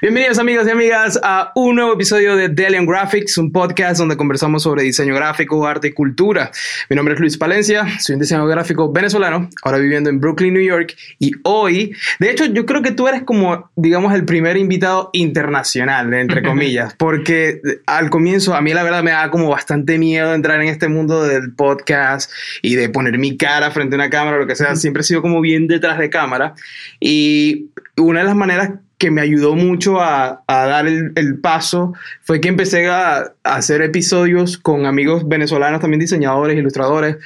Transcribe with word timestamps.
Bienvenidos 0.00 0.38
amigos 0.38 0.64
y 0.68 0.70
amigas 0.70 1.18
a 1.24 1.50
un 1.56 1.74
nuevo 1.74 1.94
episodio 1.94 2.36
de 2.36 2.48
Delian 2.48 2.86
Graphics, 2.86 3.36
un 3.36 3.50
podcast 3.50 3.98
donde 3.98 4.16
conversamos 4.16 4.62
sobre 4.62 4.84
diseño 4.84 5.12
gráfico, 5.12 5.66
arte 5.66 5.88
y 5.88 5.92
cultura. 5.92 6.52
Mi 6.88 6.94
nombre 6.94 7.14
es 7.14 7.20
Luis 7.20 7.36
Palencia, 7.36 7.84
soy 7.98 8.14
un 8.14 8.20
diseñador 8.20 8.48
gráfico 8.48 8.92
venezolano, 8.92 9.50
ahora 9.64 9.78
viviendo 9.78 10.08
en 10.08 10.20
Brooklyn, 10.20 10.54
New 10.54 10.62
York, 10.62 10.94
y 11.18 11.32
hoy, 11.42 11.96
de 12.20 12.30
hecho, 12.30 12.44
yo 12.44 12.64
creo 12.64 12.80
que 12.80 12.92
tú 12.92 13.08
eres 13.08 13.24
como, 13.24 13.72
digamos, 13.74 14.14
el 14.14 14.24
primer 14.24 14.56
invitado 14.56 15.10
internacional, 15.14 16.14
entre 16.14 16.42
comillas, 16.44 16.94
porque 16.94 17.60
al 17.86 18.08
comienzo 18.08 18.54
a 18.54 18.60
mí 18.60 18.72
la 18.72 18.84
verdad 18.84 19.02
me 19.02 19.10
da 19.10 19.32
como 19.32 19.48
bastante 19.48 19.98
miedo 19.98 20.32
entrar 20.32 20.60
en 20.62 20.68
este 20.68 20.86
mundo 20.86 21.24
del 21.24 21.54
podcast 21.54 22.30
y 22.62 22.76
de 22.76 22.88
poner 22.88 23.18
mi 23.18 23.36
cara 23.36 23.72
frente 23.72 23.96
a 23.96 23.98
una 23.98 24.10
cámara, 24.10 24.38
lo 24.38 24.46
que 24.46 24.54
sea, 24.54 24.76
siempre 24.76 25.00
he 25.00 25.04
sido 25.04 25.22
como 25.22 25.40
bien 25.40 25.66
detrás 25.66 25.98
de 25.98 26.08
cámara, 26.08 26.54
y 27.00 27.70
una 27.96 28.20
de 28.20 28.26
las 28.26 28.36
maneras 28.36 28.70
que 28.98 29.10
me 29.12 29.20
ayudó 29.20 29.54
mucho 29.54 30.00
a, 30.00 30.42
dar 30.48 30.86
el, 30.86 31.12
el, 31.14 31.38
paso 31.38 31.94
fue 32.22 32.40
que 32.40 32.48
empecé 32.48 32.88
a, 32.88 33.18
a, 33.18 33.32
hacer 33.42 33.80
episodios 33.80 34.58
con 34.58 34.86
amigos 34.86 35.28
venezolanos, 35.28 35.80
también 35.80 36.00
diseñadores, 36.00 36.58
ilustradores, 36.58 37.16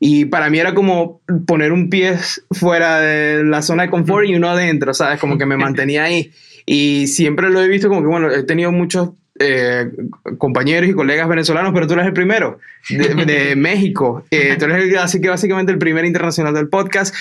y 0.00 0.24
para 0.24 0.50
mí 0.50 0.58
era 0.58 0.74
como 0.74 1.20
poner 1.46 1.72
un 1.72 1.88
pie 1.88 2.16
fuera 2.50 3.00
de 3.00 3.44
la 3.44 3.62
zona 3.62 3.84
de 3.84 3.90
confort 3.90 4.26
y 4.26 4.34
uno 4.34 4.48
adentro, 4.48 4.92
¿sabes? 4.92 5.20
Como 5.20 5.38
que 5.38 5.46
me 5.46 5.56
mantenía 5.56 6.04
ahí. 6.04 6.32
Y 6.66 7.06
siempre 7.06 7.50
lo 7.50 7.62
he 7.62 7.68
visto 7.68 7.88
como 7.88 8.00
que, 8.00 8.08
bueno, 8.08 8.30
he 8.30 8.42
tenido 8.42 8.72
muchos 8.72 9.10
eh, 9.42 9.90
compañeros 10.36 10.90
y 10.90 10.92
colegas 10.92 11.26
venezolanos, 11.26 11.72
pero 11.72 11.86
tú 11.86 11.94
eres 11.94 12.06
el 12.06 12.12
primero 12.12 12.60
de, 12.90 13.14
de 13.24 13.56
México. 13.56 14.22
Eh, 14.30 14.56
tú 14.58 14.66
eres 14.66 14.84
el, 14.84 14.98
así 14.98 15.18
que 15.18 15.30
básicamente 15.30 15.72
el 15.72 15.78
primer 15.78 16.04
internacional 16.04 16.52
del 16.52 16.68
podcast. 16.68 17.14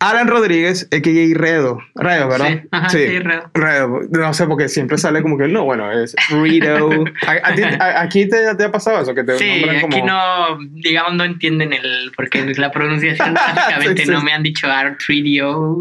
Alan 0.00 0.28
Rodríguez, 0.28 0.88
a.k.a. 0.92 1.38
Redo. 1.38 1.80
Redo, 1.96 2.28
¿verdad? 2.28 2.48
Sí, 2.48 2.68
ajá, 2.70 2.88
sí, 2.88 2.98
sí 3.06 3.18
Redo. 3.18 3.50
Redo. 3.52 4.00
No 4.10 4.32
sé, 4.32 4.46
porque 4.46 4.68
siempre 4.68 4.96
sale 4.96 5.22
como 5.22 5.36
que 5.36 5.48
no, 5.48 5.64
bueno, 5.64 5.90
es 5.92 6.14
Redo. 6.30 7.04
¿A, 7.26 7.50
a 7.50 7.54
ti, 7.54 7.62
a, 7.62 8.00
¿Aquí 8.00 8.28
te, 8.28 8.54
te, 8.54 8.64
ha 8.64 8.70
pasado 8.70 9.02
eso? 9.02 9.14
Que 9.14 9.24
te 9.24 9.36
sí, 9.36 9.62
como... 9.80 9.96
aquí 9.96 10.02
no, 10.06 10.58
digamos, 10.70 11.14
no 11.14 11.24
entienden 11.24 11.72
el, 11.74 12.12
porque 12.16 12.44
la 12.56 12.70
pronunciación 12.70 13.34
básicamente 13.56 14.04
sí, 14.04 14.10
no 14.10 14.22
me 14.22 14.32
han 14.32 14.42
dicho 14.42 14.68
Art 14.70 15.00
Radio. 15.06 15.80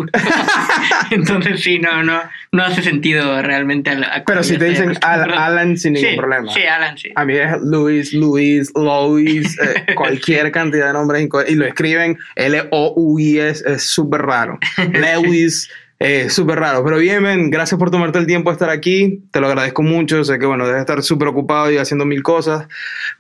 Entonces 1.12 1.62
sí, 1.62 1.80
no, 1.80 2.04
no, 2.04 2.20
no 2.52 2.64
hace 2.64 2.82
sentido 2.82 3.42
realmente. 3.42 3.90
A, 3.92 4.24
Pero 4.26 4.44
si 4.44 4.58
te 4.58 4.66
dicen 4.66 4.94
Al, 5.02 5.32
Alan 5.34 5.78
sin 5.78 5.94
ningún 5.94 6.12
sí, 6.12 6.18
problema. 6.18 6.54
Sí, 6.54 6.62
Alan, 6.64 6.98
sí. 6.98 7.10
A 7.16 7.26
mí 7.26 7.36
es 7.36 7.62
Luis, 7.62 8.14
Luis, 8.14 8.72
Lois, 8.76 9.58
eh, 9.60 9.94
cualquier 9.96 10.52
cantidad 10.52 10.88
de 10.88 10.94
nombres 10.94 11.28
y 11.48 11.56
lo 11.56 11.66
escriben 11.66 12.18
L-O-U-I-S, 12.36 13.64
es 13.68 13.84
súper 13.84 14.22
raro. 14.22 14.60
Lewis. 14.94 15.70
Eh, 16.00 16.30
súper 16.30 16.60
raro, 16.60 16.84
pero 16.84 17.00
bien, 17.00 17.24
ben, 17.24 17.50
gracias 17.50 17.80
por 17.80 17.90
tomarte 17.90 18.20
el 18.20 18.28
tiempo 18.28 18.52
de 18.52 18.54
estar 18.54 18.70
aquí, 18.70 19.24
te 19.32 19.40
lo 19.40 19.48
agradezco 19.48 19.82
mucho, 19.82 20.24
sé 20.24 20.38
que 20.38 20.46
bueno, 20.46 20.68
debes 20.68 20.82
estar 20.82 21.02
súper 21.02 21.28
ocupado 21.30 21.72
y 21.72 21.78
haciendo 21.78 22.06
mil 22.06 22.22
cosas, 22.22 22.68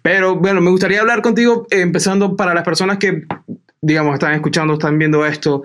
pero 0.04 0.36
bueno, 0.36 0.62
me 0.62 0.70
gustaría 0.70 1.02
hablar 1.02 1.24
contigo 1.24 1.66
eh, 1.72 1.82
empezando 1.82 2.36
para 2.36 2.54
las 2.54 2.64
personas 2.64 3.00
que, 3.00 3.24
digamos, 3.82 4.14
están 4.14 4.34
escuchando, 4.34 4.74
están 4.74 5.00
viendo 5.00 5.26
esto, 5.26 5.64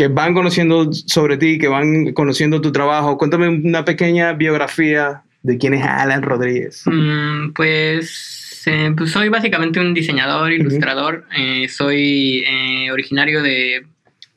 que 0.00 0.08
van 0.08 0.32
conociendo 0.32 0.90
sobre 0.94 1.36
ti, 1.36 1.58
que 1.58 1.68
van 1.68 2.14
conociendo 2.14 2.62
tu 2.62 2.72
trabajo, 2.72 3.18
cuéntame 3.18 3.48
una 3.48 3.84
pequeña 3.84 4.32
biografía 4.32 5.24
de 5.42 5.58
quién 5.58 5.74
es 5.74 5.84
Alan 5.84 6.22
Rodríguez. 6.22 6.84
Mm, 6.86 7.52
pues, 7.52 8.62
eh, 8.64 8.94
pues, 8.96 9.10
soy 9.10 9.28
básicamente 9.28 9.78
un 9.78 9.92
diseñador, 9.92 10.52
ilustrador. 10.52 11.26
Uh 11.28 11.34
-huh. 11.34 11.64
eh, 11.64 11.68
soy 11.68 12.44
eh, 12.46 12.90
originario 12.90 13.42
de, 13.42 13.84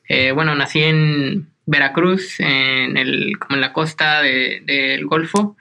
eh, 0.06 0.32
bueno, 0.32 0.54
nací 0.54 0.80
en 0.80 1.46
Veracruz, 1.64 2.38
en 2.40 2.98
el, 2.98 3.38
como 3.38 3.54
en 3.54 3.62
la 3.62 3.72
costa 3.72 4.20
del 4.20 4.66
de, 4.66 4.98
de 4.98 5.02
Golfo, 5.04 5.56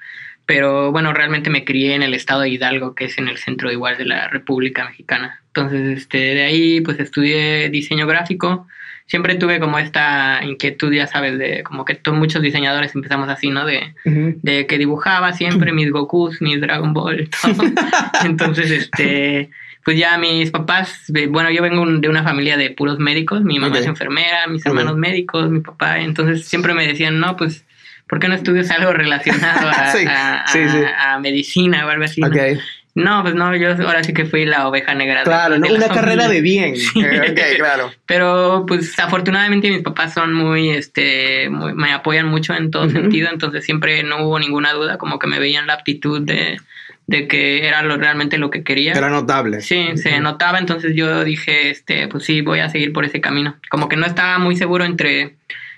pero 0.46 0.92
bueno, 0.92 1.14
realmente 1.14 1.50
me 1.50 1.64
crié 1.64 1.96
en 1.96 2.04
el 2.04 2.14
estado 2.14 2.42
de 2.42 2.50
Hidalgo, 2.50 2.94
que 2.94 3.06
es 3.06 3.18
en 3.18 3.30
el 3.30 3.38
centro 3.38 3.72
igual 3.72 3.98
de 3.98 4.04
la 4.04 4.28
República 4.28 4.84
Mexicana. 4.84 5.42
Entonces, 5.48 5.98
este, 5.98 6.18
de 6.18 6.44
ahí 6.44 6.81
pues 6.81 7.00
estudié 7.00 7.70
diseño 7.70 8.06
gráfico 8.06 8.68
siempre 9.13 9.35
tuve 9.35 9.59
como 9.59 9.78
esta 9.78 10.40
inquietud, 10.44 10.91
ya 10.91 11.06
sabes, 11.06 11.38
de 11.38 11.62
como 11.62 11.85
que 11.85 11.94
todos, 11.94 12.18
muchos 12.18 12.41
diseñadores 12.41 12.96
empezamos 12.96 13.29
así, 13.29 13.51
¿no? 13.51 13.63
De, 13.63 13.94
uh 14.06 14.09
-huh. 14.09 14.35
de 14.41 14.66
que 14.66 14.79
dibujaba 14.79 15.34
siempre 15.34 15.72
mis 15.72 15.91
Gokus, 15.91 16.41
mis 16.41 16.59
Dragon 16.59 16.94
Ball, 16.94 17.29
todo. 17.29 17.63
Entonces, 18.25 18.72
este, 18.72 19.52
pues 19.85 20.00
ya 20.00 20.18
mis 20.18 20.50
papás, 20.50 21.12
bueno, 21.29 21.52
yo 21.52 21.62
vengo 21.62 21.85
de 21.85 22.09
una 22.09 22.23
familia 22.23 22.57
de 22.57 22.72
puros 22.72 22.97
médicos, 22.97 23.44
mi 23.44 23.59
mamá 23.59 23.68
okay. 23.68 23.81
es 23.81 23.88
enfermera, 23.88 24.47
mis 24.47 24.66
hermanos 24.66 24.97
médicos, 24.97 25.52
mi 25.52 25.59
papá, 25.59 26.00
entonces 26.00 26.47
siempre 26.47 26.73
me 26.73 26.88
decían, 26.88 27.19
no, 27.19 27.38
pues, 27.38 27.66
¿por 28.07 28.18
qué 28.18 28.28
no 28.28 28.34
estudias 28.34 28.72
algo 28.72 28.94
relacionado 28.94 29.69
a, 29.69 29.91
sí, 29.91 30.06
a, 30.09 30.46
sí, 30.47 30.69
sí. 30.69 30.78
a, 30.78 31.13
a 31.13 31.19
medicina 31.19 31.85
o 31.85 31.90
algo 31.90 32.06
así? 32.06 32.23
Okay. 32.23 32.56
¿no? 32.56 32.62
No, 32.96 33.24
pues 33.24 33.34
no, 33.34 33.56
yo 33.56 33.72
ahora 33.72 34.04
sí 34.04 34.14
que 34.14 34.26
fui 34.26 34.46
la 34.46 34.68
oveja 34.68 34.94
negra. 34.94 35.24
Claro, 35.24 35.58
de, 35.59 35.68
de 35.68 35.74
una 35.74 35.88
carrera 35.88 36.28
de 36.28 36.42
bien. 36.42 36.76
Sí. 36.94 37.04
Ok, 37.04 37.40
claro. 37.58 37.92
Pero 38.06 38.66
pues 38.68 38.98
afortunadamente 39.00 39.72
mis 39.72 39.81
papás 39.81 40.14
son 40.14 40.34
muy, 40.34 40.70
este, 40.70 41.50
muy, 41.50 41.74
me 41.74 41.92
apoyan 41.92 42.28
mucho 42.28 42.53
en 42.53 42.70
todo 42.70 42.84
uh 42.84 42.88
-huh. 42.88 42.92
sentido, 42.92 43.30
entonces 43.32 43.66
siempre 43.66 44.03
no 44.03 44.26
hubo 44.28 44.38
ninguna 44.38 44.74
duda, 44.74 44.98
como 44.98 45.18
que 45.18 45.28
me 45.28 45.40
veían 45.40 45.66
la 45.66 45.74
aptitud 45.74 46.22
de, 46.22 46.59
de 47.08 47.28
que 47.28 47.68
era 47.68 47.82
lo, 47.82 47.98
realmente 47.98 48.38
lo 48.38 48.52
que 48.52 48.64
quería. 48.64 48.94
Era 48.94 49.09
notable. 49.09 49.62
Sí, 49.62 49.88
uh 49.90 49.94
-huh. 49.94 49.98
se 49.98 50.20
notaba, 50.20 50.59
entonces 50.59 50.96
yo 50.96 51.24
dije, 51.24 51.72
este, 51.72 52.08
pues 52.08 52.26
sí, 52.26 52.42
voy 52.42 52.59
a 52.59 52.70
seguir 52.70 52.94
por 52.94 53.06
ese 53.06 53.22
camino. 53.22 53.56
Como 53.70 53.90
que 53.90 53.96
no 53.98 54.06
estaba 54.06 54.38
muy 54.38 54.56
seguro 54.56 54.86
entre 54.86 55.36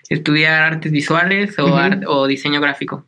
estudiar 0.09 0.63
artes 0.63 0.91
visuales 0.91 1.57
o, 1.59 1.65
uh 1.65 1.69
-huh. 1.69 1.79
art, 1.85 2.03
o 2.07 2.27
diseño 2.27 2.59
gráfico. 2.59 3.05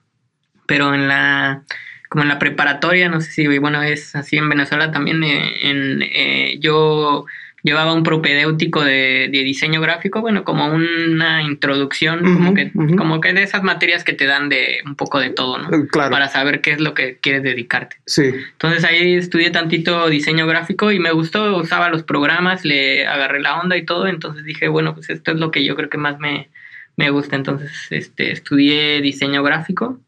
Pero 0.65 0.93
en 0.93 1.07
la 1.09 1.63
como 2.09 2.23
en 2.23 2.29
la 2.29 2.39
preparatoria, 2.39 3.09
no 3.09 3.21
sé 3.21 3.31
si, 3.31 3.57
bueno, 3.57 3.81
es 3.83 4.15
así 4.15 4.37
en 4.37 4.49
Venezuela 4.49 4.91
también, 4.91 5.23
eh, 5.23 5.69
en, 5.69 6.01
eh, 6.01 6.57
yo 6.59 7.25
llevaba 7.63 7.93
un 7.93 8.03
propedéutico 8.03 8.83
de, 8.83 9.29
de, 9.31 9.43
diseño 9.43 9.81
gráfico, 9.81 10.21
bueno, 10.21 10.43
como 10.45 10.67
una 10.67 11.43
introducción, 11.43 12.25
uh 12.25 12.29
-huh, 12.29 12.33
como, 12.35 12.53
que, 12.53 12.71
uh 12.73 12.81
-huh. 12.81 12.95
como 12.95 13.19
que 13.19 13.33
de 13.33 13.43
esas 13.43 13.61
materias 13.61 14.03
que 14.05 14.13
te 14.13 14.25
dan 14.25 14.47
de 14.47 14.79
un 14.85 14.95
poco 14.95 15.19
de 15.19 15.31
todo, 15.31 15.57
¿no? 15.57 15.87
Claro. 15.87 16.11
Para 16.11 16.29
saber 16.29 16.61
qué 16.61 16.71
es 16.71 16.79
lo 16.79 16.93
que 16.93 17.17
quieres 17.17 17.43
dedicarte. 17.43 17.97
Sí. 18.05 18.31
Entonces 18.53 18.85
ahí 18.85 19.15
estudié 19.15 19.49
tantito 19.49 20.07
diseño 20.07 20.47
gráfico 20.47 20.91
y 20.91 20.99
me 20.99 21.11
gustó, 21.11 21.57
usaba 21.57 21.89
los 21.89 22.03
programas, 22.03 22.63
le 22.63 23.05
agarré 23.05 23.41
la 23.41 23.59
onda 23.59 23.75
y 23.75 23.85
todo, 23.85 24.07
entonces 24.07 24.45
dije, 24.45 24.69
bueno, 24.69 24.93
pues 24.93 25.09
esto 25.09 25.31
es 25.31 25.37
lo 25.39 25.51
que 25.51 25.65
yo 25.65 25.75
creo 25.75 25.89
que 25.89 25.97
más 25.97 26.19
me, 26.19 26.49
me 26.95 27.09
gusta, 27.09 27.35
entonces 27.35 27.71
este, 27.89 28.31
estudié 28.31 29.01
diseño 29.01 29.43
gráfico 29.43 29.99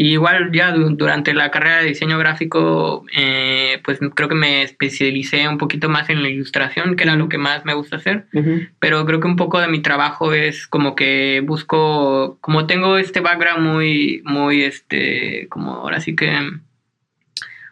y 0.00 0.12
igual 0.12 0.52
ya 0.52 0.70
durante 0.70 1.34
la 1.34 1.50
carrera 1.50 1.78
de 1.78 1.86
diseño 1.88 2.18
gráfico, 2.18 3.04
eh, 3.16 3.80
pues 3.82 3.98
creo 4.14 4.28
que 4.28 4.36
me 4.36 4.62
especialicé 4.62 5.48
un 5.48 5.58
poquito 5.58 5.88
más 5.88 6.08
en 6.08 6.22
la 6.22 6.28
ilustración, 6.28 6.94
que 6.94 7.02
era 7.02 7.16
lo 7.16 7.28
que 7.28 7.36
más 7.36 7.64
me 7.64 7.74
gusta 7.74 7.96
hacer. 7.96 8.26
Uh 8.32 8.38
-huh. 8.38 8.68
Pero 8.78 9.04
creo 9.06 9.18
que 9.18 9.26
un 9.26 9.34
poco 9.34 9.60
de 9.60 9.66
mi 9.66 9.82
trabajo 9.82 10.32
es 10.32 10.68
como 10.68 10.94
que 10.94 11.42
busco, 11.44 12.38
como 12.40 12.68
tengo 12.68 12.96
este 12.96 13.18
background 13.18 13.66
muy, 13.66 14.22
muy, 14.24 14.62
este, 14.62 15.48
como 15.48 15.72
ahora 15.72 15.98
sí 15.98 16.14
que 16.14 16.32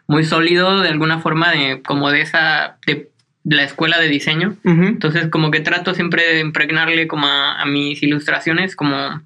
muy 0.05 0.25
sólido 0.25 0.81
de 0.81 0.89
alguna 0.89 1.19
forma, 1.19 1.53
de, 1.53 1.81
como 1.81 2.11
de 2.11 2.19
esa, 2.23 2.77
de 2.85 3.09
la 3.45 3.63
escuela 3.63 4.01
de 4.01 4.09
diseño. 4.09 4.57
Uh 4.65 4.71
-huh. 4.71 4.87
Entonces 4.89 5.29
como 5.29 5.49
que 5.49 5.61
trato 5.61 5.93
siempre 5.93 6.23
de 6.33 6.41
impregnarle 6.41 7.07
como 7.07 7.25
a, 7.25 7.61
a 7.61 7.65
mis 7.65 8.03
ilustraciones 8.03 8.75
como 8.75 9.21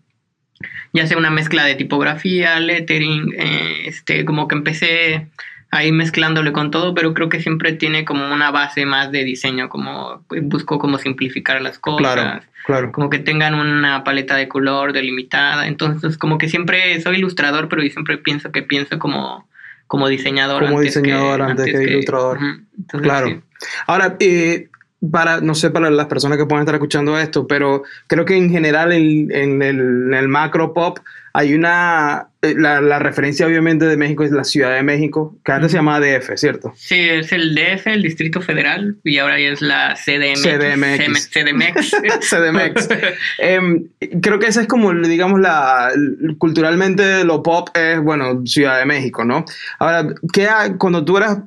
ya 0.94 1.08
sea 1.08 1.18
una 1.18 1.30
mezcla 1.30 1.66
de 1.66 1.76
tipografía, 1.76 2.60
lettering, 2.60 3.34
eh, 3.38 3.84
este, 3.86 4.26
como 4.26 4.48
que 4.48 4.56
empecé 4.56 5.28
ahí 5.72 5.92
mezclándole 5.92 6.52
con 6.52 6.70
todo, 6.70 6.94
pero 6.94 7.14
creo 7.14 7.30
que 7.30 7.42
siempre 7.42 7.72
tiene 7.74 8.04
como 8.04 8.32
una 8.32 8.52
base 8.52 8.86
más 8.86 9.12
de 9.12 9.24
diseño, 9.24 9.70
como 9.70 10.24
busco 10.42 10.78
como 10.80 10.98
simplificar 10.98 11.62
las 11.62 11.80
cosas, 11.80 12.14
claro, 12.14 12.42
claro. 12.66 12.92
como 12.92 13.10
que 13.10 13.20
tengan 13.20 13.54
una 13.56 14.04
paleta 14.04 14.36
de 14.36 14.50
color 14.50 14.92
delimitada, 14.92 15.68
entonces 15.68 16.18
como 16.18 16.38
que 16.38 16.50
siempre 16.50 17.00
soy 17.00 17.18
ilustrador, 17.18 17.70
pero 17.70 17.82
yo 17.82 17.90
siempre 17.90 18.18
pienso 18.18 18.52
que 18.52 18.64
pienso 18.64 19.00
como, 19.00 19.48
como 19.88 20.10
diseñador. 20.10 20.66
Como 20.66 20.80
antes 20.80 20.94
diseñador 20.94 21.38
que, 21.38 21.52
antes, 21.52 21.66
que, 21.66 21.72
que 21.72 21.84
ilustrador. 21.84 22.38
Uh 22.38 22.42
-huh. 22.42 22.66
Entonces, 22.78 23.10
claro. 23.10 23.28
Sí. 23.28 23.40
Ahora, 23.88 24.18
eh, 24.20 24.68
para, 25.10 25.42
no 25.42 25.56
sé, 25.56 25.72
para 25.72 25.90
las 25.90 26.06
personas 26.06 26.38
que 26.38 26.46
puedan 26.46 26.62
estar 26.62 26.76
escuchando 26.76 27.18
esto, 27.18 27.48
pero 27.48 27.84
creo 28.08 28.26
que 28.26 28.36
en 28.36 28.52
general 28.52 28.92
en, 28.92 29.32
en, 29.32 29.62
el, 29.62 29.80
en 29.80 30.14
el, 30.14 30.28
macro 30.28 30.74
pop 30.74 31.00
hay 31.34 31.56
una, 31.56 32.28
eh, 32.42 32.54
la, 32.56 32.82
la, 32.82 33.00
referencia 33.00 33.48
obviamente 33.48 33.86
de 33.86 33.98
México 33.98 34.24
es 34.24 34.32
la 34.32 34.44
Ciudad 34.44 34.76
de 34.76 34.84
México, 34.84 35.38
que 35.44 35.54
antes 35.54 35.72
se 35.72 35.78
llamaba 35.78 36.06
DF, 36.06 36.36
¿cierto? 36.36 36.74
Sí, 36.76 37.00
es 37.00 37.32
el 37.32 37.56
DF, 37.56 37.88
el 37.88 38.04
Distrito 38.04 38.42
Federal, 38.42 38.98
y 39.04 39.18
ahora 39.18 39.40
ya 39.40 39.48
es 39.48 39.62
la 39.62 39.96
CDMX. 39.96 40.42
CDMX. 40.42 41.30
CDMX. 41.32 42.30
CDMX. 42.30 42.90
eh, 43.40 43.60
creo 44.22 44.38
que 44.38 44.48
esa 44.48 44.62
es 44.62 44.68
como, 44.68 44.94
digamos, 44.94 45.40
la, 45.40 45.92
culturalmente 46.38 47.24
lo 47.24 47.42
pop 47.42 47.70
es, 47.76 48.00
bueno, 48.00 48.46
Ciudad 48.46 48.78
de 48.78 48.86
México, 48.86 49.26
¿no? 49.26 49.46
Ahora, 49.80 50.14
¿qué, 50.32 50.48
cuando 50.78 51.04
tú 51.04 51.18
eras 51.18 51.40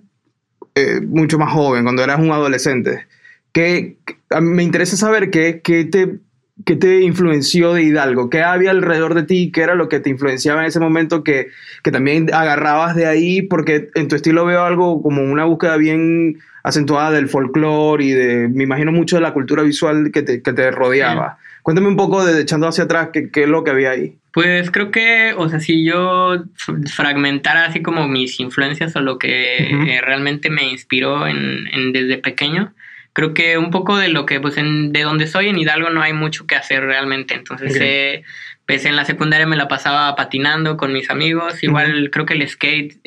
eh, 0.75 1.01
mucho 1.01 1.39
más 1.39 1.53
joven, 1.53 1.85
cuando 1.85 2.03
eras 2.03 2.19
un 2.19 2.33
adolescente, 2.33 3.07
que, 3.55 3.97
me 4.43 4.63
interesa 4.63 4.99
saber 4.99 5.31
qué, 5.31 5.63
qué 5.65 5.85
te 5.87 6.19
¿Qué 6.65 6.77
te 6.77 7.01
influenció 7.03 7.75
de 7.75 7.83
Hidalgo? 7.83 8.31
¿Qué 8.31 8.43
había 8.43 8.71
alrededor 8.71 9.15
de 9.15 9.25
ti? 9.25 9.51
¿Qué 9.53 9.63
era 9.63 9.75
lo 9.75 9.89
que 9.89 9.99
te 9.99 10.09
influenciaba 10.09 10.61
en 10.61 10.69
ese 10.69 10.79
momento 10.79 11.25
que, 11.25 11.49
que 11.83 11.91
también 11.91 12.33
agarrabas 12.33 12.95
de 12.95 13.07
ahí? 13.07 13.43
Porque 13.43 13.89
en 13.97 14.07
tu 14.07 14.15
estilo 14.15 14.45
veo 14.45 14.63
algo 14.63 15.03
como 15.03 15.23
una 15.23 15.45
búsqueda 15.45 15.77
bien 15.77 16.39
acentuada 16.63 17.11
del 17.11 17.29
folclore 17.29 18.05
y 18.05 18.11
de, 18.13 18.49
me 18.49 18.63
imagino 18.63 18.93
mucho 18.93 19.17
de 19.17 19.23
la 19.23 19.33
cultura 19.33 19.65
visual 19.65 20.13
que 20.13 20.23
te, 20.23 20.43
que 20.43 20.53
te 20.53 20.71
rodeaba. 20.71 21.39
Cuéntame 21.63 21.89
un 21.89 21.97
poco 21.97 22.25
de 22.25 22.41
echando 22.41 22.69
hacia 22.69 22.85
atrás, 22.85 23.09
¿qué, 23.13 23.31
¿qué, 23.31 23.43
es 23.43 23.49
lo 23.49 23.65
que 23.65 23.73
había 23.73 23.91
ahí? 23.91 24.17
Pues 24.33 24.71
creo 24.71 24.93
que, 24.93 25.35
o 25.37 25.49
sea, 25.49 25.59
si 25.59 25.85
yo 25.85 26.45
fragmentara 26.87 27.67
así 27.67 27.83
como 27.83 28.07
mis 28.07 28.39
influencias 28.39 28.95
o 28.95 29.01
lo 29.01 29.19
que 29.19 29.57
eh, 29.59 30.01
realmente 30.03 30.51
me 30.51 30.71
inspiró 30.71 31.27
en, 31.27 31.67
en, 31.73 31.93
desde 31.93 32.19
pequeño, 32.19 32.73
creo 33.15 33.33
que 33.33 33.57
un 33.57 33.71
poco 33.71 33.97
de 33.97 34.09
lo 34.09 34.27
que, 34.27 34.41
pues, 34.41 34.59
en, 34.59 34.93
de 34.93 35.03
donde 35.03 35.27
soy 35.27 35.49
en 35.49 35.57
Hidalgo 35.57 35.89
no 35.89 36.03
hay 36.03 36.13
mucho 36.13 36.47
que 36.47 36.57
hacer 36.57 36.85
realmente. 36.85 37.35
Entonces, 37.35 37.75
eh, 37.81 38.25
pues 38.67 38.85
en 38.85 38.97
la 38.97 39.05
secundaria 39.05 39.47
me 39.47 39.57
la 39.57 39.69
pasaba 39.69 40.15
patinando 40.17 40.77
con 40.77 40.93
mis 40.93 41.11
amigos. 41.11 41.63
Igual 41.63 42.11
creo 42.11 42.27
que 42.27 42.35
el 42.35 42.47
skate, 42.49 42.99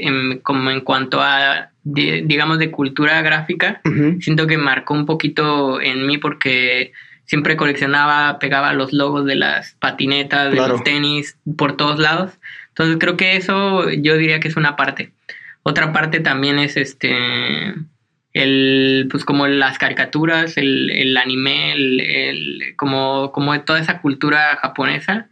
como 0.44 0.72
en 0.72 0.82
cuanto 0.82 1.22
a, 1.22 1.72
digamos, 1.84 2.58
de 2.58 2.72
cultura 2.72 3.22
gráfica, 3.22 3.82
siento 4.22 4.48
que 4.48 4.58
marcó 4.58 4.94
un 4.94 5.06
poquito 5.06 5.82
en 5.82 6.08
mí 6.08 6.18
porque 6.18 6.94
siempre 7.26 7.58
coleccionaba, 7.58 8.40
pegaba 8.40 8.72
los 8.74 8.94
logos 8.94 9.26
de 9.26 9.36
las 9.36 9.74
patinetas, 9.80 10.52
de 10.52 10.56
los 10.58 10.84
tenis, 10.84 11.38
por 11.58 11.76
todos 11.76 12.00
lados. 12.00 12.32
Entonces 12.70 12.98
creo 12.98 13.18
que 13.18 13.36
eso 13.36 13.90
yo 13.90 14.16
diría 14.16 14.40
que 14.40 14.48
es 14.48 14.56
una 14.56 14.78
parte. 14.78 15.12
Otra 15.64 15.92
parte 15.92 16.22
también 16.22 16.60
es 16.60 16.78
este 16.78 17.76
el 18.38 19.08
pues 19.10 19.26
como 19.26 19.48
las 19.48 19.80
caricaturas, 19.80 20.58
el, 20.58 20.92
el 20.92 21.18
anime, 21.18 21.74
el, 21.74 22.74
como, 22.76 23.32
como 23.32 23.60
toda 23.62 23.80
esa 23.80 24.00
cultura 24.00 24.58
japonesa. 24.62 25.28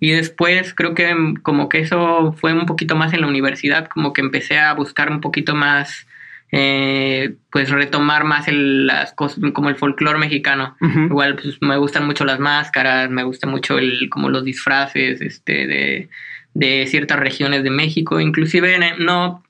Y 0.00 0.12
después 0.12 0.72
creo 0.72 0.94
que 0.94 1.14
como 1.42 1.68
que 1.68 1.80
eso 1.80 2.32
fue 2.32 2.54
un 2.54 2.64
poquito 2.64 2.96
más 2.96 3.12
en 3.12 3.20
la 3.20 3.26
universidad, 3.26 3.88
como 3.88 4.14
que 4.14 4.22
empecé 4.22 4.58
a 4.58 4.72
buscar 4.72 5.10
un 5.10 5.20
poquito 5.20 5.54
más, 5.54 6.06
eh, 6.50 7.34
pues 7.50 7.68
retomar 7.68 8.24
más 8.24 8.48
el, 8.48 8.86
las 8.86 9.12
cosas, 9.12 9.38
como 9.52 9.68
el 9.68 9.76
folclore 9.76 10.18
mexicano. 10.18 10.76
Igual 10.80 11.36
pues 11.36 11.58
me 11.60 11.76
gustan 11.76 12.06
mucho 12.06 12.24
las 12.24 12.38
máscaras, 12.38 13.10
me 13.10 13.24
gusta 13.24 13.46
mucho 13.46 13.76
el, 13.76 14.08
como 14.08 14.30
los 14.30 14.44
disfraces 14.44 15.20
este, 15.20 15.66
de, 15.66 16.08
de 16.54 16.86
ciertas 16.86 17.18
regiones 17.18 17.62
de 17.64 17.70
México, 17.70 18.18
inclusive 18.18 18.78
no 18.98 19.42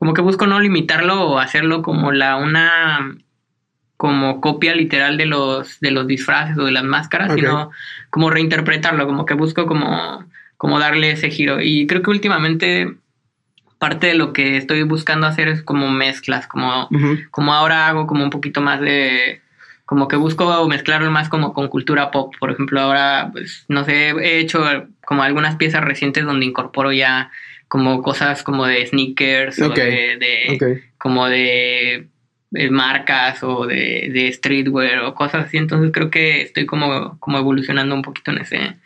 como 0.00 0.14
que 0.14 0.22
busco 0.22 0.46
no 0.46 0.58
limitarlo 0.58 1.28
o 1.28 1.38
hacerlo 1.38 1.82
como 1.82 2.10
la 2.10 2.36
una 2.36 3.16
como 3.98 4.40
copia 4.40 4.74
literal 4.74 5.18
de 5.18 5.26
los 5.26 5.78
de 5.80 5.90
los 5.90 6.06
disfraces 6.06 6.56
o 6.56 6.64
de 6.64 6.72
las 6.72 6.84
máscaras, 6.84 7.34
sino 7.34 7.70
como 8.08 8.30
reinterpretarlo, 8.30 9.06
como 9.06 9.26
que 9.26 9.34
busco 9.34 9.66
como 9.66 10.24
como 10.56 10.78
darle 10.78 11.10
ese 11.10 11.28
giro. 11.28 11.60
Y 11.60 11.86
creo 11.86 12.02
que 12.02 12.10
últimamente 12.10 12.96
parte 13.78 14.06
de 14.06 14.14
lo 14.14 14.32
que 14.32 14.56
estoy 14.56 14.84
buscando 14.84 15.26
hacer 15.26 15.48
es 15.48 15.62
como 15.62 15.90
mezclas, 15.90 16.46
como 16.46 16.88
como 17.30 17.52
ahora 17.52 17.86
hago 17.86 18.06
como 18.06 18.24
un 18.24 18.30
poquito 18.30 18.62
más 18.62 18.80
de 18.80 19.42
como 19.84 20.08
que 20.08 20.16
busco 20.16 20.66
mezclarlo 20.66 21.10
más 21.10 21.28
como 21.28 21.52
con 21.52 21.68
cultura 21.68 22.10
pop, 22.10 22.32
por 22.40 22.50
ejemplo, 22.52 22.80
ahora 22.80 23.28
pues 23.32 23.66
no 23.68 23.84
sé, 23.84 24.12
he 24.12 24.38
hecho 24.38 24.64
como 25.04 25.22
algunas 25.22 25.56
piezas 25.56 25.84
recientes 25.84 26.24
donde 26.24 26.46
incorporo 26.46 26.90
ya 26.90 27.30
como 27.70 28.02
cosas 28.02 28.42
como 28.42 28.66
de 28.66 28.84
sneakers 28.84 29.62
o 29.62 29.68
de, 29.68 30.82
como 30.98 31.28
de, 31.28 32.08
marcas 32.68 33.44
o 33.44 33.64
de, 33.64 34.10
de, 34.12 34.32
streetwear 34.32 35.04
o 35.04 35.14
cosas 35.14 35.46
así. 35.46 35.56
Entonces 35.56 35.92
creo 35.92 36.10
que 36.10 36.42
estoy 36.42 36.66
como, 36.66 37.16
como 37.20 37.38
evolucionando 37.38 37.94
un 37.94 38.02
poquito 38.02 38.32
en 38.32 38.38
ese, 38.38 38.76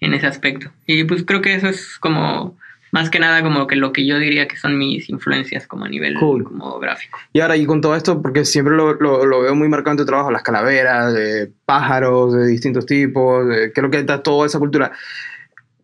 en 0.00 0.12
ese 0.12 0.26
aspecto. 0.26 0.72
Y 0.88 1.04
pues 1.04 1.22
creo 1.22 1.40
que 1.40 1.54
eso 1.54 1.68
es 1.68 1.98
como 1.98 2.56
más 2.90 3.10
que 3.10 3.20
nada 3.20 3.44
como 3.44 3.68
que 3.68 3.76
lo 3.76 3.92
que 3.92 4.04
yo 4.04 4.18
diría 4.18 4.48
que 4.48 4.56
son 4.56 4.76
mis 4.76 5.08
influencias 5.08 5.68
como 5.68 5.84
a 5.84 5.88
nivel 5.88 6.16
como 6.18 6.80
gráfico. 6.80 7.20
Y 7.32 7.38
ahora, 7.38 7.56
y 7.56 7.64
con 7.64 7.80
todo 7.80 7.94
esto, 7.94 8.20
porque 8.20 8.44
siempre 8.44 8.74
lo, 8.74 8.94
lo, 8.94 9.40
veo 9.40 9.54
muy 9.54 9.68
marcado 9.68 9.92
en 9.92 9.98
tu 9.98 10.04
trabajo, 10.04 10.32
las 10.32 10.42
calaveras, 10.42 11.14
de 11.14 11.48
pájaros 11.64 12.34
de 12.34 12.48
distintos 12.48 12.86
tipos, 12.86 13.46
creo 13.72 13.88
que 13.88 14.00
está 14.00 14.20
toda 14.20 14.46
esa 14.46 14.58
cultura. 14.58 14.90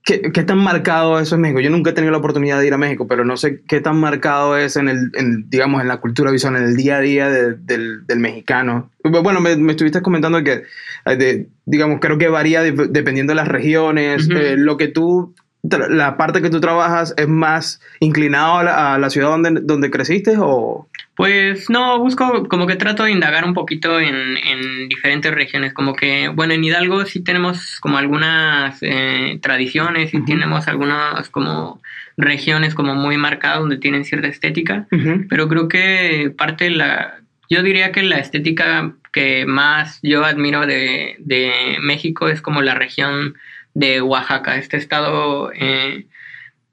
¿Qué, 0.09 0.23
¿Qué, 0.33 0.43
tan 0.43 0.57
marcado 0.57 1.21
eso 1.21 1.35
en 1.35 1.43
México? 1.43 1.61
Yo 1.61 1.69
nunca 1.69 1.91
he 1.91 1.93
tenido 1.93 2.13
la 2.13 2.17
oportunidad 2.17 2.59
de 2.59 2.67
ir 2.67 2.73
a 2.73 2.79
México, 2.79 3.07
pero 3.07 3.27
no 3.27 3.37
sé 3.37 3.61
qué 3.69 3.83
tan 3.83 4.01
marcado 4.01 4.57
es 4.57 4.77
en 4.77 4.89
el, 4.89 5.11
en, 5.13 5.51
digamos, 5.51 5.83
en 5.83 5.89
la 5.89 5.99
cultura 5.99 6.31
visual, 6.31 6.57
en 6.57 6.63
el 6.63 6.77
día 6.77 6.97
a 6.97 7.01
día 7.01 7.29
del, 7.29 8.07
del, 8.07 8.19
mexicano. 8.19 8.91
Bueno, 9.05 9.43
me, 9.43 9.55
me, 9.57 9.73
estuviste 9.73 10.01
comentando 10.01 10.43
que, 10.43 10.63
eh, 11.05 11.17
de, 11.17 11.49
digamos, 11.67 11.99
creo 12.01 12.17
que 12.17 12.29
varía 12.29 12.63
dependiendo 12.63 13.33
de 13.33 13.35
las 13.35 13.49
regiones. 13.49 14.31
eh, 14.31 14.57
lo 14.57 14.79
que 14.79 14.89
tú, 14.89 15.35
la 15.63 16.17
parte 16.17 16.41
que 16.41 16.49
tú 16.49 16.59
trabajas 16.59 17.13
es 17.19 17.29
más 17.29 17.83
inclinado 18.01 18.57
a 18.57 18.65
la, 18.65 18.95
a 18.95 18.99
la 18.99 19.11
ciudad 19.11 19.29
donde, 19.29 19.61
donde 19.63 19.91
creciste 19.91 20.37
o... 20.39 20.88
Pues 21.19 21.69
no, 21.69 21.99
busco 21.99 22.47
como 22.47 22.69
que 22.69 22.77
trato 22.77 23.03
de 23.03 23.11
indagar 23.11 23.45
un 23.45 23.53
poquito 23.53 23.99
en, 23.99 24.37
en 24.37 24.89
diferentes 24.89 25.35
regiones, 25.35 25.75
como 25.75 25.95
que, 25.95 26.29
bueno, 26.29 26.55
en 26.55 26.63
Hidalgo 26.63 27.05
sí 27.07 27.25
tenemos 27.25 27.81
como 27.81 27.99
algunas 27.99 28.79
eh, 28.83 29.37
tradiciones 29.43 30.15
y 30.15 30.25
tenemos 30.25 30.69
algunas 30.69 31.29
como 31.29 31.83
regiones 32.17 32.73
como 32.77 32.95
muy 32.95 33.17
marcadas 33.17 33.59
donde 33.59 33.79
tienen 33.79 34.05
cierta 34.05 34.29
estética, 34.29 34.87
pero 35.29 35.49
creo 35.49 35.67
que 35.67 36.33
parte 36.39 36.67
de 36.67 36.71
la, 36.71 37.19
yo 37.51 37.65
diría 37.65 37.91
que 37.91 38.05
la 38.05 38.21
estética 38.21 38.93
que 39.13 39.45
más 39.45 39.99
yo 40.05 40.25
admiro 40.25 40.67
de, 40.67 41.17
de 41.19 41.79
México 41.81 42.29
es 42.29 42.41
como 42.41 42.63
la 42.63 42.77
región 42.77 43.35
de 43.75 44.01
Oaxaca, 44.03 44.57
este 44.57 44.77
estado 44.77 45.51
eh, 45.53 46.07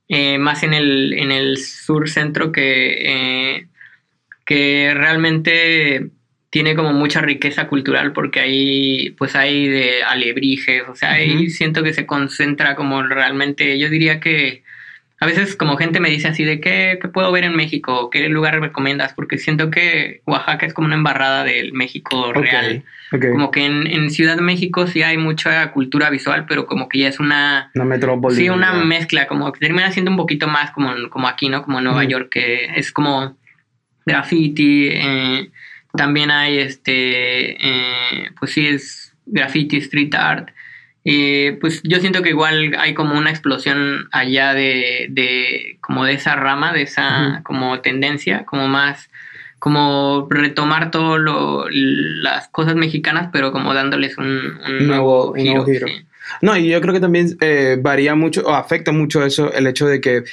eh, 0.08 0.38
más 0.38 0.62
en 0.62 0.76
el, 0.76 1.14
en 1.14 1.32
el 1.32 1.58
sur 1.58 2.08
centro 2.08 2.52
que 2.52 3.56
eh, 3.58 3.68
que 4.46 4.94
realmente 4.96 6.10
tiene 6.50 6.76
como 6.76 6.94
mucha 6.94 7.20
riqueza 7.20 7.68
cultural 7.68 8.14
porque 8.14 8.40
ahí 8.40 9.10
pues 9.18 9.36
hay 9.36 9.68
de 9.68 10.04
alebrijes, 10.04 10.84
o 10.88 10.96
sea, 10.96 11.14
ahí 11.14 11.50
siento 11.50 11.84
que 11.84 11.94
se 11.94 12.06
concentra 12.06 12.76
como 12.76 13.04
realmente, 13.04 13.78
yo 13.78 13.90
diría 13.90 14.22
que 14.22 14.64
a 15.20 15.26
veces 15.26 15.56
como 15.56 15.78
gente 15.78 16.00
me 16.00 16.10
dice 16.10 16.28
así 16.28 16.44
de 16.44 16.60
qué, 16.60 17.00
puedo 17.14 17.32
ver 17.32 17.46
en 17.46 17.56
México, 17.56 18.10
qué 18.10 18.30
lugar 18.30 18.60
recomiendas, 18.60 19.14
porque 19.14 19.38
siento 19.38 19.72
que 19.72 20.22
Oaxaca 20.26 20.66
es 20.66 20.74
como 20.74 20.88
una 20.88 20.96
embarrada 20.96 21.44
del 21.44 21.74
México 21.74 22.32
real. 22.34 22.84
Como 23.10 23.50
que 23.50 23.66
en, 23.66 23.88
en, 23.88 24.10
Ciudad 24.10 24.36
de 24.36 24.42
México 24.42 24.88
sí 24.88 25.04
hay 25.04 25.18
mucha 25.18 25.72
cultura 25.72 26.10
visual, 26.10 26.46
pero 26.48 26.66
como 26.66 26.90
que 26.90 27.00
ya 27.00 27.08
es 27.08 27.20
una... 27.20 27.72
Una 27.76 27.86
metrópoli. 27.86 28.36
Sí, 28.36 28.50
una 28.50 28.74
mezcla, 28.74 29.26
como 29.28 29.52
que 29.54 29.60
termina 29.60 29.92
siendo 29.92 30.12
un 30.12 30.18
poquito 30.18 30.48
más 30.48 30.72
como, 30.72 30.94
como 31.10 31.28
aquí, 31.30 31.48
¿no? 31.48 31.64
Como 31.64 31.80
Nueva 31.80 32.04
York, 32.04 32.30
que 32.30 32.72
es 32.76 32.92
como 32.92 33.38
graffiti, 34.06 34.90
eh, 34.92 35.50
también 35.96 36.32
hay 36.32 36.60
este, 36.60 37.52
eh, 37.52 38.30
pues 38.40 38.52
sí 38.52 38.68
es 38.68 39.14
graffiti, 39.26 39.78
street 39.78 40.14
art. 40.16 40.50
Eh, 41.08 41.58
pues 41.62 41.82
yo 41.84 42.00
siento 42.00 42.24
que 42.24 42.30
igual 42.30 42.76
hay 42.80 42.96
como 42.96 43.16
una 43.16 43.30
explosión 43.30 44.08
allá 44.12 44.54
de, 44.54 45.08
de 45.10 45.78
como 45.82 46.04
de 46.04 46.14
esa 46.14 46.36
rama, 46.36 46.74
de 46.74 46.82
esa 46.82 47.42
como 47.44 47.80
tendencia, 47.82 48.44
como 48.46 48.68
más 48.68 49.10
como 49.60 50.28
retomar 50.30 50.92
todo 50.92 51.18
lo, 51.18 51.66
las 51.72 52.50
cosas 52.50 52.76
mexicanas, 52.76 53.30
pero 53.32 53.52
como 53.52 53.74
dándoles 53.74 54.18
un, 54.18 54.60
nuevo, 54.86 55.34
giro. 55.34 55.66
No, 56.42 56.56
y 56.58 56.68
yo 56.68 56.82
creo 56.82 56.94
que 56.94 57.00
también 57.00 57.38
varía 57.82 58.16
mucho 58.16 58.44
o 58.46 58.54
afecta 58.54 58.92
mucho 58.92 59.26
eso 59.26 59.52
el 59.54 59.68
hecho 59.68 59.88
de 59.88 60.02
que 60.02 60.24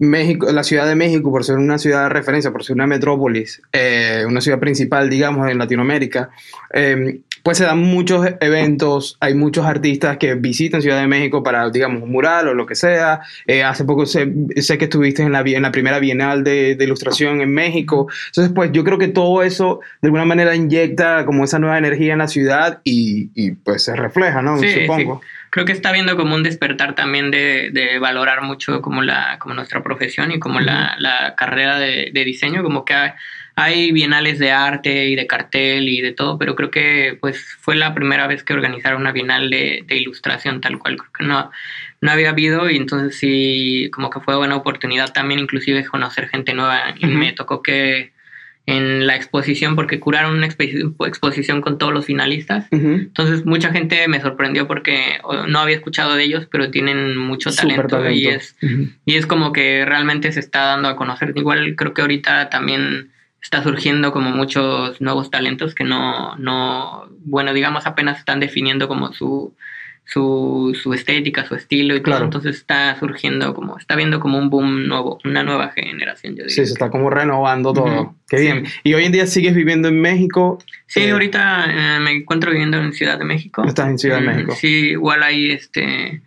México, 0.00 0.50
la 0.50 0.64
Ciudad 0.64 0.86
de 0.86 0.94
México, 0.94 1.30
por 1.30 1.44
ser 1.44 1.56
una 1.56 1.78
ciudad 1.78 2.04
de 2.04 2.08
referencia, 2.08 2.50
por 2.50 2.64
ser 2.64 2.74
una 2.74 2.86
metrópolis, 2.86 3.60
eh, 3.70 4.24
una 4.26 4.40
ciudad 4.40 4.58
principal, 4.58 5.10
digamos, 5.10 5.48
en 5.50 5.58
Latinoamérica, 5.58 6.30
eh, 6.72 7.20
pues 7.42 7.58
se 7.58 7.64
dan 7.64 7.80
muchos 7.80 8.26
eventos, 8.40 9.18
hay 9.20 9.34
muchos 9.34 9.66
artistas 9.66 10.16
que 10.16 10.34
visitan 10.34 10.80
Ciudad 10.80 11.00
de 11.00 11.06
México 11.06 11.42
para, 11.42 11.68
digamos, 11.68 12.02
un 12.02 12.12
mural 12.12 12.48
o 12.48 12.54
lo 12.54 12.64
que 12.64 12.74
sea. 12.74 13.20
Eh, 13.46 13.62
hace 13.62 13.84
poco 13.84 14.06
sé, 14.06 14.32
sé, 14.56 14.78
que 14.78 14.84
estuviste 14.84 15.22
en 15.22 15.32
la, 15.32 15.40
en 15.40 15.62
la 15.62 15.72
primera 15.72 15.98
Bienal 15.98 16.44
de, 16.44 16.76
de, 16.76 16.84
Ilustración 16.84 17.42
en 17.42 17.52
México. 17.52 18.08
Entonces, 18.26 18.52
pues 18.54 18.72
yo 18.72 18.84
creo 18.84 18.98
que 18.98 19.08
todo 19.08 19.42
eso 19.42 19.80
de 20.00 20.08
alguna 20.08 20.24
manera 20.24 20.54
inyecta 20.54 21.26
como 21.26 21.44
esa 21.44 21.58
nueva 21.58 21.78
energía 21.78 22.12
en 22.14 22.18
la 22.20 22.28
ciudad 22.28 22.80
y, 22.84 23.30
y 23.34 23.52
pues 23.52 23.84
se 23.84 23.94
refleja, 23.96 24.40
¿no? 24.40 24.58
Sí, 24.58 24.68
Supongo. 24.80 25.20
Sí. 25.22 25.39
Creo 25.50 25.66
que 25.66 25.72
está 25.72 25.88
habiendo 25.88 26.16
como 26.16 26.36
un 26.36 26.42
despertar 26.44 26.94
también 26.94 27.30
de, 27.30 27.70
de 27.72 27.98
valorar 27.98 28.42
mucho 28.42 28.80
como, 28.80 29.02
la, 29.02 29.38
como 29.40 29.54
nuestra 29.54 29.82
profesión 29.82 30.30
y 30.30 30.38
como 30.38 30.60
la, 30.60 30.94
la, 30.98 31.34
carrera 31.36 31.78
de, 31.78 32.10
de, 32.12 32.24
diseño, 32.24 32.62
como 32.62 32.84
que 32.84 32.94
hay, 32.94 33.10
hay, 33.56 33.90
bienales 33.90 34.38
de 34.38 34.52
arte 34.52 35.08
y 35.08 35.16
de 35.16 35.26
cartel 35.26 35.88
y 35.88 36.00
de 36.00 36.12
todo, 36.12 36.38
pero 36.38 36.54
creo 36.54 36.70
que 36.70 37.18
pues 37.20 37.44
fue 37.60 37.74
la 37.74 37.94
primera 37.94 38.28
vez 38.28 38.44
que 38.44 38.52
organizaron 38.52 39.00
una 39.00 39.12
bienal 39.12 39.50
de, 39.50 39.82
de 39.86 39.96
ilustración 39.96 40.60
tal 40.60 40.78
cual, 40.78 40.96
creo 40.96 41.12
que 41.12 41.24
no, 41.24 41.50
no 42.00 42.10
había 42.10 42.30
habido 42.30 42.70
y 42.70 42.76
entonces 42.76 43.18
sí, 43.18 43.90
como 43.92 44.08
que 44.08 44.20
fue 44.20 44.36
buena 44.36 44.56
oportunidad 44.56 45.12
también 45.12 45.40
inclusive 45.40 45.84
conocer 45.84 46.28
gente 46.28 46.54
nueva 46.54 46.94
y 46.96 47.06
me 47.06 47.32
tocó 47.32 47.60
que 47.60 48.12
en 48.70 49.06
la 49.06 49.16
exposición 49.16 49.74
porque 49.74 49.98
curaron 49.98 50.36
una 50.36 50.46
exposición 50.46 51.60
con 51.60 51.76
todos 51.76 51.92
los 51.92 52.06
finalistas. 52.06 52.66
Entonces 52.70 53.44
mucha 53.44 53.72
gente 53.72 54.06
me 54.06 54.20
sorprendió 54.20 54.68
porque 54.68 55.18
no 55.48 55.58
había 55.58 55.74
escuchado 55.74 56.14
de 56.14 56.22
ellos, 56.22 56.46
pero 56.50 56.70
tienen 56.70 57.16
mucho 57.16 57.50
talento, 57.50 58.08
y 58.08 58.28
es 58.28 58.56
y 59.04 59.16
es 59.16 59.26
como 59.26 59.52
que 59.52 59.84
realmente 59.84 60.30
se 60.30 60.40
está 60.40 60.60
dando 60.66 60.88
a 60.88 60.96
conocer. 60.96 61.32
Igual 61.34 61.74
creo 61.74 61.94
que 61.94 62.02
ahorita 62.02 62.48
también 62.48 63.10
está 63.42 63.62
surgiendo 63.62 64.12
como 64.12 64.30
muchos 64.30 65.00
nuevos 65.00 65.30
talentos 65.30 65.74
que 65.74 65.82
no 65.82 66.36
no 66.36 67.08
bueno, 67.24 67.52
digamos 67.52 67.86
apenas 67.86 68.18
están 68.18 68.38
definiendo 68.38 68.86
como 68.86 69.12
su 69.12 69.52
su, 70.12 70.76
su 70.80 70.92
estética, 70.92 71.46
su 71.46 71.54
estilo 71.54 71.94
y 71.94 72.02
claro. 72.02 72.24
Entonces 72.24 72.56
está 72.56 72.98
surgiendo 72.98 73.54
como, 73.54 73.78
está 73.78 73.94
viendo 73.94 74.18
como 74.18 74.38
un 74.38 74.50
boom 74.50 74.88
nuevo, 74.88 75.20
una 75.24 75.44
nueva 75.44 75.68
generación, 75.68 76.32
yo 76.34 76.42
diría. 76.42 76.54
Sí, 76.54 76.66
se 76.66 76.72
está 76.72 76.90
como 76.90 77.10
renovando 77.10 77.72
todo. 77.72 78.16
Qué 78.28 78.40
bien. 78.40 78.66
¿Y 78.82 78.94
hoy 78.94 79.04
en 79.04 79.12
día 79.12 79.26
sigues 79.26 79.54
viviendo 79.54 79.86
en 79.86 80.00
México? 80.00 80.58
Sí, 80.88 81.00
eh, 81.00 81.12
ahorita 81.12 81.66
eh, 81.68 82.00
me 82.00 82.10
encuentro 82.10 82.50
viviendo 82.50 82.78
en 82.78 82.92
Ciudad 82.92 83.18
de 83.18 83.24
México. 83.24 83.62
¿Estás 83.64 83.88
en 83.88 83.98
Ciudad 83.98 84.20
de 84.20 84.26
México? 84.26 84.54
Sí, 84.56 84.90
igual 84.90 85.22
ahí 85.22 85.52
este... 85.52 86.22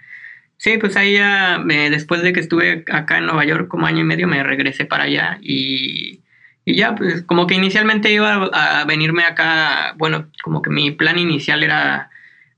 Sí, 0.55 0.77
pues 0.77 0.95
ahí 0.95 1.15
ya, 1.15 1.61
después 1.65 2.21
de 2.21 2.31
que 2.31 2.39
estuve 2.39 2.85
acá 2.89 3.17
en 3.17 3.25
Nueva 3.25 3.43
York 3.43 3.67
como 3.67 3.85
año 3.85 3.99
y 3.99 4.05
medio, 4.05 4.29
me 4.29 4.41
regresé 4.43 4.85
para 4.85 5.03
allá 5.03 5.37
y, 5.41 6.21
y 6.63 6.75
ya, 6.75 6.95
pues 6.95 7.21
como 7.23 7.47
que 7.47 7.55
inicialmente 7.55 8.13
iba 8.13 8.45
a 8.53 8.85
venirme 8.85 9.23
acá, 9.23 9.93
bueno, 9.97 10.29
como 10.41 10.61
que 10.61 10.69
mi 10.69 10.91
plan 10.91 11.19
inicial 11.19 11.63
era 11.63 12.11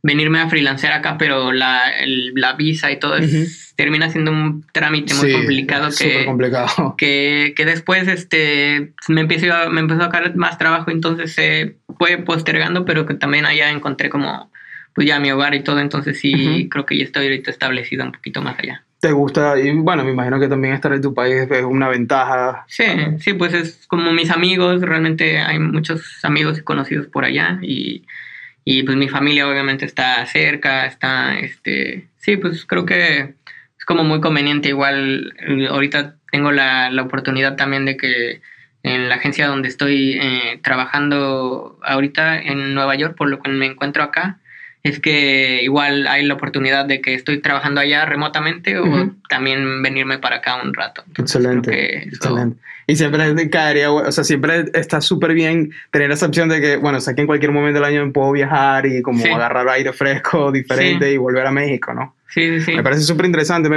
venirme 0.05 0.39
a 0.39 0.47
freelancear 0.47 0.93
acá, 0.93 1.17
pero 1.17 1.51
la, 1.51 1.81
la 2.35 2.53
visa 2.53 2.91
y 2.91 3.00
todo 3.00 3.15
termina 3.75 4.12
siendo 4.12 4.31
un 4.31 4.63
trámite 4.71 5.15
muy 5.15 5.33
complicado 5.33 5.89
que, 5.97 6.25
complicado. 6.25 6.95
que, 6.97 7.53
que 7.57 7.65
después 7.65 8.07
este 8.07 8.93
me 9.07 9.21
empezó 9.21 9.51
a, 9.51 9.69
me 9.69 9.81
empezó 9.81 10.03
a 10.03 10.09
caer 10.09 10.35
más 10.35 10.59
trabajo, 10.59 10.91
entonces 10.91 11.33
se 11.33 11.77
fue 11.97 12.19
postergando, 12.19 12.85
pero 12.85 13.07
que 13.07 13.15
también 13.15 13.45
allá 13.45 13.71
encontré 13.71 14.09
como 14.09 14.51
pues 14.93 15.07
ya 15.07 15.19
mi 15.19 15.31
hogar 15.31 15.55
y 15.55 15.63
todo, 15.63 15.79
entonces 15.79 16.19
sí 16.19 16.69
creo 16.69 16.85
que 16.85 17.00
ya 17.00 17.03
estoy 17.03 17.25
ahorita 17.25 17.50
establecido 17.50 18.05
un 18.05 18.12
poquito 18.12 18.43
más 18.43 18.59
allá. 18.59 18.83
¿Te 19.00 19.12
gusta? 19.12 19.59
Y 19.59 19.71
bueno, 19.71 20.03
me 20.03 20.12
imagino 20.12 20.39
que 20.39 20.47
también 20.47 20.75
estar 20.75 20.93
en 20.93 21.01
tu 21.01 21.15
país 21.15 21.47
es 21.50 21.63
una 21.63 21.89
ventaja. 21.89 22.63
Sí, 22.67 22.85
sí, 23.19 23.33
pues 23.33 23.53
es 23.55 23.88
como 23.88 24.13
mis 24.13 24.29
amigos, 24.29 24.81
realmente 24.81 25.39
hay 25.39 25.57
muchos 25.57 26.24
amigos 26.24 26.59
y 26.59 26.62
conocidos 26.62 27.07
por 27.07 27.25
allá 27.25 27.57
y 27.63 28.03
y 28.65 28.84
pues 28.84 28.98
mi 28.98 29.07
familia 29.07 29.48
obviamente 29.48 29.86
está 29.86 30.25
cerca, 30.25 30.88
está, 30.88 31.38
este, 31.39 32.07
sí, 32.17 32.36
pues 32.36 32.65
creo 32.65 32.86
que 32.86 33.36
es 33.77 33.86
como 33.86 34.03
muy 34.03 34.19
conveniente. 34.19 34.69
Igual 34.69 35.36
ahorita 35.69 36.15
tengo 36.31 36.51
la, 36.51 36.89
la 36.89 37.03
oportunidad 37.03 37.55
también 37.55 37.86
de 37.86 37.95
que 37.95 38.41
en 38.81 39.07
la 39.07 39.15
agencia 39.15 39.48
donde 39.48 39.69
estoy 39.69 40.17
eh, 40.19 40.60
trabajando 40.63 41.79
ahorita 41.84 42.41
en 42.41 42.74
Nueva 42.74 42.95
York, 42.95 43.15
por 43.15 43.29
lo 43.29 43.39
que 43.39 43.50
me 43.51 43.67
encuentro 43.67 44.01
acá, 44.01 44.39
es 44.86 45.00
que 45.00 45.63
igual 45.63 46.06
hay 46.06 46.24
la 46.24 46.36
oportunidad 46.36 46.86
de 46.86 47.01
que 47.01 47.15
estoy 47.15 47.42
trabajando 47.42 47.82
allá 47.82 48.06
remotamente 48.06 48.77
o 48.77 49.12
también 49.27 49.82
venirme 49.82 50.20
para 50.20 50.36
acá 50.38 50.62
un 50.62 50.75
rato. 50.75 51.04
excelente, 51.18 52.04
excelente. 52.08 52.60
Y 52.86 52.96
siempre 52.96 53.50
caería, 53.50 53.92
o 53.92 54.12
sea, 54.12 54.24
siempre 54.24 54.65
está 54.75 55.01
súper 55.01 55.34
bien 55.34 55.72
tener 55.89 56.12
esa 56.12 56.27
opción 56.27 56.50
de 56.50 56.62
que, 56.62 56.75
bueno, 56.75 57.01
sé 57.01 57.15
que 57.15 57.22
en 57.22 57.27
cualquier 57.27 57.51
momento 57.51 57.80
del 57.80 57.84
año 57.84 58.13
puedo 58.13 58.32
viajar 58.32 58.86
y 58.86 59.01
como 59.01 59.25
agarrar 59.25 59.68
aire 59.70 59.92
fresco 59.92 60.51
diferente 60.51 61.12
y 61.12 61.18
volver 61.18 61.48
a 61.48 61.51
México, 61.51 61.92
¿no? 61.92 62.13
Sí, 62.30 62.60
sí, 62.60 62.62
sí. 62.62 62.75
Me 62.75 62.84
parece 62.84 63.01
súper 63.01 63.25
interesante. 63.25 63.70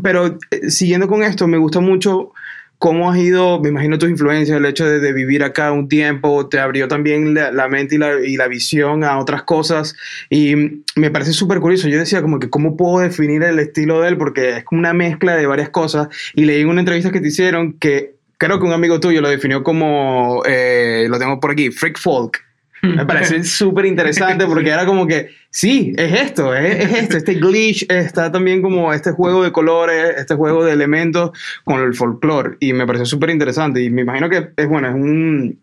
pero 0.00 0.38
eh, 0.52 0.70
siguiendo 0.70 1.08
con 1.08 1.24
esto, 1.24 1.48
me 1.48 1.58
gusta 1.58 1.80
mucho 1.80 2.32
¿Cómo 2.82 3.12
has 3.12 3.18
ido, 3.18 3.60
me 3.60 3.68
imagino 3.68 3.96
tus 3.96 4.10
influencias, 4.10 4.58
el 4.58 4.66
hecho 4.66 4.84
de, 4.84 5.12
vivir 5.12 5.44
acá 5.44 5.70
un 5.70 5.86
tiempo, 5.88 6.48
te 6.48 6.58
abrió 6.58 6.88
también 6.88 7.32
la, 7.32 7.68
mente 7.68 7.94
y 7.94 7.98
la, 7.98 8.20
y 8.20 8.36
la, 8.36 8.48
visión 8.48 9.04
a 9.04 9.20
otras 9.20 9.44
cosas? 9.44 9.94
Y 10.28 10.56
me 10.96 11.12
parece 11.12 11.32
súper 11.32 11.60
curioso. 11.60 11.86
Yo 11.86 12.00
decía 12.00 12.22
como 12.22 12.40
que 12.40 12.50
cómo 12.50 12.76
puedo 12.76 12.98
definir 12.98 13.44
el 13.44 13.60
estilo 13.60 14.00
de 14.00 14.08
él, 14.08 14.18
porque 14.18 14.56
es 14.56 14.64
como 14.64 14.80
una 14.80 14.94
mezcla 14.94 15.36
de 15.36 15.46
varias 15.46 15.68
cosas. 15.68 16.08
Y 16.34 16.44
leí 16.44 16.64
una 16.64 16.80
entrevista 16.80 17.12
que 17.12 17.20
te 17.20 17.28
hicieron 17.28 17.74
que 17.74 18.16
creo 18.36 18.58
que 18.58 18.66
un 18.66 18.72
amigo 18.72 18.98
tuyo 18.98 19.20
lo 19.20 19.30
definió 19.30 19.62
como, 19.62 20.42
eh, 20.44 21.06
lo 21.08 21.20
tengo 21.20 21.38
por 21.38 21.52
aquí, 21.52 21.70
freak 21.70 22.00
folk. 22.00 22.40
Me 22.82 23.06
parece 23.06 23.44
súper 23.44 23.86
interesante 23.86 24.44
porque 24.44 24.70
era 24.70 24.84
como 24.84 25.06
que, 25.06 25.30
sí, 25.50 25.92
es 25.96 26.20
esto, 26.20 26.52
es, 26.54 26.92
esto, 26.92 27.16
este 27.16 27.34
glitch 27.34 27.86
está 27.88 28.32
también 28.32 28.60
como 28.60 28.92
este 28.92 29.12
juego 29.12 29.44
de 29.44 29.52
colores, 29.52 30.14
este 30.16 30.34
juego 30.34 30.64
de 30.64 30.72
elementos 30.72 31.30
con 31.64 31.80
el 31.80 31.94
folclore 31.94 32.56
y 32.58 32.72
me 32.72 32.84
pareció 32.84 33.06
súper 33.06 33.30
interesante 33.30 33.80
y 33.80 33.88
me 33.88 34.02
imagino 34.02 34.28
que 34.28 34.50
es 34.56 34.68
bueno, 34.68 34.88
es 34.88 34.94
un, 34.94 35.60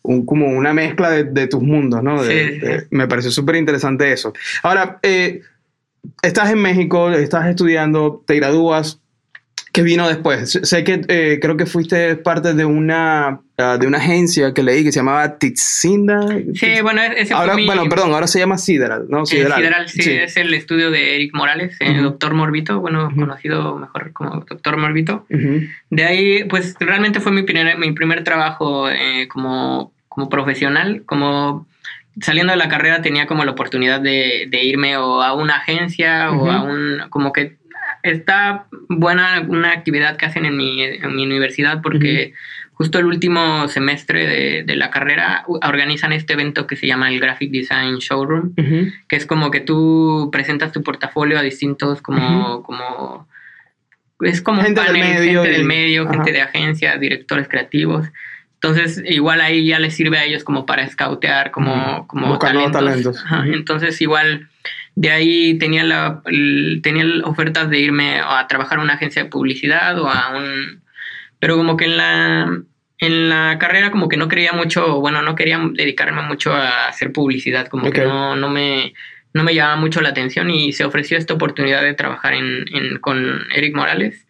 un 0.00 0.24
como 0.24 0.48
una 0.48 0.72
mezcla 0.72 1.10
de, 1.10 1.24
de 1.24 1.46
tus 1.48 1.62
mundos, 1.62 2.02
¿no? 2.02 2.22
me 2.90 3.08
pareció 3.08 3.30
súper 3.30 3.56
interesante 3.56 4.10
eso. 4.10 4.32
Ahora, 4.62 4.98
eh, 5.02 5.42
estás 6.22 6.50
en 6.50 6.62
México, 6.62 7.10
estás 7.10 7.46
estudiando, 7.46 8.24
te 8.26 8.36
gradúas, 8.36 9.00
¿Qué 9.74 9.82
vino 9.82 10.06
después? 10.06 10.60
Sé 10.62 10.84
que 10.84 11.00
eh, 11.08 11.40
creo 11.42 11.56
que 11.56 11.66
fuiste 11.66 12.14
parte 12.14 12.54
de 12.54 12.64
una, 12.64 13.40
ah, 13.58 13.76
de 13.76 13.88
una 13.88 13.98
agencia 13.98 14.54
que 14.54 14.62
leí 14.62 14.84
que 14.84 14.92
se 14.92 15.00
llamaba 15.00 15.36
Titsinda. 15.36 16.28
Sí, 16.54 16.80
bueno, 16.80 17.02
ese 17.02 17.34
ahora, 17.34 17.54
Bueno, 17.54 17.88
perdón, 17.88 18.14
ahora 18.14 18.28
se 18.28 18.38
llama 18.38 18.56
Sideral, 18.56 19.06
¿no? 19.08 19.26
Sideral, 19.26 19.58
Sideral 19.58 19.88
sí, 19.88 20.12
es 20.12 20.36
el 20.36 20.54
estudio 20.54 20.92
de 20.92 21.16
Eric 21.16 21.34
Morales, 21.34 21.76
el 21.80 22.04
doctor 22.04 22.34
Morbito, 22.34 22.78
bueno, 22.78 23.10
conocido 23.16 23.76
mejor 23.76 24.12
como 24.12 24.44
doctor 24.48 24.76
Morbito. 24.76 25.26
De 25.90 26.04
ahí, 26.04 26.44
pues 26.44 26.76
realmente 26.78 27.18
fue 27.18 27.32
mi 27.32 27.42
primer, 27.42 27.76
mi 27.76 27.90
primer 27.90 28.22
trabajo 28.22 28.88
eh, 28.88 29.26
como, 29.26 29.92
como 30.08 30.28
profesional, 30.28 31.02
como 31.04 31.66
saliendo 32.20 32.52
de 32.52 32.58
la 32.58 32.68
carrera 32.68 33.02
tenía 33.02 33.26
como 33.26 33.44
la 33.44 33.50
oportunidad 33.50 34.00
de, 34.00 34.46
de 34.48 34.64
irme 34.64 34.96
o 34.98 35.20
a 35.20 35.34
una 35.34 35.56
agencia 35.56 36.30
o 36.30 36.48
a 36.48 36.62
un, 36.62 37.02
como 37.10 37.32
que 37.32 37.56
está 38.04 38.66
buena 38.88 39.44
una 39.48 39.72
actividad 39.72 40.16
que 40.16 40.26
hacen 40.26 40.44
en 40.44 40.56
mi, 40.56 40.82
en 40.82 41.16
mi 41.16 41.24
universidad 41.24 41.80
porque 41.82 42.34
justo 42.74 42.98
el 42.98 43.06
último 43.06 43.66
semestre 43.68 44.26
de, 44.26 44.62
de, 44.62 44.76
la 44.76 44.90
carrera 44.90 45.44
organizan 45.46 46.12
este 46.12 46.34
evento 46.34 46.66
que 46.66 46.76
se 46.76 46.86
llama 46.86 47.08
el 47.08 47.18
Graphic 47.18 47.50
Design 47.50 47.96
Showroom, 47.96 48.54
que 49.08 49.16
es 49.16 49.26
como 49.26 49.50
que 49.50 49.60
tú 49.60 50.28
presentas 50.30 50.70
tu 50.70 50.82
portafolio 50.82 51.38
a 51.38 51.42
distintos 51.42 52.00
como... 52.02 52.62
como 52.62 53.26
es 54.20 54.40
como 54.40 54.62
gente 54.62 54.80
del 54.80 54.92
medio 54.92 55.42
gente 55.42 55.56
del 55.56 55.66
medio, 55.66 56.08
gente 56.08 56.32
de 56.32 56.40
agencia, 56.40 56.96
directores 56.98 57.48
creativos. 57.48 58.06
Entonces, 58.54 59.02
igual 59.06 59.40
ahí 59.40 59.66
ya 59.66 59.78
les 59.78 59.94
sirve 59.94 60.18
a 60.18 60.24
ellos 60.24 60.44
como 60.44 60.66
para 60.66 60.88
scoutear, 60.88 61.50
como, 61.50 62.06
como 62.06 62.38
talentos. 62.38 63.22
Entonces, 63.46 64.00
igual 64.00 64.48
de 64.96 65.10
ahí 65.10 65.58
tenía, 65.58 65.84
la, 65.84 66.22
tenía 66.82 67.04
ofertas 67.24 67.68
de 67.68 67.80
irme 67.80 68.20
a 68.20 68.46
trabajar 68.46 68.78
en 68.78 68.84
una 68.84 68.94
agencia 68.94 69.24
de 69.24 69.30
publicidad 69.30 69.98
o 69.98 70.08
a 70.08 70.36
un... 70.36 70.82
Pero 71.38 71.56
como 71.56 71.76
que 71.76 71.86
en 71.86 71.96
la, 71.96 72.58
en 72.98 73.28
la 73.28 73.58
carrera 73.58 73.90
como 73.90 74.08
que 74.08 74.16
no 74.16 74.28
quería 74.28 74.52
mucho, 74.52 75.00
bueno, 75.00 75.20
no 75.22 75.34
quería 75.34 75.60
dedicarme 75.72 76.22
mucho 76.22 76.54
a 76.54 76.88
hacer 76.88 77.12
publicidad, 77.12 77.66
como 77.66 77.90
que 77.90 78.02
no, 78.02 78.36
no 78.36 78.48
me 78.48 78.94
no 79.34 79.42
me 79.42 79.52
llamaba 79.52 79.76
mucho 79.76 80.00
la 80.00 80.10
atención 80.10 80.48
y 80.48 80.72
se 80.72 80.84
ofreció 80.84 81.18
esta 81.18 81.34
oportunidad 81.34 81.82
de 81.82 81.92
trabajar 81.92 82.34
en, 82.34 82.64
en 82.72 82.98
con 83.00 83.42
Eric 83.54 83.74
Morales. 83.74 84.24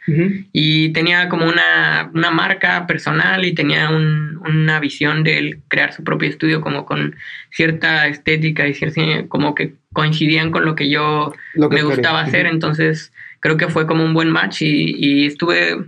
Y 0.52 0.92
tenía 0.94 1.28
como 1.28 1.46
una, 1.46 2.10
una, 2.14 2.30
marca 2.30 2.86
personal 2.86 3.44
y 3.44 3.54
tenía 3.54 3.90
un, 3.90 4.40
una 4.46 4.80
visión 4.80 5.22
de 5.22 5.38
él 5.38 5.58
crear 5.68 5.92
su 5.92 6.04
propio 6.04 6.28
estudio 6.28 6.62
como 6.62 6.86
con 6.86 7.16
cierta 7.50 8.06
estética 8.06 8.66
y 8.66 8.74
cierta, 8.74 9.28
como 9.28 9.54
que 9.54 9.74
coincidían 9.92 10.50
con 10.50 10.64
lo 10.64 10.74
que 10.74 10.88
yo 10.88 11.34
me 11.54 11.82
gustaba 11.82 12.20
hacer, 12.20 12.46
entonces 12.46 13.12
creo 13.40 13.58
que 13.58 13.68
fue 13.68 13.86
como 13.86 14.04
un 14.04 14.14
buen 14.14 14.30
match 14.30 14.62
y, 14.62 14.94
y 14.96 15.26
estuve 15.26 15.84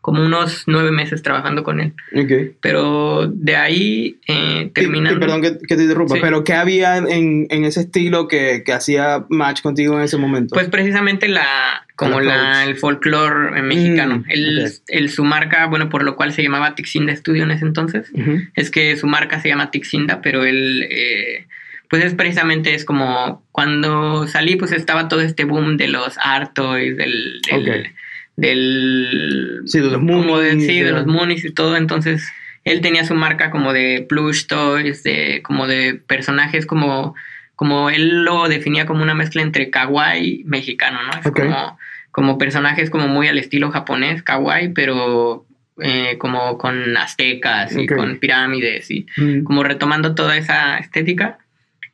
como 0.00 0.24
unos 0.24 0.64
nueve 0.66 0.90
meses 0.90 1.22
trabajando 1.22 1.62
con 1.62 1.80
él. 1.80 1.92
Pero 2.60 3.26
de 3.26 3.56
ahí 3.56 4.18
eh, 4.26 4.70
terminando... 4.74 5.20
perdón 5.20 5.42
que, 5.42 5.50
te 5.52 5.82
interrumpa, 5.82 6.16
pero 6.20 6.42
¿qué 6.42 6.54
había 6.54 6.96
en, 6.96 7.46
en 7.50 7.64
ese 7.64 7.80
estilo 7.80 8.26
que, 8.26 8.62
que, 8.64 8.72
hacía 8.72 9.26
match 9.28 9.60
contigo 9.60 9.98
en 9.98 10.04
ese 10.04 10.16
momento? 10.16 10.54
Pues 10.54 10.68
precisamente 10.68 11.28
la 11.28 11.86
como 11.96 12.20
la, 12.20 12.64
el 12.64 12.76
folclore 12.76 13.60
mexicano. 13.60 14.18
Mm, 14.20 14.24
el, 14.88 15.10
su 15.10 15.22
marca, 15.24 15.66
bueno, 15.66 15.90
por 15.90 16.02
lo 16.02 16.16
cual 16.16 16.32
se 16.32 16.42
llamaba 16.42 16.74
Tixinda 16.74 17.14
Studio 17.14 17.44
en 17.44 17.50
ese 17.50 17.66
entonces, 17.66 18.10
es 18.54 18.70
que 18.70 18.96
su 18.96 19.06
marca 19.06 19.38
se 19.40 19.48
llama 19.48 19.70
Tixinda, 19.70 20.22
pero 20.22 20.44
él... 20.44 20.86
Eh, 20.88 21.46
pues 21.90 22.04
es 22.04 22.14
precisamente 22.14 22.72
es 22.74 22.84
como 22.84 23.42
cuando 23.50 24.28
salí 24.28 24.54
pues 24.54 24.70
estaba 24.70 25.08
todo 25.08 25.22
este 25.22 25.42
boom 25.42 25.76
de 25.76 25.88
los 25.88 26.16
art 26.22 26.54
toys 26.54 26.96
del, 26.96 27.40
del 27.42 27.90
sí, 28.36 29.80
de 29.80 29.90
los 29.90 30.02
moonies, 30.02 30.66
sí, 30.66 30.80
de 30.80 30.92
los 30.92 31.06
moonies 31.06 31.44
y 31.44 31.52
todo, 31.52 31.76
entonces 31.76 32.26
él 32.64 32.80
tenía 32.80 33.04
su 33.04 33.14
marca 33.14 33.50
como 33.50 33.72
de 33.72 34.04
plush 34.08 34.46
toys, 34.46 35.02
de 35.02 35.40
como 35.42 35.66
de 35.66 35.94
personajes 35.94 36.66
como 36.66 37.14
como 37.56 37.90
él 37.90 38.24
lo 38.24 38.48
definía 38.48 38.86
como 38.86 39.02
una 39.02 39.14
mezcla 39.14 39.42
entre 39.42 39.70
kawaii 39.70 40.44
mexicano, 40.46 41.00
¿no? 41.02 41.20
Es 41.20 41.30
como 41.30 41.78
como 42.10 42.38
personajes 42.38 42.90
como 42.90 43.06
muy 43.08 43.28
al 43.28 43.38
estilo 43.38 43.70
japonés, 43.70 44.22
kawaii, 44.22 44.70
pero 44.70 45.46
eh, 45.80 46.16
como 46.18 46.58
con 46.58 46.96
aztecas 46.96 47.76
y 47.76 47.86
con 47.86 48.18
pirámides 48.18 48.90
y 48.90 49.06
mm. 49.16 49.44
como 49.44 49.62
retomando 49.62 50.14
toda 50.14 50.36
esa 50.36 50.78
estética. 50.78 51.38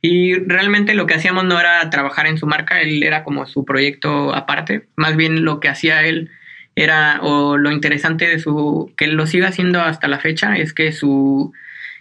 Y 0.08 0.36
realmente 0.38 0.94
lo 0.94 1.08
que 1.08 1.14
hacíamos 1.14 1.42
no 1.46 1.58
era 1.58 1.90
trabajar 1.90 2.28
en 2.28 2.38
su 2.38 2.46
marca, 2.46 2.80
él 2.80 3.02
era 3.02 3.24
como 3.24 3.44
su 3.44 3.64
proyecto 3.64 4.32
aparte. 4.32 4.86
Más 4.94 5.16
bien 5.16 5.44
lo 5.44 5.58
que 5.58 5.68
hacía 5.68 6.06
él 6.06 6.30
era, 6.76 7.18
o 7.22 7.56
lo 7.56 7.72
interesante 7.72 8.28
de 8.28 8.38
su, 8.38 8.92
que 8.96 9.08
lo 9.08 9.26
siga 9.26 9.48
haciendo 9.48 9.80
hasta 9.80 10.06
la 10.06 10.20
fecha, 10.20 10.56
es 10.58 10.72
que 10.72 10.92
su, 10.92 11.52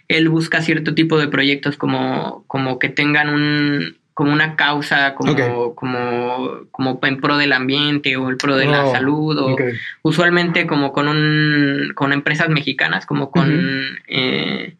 él 0.06 0.28
busca 0.28 0.62
cierto 0.62 0.94
tipo 0.94 1.18
de 1.18 1.26
proyectos 1.26 1.76
como, 1.76 2.44
como 2.46 2.78
que 2.78 2.90
tengan 2.90 3.28
un, 3.28 3.96
como 4.14 4.32
una 4.32 4.54
causa 4.54 5.16
como, 5.16 5.74
como, 5.74 6.60
como 6.70 7.00
en 7.02 7.20
pro 7.20 7.36
del 7.38 7.52
ambiente 7.52 8.16
o 8.16 8.28
el 8.28 8.36
pro 8.36 8.56
de 8.56 8.66
la 8.66 8.86
oh, 8.86 8.92
salud 8.92 9.36
o 9.36 9.56
usualmente 10.02 10.66
como 10.66 10.92
con 10.92 11.08
un 11.08 11.92
con 11.94 12.12
empresas 12.12 12.48
mexicanas 12.48 13.04
como 13.04 13.30
con 13.30 13.98
eh, 14.06 14.74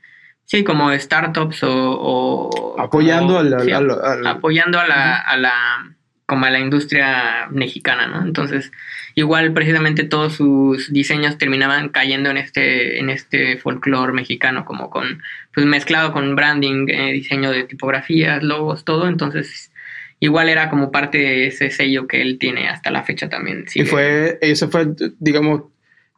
sí 0.46 0.64
como 0.64 0.90
startups 0.92 1.60
o, 1.62 2.76
apoyando 2.78 3.38
al, 3.38 4.26
apoyando 4.26 4.80
a 4.80 4.86
la, 4.86 5.16
a 5.18 5.36
la 5.36 5.52
como 6.24 6.46
a 6.46 6.50
la 6.50 6.58
industria 6.58 7.46
mexicana 7.50 8.06
no 8.06 8.22
entonces 8.22 8.72
igual 9.16 9.52
precisamente 9.54 10.04
todos 10.04 10.34
sus 10.34 10.92
diseños 10.92 11.38
terminaban 11.38 11.88
cayendo 11.88 12.30
en 12.30 12.36
este 12.36 13.00
en 13.00 13.10
este 13.10 13.56
folclore 13.56 14.12
mexicano 14.12 14.64
como 14.64 14.90
con 14.90 15.22
pues 15.54 15.66
mezclado 15.66 16.12
con 16.12 16.36
branding 16.36 16.86
eh, 16.88 17.12
diseño 17.12 17.50
de 17.50 17.64
tipografías 17.64 18.42
logos 18.42 18.84
todo. 18.84 19.08
Entonces 19.08 19.72
igual 20.20 20.50
era 20.50 20.68
como 20.68 20.92
parte 20.92 21.18
de 21.18 21.46
ese 21.46 21.70
sello 21.70 22.06
que 22.06 22.20
él 22.20 22.38
tiene 22.38 22.68
hasta 22.68 22.90
la 22.90 23.04
fecha 23.04 23.30
también. 23.30 23.64
Y 23.74 23.84
fue 23.84 24.38
eso 24.42 24.68
fue 24.68 24.88
digamos 25.18 25.62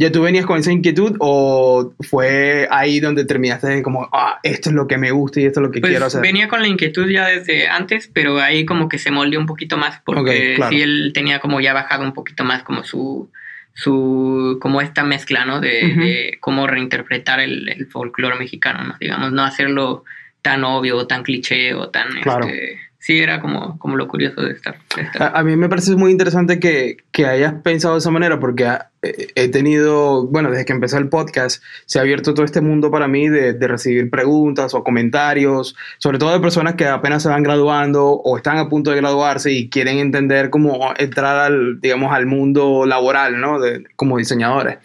¿Ya 0.01 0.13
tú 0.13 0.23
venías 0.23 0.47
con 0.47 0.59
esa 0.59 0.71
inquietud 0.71 1.17
o 1.19 1.93
fue 2.01 2.69
ahí 2.71 3.01
donde 3.01 3.25
terminaste 3.25 3.83
como, 3.83 4.09
ah, 4.13 4.39
esto 4.45 4.71
es 4.71 4.77
lo 4.77 4.87
que 4.87 4.97
me 4.97 5.11
gusta 5.11 5.41
y 5.41 5.47
esto 5.47 5.59
es 5.59 5.67
lo 5.67 5.73
que 5.73 5.81
pues 5.81 5.91
quiero 5.91 6.07
hacer? 6.07 6.23
Venía 6.23 6.47
con 6.47 6.61
la 6.61 6.69
inquietud 6.69 7.09
ya 7.09 7.27
desde 7.27 7.67
antes, 7.67 8.09
pero 8.13 8.39
ahí 8.39 8.65
como 8.65 8.89
que 8.89 8.99
se 8.99 9.11
moldeó 9.11 9.41
un 9.41 9.47
poquito 9.47 9.77
más 9.77 10.01
porque 10.05 10.57
sí 10.69 10.81
él 10.81 11.11
tenía 11.13 11.41
como 11.41 11.61
ya 11.61 11.73
bajado 11.73 12.05
un 12.05 12.15
poquito 12.15 12.45
más 12.45 12.63
como 12.63 12.85
su, 12.85 13.29
su 13.75 14.59
como 14.63 14.81
esta 14.81 15.03
mezcla, 15.03 15.45
¿no? 15.45 15.61
De, 15.61 16.37
cómo 16.39 16.69
reinterpretar 16.69 17.41
el, 17.41 17.69
el 17.69 17.89
folclore 17.89 18.39
mexicano, 18.39 18.85
¿no? 18.85 18.97
Digamos, 19.01 19.33
no 19.33 19.43
hacerlo 19.43 20.05
tan 20.43 20.63
obvio, 20.63 21.09
tan 21.09 21.25
cliché 21.25 21.75
o 21.75 21.89
tan... 21.89 22.17
Este, 22.19 22.79
sí 22.99 23.19
era 23.19 23.41
como, 23.41 23.79
como 23.79 23.97
lo 23.97 24.09
curioso 24.09 24.43
de 24.43 24.53
estar. 24.53 24.77
A, 25.19 25.43
mí 25.43 25.57
me 25.57 25.69
parece 25.69 25.95
muy 25.97 26.11
interesante 26.11 26.61
que, 26.61 26.99
que, 27.13 27.27
hayas 27.27 27.55
pensado 27.63 27.95
de 27.95 28.01
esa 28.01 28.11
manera 28.11 28.39
porque 28.41 28.69
he 29.03 29.49
tenido, 29.49 30.27
bueno, 30.27 30.51
desde 30.51 30.65
que 30.65 30.73
empecé 30.73 30.97
el 30.97 31.09
podcast, 31.09 31.63
se 31.87 31.99
ha 31.99 32.03
abierto 32.03 32.35
todo 32.35 32.45
este 32.45 32.61
mundo 32.61 32.91
para 32.91 33.07
mí 33.07 33.29
de, 33.29 33.53
de, 33.53 33.69
recibir 33.69 34.11
preguntas 34.11 34.75
o 34.75 34.83
comentarios, 34.83 35.77
sobre 35.99 36.19
todo 36.19 36.33
de 36.33 36.41
personas 36.41 36.75
que 36.75 36.87
apenas 36.87 37.23
se 37.23 37.29
van 37.29 37.43
graduando 37.43 38.07
o 38.07 38.37
están 38.37 38.59
a 38.59 38.69
punto 38.69 38.91
de 38.91 38.97
graduarse 38.97 39.53
y 39.53 39.69
quieren 39.69 39.99
entender 39.99 40.51
cómo 40.51 40.93
entrar 40.97 41.37
al, 41.37 41.81
digamos, 41.81 42.13
al 42.13 42.27
mundo 42.27 42.87
laboral, 42.87 43.41
¿no? 43.41 43.61
De, 43.61 43.85
como 43.95 44.19
diseñadores. 44.19 44.79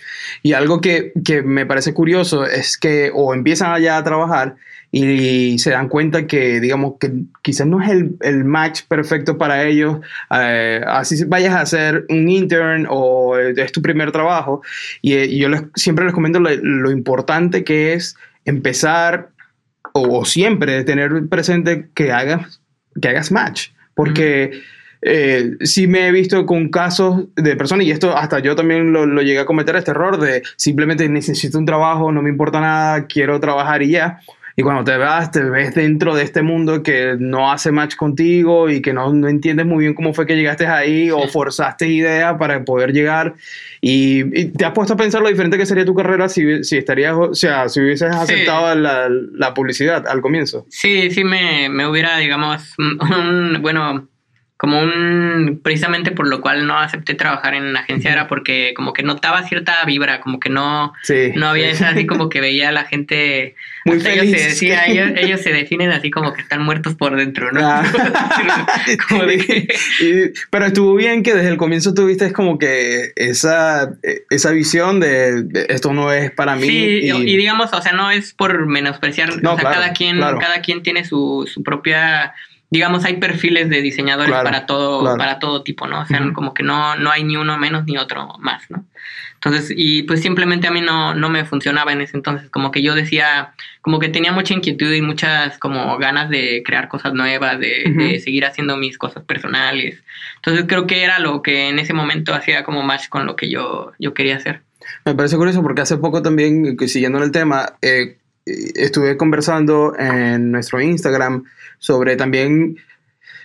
Y 0.43 0.53
algo 0.53 0.79
que, 0.79 1.13
que 1.25 1.41
me 1.41 1.65
parece 1.65 1.93
curioso 1.93 2.45
es 2.45 2.77
que 2.77 3.11
o 3.13 3.33
empiezan 3.33 3.71
allá 3.71 3.97
a 3.97 4.03
trabajar 4.03 4.55
y 4.95 5.57
se 5.57 5.71
dan 5.71 5.89
cuenta 5.89 6.27
que, 6.27 6.59
digamos, 6.59 6.97
que 6.99 7.11
quizás 7.41 7.65
no 7.65 7.81
es 7.81 7.89
el, 7.89 8.15
el 8.21 8.45
match 8.45 8.83
perfecto 8.87 9.39
para 9.39 9.63
ellos, 9.63 9.97
eh, 10.29 10.81
así 10.85 11.25
vayas 11.25 11.55
a 11.55 11.65
ser 11.65 12.05
un 12.09 12.29
intern 12.29 12.85
o 12.87 13.35
es 13.39 13.71
tu 13.71 13.81
primer 13.81 14.11
trabajo. 14.11 14.61
Y, 15.01 15.39
yo 15.39 15.49
les, 15.49 15.63
siempre 15.73 16.05
les 16.05 16.13
comento 16.13 16.39
lo, 16.39 16.91
importante 16.91 17.63
que 17.63 17.93
es 17.93 18.15
empezar 18.45 19.29
o, 19.93 20.25
siempre 20.25 20.83
tener 20.83 21.27
presente 21.27 21.89
que 21.95 22.11
hagas, 22.11 22.61
que 23.01 23.09
hagas 23.09 23.31
match, 23.31 23.69
porque... 23.95 24.61
Eh, 25.05 25.57
sí 25.65 25.85
me 25.85 26.07
he 26.07 26.11
visto 26.13 26.45
con 26.45 26.69
casos 26.69 27.25
de 27.35 27.57
personas, 27.57 27.85
y 27.85 27.91
esto 27.91 28.15
hasta 28.15 28.39
yo 28.39 28.55
también 28.55 28.93
lo, 28.93 29.05
lo, 29.05 29.21
llegué 29.21 29.39
a 29.39 29.45
cometer 29.45 29.75
este 29.75 29.91
error 29.91 30.17
de 30.17 30.43
simplemente 30.55 31.09
necesito 31.09 31.57
un 31.57 31.65
trabajo, 31.65 32.13
no 32.13 32.21
me 32.21 32.29
importa 32.29 32.61
nada, 32.61 33.05
quiero 33.05 33.37
trabajar 33.41 33.83
y 33.83 33.89
ya. 33.89 34.21
Y 34.55 34.61
cuando 34.61 34.83
te 34.83 34.97
vas, 34.97 35.31
te 35.31 35.43
ves 35.43 35.73
dentro 35.73 36.13
de 36.13 36.23
este 36.23 36.43
mundo 36.43 36.83
que 36.83 37.15
no 37.17 37.51
hace 37.51 37.71
match 37.71 37.95
contigo 37.95 38.69
y 38.69 38.81
que 38.81 38.93
no, 38.93 39.11
no 39.11 39.27
entiendes 39.27 39.65
muy 39.65 39.79
bien 39.79 39.95
cómo 39.95 40.13
fue 40.13 40.27
que 40.27 40.35
llegaste 40.35 40.67
ahí 40.67 41.09
o 41.09 41.27
forzaste 41.27 41.87
ideas 41.87 42.35
para 42.37 42.63
poder 42.63 42.93
llegar. 42.93 43.33
Y, 43.81 44.45
te 44.51 44.65
has 44.65 44.73
puesto 44.73 44.93
a 44.93 44.97
pensar 44.97 45.21
lo 45.21 45.29
diferente 45.29 45.57
que 45.57 45.65
sería 45.65 45.85
tu 45.85 45.95
carrera 45.95 46.29
si, 46.29 46.63
si 46.63 46.77
estarías, 46.77 47.15
o 47.15 47.33
sea, 47.33 47.67
si 47.67 47.81
hubieses 47.81 48.13
aceptado 48.13 48.75
la, 48.75 49.09
la, 49.09 49.53
publicidad 49.53 50.07
al 50.07 50.21
comienzo. 50.21 50.65
Sí, 50.69 51.09
sí 51.09 51.23
me, 51.23 51.67
me 51.69 51.87
hubiera, 51.87 52.17
digamos, 52.17 52.75
un, 52.77 53.57
bueno, 53.61 54.07
como 54.63 54.79
un, 54.79 55.59
precisamente 55.61 56.11
por 56.11 56.25
lo 56.25 56.39
cual 56.39 56.65
no 56.65 56.79
acepté 56.79 57.15
trabajar 57.15 57.53
en 57.53 57.75
agencia 57.75 58.13
era 58.13 58.29
porque 58.29 58.73
como 58.73 58.93
que 58.93 59.03
notaba 59.03 59.45
cierta 59.45 59.83
vibra, 59.85 60.21
como 60.21 60.39
que 60.39 60.49
no, 60.49 60.93
no 61.35 61.47
había 61.49 61.69
esa 61.69 61.89
así 61.89 62.05
como 62.05 62.29
que 62.29 62.39
veía 62.39 62.69
a 62.69 62.71
la 62.71 62.85
gente, 62.85 63.55
muy 63.83 63.99
feliz. 63.99 64.61
Ellos, 64.61 65.11
ellos, 65.17 65.41
se 65.41 65.51
definen 65.51 65.91
así 65.91 66.09
como 66.09 66.31
que 66.31 66.39
están 66.39 66.63
muertos 66.63 66.95
por 66.95 67.17
dentro, 67.17 67.51
¿no? 67.51 67.59
Ah. 67.61 67.83
pero 70.49 70.65
estuvo 70.65 70.95
bien 70.95 71.23
que 71.23 71.33
desde 71.33 71.49
el 71.49 71.57
comienzo 71.57 71.93
tuviste 71.93 72.31
como 72.31 72.57
que 72.57 73.11
esa, 73.17 73.91
esa 74.29 74.51
visión 74.51 75.01
de, 75.01 75.45
esto 75.67 75.91
no 75.91 76.13
es 76.13 76.31
para 76.31 76.55
mí. 76.55 76.67
Sí, 76.67 76.99
y, 77.03 77.35
digamos, 77.35 77.73
o 77.73 77.81
sea, 77.81 77.91
no 77.91 78.11
es 78.11 78.31
por 78.31 78.65
menospreciar, 78.65 79.29
o 79.29 79.57
sea, 79.57 79.57
cada 79.57 79.91
quien, 79.91 80.21
cada 80.21 80.61
quien 80.61 80.83
tiene 80.83 81.03
su, 81.03 81.49
su 81.53 81.63
propia 81.63 82.33
digamos, 82.73 83.05
hay 83.05 83.17
perfiles 83.17 83.69
de 83.69 83.83
diseñadores 83.83 84.33
para 84.33 84.65
todo, 84.65 85.15
para 85.15 85.37
todo 85.37 85.61
tipo, 85.61 85.85
¿no? 85.85 86.01
O 86.01 86.05
sea, 86.07 86.19
como 86.33 86.55
que 86.55 86.63
no, 86.63 86.95
no 86.95 87.11
hay 87.11 87.23
ni 87.23 87.37
uno 87.37 87.55
menos 87.59 87.85
ni 87.85 87.97
otro 87.97 88.33
más, 88.39 88.63
¿no? 88.71 88.83
Entonces, 89.35 89.71
y 89.77 90.01
pues 90.03 90.21
simplemente 90.21 90.65
a 90.65 90.71
mí 90.71 90.81
no, 90.81 91.13
no 91.13 91.29
me 91.29 91.45
funcionaba 91.45 91.93
en 91.93 92.01
ese 92.01 92.17
entonces, 92.17 92.49
como 92.49 92.71
que 92.71 92.81
yo 92.81 92.95
decía, 92.95 93.53
como 93.81 93.99
que 93.99 94.09
tenía 94.09 94.31
mucha 94.31 94.55
inquietud 94.55 94.91
y 94.91 95.03
muchas 95.03 95.59
como 95.59 95.99
ganas 95.99 96.31
de 96.31 96.63
crear 96.65 96.87
cosas 96.87 97.13
nuevas, 97.13 97.59
de, 97.59 98.19
seguir 98.23 98.43
haciendo 98.43 98.75
mis 98.75 98.97
cosas 98.97 99.23
personales. 99.23 100.01
Entonces 100.37 100.65
creo 100.67 100.87
que 100.87 101.03
era 101.03 101.19
lo 101.19 101.43
que 101.43 101.69
en 101.69 101.77
ese 101.77 101.93
momento 101.93 102.33
hacía 102.33 102.63
como 102.63 102.81
match 102.81 103.07
con 103.09 103.27
lo 103.27 103.35
que 103.35 103.51
yo, 103.51 103.91
yo 103.99 104.15
quería 104.15 104.37
hacer. 104.37 104.61
Me 105.05 105.13
parece 105.13 105.37
curioso 105.37 105.61
porque 105.61 105.81
hace 105.81 105.97
poco 105.97 106.23
también, 106.23 106.75
siguiendo 106.87 107.19
en 107.19 107.25
el 107.25 107.31
tema, 107.31 107.73
eh, 107.83 108.17
estuve 108.45 109.17
conversando 109.17 109.93
en 109.97 110.51
nuestro 110.51 110.81
Instagram 110.81 111.45
sobre 111.79 112.15
también 112.15 112.77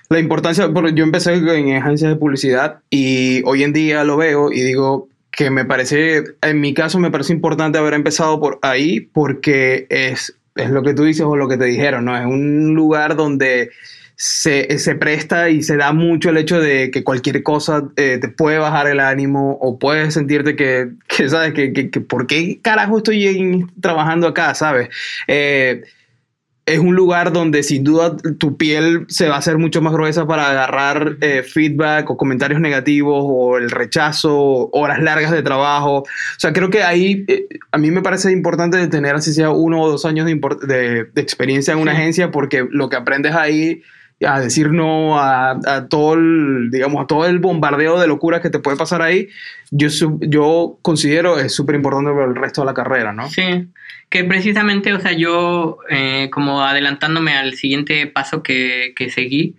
la 0.08 0.18
importancia, 0.18 0.70
yo 0.94 1.04
empecé 1.04 1.34
en 1.34 1.76
agencias 1.76 2.10
de 2.10 2.16
publicidad 2.16 2.80
y 2.88 3.42
hoy 3.44 3.62
en 3.62 3.74
día 3.74 4.04
lo 4.04 4.16
veo 4.16 4.50
y 4.50 4.62
digo 4.62 5.08
que 5.30 5.50
me 5.50 5.64
parece, 5.64 6.24
en 6.40 6.60
mi 6.60 6.72
caso 6.72 6.98
me 6.98 7.10
parece 7.10 7.32
importante 7.32 7.78
haber 7.78 7.94
empezado 7.94 8.40
por 8.40 8.58
ahí 8.62 9.00
porque 9.00 9.86
es, 9.90 10.34
es 10.56 10.70
lo 10.70 10.82
que 10.82 10.94
tú 10.94 11.04
dices 11.04 11.26
o 11.26 11.36
lo 11.36 11.46
que 11.46 11.58
te 11.58 11.66
dijeron, 11.66 12.06
¿no? 12.06 12.16
Es 12.16 12.24
un 12.24 12.74
lugar 12.74 13.16
donde 13.16 13.70
se, 14.20 14.80
se, 14.80 14.96
presta 14.96 15.48
y 15.48 15.62
se 15.62 15.76
da 15.76 15.92
mucho 15.92 16.30
el 16.30 16.38
hecho 16.38 16.60
de 16.60 16.90
que 16.90 17.04
cualquier 17.04 17.44
cosa 17.44 17.84
eh, 17.94 18.18
te 18.20 18.28
puede 18.28 18.58
bajar 18.58 18.88
el 18.88 18.98
ánimo 18.98 19.56
o 19.60 19.78
puedes 19.78 20.14
sentirte 20.14 20.56
que, 20.56 20.90
que 21.08 21.28
¿sabes? 21.28 21.52
Que, 21.54 21.72
que, 21.72 21.88
que, 21.88 22.00
¿por 22.00 22.26
qué 22.26 22.58
carajo 22.60 22.98
estoy 22.98 23.64
trabajando 23.80 24.26
acá, 24.26 24.56
¿sabes? 24.56 24.88
Eh, 25.28 25.84
es 26.66 26.80
un 26.80 26.96
lugar 26.96 27.32
donde 27.32 27.62
sin 27.62 27.84
duda 27.84 28.16
tu 28.38 28.56
piel 28.56 29.06
se 29.08 29.28
va 29.28 29.36
a 29.36 29.38
hacer 29.38 29.56
mucho 29.56 29.80
más 29.80 29.92
gruesa 29.92 30.26
para 30.26 30.50
agarrar 30.50 31.16
eh, 31.20 31.44
feedback 31.44 32.10
o 32.10 32.16
comentarios 32.16 32.60
negativos 32.60 33.22
o 33.24 33.56
el 33.56 33.70
rechazo, 33.70 34.68
horas 34.72 35.00
largas 35.00 35.30
de 35.30 35.42
trabajo. 35.42 36.00
O 36.00 36.04
sea, 36.38 36.52
creo 36.52 36.70
que 36.70 36.82
ahí 36.82 37.24
a 37.70 37.78
mí 37.78 37.92
me 37.92 38.02
parece 38.02 38.32
importante 38.32 38.84
tener 38.88 39.14
así 39.14 39.32
sea 39.32 39.50
uno 39.50 39.80
o 39.80 39.88
dos 39.88 40.04
años 40.04 40.26
de, 40.26 40.34
de, 40.66 41.04
de 41.04 41.22
experiencia 41.22 41.72
en 41.72 41.78
una 41.78 41.92
agencia 41.92 42.32
porque 42.32 42.66
lo 42.68 42.90
que 42.90 42.96
aprendes 42.96 43.34
ahí 43.34 43.82
a 44.26 44.40
decir 44.40 44.70
no 44.70 45.20
a, 45.20 45.86
todo 45.88 46.14
el, 46.14 46.70
digamos, 46.70 47.04
a 47.04 47.06
todo 47.06 47.26
el 47.26 47.38
bombardeo 47.38 48.00
de 48.00 48.08
locuras 48.08 48.40
que 48.40 48.50
te 48.50 48.58
puede 48.58 48.76
pasar 48.76 49.00
ahí, 49.02 49.28
yo, 49.70 49.88
yo 50.20 50.78
considero 50.82 51.38
es 51.38 51.54
súper 51.54 51.76
importante 51.76 52.10
para 52.10 52.26
el 52.26 52.34
resto 52.34 52.62
de 52.62 52.66
la 52.66 52.74
carrera, 52.74 53.12
¿no? 53.12 53.28
Sí, 53.28 53.68
que 54.10 54.24
precisamente, 54.24 54.92
o 54.92 55.00
sea, 55.00 55.12
yo 55.12 55.78
eh, 55.88 56.30
como 56.32 56.62
adelantándome 56.62 57.32
al 57.32 57.54
siguiente 57.54 58.06
paso 58.06 58.42
que, 58.42 58.92
que 58.96 59.10
seguí, 59.10 59.54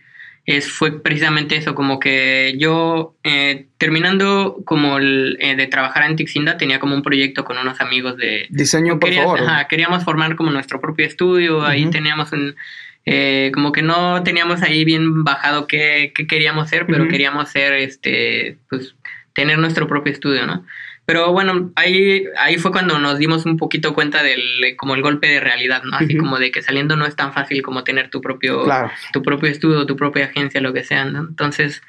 es, 0.46 0.68
fue 0.68 1.00
precisamente 1.00 1.56
eso, 1.56 1.76
como 1.76 2.00
que 2.00 2.56
yo 2.58 3.16
eh, 3.24 3.68
terminando 3.78 4.58
como 4.66 4.98
el, 4.98 5.38
eh, 5.40 5.56
de 5.56 5.68
trabajar 5.68 6.10
en 6.10 6.16
Tixinda 6.16 6.58
tenía 6.58 6.80
como 6.80 6.96
un 6.96 7.04
proyecto 7.04 7.46
con 7.46 7.60
unos 7.60 7.80
amigos 7.82 8.18
de... 8.18 8.48
Diseño, 8.50 9.00
por 9.00 9.14
favor. 9.14 9.40
queríamos 9.70 10.04
formar 10.04 10.36
como 10.36 10.50
nuestro 10.50 10.82
propio 10.82 11.06
estudio, 11.06 11.64
ahí 11.64 11.86
teníamos 11.92 12.32
un 12.32 12.56
eh, 13.06 13.52
como 13.54 13.72
que 13.72 13.82
no 13.82 14.24
teníamos 14.24 14.62
ahí 14.62 14.86
bien 14.86 15.24
bajado 15.24 15.68
qué, 15.68 16.12
qué 16.16 16.28
queríamos 16.28 16.70
ser, 16.70 16.86
pero 16.86 17.08
queríamos 17.08 17.50
ser, 17.50 17.74
este, 17.74 18.58
pues, 18.70 18.96
tener 19.34 19.58
nuestro 19.58 19.88
propio 19.88 20.12
estudio, 20.14 20.46
¿no? 20.46 20.66
Pero 21.10 21.32
bueno, 21.32 21.72
ahí, 21.76 22.26
ahí 22.38 22.58
fue 22.58 22.72
cuando 22.72 23.00
nos 23.00 23.18
dimos 23.18 23.48
un 23.48 23.58
poquito 23.58 23.96
cuenta 23.96 24.22
del 24.22 24.76
como 24.78 24.94
el 24.94 25.02
golpe 25.02 25.28
de 25.28 25.40
realidad, 25.40 25.82
¿no? 25.84 25.98
Así 25.98 26.16
como 26.16 26.38
de 26.38 26.52
que 26.52 26.62
saliendo 26.62 26.96
no 26.98 27.08
es 27.08 27.16
tan 27.16 27.34
fácil 27.34 27.64
como 27.64 27.84
tener 27.84 28.12
tu 28.12 28.22
propio, 28.22 28.64
tu 29.12 29.24
propio 29.24 29.50
estudio, 29.50 29.88
tu 29.88 29.96
propia 29.96 30.26
agencia, 30.26 30.62
lo 30.62 30.72
que 30.72 30.84
sea, 30.84 31.06
¿no? 31.06 31.22
Entonces, 31.22 31.82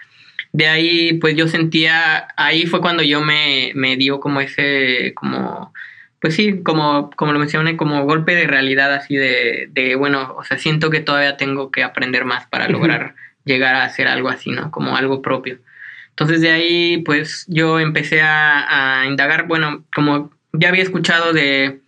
de 0.53 0.69
ahí, 0.69 1.13
pues 1.21 1.37
yo 1.37 1.49
sentía, 1.49 2.29
ahí 2.39 2.65
fue 2.65 2.81
cuando 2.81 3.03
yo 3.03 3.21
me, 3.21 3.73
me 3.75 3.97
dio 3.97 4.21
como 4.21 4.41
ese, 4.41 5.13
como, 5.15 5.75
pues 6.21 6.35
sí, 6.35 6.63
como, 6.63 7.11
como 7.17 7.33
lo 7.33 7.39
mencioné, 7.39 7.77
como 7.77 8.05
golpe 8.05 8.35
de 8.35 8.47
realidad 8.47 8.93
así 8.93 9.17
de, 9.17 9.69
de 9.73 9.95
bueno, 9.97 10.35
o 10.37 10.45
sea, 10.45 10.59
siento 10.59 10.91
que 10.91 11.01
todavía 11.01 11.37
tengo 11.37 11.71
que 11.71 11.83
aprender 11.83 12.27
más 12.27 12.47
para 12.47 12.69
lograr 12.69 13.15
llegar 13.45 13.75
a 13.75 13.85
hacer 13.85 14.07
algo 14.07 14.29
así, 14.29 14.51
¿no? 14.51 14.71
Como 14.71 14.97
algo 14.97 15.23
propio. 15.23 15.59
Entonces 16.11 16.43
de 16.43 16.51
ahí 16.51 16.99
pues 16.99 17.47
yo 17.49 17.81
empecé 17.81 18.21
a, 18.23 19.05
indagar, 19.09 19.47
bueno, 19.47 19.85
como 19.95 20.31
ya 20.53 20.69
había 20.69 20.83
escuchado 20.83 21.33
de, 21.33 21.81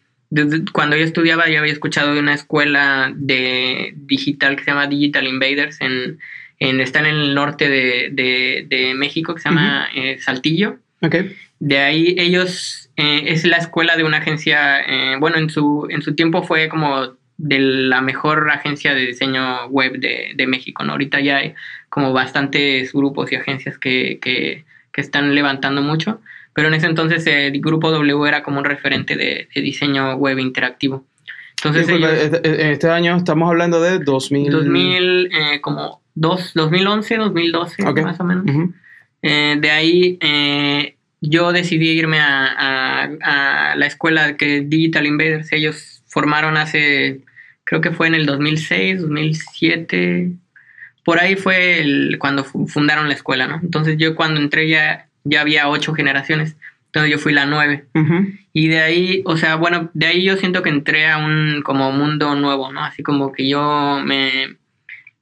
cuando 0.73 0.97
yo 0.97 1.05
estudiaba 1.05 1.51
ya 1.51 1.59
había 1.59 1.73
escuchado 1.73 2.15
de 2.15 2.21
una 2.21 2.33
escuela 2.33 3.13
de 3.15 3.93
digital 3.97 4.57
que 4.57 4.65
se 4.65 4.71
llama 4.71 4.87
Digital 4.87 5.29
Invaders 5.29 5.79
en, 5.83 6.19
en 6.59 6.81
está 6.81 7.01
en 7.01 7.07
el 7.07 7.35
norte 7.35 7.69
de, 7.69 8.65
de, 8.67 8.95
México 8.95 9.35
que 9.35 9.43
se 9.43 9.51
llama 9.51 9.89
eh, 9.95 10.17
Saltillo. 10.21 10.79
Okay. 11.03 11.37
De 11.65 11.79
ahí 11.79 12.17
ellos 12.19 12.91
eh, 12.97 13.23
es 13.27 13.45
la 13.45 13.57
escuela 13.57 13.97
de 13.97 14.03
una 14.03 14.17
agencia, 14.17 14.81
eh, 14.81 15.17
bueno, 15.21 15.37
en 15.37 15.49
su, 15.49 15.87
en 15.91 16.03
su 16.03 16.17
tiempo 16.17 16.43
fue 16.43 16.69
como 16.69 17.13
de 17.37 17.61
la 17.61 18.01
mejor 18.01 18.51
agencia 18.51 18.97
de 18.97 19.07
diseño 19.07 19.69
web 19.69 19.93
de, 20.01 20.33
de 20.35 20.47
México, 20.49 20.83
¿no? 20.83 20.91
Ahorita 20.91 21.21
ya 21.21 21.37
hay 21.37 21.55
como 21.89 22.13
bastantes 22.13 22.93
grupos 22.93 23.31
y 23.31 23.37
agencias 23.37 23.79
que, 23.79 24.19
que, 24.21 24.65
están 24.95 25.37
levantando 25.37 25.83
mucho, 25.83 26.21
pero 26.53 26.67
en 26.67 26.75
ese 26.75 26.87
entonces 26.87 27.25
el 27.29 27.61
grupo 27.61 27.93
W 27.93 28.27
era 28.27 28.43
como 28.43 28.59
un 28.59 28.65
referente 28.65 29.15
de, 29.15 29.47
diseño 29.55 30.17
web 30.17 30.41
interactivo. 30.41 31.05
Entonces 31.59 31.89
este, 31.89 32.63
en 32.65 32.71
este 32.73 32.91
año 32.91 33.17
estamos 33.17 33.49
hablando 33.49 33.81
de 33.81 34.01
2000... 34.01 34.51
2000, 34.51 35.27
eh, 35.27 35.61
como 35.61 36.03
dos, 36.17 36.55
2011, 36.55 37.19
2012, 37.19 37.85
más 38.03 38.19
o 38.19 38.25
menos. 38.25 38.47
Eh, 39.23 39.57
de 39.61 39.71
ahí 39.71 40.19
eh, 40.21 40.97
yo 41.23 41.53
decidí 41.53 41.91
irme 41.91 42.19
a, 42.19 43.09
a, 43.23 43.77
la 43.77 43.87
escuela 43.87 44.37
que 44.37 44.61
Digital 44.61 45.07
Invaders, 45.07 45.53
ellos 45.53 46.03
formaron 46.07 46.57
hace, 46.57 47.21
creo 47.65 47.81
que 47.81 47.93
fue 47.93 48.09
en 48.09 48.15
el 48.15 48.27
2006, 48.27 49.03
2007, 49.03 50.33
por 51.05 51.21
ahí 51.21 51.37
fue 51.37 51.81
el, 51.81 52.17
cuando 52.19 52.45
fundaron 52.45 53.09
la 53.09 53.15
escuela, 53.15 53.47
¿no? 53.47 53.61
Entonces 53.63 53.97
yo 53.99 54.15
cuando 54.17 54.41
entré 54.41 54.69
ya, 54.69 55.09
ya 55.25 55.41
había 55.41 55.69
ocho 55.69 55.95
generaciones, 55.95 56.57
entonces 56.87 57.11
yo 57.11 57.19
fui 57.19 57.33
la 57.33 57.47
nueve. 57.47 57.87
Y 58.53 58.69
de 58.69 58.81
ahí, 58.81 59.23
o 59.25 59.37
sea, 59.37 59.55
bueno, 59.57 59.91
de 59.95 60.07
ahí 60.07 60.25
yo 60.25 60.37
siento 60.37 60.63
que 60.63 60.69
entré 60.69 61.09
a 61.09 61.19
un 61.19 61.63
como 61.65 61.91
mundo 61.93 62.35
nuevo, 62.35 62.71
¿no? 62.73 62.85
Así 62.85 63.03
como 63.03 63.33
que 63.33 63.49
yo 63.49 64.01
me, 64.05 64.57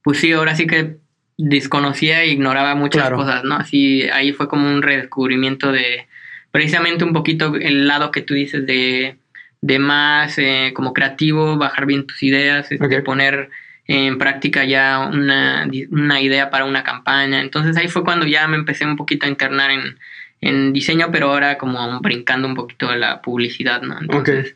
pues 0.03 0.17
sí, 0.19 0.33
ahora 0.33 0.55
sí 0.55 0.67
que 0.67 0.97
desconocía 1.41 2.21
e 2.21 2.29
ignoraba 2.29 2.75
muchas 2.75 3.09
cosas, 3.09 3.43
¿no? 3.43 3.55
Así, 3.55 4.03
ahí 4.13 4.31
fue 4.31 4.47
como 4.47 4.69
un 4.69 4.81
redescubrimiento 4.81 5.71
de 5.71 6.07
precisamente 6.51 7.03
un 7.03 7.13
poquito 7.13 7.55
el 7.55 7.87
lado 7.87 8.11
que 8.11 8.21
tú 8.21 8.33
dices 8.33 8.65
de, 8.65 9.17
de 9.61 9.79
más 9.79 10.37
eh, 10.37 10.71
como 10.75 10.93
creativo, 10.93 11.57
bajar 11.57 11.85
bien 11.85 12.05
tus 12.05 12.21
ideas, 12.21 12.69
de 12.69 12.75
este, 12.75 13.01
poner 13.01 13.49
en 13.87 14.17
práctica 14.17 14.63
ya 14.65 14.99
una, 14.99 15.67
una, 15.89 16.21
idea 16.21 16.49
para 16.49 16.65
una 16.65 16.83
campaña. 16.83 17.41
Entonces 17.41 17.75
ahí 17.77 17.87
fue 17.87 18.03
cuando 18.03 18.27
ya 18.27 18.47
me 18.47 18.57
empecé 18.57 18.85
un 18.85 18.95
poquito 18.95 19.25
a 19.25 19.29
internar 19.29 19.71
en, 19.71 19.97
en 20.41 20.73
diseño, 20.73 21.09
pero 21.11 21.31
ahora 21.31 21.57
como 21.57 21.99
brincando 22.01 22.47
un 22.47 22.55
poquito 22.55 22.89
de 22.89 22.97
la 22.97 23.21
publicidad, 23.21 23.81
¿no? 23.81 23.99
Entonces, 23.99 24.55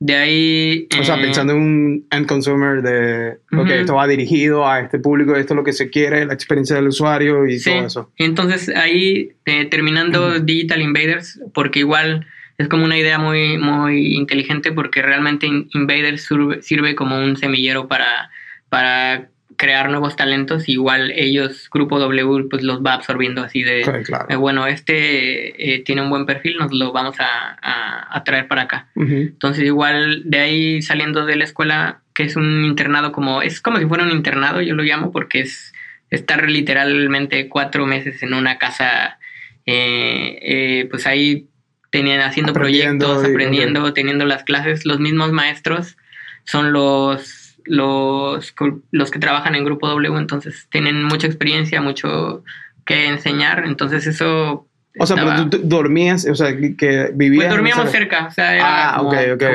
de 0.00 0.14
ahí... 0.14 0.88
O 1.00 1.04
sea, 1.04 1.16
eh, 1.16 1.22
pensando 1.22 1.52
en 1.52 1.58
un 1.60 2.06
end 2.10 2.26
consumer 2.26 2.82
de, 2.82 3.38
ok, 3.56 3.70
esto 3.70 3.94
va 3.94 4.06
dirigido 4.06 4.66
a 4.66 4.80
este 4.80 4.98
público, 4.98 5.36
esto 5.36 5.54
es 5.54 5.56
lo 5.56 5.64
que 5.64 5.72
se 5.72 5.90
quiere, 5.90 6.24
la 6.26 6.34
experiencia 6.34 6.76
del 6.76 6.88
usuario 6.88 7.46
y 7.46 7.60
todo 7.60 7.86
eso. 7.86 8.12
Entonces 8.16 8.68
ahí, 8.68 9.32
eh, 9.46 9.66
terminando 9.66 10.40
Digital 10.40 10.82
Invaders, 10.82 11.40
porque 11.52 11.80
igual 11.80 12.26
es 12.58 12.68
como 12.68 12.84
una 12.84 12.98
idea 12.98 13.18
muy, 13.18 13.58
muy 13.58 14.14
inteligente 14.14 14.72
porque 14.72 15.02
realmente 15.02 15.46
Invaders 15.46 16.28
sirve 16.60 16.94
como 16.94 17.18
un 17.18 17.36
semillero 17.36 17.88
para 17.88 18.30
para 18.74 19.28
crear 19.56 19.90
nuevos 19.90 20.16
talentos, 20.16 20.68
igual 20.68 21.12
ellos, 21.14 21.68
Grupo 21.72 21.98
W, 21.98 22.48
pues 22.48 22.62
los 22.62 22.82
va 22.82 22.94
absorbiendo 22.94 23.42
así 23.42 23.62
de, 23.62 23.82
eh, 24.28 24.36
bueno, 24.36 24.66
este 24.66 25.74
eh, 25.74 25.80
tiene 25.80 26.02
un 26.02 26.10
buen 26.10 26.26
perfil, 26.26 26.56
nos 26.58 26.72
lo 26.72 26.92
vamos 26.92 27.16
a, 27.18 28.22
traer 28.24 28.48
para 28.48 28.62
acá. 28.62 28.88
Entonces 28.96 29.64
igual 29.64 30.22
de 30.24 30.38
ahí 30.38 30.82
saliendo 30.82 31.26
de 31.26 31.36
la 31.36 31.44
escuela, 31.44 32.00
que 32.14 32.22
es 32.22 32.36
un 32.36 32.64
internado 32.64 33.12
como, 33.12 33.42
es 33.42 33.60
como 33.60 33.78
si 33.78 33.84
fuera 33.84 34.04
un 34.04 34.12
internado, 34.12 34.62
yo 34.62 34.74
lo 34.74 34.82
llamo, 34.82 35.12
porque 35.12 35.40
es 35.40 35.74
estar 36.10 36.48
literalmente 36.48 37.48
cuatro 37.48 37.84
meses 37.84 38.22
en 38.22 38.32
una 38.32 38.56
casa, 38.56 39.18
eh, 39.66 40.86
pues 40.90 41.06
ahí 41.06 41.48
tenían 41.90 42.22
haciendo 42.22 42.52
proyectos, 42.52 43.24
aprendiendo, 43.24 43.92
teniendo 43.92 44.24
las 44.24 44.42
clases, 44.44 44.86
los 44.86 45.00
mismos 45.00 45.32
maestros 45.32 45.96
son 46.44 46.72
los 46.72 47.43
los, 47.64 48.54
los 48.90 49.10
que 49.10 49.18
trabajan 49.18 49.54
en 49.54 49.64
Grupo 49.64 49.88
W, 49.88 50.18
entonces 50.18 50.66
tienen 50.70 51.04
mucha 51.04 51.26
experiencia, 51.26 51.80
mucho 51.80 52.42
que 52.84 53.06
enseñar, 53.08 53.64
entonces 53.66 54.06
eso... 54.06 54.66
O 54.96 55.06
sea, 55.06 55.16
pero 55.16 55.50
tú 55.50 55.60
dormías, 55.64 56.24
o 56.26 56.36
sea, 56.36 56.56
que 56.56 57.10
vivías... 57.14 57.46
Pues 57.46 57.54
dormíamos 57.54 57.90
cerca, 57.90 58.26
o 58.26 58.30
sea, 58.30 58.54
era, 58.54 58.94
ah, 58.94 58.98
como, 58.98 59.12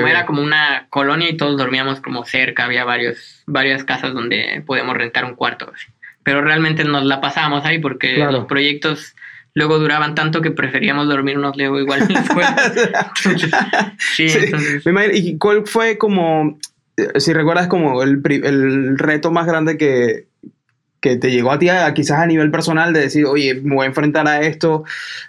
era 0.08 0.26
como 0.26 0.42
una 0.42 0.88
colonia 0.90 1.30
y 1.30 1.38
todos 1.38 1.58
dormíamos 1.58 2.02
como 2.02 2.26
cerca, 2.26 2.66
había 2.66 2.84
varios, 2.84 3.44
varias 3.46 3.86
casas 3.86 4.14
donde 4.14 4.62
podíamos 4.66 4.98
rentar 4.98 5.24
un 5.24 5.36
cuarto, 5.36 5.72
pero 6.24 6.42
realmente 6.42 6.84
nos 6.84 7.06
la 7.06 7.22
pasábamos 7.22 7.64
ahí 7.66 7.80
porque 7.80 8.18
los 8.18 8.46
proyectos 8.48 9.16
luego 9.54 9.80
duraban 9.80 10.14
tanto 10.14 10.42
que 10.42 10.52
preferíamos 10.52 11.08
dormirnos 11.08 11.56
luego 11.56 11.80
igual 11.80 12.02
en 12.02 12.14
la 12.14 12.20
escuela. 12.20 13.14
sí, 14.16 14.28
Entonces... 14.28 14.84
¿Y 15.14 15.38
cuál 15.38 15.66
fue 15.66 15.98
como 15.98 16.60
si 17.16 17.34
recuerdas 17.34 17.68
como 17.68 18.04
el, 18.04 18.22
el 18.44 18.98
reto 18.98 19.32
más 19.32 19.46
grande 19.46 19.78
que, 19.78 20.28
que 21.02 21.16
te 21.16 21.32
llegó 21.32 21.52
a 21.52 21.60
ti, 21.60 21.68
quizás 21.96 22.20
a 22.20 22.26
nivel 22.26 22.52
personal, 22.52 22.94
de 22.94 23.02
decir, 23.02 23.26
oye, 23.26 23.56
me 23.56 23.76
voy 23.76 23.86
a 23.86 23.90
enfrentar 23.90 24.28
a 24.28 24.42
esto, 24.42 24.84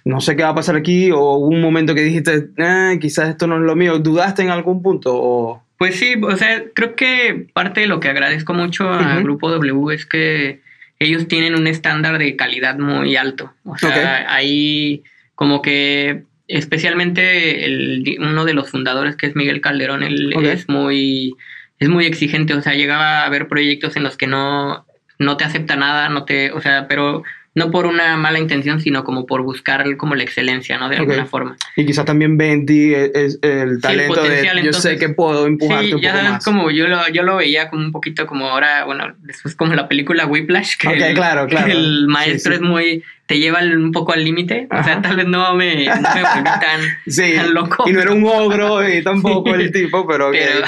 no 0.05 0.21
sé 0.21 0.37
qué 0.37 0.43
va 0.43 0.51
a 0.51 0.55
pasar 0.55 0.77
aquí, 0.77 1.11
o 1.13 1.37
un 1.37 1.61
momento 1.61 1.95
que 1.95 2.03
dijiste, 2.03 2.49
eh, 2.57 2.99
quizás 3.01 3.29
esto 3.29 3.47
no 3.47 3.57
es 3.57 3.63
lo 3.63 3.77
mío, 3.77 3.99
¿dudaste 3.99 4.43
en 4.43 4.51
algún 4.51 4.83
punto? 4.83 5.13
O... 5.15 5.63
Pues 5.79 5.97
sí, 5.97 6.15
o 6.21 6.37
sea, 6.37 6.65
creo 6.75 6.97
que 6.97 7.47
parte 7.53 7.81
de 7.81 7.87
lo 7.87 8.01
que 8.01 8.09
agradezco 8.09 8.53
mucho 8.53 8.93
al 8.93 9.23
Grupo 9.23 9.51
W 9.51 9.95
es 9.95 10.07
que 10.07 10.61
ellos 10.99 11.29
tienen 11.29 11.55
un 11.55 11.67
estándar 11.67 12.19
de 12.19 12.37
calidad 12.37 12.77
muy 12.79 13.17
alto. 13.17 13.55
O 13.65 13.79
sea, 13.79 14.31
ahí 14.31 15.03
como 15.35 15.63
que 15.63 16.25
especialmente 16.49 17.65
el, 17.65 18.19
uno 18.21 18.45
de 18.45 18.53
los 18.53 18.69
fundadores 18.69 19.17
que 19.17 19.27
es 19.27 19.37
Miguel 19.37 19.63
Calderón, 19.63 20.03
él 20.03 20.35
es 20.45 20.69
muy 20.69 21.35
es 21.81 21.89
muy 21.89 22.07
exigente, 22.07 22.55
o 22.55 22.63
sea, 22.63 22.75
llegaba 22.75 23.21
a 23.21 23.27
haber 23.27 23.49
proyectos 23.49 23.97
en 23.97 24.05
los 24.05 24.17
que 24.17 24.27
no, 24.27 24.87
no 25.19 25.37
te 25.37 25.45
acepta 25.45 25.77
nada, 25.77 26.09
no 26.11 26.25
te, 26.25 26.53
o 26.53 26.61
sea, 26.61 26.87
pero 26.89 27.25
no 27.55 27.71
por 27.73 27.87
una 27.87 28.17
mala 28.17 28.39
intención, 28.39 28.81
sino 28.81 29.03
como 29.03 29.27
por 29.27 29.43
buscar 29.43 29.97
como 29.97 30.15
la 30.15 30.23
excelencia, 30.23 30.79
¿no? 30.79 30.89
De 30.89 30.97
alguna 30.97 31.27
forma. 31.27 31.57
Y 31.77 31.85
quizás 31.85 32.05
también 32.05 32.39
ve 32.39 32.53
en 32.53 32.67
ti 32.67 32.95
el, 32.95 33.81
talento 33.81 34.23
de 34.23 34.63
yo 34.63 34.73
sé 34.73 34.99
que 34.99 35.09
puedo 35.09 35.47
empujarte 35.47 35.93
sí, 35.93 36.01
ya 36.01 36.13
sabes, 36.13 36.45
como 36.45 36.71
yo 36.71 36.87
lo, 36.87 37.09
yo 37.09 37.23
lo 37.25 37.37
veía 37.37 37.69
como 37.69 37.85
un 37.85 37.93
poquito 37.93 38.27
como 38.27 38.47
ahora, 38.49 38.85
bueno, 38.85 39.15
después 39.19 39.57
como 39.57 39.75
la 39.75 39.89
película 39.89 40.27
Whiplash, 40.27 40.77
que, 40.77 40.89
el, 40.93 41.15
claro, 41.15 41.49
claro. 41.49 41.73
el 41.73 42.07
maestro 42.07 42.55
es 42.55 42.61
muy, 42.61 43.03
te 43.27 43.41
lleva 43.41 43.61
un 43.63 43.91
poco 43.91 44.13
al 44.13 44.23
límite, 44.23 44.69
o 44.71 44.85
sea, 44.85 45.03
tal 45.03 45.17
vez 45.17 45.27
no 45.27 45.55
me, 45.55 45.87
no 45.87 45.95
me 45.97 46.23
tan, 46.43 47.55
loco. 47.55 47.89
Y 47.89 47.93
no 47.93 48.01
era 48.01 48.13
un 48.13 48.25
ogro 48.27 48.89
y 48.89 49.03
tampoco 49.05 49.55
el 49.57 49.73
tipo, 49.73 50.07
pero, 50.07 50.31
pero, 50.31 50.67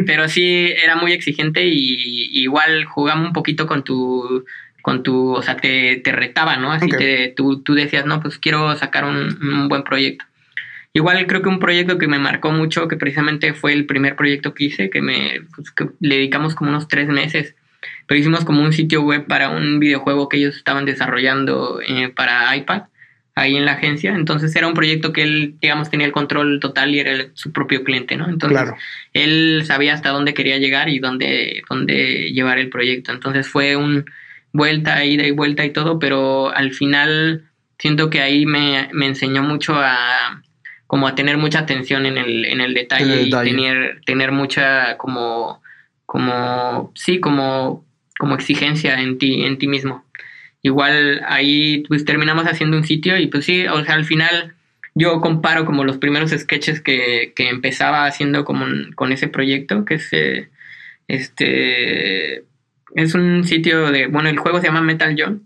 pero 0.06 0.28
sí 0.30 0.72
era 0.82 0.96
muy 0.96 1.12
exigente 1.12 1.62
y 1.66 2.40
igual 2.40 2.86
jugamos 2.86 3.26
un 3.26 3.32
poquito 3.34 3.66
con 3.66 3.84
tu 3.84 4.44
con 4.82 5.02
tu, 5.02 5.32
o 5.32 5.42
sea, 5.42 5.56
te, 5.56 5.96
te 5.96 6.12
retaba, 6.12 6.56
¿no? 6.56 6.72
Así 6.72 6.88
que 6.88 7.32
tú, 7.34 7.62
tú, 7.62 7.74
decías, 7.74 8.04
no, 8.04 8.20
pues 8.20 8.38
quiero 8.38 8.76
sacar 8.76 9.04
un, 9.04 9.68
buen 9.68 9.84
proyecto. 9.84 10.26
Igual 10.92 11.26
creo 11.26 11.40
que 11.40 11.48
un 11.48 11.60
proyecto 11.60 11.96
que 11.96 12.08
me 12.08 12.18
marcó 12.18 12.50
mucho, 12.50 12.88
que 12.88 12.96
precisamente 12.96 13.54
fue 13.54 13.72
el 13.72 13.86
primer 13.86 14.16
proyecto 14.16 14.52
que 14.52 14.64
hice, 14.64 14.90
que 14.90 15.00
me 15.00 15.40
pues, 15.54 15.70
que 15.70 15.88
le 16.00 16.16
dedicamos 16.16 16.54
como 16.54 16.70
unos 16.70 16.88
tres 16.88 17.08
meses, 17.08 17.54
pero 18.06 18.20
hicimos 18.20 18.44
como 18.44 18.60
un 18.60 18.72
sitio 18.74 19.02
web 19.02 19.26
para 19.26 19.48
un 19.48 19.78
videojuego 19.78 20.28
que 20.28 20.36
ellos 20.36 20.56
estaban 20.56 20.84
desarrollando 20.84 21.80
eh, 21.80 22.10
para 22.14 22.54
iPad 22.54 22.82
ahí 23.34 23.56
en 23.56 23.64
la 23.64 23.72
agencia. 23.72 24.14
Entonces 24.14 24.54
era 24.54 24.66
un 24.66 24.74
proyecto 24.74 25.12
que 25.12 25.22
él, 25.22 25.54
digamos, 25.60 25.88
tenía 25.88 26.06
el 26.06 26.12
control 26.12 26.60
total 26.60 26.94
y 26.94 26.98
era 26.98 27.28
su 27.34 27.52
propio 27.52 27.84
cliente, 27.84 28.16
¿no? 28.16 28.28
Entonces 28.28 28.72
él 29.14 29.62
sabía 29.64 29.94
hasta 29.94 30.10
dónde 30.10 30.34
quería 30.34 30.58
llegar 30.58 30.88
y 30.90 30.98
dónde, 30.98 31.62
dónde 31.70 32.32
llevar 32.32 32.58
el 32.58 32.68
proyecto. 32.68 33.12
Entonces 33.12 33.48
fue 33.48 33.76
un, 33.76 34.04
vuelta, 34.52 35.04
ida 35.04 35.26
y 35.26 35.30
vuelta 35.30 35.64
y 35.64 35.70
todo, 35.70 35.98
pero 35.98 36.54
al 36.54 36.72
final 36.72 37.48
siento 37.78 38.10
que 38.10 38.20
ahí 38.20 38.46
me, 38.46 38.88
enseñó 38.92 39.42
mucho 39.42 39.74
a 39.76 40.42
como 40.86 41.08
a 41.08 41.14
tener 41.14 41.38
mucha 41.38 41.60
atención 41.60 42.04
en 42.04 42.18
el, 42.18 42.44
en 42.44 42.60
el 42.60 42.74
detalle, 42.74 43.22
y 43.22 43.30
tener, 43.30 44.02
tener 44.04 44.30
mucha 44.30 44.98
como, 44.98 45.62
como, 46.04 46.92
sí, 46.94 47.18
como, 47.18 47.82
como 48.18 48.34
exigencia 48.34 49.00
en 49.00 49.16
ti, 49.16 49.42
en 49.42 49.56
ti 49.56 49.68
mismo. 49.68 50.04
Igual 50.60 51.22
ahí 51.26 51.82
pues 51.88 52.04
terminamos 52.04 52.44
haciendo 52.44 52.76
un 52.76 52.84
sitio 52.84 53.16
y 53.16 53.26
pues 53.28 53.46
sí, 53.46 53.66
o 53.66 53.82
sea, 53.82 53.94
al 53.94 54.04
final 54.04 54.54
yo 54.94 55.20
comparo 55.22 55.64
como 55.64 55.82
los 55.84 55.96
primeros 55.96 56.30
sketches 56.30 56.82
que, 56.82 57.32
que 57.34 57.48
empezaba 57.48 58.04
haciendo 58.04 58.44
como 58.44 58.66
con 58.94 59.12
ese 59.12 59.28
proyecto, 59.28 59.86
que 59.86 59.94
es 59.94 60.12
eh, 60.12 60.50
este 61.08 62.44
es 62.94 63.14
un 63.14 63.44
sitio 63.44 63.90
de, 63.90 64.06
bueno, 64.06 64.28
el 64.28 64.38
juego 64.38 64.60
se 64.60 64.66
llama 64.66 64.82
Metal 64.82 65.14
Junk 65.18 65.42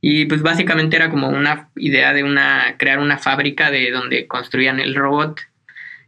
y 0.00 0.26
pues 0.26 0.42
básicamente 0.42 0.96
era 0.96 1.10
como 1.10 1.28
una 1.28 1.68
idea 1.76 2.12
de 2.12 2.22
una 2.22 2.76
crear 2.78 2.98
una 3.00 3.18
fábrica 3.18 3.70
de 3.70 3.90
donde 3.90 4.26
construían 4.26 4.80
el 4.80 4.94
robot. 4.94 5.40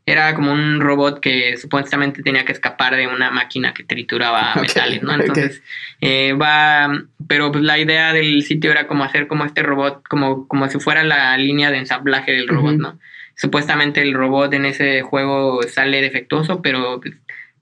Era 0.06 0.34
como 0.34 0.52
un 0.52 0.80
robot 0.80 1.20
que 1.20 1.56
supuestamente 1.56 2.22
tenía 2.22 2.44
que 2.44 2.52
escapar 2.52 2.96
de 2.96 3.06
una 3.06 3.30
máquina 3.30 3.74
que 3.74 3.84
trituraba 3.84 4.54
metales, 4.60 5.02
¿no? 5.02 5.14
Entonces, 5.14 5.62
eh, 6.00 6.32
va, 6.32 7.04
pero 7.28 7.52
pues 7.52 7.62
la 7.64 7.78
idea 7.78 8.12
del 8.12 8.42
sitio 8.42 8.70
era 8.70 8.86
como 8.86 9.04
hacer 9.04 9.26
como 9.26 9.44
este 9.44 9.62
robot, 9.62 10.02
como, 10.08 10.48
como 10.48 10.68
si 10.68 10.78
fuera 10.80 11.04
la 11.04 11.36
línea 11.36 11.70
de 11.70 11.78
ensamblaje 11.78 12.32
del 12.32 12.48
robot, 12.48 12.76
¿no? 12.76 12.98
Supuestamente 13.36 14.02
el 14.02 14.14
robot 14.14 14.52
en 14.54 14.66
ese 14.66 15.02
juego 15.02 15.62
sale 15.62 16.02
defectuoso, 16.02 16.62
pero 16.62 17.00
pues, 17.00 17.14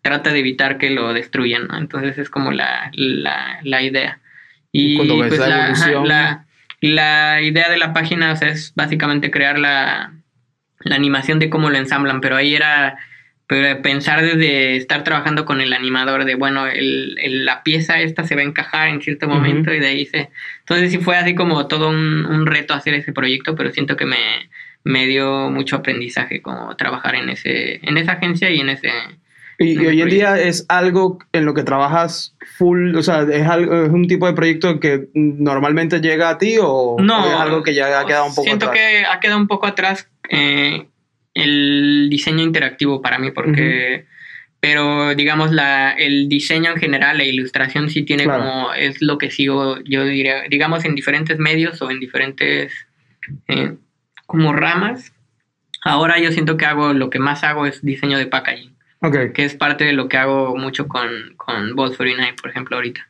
trata 0.02 0.32
de 0.32 0.40
evitar 0.40 0.78
que 0.78 0.90
lo 0.90 1.12
destruyan, 1.12 1.66
¿no? 1.66 1.78
Entonces 1.78 2.18
es 2.18 2.30
como 2.30 2.52
la, 2.52 2.90
la, 2.94 3.82
idea. 3.82 4.20
Y, 4.72 4.96
pues 4.96 5.38
la, 5.38 6.44
la, 6.80 7.42
idea 7.42 7.68
de 7.68 7.78
la 7.78 7.92
página 7.92 8.32
es 8.32 8.72
básicamente 8.74 9.30
crear 9.30 9.58
la, 9.58 10.12
la 10.80 10.96
animación 10.96 11.38
de 11.38 11.50
cómo 11.50 11.70
lo 11.70 11.78
ensamblan, 11.78 12.20
pero 12.20 12.36
ahí 12.36 12.54
era 12.54 12.98
pensar 13.82 14.20
desde 14.20 14.76
estar 14.76 15.04
trabajando 15.04 15.46
con 15.46 15.62
el 15.62 15.72
animador 15.72 16.26
de, 16.26 16.34
bueno, 16.34 16.66
el, 16.66 17.46
la 17.46 17.62
pieza 17.62 17.98
esta 17.98 18.24
se 18.24 18.34
va 18.34 18.42
a 18.42 18.44
encajar 18.44 18.88
en 18.88 19.00
cierto 19.00 19.26
momento 19.26 19.72
y 19.72 19.80
de 19.80 19.86
ahí 19.86 20.04
se... 20.04 20.28
Entonces 20.60 20.90
sí 20.90 20.98
fue 20.98 21.16
así 21.16 21.34
como 21.34 21.66
todo 21.66 21.88
un, 21.88 22.26
un 22.26 22.46
reto 22.46 22.74
hacer 22.74 22.92
ese 22.92 23.12
proyecto, 23.14 23.54
pero 23.54 23.72
siento 23.72 23.96
que 23.96 24.04
me, 24.04 24.18
me 24.84 25.06
dio 25.06 25.50
mucho 25.50 25.76
aprendizaje 25.76 26.42
como 26.42 26.76
trabajar 26.76 27.14
en, 27.14 27.30
ese, 27.30 27.80
en 27.86 27.96
esa 27.96 28.12
agencia 28.12 28.50
y 28.50 28.60
en 28.60 28.68
ese, 28.68 28.90
y, 29.60 29.76
hoy 29.84 30.00
en 30.00 30.08
día 30.08 30.38
es 30.38 30.64
algo 30.68 31.18
en 31.32 31.44
lo 31.44 31.52
que 31.52 31.64
trabajas 31.64 32.36
full, 32.56 32.94
o 32.94 33.02
sea, 33.02 33.22
es, 33.22 33.46
algo, 33.46 33.86
es 33.86 33.90
un 33.90 34.06
tipo 34.06 34.26
de 34.26 34.32
proyecto 34.32 34.78
que 34.78 35.08
normalmente 35.14 36.00
llega 36.00 36.30
a 36.30 36.38
ti 36.38 36.56
o, 36.60 36.96
no, 37.00 37.26
es 37.26 37.34
algo 37.34 37.64
que 37.64 37.74
ya 37.74 37.98
ha 37.98 38.06
quedado 38.06 38.26
un 38.26 38.34
poco 38.36 38.42
atrás. 38.42 38.58
Siento 38.60 38.70
que 38.70 39.04
ha 39.04 39.18
quedado 39.18 39.40
un 39.40 39.48
poco 39.48 39.66
atrás 39.66 40.08
eh, 40.30 40.86
el 41.34 42.08
diseño 42.08 42.44
interactivo 42.44 43.02
para 43.02 43.18
mí, 43.18 43.32
porque, 43.32 44.06
pero 44.60 45.16
digamos, 45.16 45.50
la, 45.50 45.90
el 45.90 46.28
diseño 46.28 46.70
en 46.70 46.76
general, 46.76 47.18
la 47.18 47.24
ilustración 47.24 47.90
sí 47.90 48.02
tiene 48.02 48.26
como, 48.26 48.72
es 48.74 49.02
lo 49.02 49.18
que 49.18 49.32
sigo, 49.32 49.78
yo 49.82 50.04
diría, 50.04 50.44
digamos, 50.48 50.84
en 50.84 50.94
diferentes 50.94 51.40
medios 51.40 51.82
o 51.82 51.90
en 51.90 51.98
diferentes, 51.98 52.72
eh, 53.48 53.74
como 54.26 54.52
ramas. 54.52 55.12
Ahora 55.84 56.20
yo 56.20 56.30
siento 56.30 56.56
que 56.56 56.66
hago, 56.66 56.92
lo 56.92 57.10
que 57.10 57.18
más 57.18 57.42
hago 57.42 57.66
es 57.66 57.84
diseño 57.84 58.18
de 58.18 58.26
packaging. 58.26 58.77
Que 59.32 59.44
es 59.44 59.54
parte 59.54 59.84
de 59.84 59.92
lo 59.92 60.08
que 60.08 60.16
hago 60.16 60.56
mucho 60.56 60.88
con, 60.88 61.08
con 61.36 61.74
Bolt 61.76 61.96
49, 61.96 62.36
por 62.40 62.50
ejemplo, 62.50 62.76
ahorita. 62.76 63.06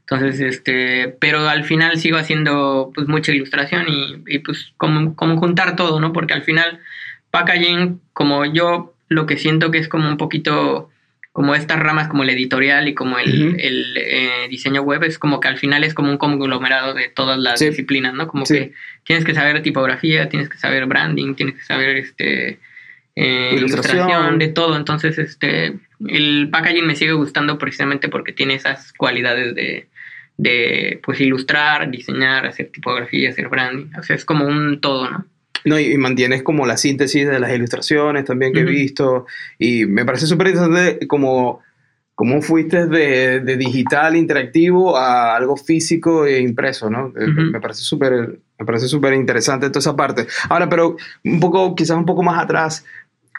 Entonces, 0.00 0.40
este, 0.40 1.08
pero 1.20 1.48
al 1.48 1.64
final 1.64 1.98
sigo 1.98 2.16
haciendo 2.16 2.90
pues 2.94 3.08
mucha 3.08 3.32
ilustración 3.32 3.86
y, 3.88 4.22
y 4.26 4.38
pues 4.40 4.72
como, 4.76 5.16
como, 5.16 5.38
juntar 5.38 5.76
todo, 5.76 6.00
¿no? 6.00 6.12
Porque 6.12 6.34
al 6.34 6.42
final 6.42 6.80
packaging, 7.30 8.00
como 8.12 8.44
yo 8.44 8.94
lo 9.08 9.26
que 9.26 9.36
siento 9.36 9.70
que 9.70 9.78
es 9.78 9.88
como 9.88 10.08
un 10.08 10.16
poquito 10.16 10.90
como 11.32 11.54
estas 11.54 11.78
ramas 11.78 12.08
como 12.08 12.24
el 12.24 12.30
editorial 12.30 12.88
y 12.88 12.94
como 12.94 13.18
el, 13.18 13.58
el 13.58 13.96
eh, 13.96 14.48
diseño 14.50 14.82
web 14.82 15.02
es 15.04 15.18
como 15.18 15.40
que 15.40 15.48
al 15.48 15.56
final 15.56 15.82
es 15.82 15.94
como 15.94 16.10
un 16.10 16.18
conglomerado 16.18 16.92
de 16.92 17.08
todas 17.08 17.38
las 17.38 17.58
disciplinas, 17.58 18.12
¿no? 18.12 18.28
Como 18.28 18.44
que 18.44 18.72
tienes 19.04 19.24
que 19.24 19.34
saber 19.34 19.62
tipografía, 19.62 20.28
tienes 20.28 20.50
que 20.50 20.58
saber 20.58 20.84
branding, 20.84 21.34
tienes 21.34 21.54
que 21.54 21.64
saber 21.64 21.96
este 21.96 22.58
eh, 23.14 23.54
ilustración. 23.56 24.38
de 24.38 24.48
todo. 24.48 24.76
Entonces, 24.76 25.18
este, 25.18 25.78
el 26.06 26.48
packaging 26.50 26.86
me 26.86 26.96
sigue 26.96 27.12
gustando 27.12 27.58
precisamente 27.58 28.08
porque 28.08 28.32
tiene 28.32 28.54
esas 28.54 28.92
cualidades 28.92 29.54
de, 29.54 29.88
de 30.36 31.00
pues 31.02 31.20
ilustrar, 31.20 31.90
diseñar, 31.90 32.46
hacer 32.46 32.70
tipografía, 32.72 33.30
hacer 33.30 33.48
branding. 33.48 33.90
O 33.98 34.02
sea, 34.02 34.16
es 34.16 34.24
como 34.24 34.46
un 34.46 34.80
todo, 34.80 35.10
¿no? 35.10 35.26
No, 35.64 35.78
y, 35.78 35.96
mantienes 35.96 36.42
como 36.42 36.66
la 36.66 36.76
síntesis 36.76 37.28
de 37.28 37.38
las 37.38 37.54
ilustraciones 37.54 38.24
también 38.24 38.52
que 38.52 38.60
he 38.60 38.64
visto. 38.64 39.26
Y 39.58 39.86
me 39.86 40.04
parece 40.04 40.26
súper 40.26 40.48
interesante 40.48 41.06
como 41.06 41.60
cómo 42.14 42.42
fuiste 42.42 42.86
de, 42.86 43.40
de, 43.40 43.56
digital 43.56 44.16
interactivo 44.16 44.96
a 44.96 45.36
algo 45.36 45.56
físico 45.56 46.26
e 46.26 46.40
impreso, 46.40 46.90
¿no? 46.90 47.12
Eh, 47.16 47.26
me 47.26 47.60
parece 47.60 47.82
súper 47.82 48.38
me 48.62 48.66
parece 48.66 48.86
súper 48.86 49.14
interesante 49.14 49.68
toda 49.68 49.80
esa 49.80 49.96
parte. 49.96 50.26
Ahora, 50.48 50.68
pero 50.68 50.96
un 51.24 51.40
poco, 51.40 51.74
quizás 51.74 51.96
un 51.96 52.06
poco 52.06 52.22
más 52.22 52.42
atrás, 52.42 52.84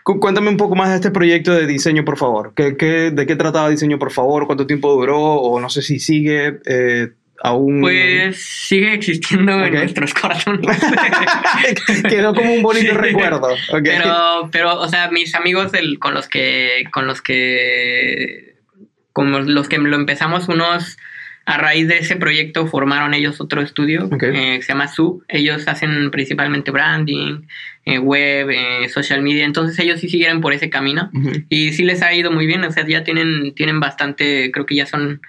Cuéntame 0.03 0.49
un 0.49 0.57
poco 0.57 0.75
más 0.75 0.89
de 0.89 0.95
este 0.95 1.11
proyecto 1.11 1.53
de 1.53 1.65
diseño, 1.65 2.03
por 2.03 2.17
favor. 2.17 2.53
¿Qué, 2.55 2.75
qué, 2.75 3.11
de 3.11 3.25
qué 3.25 3.35
trataba 3.35 3.69
diseño, 3.69 3.97
por 3.97 4.11
favor? 4.11 4.45
¿Cuánto 4.47 4.67
tiempo 4.67 4.93
duró? 4.93 5.17
O 5.19 5.59
no 5.61 5.69
sé 5.69 5.81
si 5.81 5.99
sigue 5.99 6.59
eh, 6.65 7.09
aún. 7.41 7.79
Pues 7.79 8.45
sigue 8.45 8.93
existiendo 8.93 9.63
en 9.63 9.73
nuestros 9.73 10.13
corazones. 10.21 10.77
Quedó 12.09 12.33
como 12.33 12.53
un 12.53 12.61
bonito 12.61 12.93
recuerdo. 12.95 13.47
Pero, 13.71 14.49
pero, 14.51 14.79
o 14.79 14.89
sea, 14.89 15.09
mis 15.09 15.35
amigos 15.35 15.71
con 15.99 16.13
los 16.13 16.27
que, 16.27 16.83
con 16.91 17.07
los 17.07 17.21
que, 17.21 18.55
como 19.13 19.39
los 19.39 19.69
que 19.69 19.77
lo 19.77 19.95
empezamos, 19.95 20.49
unos 20.49 20.97
a 21.45 21.57
raíz 21.57 21.87
de 21.87 21.97
ese 21.97 22.15
proyecto 22.15 22.67
formaron 22.67 23.13
ellos 23.13 23.41
otro 23.41 23.61
estudio 23.61 24.09
eh, 24.13 24.17
que 24.57 24.61
se 24.61 24.67
llama 24.69 24.87
Sub. 24.87 25.23
Ellos 25.27 25.67
hacen 25.67 26.09
principalmente 26.09 26.71
branding, 26.71 27.41
eh, 27.85 27.99
web, 27.99 28.49
eh, 28.49 28.87
social 28.87 29.21
media. 29.21 29.43
Entonces 29.43 29.77
ellos 29.79 29.99
sí 29.99 30.07
siguieron 30.07 30.39
por 30.39 30.53
ese 30.53 30.69
camino 30.69 31.11
y 31.49 31.73
sí 31.73 31.83
les 31.83 32.01
ha 32.01 32.13
ido 32.13 32.31
muy 32.31 32.47
bien. 32.47 32.63
O 32.63 32.71
sea, 32.71 32.87
ya 32.87 33.03
tienen, 33.03 33.53
tienen 33.55 33.81
bastante, 33.81 34.51
creo 34.51 34.65
que 34.65 34.75
ya 34.75 34.85
son, 34.85 35.21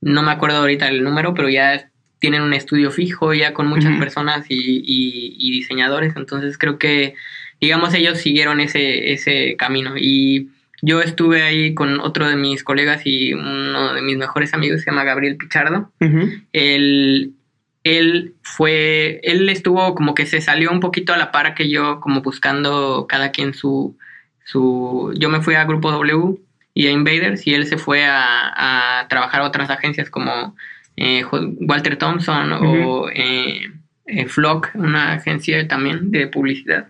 no 0.00 0.24
me 0.24 0.32
acuerdo 0.32 0.58
ahorita 0.58 0.88
el 0.88 1.04
número, 1.04 1.34
pero 1.34 1.48
ya 1.48 1.88
tienen 2.18 2.42
un 2.42 2.54
estudio 2.54 2.90
fijo 2.90 3.32
ya 3.34 3.52
con 3.52 3.66
muchas 3.66 3.96
personas 3.98 4.46
y, 4.48 4.56
y, 4.56 5.50
diseñadores. 5.52 6.16
Entonces 6.16 6.58
creo 6.58 6.78
que, 6.78 7.14
digamos, 7.60 7.94
ellos 7.94 8.18
siguieron 8.18 8.60
ese, 8.60 9.12
ese 9.12 9.56
camino 9.56 9.96
y 9.96 10.48
yo 10.84 11.00
estuve 11.00 11.42
ahí 11.42 11.74
con 11.74 11.98
otro 12.00 12.28
de 12.28 12.36
mis 12.36 12.62
colegas 12.62 13.02
y 13.04 13.32
uno 13.32 13.94
de 13.94 14.02
mis 14.02 14.18
mejores 14.18 14.52
amigos 14.52 14.82
se 14.82 14.90
llama 14.90 15.04
Gabriel 15.04 15.36
Pichardo. 15.36 15.90
él, 16.52 17.32
él, 17.84 18.34
fue, 18.42 19.20
él 19.22 19.48
estuvo 19.48 19.94
como 19.94 20.14
que 20.14 20.26
se 20.26 20.42
salió 20.42 20.70
un 20.70 20.80
poquito 20.80 21.14
a 21.14 21.16
la 21.16 21.32
par 21.32 21.54
que 21.54 21.70
yo, 21.70 22.00
como 22.00 22.20
buscando 22.20 23.06
cada 23.08 23.30
quien 23.30 23.54
su, 23.54 23.96
su, 24.44 25.14
yo 25.16 25.30
me 25.30 25.40
fui 25.40 25.54
a 25.54 25.64
Grupo 25.64 25.90
W 25.90 26.38
y 26.74 26.86
a 26.86 26.90
Invaders 26.90 27.46
y 27.46 27.54
él 27.54 27.66
se 27.66 27.78
fue 27.78 28.04
a, 28.06 29.06
trabajar 29.08 29.40
a 29.40 29.46
otras 29.46 29.70
agencias 29.70 30.10
como 30.10 30.54
eh, 30.96 31.24
Walter 31.60 31.96
Thompson 31.96 32.52
o 32.52 33.08
eh, 33.08 33.70
eh, 34.06 34.26
Flock, 34.26 34.70
una 34.74 35.14
agencia 35.14 35.66
también 35.66 36.10
de 36.10 36.26
publicidad. 36.26 36.88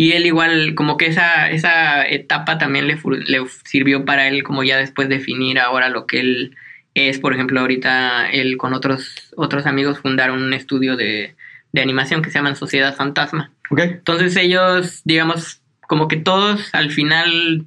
Y 0.00 0.12
él 0.12 0.26
igual, 0.26 0.76
como 0.76 0.96
que 0.96 1.06
esa, 1.06 1.50
esa 1.50 2.06
etapa 2.06 2.56
también 2.56 2.86
le, 2.86 2.96
le 3.26 3.44
sirvió 3.64 4.04
para 4.04 4.28
él 4.28 4.44
como 4.44 4.62
ya 4.62 4.76
después 4.76 5.08
definir 5.08 5.58
ahora 5.58 5.88
lo 5.88 6.06
que 6.06 6.20
él 6.20 6.56
es. 6.94 7.18
Por 7.18 7.34
ejemplo, 7.34 7.58
ahorita 7.58 8.30
él 8.30 8.56
con 8.58 8.74
otros, 8.74 9.32
otros 9.34 9.66
amigos 9.66 9.98
fundaron 9.98 10.40
un 10.40 10.54
estudio 10.54 10.96
de, 10.96 11.34
de 11.72 11.82
animación 11.82 12.22
que 12.22 12.30
se 12.30 12.38
llama 12.38 12.54
Sociedad 12.54 12.94
Fantasma. 12.94 13.50
Entonces 13.76 14.36
ellos, 14.36 15.02
digamos, 15.04 15.62
como 15.88 16.06
que 16.06 16.16
todos 16.16 16.72
al 16.74 16.92
final 16.92 17.64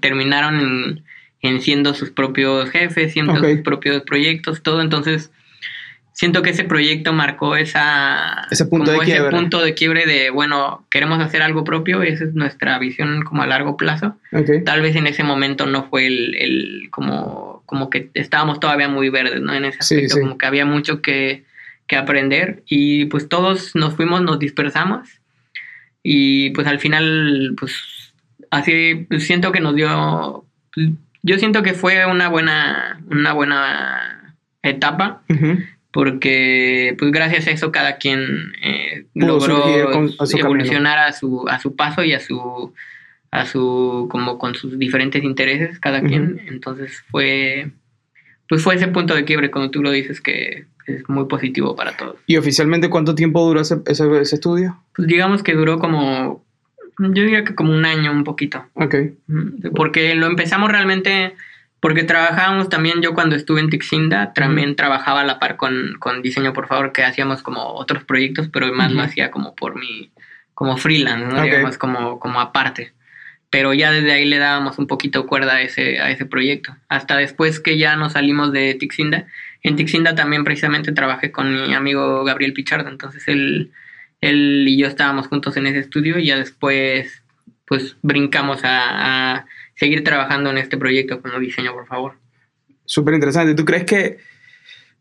terminaron 0.00 1.04
en, 1.42 1.60
siendo 1.60 1.92
sus 1.92 2.10
propios 2.10 2.70
jefes, 2.70 3.12
siendo 3.12 3.36
sus 3.36 3.60
propios 3.60 4.04
proyectos, 4.04 4.62
todo. 4.62 4.80
Entonces 4.80 5.32
siento 6.14 6.42
que 6.42 6.50
ese 6.50 6.64
proyecto 6.64 7.12
marcó 7.12 7.56
esa, 7.56 8.46
ese, 8.50 8.64
punto 8.64 8.92
de, 8.92 8.98
ese 8.98 9.22
punto 9.24 9.60
de 9.60 9.74
quiebre 9.74 10.06
de, 10.06 10.30
bueno, 10.30 10.86
queremos 10.88 11.20
hacer 11.20 11.42
algo 11.42 11.64
propio, 11.64 12.02
esa 12.02 12.24
es 12.24 12.34
nuestra 12.34 12.78
visión 12.78 13.22
como 13.22 13.42
a 13.42 13.46
largo 13.46 13.76
plazo. 13.76 14.16
Tal 14.64 14.80
vez 14.80 14.96
en 14.96 15.08
ese 15.08 15.24
momento 15.24 15.66
no 15.66 15.88
fue 15.88 16.06
el, 16.06 16.36
el, 16.36 16.88
como, 16.90 17.64
como 17.66 17.90
que 17.90 18.10
estábamos 18.14 18.60
todavía 18.60 18.88
muy 18.88 19.10
verdes, 19.10 19.40
¿no? 19.40 19.52
En 19.52 19.64
ese 19.64 19.78
aspecto, 19.80 20.20
como 20.20 20.38
que 20.38 20.46
había 20.46 20.64
mucho 20.64 21.02
que, 21.02 21.42
que 21.88 21.96
aprender 21.96 22.62
y 22.66 23.06
pues 23.06 23.28
todos 23.28 23.74
nos 23.74 23.94
fuimos, 23.94 24.22
nos 24.22 24.38
dispersamos 24.38 25.08
y 26.04 26.50
pues 26.50 26.68
al 26.68 26.78
final, 26.78 27.56
pues 27.58 28.12
así 28.50 29.06
pues, 29.08 29.26
siento 29.26 29.50
que 29.50 29.60
nos 29.60 29.74
dio, 29.74 30.44
yo 31.22 31.38
siento 31.38 31.64
que 31.64 31.74
fue 31.74 32.06
una 32.06 32.28
buena, 32.28 33.00
una 33.10 33.32
buena 33.32 34.36
etapa 34.62 35.22
porque 35.94 36.96
pues 36.98 37.12
gracias 37.12 37.46
a 37.46 37.52
eso 37.52 37.70
cada 37.70 37.98
quien 37.98 38.52
eh, 38.60 39.06
logró 39.14 39.64
evolucionar 40.36 40.98
a 40.98 41.12
su, 41.12 41.46
a 41.48 41.60
su 41.60 41.76
paso 41.76 42.02
y 42.02 42.12
a 42.12 42.20
su 42.20 42.74
a 43.30 43.46
su 43.46 44.08
como 44.10 44.36
con 44.36 44.56
sus 44.56 44.76
diferentes 44.76 45.22
intereses 45.22 45.78
cada 45.78 46.02
quien. 46.02 46.40
Entonces 46.48 47.00
fue 47.12 47.70
pues 48.48 48.62
fue 48.62 48.74
ese 48.74 48.88
punto 48.88 49.14
de 49.14 49.24
quiebre 49.24 49.52
como 49.52 49.70
tú 49.70 49.82
lo 49.82 49.92
dices 49.92 50.20
que 50.20 50.66
es 50.86 51.08
muy 51.08 51.26
positivo 51.26 51.76
para 51.76 51.96
todos. 51.96 52.16
Y 52.26 52.38
oficialmente 52.38 52.90
cuánto 52.90 53.14
tiempo 53.14 53.46
duró 53.46 53.60
ese, 53.60 53.76
ese, 53.86 54.34
estudio 54.34 54.76
pues 54.96 55.06
digamos 55.06 55.44
que 55.44 55.54
duró 55.54 55.78
como 55.78 56.44
yo 56.98 57.22
diría 57.22 57.44
que 57.44 57.54
como 57.54 57.72
un 57.72 57.84
año 57.84 58.10
un 58.10 58.24
poquito. 58.24 58.64
Ok. 58.74 58.96
porque 59.76 60.16
lo 60.16 60.26
empezamos 60.26 60.72
realmente 60.72 61.36
porque 61.84 62.02
trabajábamos 62.02 62.70
también, 62.70 63.02
yo 63.02 63.12
cuando 63.12 63.36
estuve 63.36 63.60
en 63.60 63.68
Tixinda, 63.68 64.32
también 64.32 64.74
trabajaba 64.74 65.20
a 65.20 65.24
la 65.24 65.38
par 65.38 65.58
con, 65.58 65.96
con, 65.98 66.22
Diseño, 66.22 66.54
por 66.54 66.66
favor, 66.66 66.92
que 66.92 67.04
hacíamos 67.04 67.42
como 67.42 67.74
otros 67.74 68.04
proyectos, 68.04 68.48
pero 68.48 68.72
más 68.72 68.90
lo 68.90 69.02
hacía 69.02 69.30
como 69.30 69.54
por 69.54 69.78
mi, 69.78 70.10
como 70.54 70.78
freelance, 70.78 71.26
¿no? 71.26 71.42
digamos, 71.42 71.76
como, 71.76 72.18
como 72.18 72.40
aparte. 72.40 72.94
Pero 73.50 73.74
ya 73.74 73.92
desde 73.92 74.12
ahí 74.12 74.24
le 74.24 74.38
dábamos 74.38 74.78
un 74.78 74.86
poquito 74.86 75.26
cuerda 75.26 75.56
a 75.56 75.60
ese, 75.60 76.00
a 76.00 76.10
ese 76.10 76.24
proyecto. 76.24 76.74
Hasta 76.88 77.18
después 77.18 77.60
que 77.60 77.76
ya 77.76 77.96
nos 77.96 78.14
salimos 78.14 78.50
de 78.50 78.72
Tixinda. 78.72 79.26
En 79.62 79.76
Tixinda 79.76 80.14
también 80.14 80.42
precisamente 80.42 80.90
trabajé 80.92 81.32
con 81.32 81.52
mi 81.52 81.74
amigo 81.74 82.24
Gabriel 82.24 82.54
Pichardo, 82.54 82.88
entonces 82.88 83.28
él, 83.28 83.72
él 84.22 84.64
y 84.66 84.78
yo 84.78 84.86
estábamos 84.86 85.26
juntos 85.26 85.58
en 85.58 85.66
ese 85.66 85.80
estudio 85.80 86.18
y 86.18 86.28
ya 86.28 86.38
después 86.38 87.22
pues 87.66 87.98
brincamos 88.00 88.60
a 88.64 89.44
seguir 89.74 90.04
trabajando 90.04 90.50
en 90.50 90.58
este 90.58 90.76
proyecto 90.76 91.20
como 91.20 91.38
diseño, 91.38 91.72
por 91.72 91.86
favor. 91.86 92.14
Súper 92.84 93.14
interesante. 93.14 93.54
¿Tú 93.54 93.64
crees 93.64 93.84
que 93.84 94.18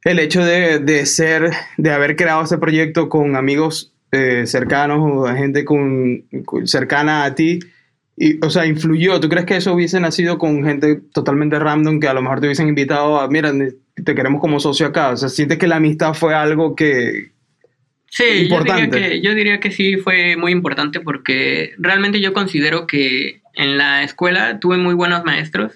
el 0.04 0.20
hecho 0.20 0.44
de, 0.44 0.80
de, 0.80 1.06
ser, 1.06 1.50
de 1.78 1.92
haber 1.92 2.16
creado 2.16 2.44
este 2.44 2.58
proyecto 2.58 3.10
con 3.10 3.36
amigos 3.36 3.94
eh, 4.12 4.46
cercanos 4.46 5.00
o 5.02 5.26
gente 5.36 5.66
con, 5.66 6.26
cercana 6.66 7.26
a 7.26 7.36
ti, 7.36 7.60
y, 8.16 8.44
o 8.46 8.50
sea, 8.50 8.66
influyó? 8.66 9.20
¿Tú 9.20 9.30
crees 9.30 9.46
que 9.46 9.58
eso 9.58 9.74
hubiese 9.74 10.00
nacido 10.00 10.38
con 10.38 10.64
gente 10.64 11.02
totalmente 11.14 11.60
random 11.60 12.00
que 12.00 12.08
a 12.08 12.14
lo 12.14 12.22
mejor 12.22 12.40
te 12.40 12.48
hubiesen 12.48 12.68
invitado 12.68 13.20
a, 13.20 13.28
mira, 13.28 13.52
te 13.52 14.16
queremos 14.16 14.40
como 14.40 14.60
socio 14.60 14.88
acá? 14.88 15.10
O 15.10 15.18
sea, 15.18 15.30
¿sientes 15.30 15.58
que 15.58 15.68
la 15.68 15.78
amistad 15.78 16.14
fue 16.14 16.34
algo 16.34 16.76
que... 16.76 17.32
Sí, 18.10 18.44
importante? 18.44 18.84
Yo, 18.84 18.92
diría 18.92 19.10
que, 19.10 19.22
yo 19.22 19.36
diría 19.36 19.60
que 19.60 19.72
sí 19.72 19.98
fue 19.98 20.38
muy 20.38 20.52
importante 20.52 21.00
porque 21.00 21.72
realmente 21.80 22.22
yo 22.22 22.32
considero 22.32 22.86
que 22.86 23.42
en 23.54 23.78
la 23.78 24.04
escuela 24.04 24.60
tuve 24.60 24.78
muy 24.78 24.94
buenos 24.94 25.24
maestros, 25.24 25.74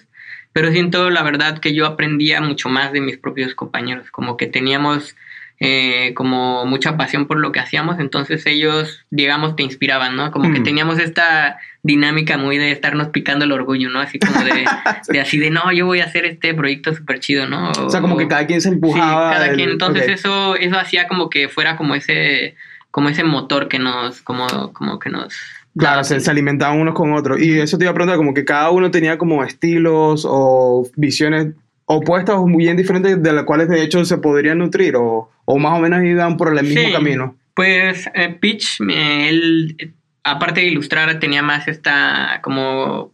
pero 0.52 0.70
siento 0.72 1.10
la 1.10 1.22
verdad 1.22 1.58
que 1.58 1.74
yo 1.74 1.86
aprendía 1.86 2.40
mucho 2.40 2.68
más 2.68 2.92
de 2.92 3.00
mis 3.00 3.18
propios 3.18 3.54
compañeros, 3.54 4.10
como 4.10 4.36
que 4.36 4.46
teníamos 4.46 5.14
eh, 5.60 6.14
como 6.14 6.66
mucha 6.66 6.96
pasión 6.96 7.26
por 7.26 7.40
lo 7.40 7.50
que 7.50 7.58
hacíamos, 7.58 7.98
entonces 7.98 8.46
ellos, 8.46 9.04
digamos, 9.10 9.56
te 9.56 9.64
inspiraban, 9.64 10.14
¿no? 10.14 10.30
Como 10.30 10.52
que 10.52 10.60
mm. 10.60 10.62
teníamos 10.62 11.00
esta 11.00 11.58
dinámica 11.82 12.38
muy 12.38 12.58
de 12.58 12.70
estarnos 12.70 13.08
picando 13.08 13.44
el 13.44 13.50
orgullo, 13.50 13.90
¿no? 13.90 13.98
Así 13.98 14.20
como 14.20 14.40
de, 14.44 14.64
de 15.08 15.20
así 15.20 15.36
de, 15.36 15.50
no, 15.50 15.72
yo 15.72 15.86
voy 15.86 15.98
a 15.98 16.04
hacer 16.04 16.26
este 16.26 16.54
proyecto 16.54 16.94
súper 16.94 17.18
chido, 17.18 17.48
¿no? 17.48 17.72
O, 17.72 17.90
sea, 17.90 18.00
como 18.00 18.16
que 18.16 18.28
cada 18.28 18.46
quien 18.46 18.60
se 18.60 18.68
empujaba. 18.68 19.32
Sí, 19.32 19.36
cada 19.40 19.54
quien, 19.54 19.70
entonces 19.70 20.06
eso, 20.06 20.54
eso 20.54 20.78
hacía 20.78 21.08
como 21.08 21.28
que 21.28 21.48
fuera 21.48 21.76
como 21.76 21.96
ese, 21.96 22.54
como 22.92 23.08
ese 23.08 23.24
motor 23.24 23.66
que 23.66 23.80
nos, 23.80 24.22
como, 24.22 24.72
como 24.72 25.00
que 25.00 25.10
nos 25.10 25.34
Claro, 25.76 26.02
se, 26.04 26.18
se, 26.20 26.30
alimentaban 26.30 26.80
unos 26.80 26.94
con 26.94 27.12
otros. 27.12 27.40
Y 27.40 27.58
eso 27.58 27.78
te 27.78 27.84
iba 27.84 27.92
a 27.92 27.94
preguntar, 27.94 28.16
como 28.16 28.34
que 28.34 28.44
cada 28.44 28.70
uno 28.70 28.90
tenía 28.90 29.18
como 29.18 29.44
estilos 29.44 30.26
o 30.28 30.88
visiones 30.96 31.54
opuestas 31.84 32.36
o 32.36 32.46
muy 32.46 32.64
bien 32.64 32.76
diferentes 32.76 33.22
de 33.22 33.32
las 33.32 33.44
cuales 33.44 33.68
de 33.68 33.82
hecho 33.82 34.04
se 34.04 34.18
podrían 34.18 34.58
nutrir 34.58 34.96
o, 34.96 35.30
o 35.44 35.58
más 35.58 35.78
o 35.78 35.80
menos 35.80 36.04
iban 36.04 36.36
por 36.36 36.56
el 36.56 36.64
mismo 36.64 36.92
camino. 36.92 37.34
Pues 37.54 38.08
eh, 38.14 38.28
Pitch, 38.28 38.78
él, 38.88 39.94
aparte 40.22 40.60
de 40.60 40.66
ilustrar, 40.66 41.18
tenía 41.18 41.42
más 41.42 41.66
esta 41.66 42.40
como, 42.42 43.12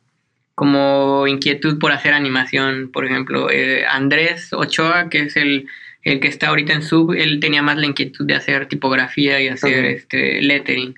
como 0.56 1.26
inquietud 1.28 1.78
por 1.78 1.92
hacer 1.92 2.12
animación. 2.12 2.90
Por 2.92 3.06
ejemplo, 3.06 3.48
eh, 3.50 3.86
Andrés 3.86 4.52
Ochoa, 4.52 5.08
que 5.08 5.20
es 5.20 5.36
el, 5.36 5.66
el, 6.02 6.18
que 6.18 6.28
está 6.28 6.48
ahorita 6.48 6.72
en 6.72 6.82
Sub, 6.82 7.12
él 7.12 7.38
tenía 7.40 7.62
más 7.62 7.76
la 7.76 7.86
inquietud 7.86 8.26
de 8.26 8.34
hacer 8.34 8.66
tipografía 8.66 9.40
y 9.40 9.48
hacer 9.48 9.84
este, 9.84 10.42
lettering. 10.42 10.96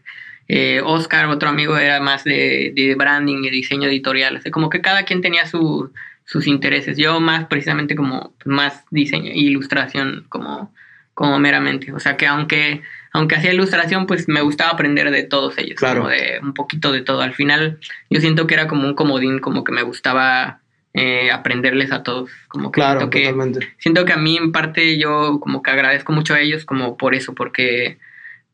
Eh, 0.49 0.81
Oscar, 0.85 1.27
otro 1.27 1.49
amigo, 1.49 1.77
era 1.77 2.01
más 2.01 2.25
de, 2.25 2.73
de 2.75 2.95
branding 2.95 3.45
y 3.45 3.51
diseño 3.51 3.89
editorial. 3.89 4.41
O 4.45 4.51
como 4.51 4.71
que 4.71 4.81
cada 4.81 5.05
quien 5.05 5.21
tenía 5.21 5.47
sus 5.47 6.47
intereses. 6.47 6.97
Yo 6.97 7.21
más 7.21 7.47
precisamente 7.47 7.97
como 7.97 8.35
más 8.45 8.85
diseño 8.91 9.31
e 9.31 9.39
ilustración 9.39 10.27
como, 10.29 10.73
como 11.15 11.39
meramente. 11.39 11.93
O 11.93 11.99
sea 11.99 12.17
que 12.17 12.27
aunque, 12.27 12.83
aunque 13.13 13.37
hacía 13.37 13.53
ilustración, 13.53 14.07
pues 14.07 14.29
me 14.29 14.41
gustaba 14.41 14.71
aprender 14.71 15.11
de 15.11 15.25
todos 15.25 15.59
ellos. 15.59 15.81
Como 15.81 16.09
de 16.09 16.39
un 16.43 16.55
poquito 16.55 16.93
de 16.93 17.03
todo. 17.03 17.23
Al 17.23 17.35
final 17.35 17.79
yo 18.11 18.21
siento 18.21 18.47
que 18.47 18.55
era 18.55 18.69
como 18.69 18.87
un 18.87 18.95
comodín, 18.95 19.41
como 19.41 19.65
que 19.65 19.73
me 19.73 19.83
gustaba 19.83 20.61
eh, 20.95 21.31
aprenderles 21.31 21.93
a 21.93 22.03
todos. 22.03 22.31
Como 22.49 22.71
que 22.71 22.81
claro, 22.81 23.11
que, 23.11 23.35
siento 23.79 24.05
que 24.05 24.13
a 24.13 24.17
mí 24.17 24.37
en 24.37 24.53
parte 24.53 24.97
yo 24.97 25.41
como 25.41 25.63
que 25.63 25.71
agradezco 25.71 26.13
mucho 26.13 26.35
a 26.35 26.41
ellos 26.41 26.65
como 26.65 26.97
por 26.97 27.15
eso, 27.15 27.35
porque 27.35 27.99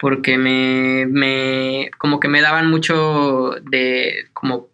porque 0.02 0.36
me, 0.36 1.06
me, 1.06 1.92
como 1.96 2.18
que 2.18 2.26
me 2.26 2.40
daban 2.40 2.68
mucho 2.68 3.54
de, 3.70 4.24
como, 4.32 4.66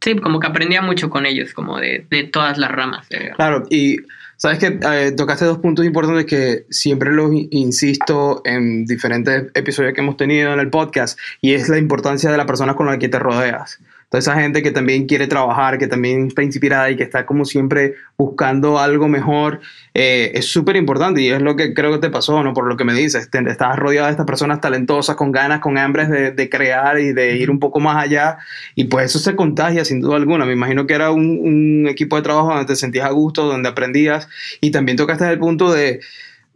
sí, 0.00 0.16
como 0.16 0.40
que 0.40 0.48
aprendía 0.48 0.82
mucho 0.82 1.10
con 1.10 1.26
ellos, 1.26 1.54
como 1.54 1.78
de, 1.78 2.04
de 2.10 2.24
todas 2.24 2.58
las 2.58 2.72
ramas. 2.72 3.06
Claro, 3.36 3.62
y 3.70 3.98
sabes 4.36 4.58
que 4.58 4.80
eh, 4.82 5.12
tocaste 5.16 5.44
dos 5.44 5.58
puntos 5.58 5.86
importantes 5.86 6.26
que 6.26 6.66
siempre 6.70 7.12
los 7.12 7.30
insisto 7.32 8.42
en 8.44 8.84
diferentes 8.84 9.44
episodios 9.54 9.94
que 9.94 10.00
hemos 10.00 10.16
tenido 10.16 10.52
en 10.52 10.58
el 10.58 10.70
podcast, 10.70 11.16
y 11.40 11.54
es 11.54 11.68
la 11.68 11.78
importancia 11.78 12.32
de 12.32 12.36
la 12.36 12.44
persona 12.44 12.74
con 12.74 12.86
la 12.86 12.98
que 12.98 13.08
te 13.08 13.20
rodeas. 13.20 13.78
Toda 14.14 14.20
esa 14.20 14.40
gente 14.40 14.62
que 14.62 14.70
también 14.70 15.06
quiere 15.06 15.26
trabajar, 15.26 15.76
que 15.76 15.88
también 15.88 16.28
está 16.28 16.44
inspirada 16.44 16.88
y 16.88 16.94
que 16.94 17.02
está 17.02 17.26
como 17.26 17.44
siempre 17.44 17.94
buscando 18.16 18.78
algo 18.78 19.08
mejor, 19.08 19.58
eh, 19.92 20.30
es 20.34 20.46
súper 20.46 20.76
importante 20.76 21.20
y 21.20 21.30
es 21.30 21.42
lo 21.42 21.56
que 21.56 21.74
creo 21.74 21.90
que 21.90 21.98
te 21.98 22.10
pasó, 22.10 22.40
¿no? 22.44 22.52
Por 22.52 22.68
lo 22.68 22.76
que 22.76 22.84
me 22.84 22.94
dices, 22.94 23.28
estás 23.32 23.76
rodeado 23.76 24.06
de 24.06 24.12
estas 24.12 24.24
personas 24.24 24.60
talentosas, 24.60 25.16
con 25.16 25.32
ganas, 25.32 25.58
con 25.58 25.78
hambres 25.78 26.10
de, 26.10 26.30
de, 26.30 26.48
crear 26.48 27.00
y 27.00 27.12
de 27.12 27.34
ir 27.38 27.50
un 27.50 27.58
poco 27.58 27.80
más 27.80 28.04
allá 28.04 28.38
y 28.76 28.84
pues 28.84 29.06
eso 29.06 29.18
se 29.18 29.34
contagia 29.34 29.84
sin 29.84 30.00
duda 30.00 30.14
alguna. 30.14 30.44
Me 30.44 30.52
imagino 30.52 30.86
que 30.86 30.94
era 30.94 31.10
un, 31.10 31.40
un 31.42 31.88
equipo 31.88 32.14
de 32.14 32.22
trabajo 32.22 32.50
donde 32.50 32.66
te 32.66 32.76
sentías 32.76 33.06
a 33.06 33.10
gusto, 33.10 33.46
donde 33.46 33.68
aprendías 33.68 34.28
y 34.60 34.70
también 34.70 34.96
tocaste 34.96 35.28
el 35.28 35.40
punto 35.40 35.72
de 35.72 35.98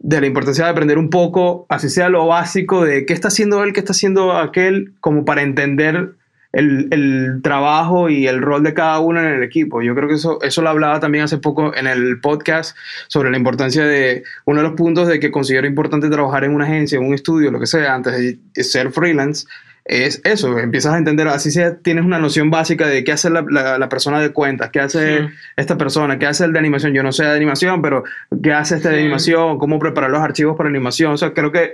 de 0.01 0.21
la 0.21 0.27
importancia 0.27 0.63
de 0.63 0.71
aprender 0.71 0.97
un 0.97 1.09
poco, 1.09 1.65
así 1.67 1.89
sea 1.89 2.07
lo 2.07 2.25
básico, 2.25 2.85
de 2.85 3.05
qué 3.05 3.11
está 3.11 3.27
haciendo 3.27 3.61
él, 3.65 3.73
qué 3.73 3.81
está 3.81 3.91
haciendo 3.91 4.31
aquel, 4.37 4.93
como 5.01 5.25
para 5.25 5.41
entender 5.41 6.13
el, 6.51 6.87
el, 6.91 7.41
trabajo 7.43 8.09
y 8.09 8.27
el 8.27 8.41
rol 8.41 8.63
de 8.63 8.73
cada 8.73 8.99
uno 8.99 9.19
en 9.19 9.27
el 9.27 9.43
equipo. 9.43 9.81
Yo 9.81 9.93
creo 9.95 10.07
que 10.07 10.15
eso, 10.15 10.41
eso 10.41 10.61
lo 10.61 10.69
hablaba 10.69 10.99
también 10.99 11.23
hace 11.23 11.37
poco 11.37 11.75
en 11.75 11.87
el 11.87 12.19
podcast 12.21 12.75
sobre 13.07 13.29
la 13.29 13.37
importancia 13.37 13.85
de 13.85 14.23
uno 14.45 14.61
de 14.61 14.67
los 14.67 14.75
puntos 14.75 15.07
de 15.07 15.19
que 15.19 15.31
considero 15.31 15.67
importante 15.67 16.09
trabajar 16.09 16.43
en 16.43 16.53
una 16.53 16.65
agencia, 16.65 16.97
en 16.97 17.05
un 17.05 17.13
estudio, 17.13 17.51
lo 17.51 17.59
que 17.59 17.67
sea, 17.67 17.93
antes 17.93 18.13
de 18.17 18.63
ser 18.63 18.91
freelance. 18.91 19.45
Es 19.85 20.21
eso, 20.23 20.59
empiezas 20.59 20.93
a 20.93 20.97
entender, 20.99 21.27
así 21.29 21.49
sea, 21.49 21.77
tienes 21.77 22.05
una 22.05 22.19
noción 22.19 22.51
básica 22.51 22.87
de 22.87 23.03
qué 23.03 23.11
hace 23.11 23.31
la, 23.31 23.41
la, 23.41 23.89
persona 23.89 24.21
de 24.21 24.31
cuentas, 24.31 24.69
qué 24.69 24.79
hace 24.79 25.29
esta 25.55 25.79
persona, 25.79 26.19
qué 26.19 26.27
hace 26.27 26.45
el 26.45 26.53
de 26.53 26.59
animación. 26.59 26.93
Yo 26.93 27.01
no 27.01 27.11
sé 27.11 27.23
de 27.23 27.35
animación, 27.35 27.81
pero 27.81 28.03
qué 28.43 28.53
hace 28.53 28.75
este 28.75 28.89
de 28.89 28.99
animación, 28.99 29.57
cómo 29.57 29.79
preparar 29.79 30.11
los 30.11 30.21
archivos 30.21 30.55
para 30.55 30.69
animación. 30.69 31.13
O 31.13 31.17
sea, 31.17 31.33
creo 31.33 31.51
que 31.51 31.73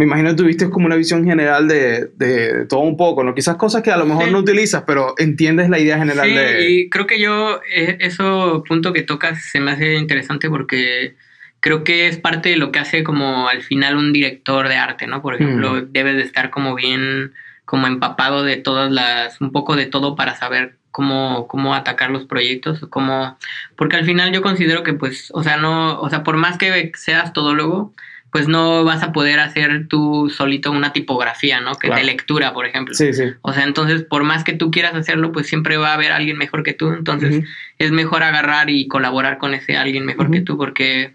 me 0.00 0.06
imagino 0.06 0.30
que 0.30 0.36
tuviste 0.36 0.70
como 0.70 0.86
una 0.86 0.96
visión 0.96 1.26
general 1.26 1.68
de, 1.68 2.06
de, 2.16 2.64
todo 2.64 2.80
un 2.80 2.96
poco, 2.96 3.22
¿no? 3.22 3.34
Quizás 3.34 3.56
cosas 3.56 3.82
que 3.82 3.90
a 3.90 3.98
lo 3.98 4.06
mejor 4.06 4.32
no 4.32 4.38
utilizas, 4.38 4.84
pero 4.86 5.12
entiendes 5.18 5.68
la 5.68 5.78
idea 5.78 5.98
general 5.98 6.26
sí, 6.26 6.34
de... 6.34 6.70
y 6.70 6.88
creo 6.88 7.06
que 7.06 7.20
yo, 7.20 7.60
eh, 7.70 7.98
eso 8.00 8.64
punto 8.66 8.94
que 8.94 9.02
tocas 9.02 9.44
se 9.44 9.60
me 9.60 9.72
hace 9.72 9.96
interesante 9.96 10.48
porque 10.48 11.16
creo 11.60 11.84
que 11.84 12.08
es 12.08 12.16
parte 12.16 12.48
de 12.48 12.56
lo 12.56 12.72
que 12.72 12.78
hace 12.78 13.04
como 13.04 13.50
al 13.50 13.60
final 13.60 13.98
un 13.98 14.14
director 14.14 14.68
de 14.68 14.76
arte, 14.76 15.06
¿no? 15.06 15.20
Por 15.20 15.34
ejemplo, 15.34 15.74
mm. 15.74 15.92
debes 15.92 16.16
de 16.16 16.22
estar 16.22 16.48
como 16.48 16.74
bien, 16.74 17.34
como 17.66 17.86
empapado 17.86 18.42
de 18.42 18.56
todas 18.56 18.90
las, 18.90 19.38
un 19.42 19.52
poco 19.52 19.76
de 19.76 19.84
todo 19.84 20.16
para 20.16 20.34
saber 20.34 20.76
cómo, 20.92 21.46
cómo 21.46 21.74
atacar 21.74 22.10
los 22.10 22.24
proyectos, 22.24 22.86
cómo, 22.88 23.36
porque 23.76 23.96
al 23.96 24.06
final 24.06 24.32
yo 24.32 24.40
considero 24.40 24.82
que 24.82 24.94
pues, 24.94 25.30
o 25.34 25.42
sea, 25.42 25.58
no, 25.58 26.00
o 26.00 26.08
sea, 26.08 26.22
por 26.22 26.38
más 26.38 26.56
que 26.56 26.90
seas 26.94 27.34
todólogo, 27.34 27.92
pues 28.30 28.46
no 28.46 28.84
vas 28.84 29.02
a 29.02 29.12
poder 29.12 29.40
hacer 29.40 29.88
tú 29.88 30.32
solito 30.34 30.70
una 30.70 30.92
tipografía, 30.92 31.60
¿no? 31.60 31.74
Que 31.74 31.90
de 31.90 32.04
lectura, 32.04 32.52
por 32.52 32.66
ejemplo. 32.66 32.94
Sí, 32.94 33.12
sí. 33.12 33.24
O 33.42 33.52
sea, 33.52 33.64
entonces, 33.64 34.02
por 34.04 34.22
más 34.22 34.44
que 34.44 34.52
tú 34.52 34.70
quieras 34.70 34.94
hacerlo, 34.94 35.32
pues 35.32 35.48
siempre 35.48 35.76
va 35.76 35.90
a 35.90 35.94
haber 35.94 36.12
alguien 36.12 36.38
mejor 36.38 36.62
que 36.62 36.72
tú. 36.72 36.92
Entonces, 36.92 37.44
es 37.78 37.90
mejor 37.90 38.22
agarrar 38.22 38.70
y 38.70 38.86
colaborar 38.86 39.38
con 39.38 39.54
ese 39.54 39.76
alguien 39.76 40.04
mejor 40.04 40.30
que 40.30 40.40
tú, 40.40 40.56
porque 40.56 41.14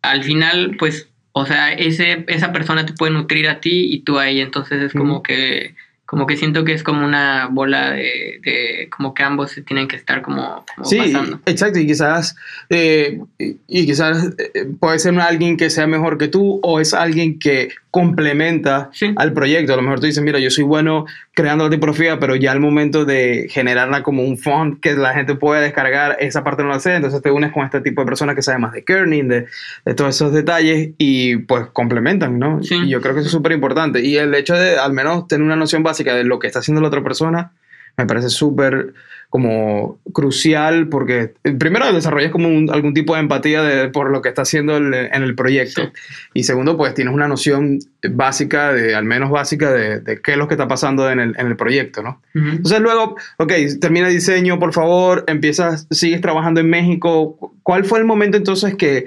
al 0.00 0.24
final, 0.24 0.76
pues, 0.78 1.08
o 1.32 1.44
sea, 1.44 1.72
ese, 1.72 2.24
esa 2.28 2.52
persona 2.52 2.86
te 2.86 2.94
puede 2.94 3.12
nutrir 3.12 3.48
a 3.48 3.60
ti 3.60 3.92
y 3.92 4.00
tú 4.00 4.18
a 4.18 4.28
ella. 4.28 4.42
Entonces, 4.42 4.82
es 4.82 4.92
como 4.92 5.22
que 5.22 5.74
como 6.08 6.26
que 6.26 6.38
siento 6.38 6.64
que 6.64 6.72
es 6.72 6.82
como 6.82 7.04
una 7.04 7.48
bola 7.50 7.90
de, 7.90 8.40
de 8.42 8.88
como 8.88 9.12
que 9.12 9.22
ambos 9.22 9.50
se 9.50 9.60
tienen 9.60 9.86
que 9.86 9.96
estar 9.96 10.22
como, 10.22 10.64
sí, 10.82 10.98
exacto, 11.44 11.78
y 11.78 11.86
quizás, 11.86 12.34
eh, 12.70 13.20
y, 13.38 13.84
quizás 13.84 14.34
eh, 14.38 14.64
puede 14.80 15.00
ser 15.00 15.20
alguien 15.20 15.58
que 15.58 15.68
sea 15.68 15.86
mejor 15.86 16.16
que 16.16 16.28
tú 16.28 16.60
o 16.62 16.80
es 16.80 16.94
alguien 16.94 17.38
que 17.38 17.68
complementa 17.90 18.90
al 19.16 19.32
proyecto. 19.32 19.72
A 19.72 19.76
lo 19.76 19.82
mejor 19.82 20.00
tú 20.00 20.06
dices, 20.06 20.22
mira, 20.22 20.38
yo 20.38 20.50
soy 20.50 20.64
bueno 20.64 21.06
creando 21.32 21.64
la 21.64 21.70
tipografía, 21.70 22.18
pero 22.18 22.36
ya 22.36 22.52
al 22.52 22.60
momento 22.60 23.04
de 23.04 23.46
generarla 23.50 24.02
como 24.02 24.22
un 24.22 24.36
font 24.36 24.80
que 24.80 24.94
la 24.94 25.14
gente 25.14 25.34
pueda 25.34 25.60
descargar, 25.60 26.16
esa 26.20 26.44
parte 26.44 26.62
no 26.62 26.68
la 26.68 26.80
sé, 26.80 26.94
entonces 26.94 27.22
te 27.22 27.30
unes 27.30 27.52
con 27.52 27.64
este 27.64 27.80
tipo 27.80 28.02
de 28.02 28.06
personas 28.06 28.34
que 28.34 28.42
saben 28.42 28.60
más 28.60 28.72
de 28.72 28.84
kerning, 28.84 29.28
de, 29.28 29.46
de 29.84 29.94
todos 29.94 30.14
esos 30.14 30.32
detalles 30.32 30.90
y 30.98 31.36
pues 31.36 31.66
complementan, 31.72 32.38
¿no? 32.38 32.60
Y 32.62 32.88
yo 32.88 33.00
creo 33.00 33.14
que 33.14 33.20
eso 33.20 33.28
es 33.28 33.32
súper 33.32 33.52
importante. 33.52 34.02
Y 34.02 34.16
el 34.16 34.34
hecho 34.34 34.54
de 34.54 34.78
al 34.78 34.92
menos 34.92 35.26
tener 35.26 35.44
una 35.44 35.56
noción 35.56 35.82
básica 35.82 36.14
de 36.14 36.24
lo 36.24 36.38
que 36.38 36.46
está 36.46 36.58
haciendo 36.58 36.80
la 36.80 36.88
otra 36.88 37.02
persona, 37.02 37.52
me 37.96 38.06
parece 38.06 38.28
súper 38.28 38.94
como 39.30 40.00
crucial 40.14 40.88
porque 40.88 41.34
eh, 41.44 41.52
primero 41.52 41.92
desarrollas 41.92 42.30
como 42.30 42.72
algún 42.72 42.94
tipo 42.94 43.14
de 43.14 43.20
empatía 43.20 43.62
de, 43.62 43.88
por 43.90 44.10
lo 44.10 44.22
que 44.22 44.30
está 44.30 44.42
haciendo 44.42 44.76
en 44.78 44.94
el 44.94 45.34
proyecto. 45.34 45.92
Y 46.32 46.44
segundo 46.44 46.78
pues 46.78 46.94
tienes 46.94 47.12
una 47.12 47.28
noción 47.28 47.78
básica 48.10 48.72
de 48.72 48.94
al 48.94 49.04
menos 49.04 49.30
básica 49.30 49.70
de, 49.70 50.00
de 50.00 50.22
qué 50.22 50.32
es 50.32 50.38
lo 50.38 50.48
que 50.48 50.54
está 50.54 50.66
pasando 50.66 51.10
en 51.10 51.20
el, 51.20 51.34
en 51.38 51.46
el 51.46 51.56
proyecto 51.56 52.02
no 52.02 52.22
entonces 52.34 52.80
luego 52.80 53.16
ok 53.38 53.52
termina 53.80 54.06
el 54.06 54.14
diseño 54.14 54.58
por 54.58 54.72
favor 54.72 55.24
empiezas 55.26 55.88
sigues 55.90 56.20
trabajando 56.20 56.60
en 56.60 56.70
México. 56.70 57.54
¿cuál 57.62 57.84
fue 57.84 57.98
el 57.98 58.04
momento 58.04 58.36
entonces 58.36 58.76
que 58.76 59.06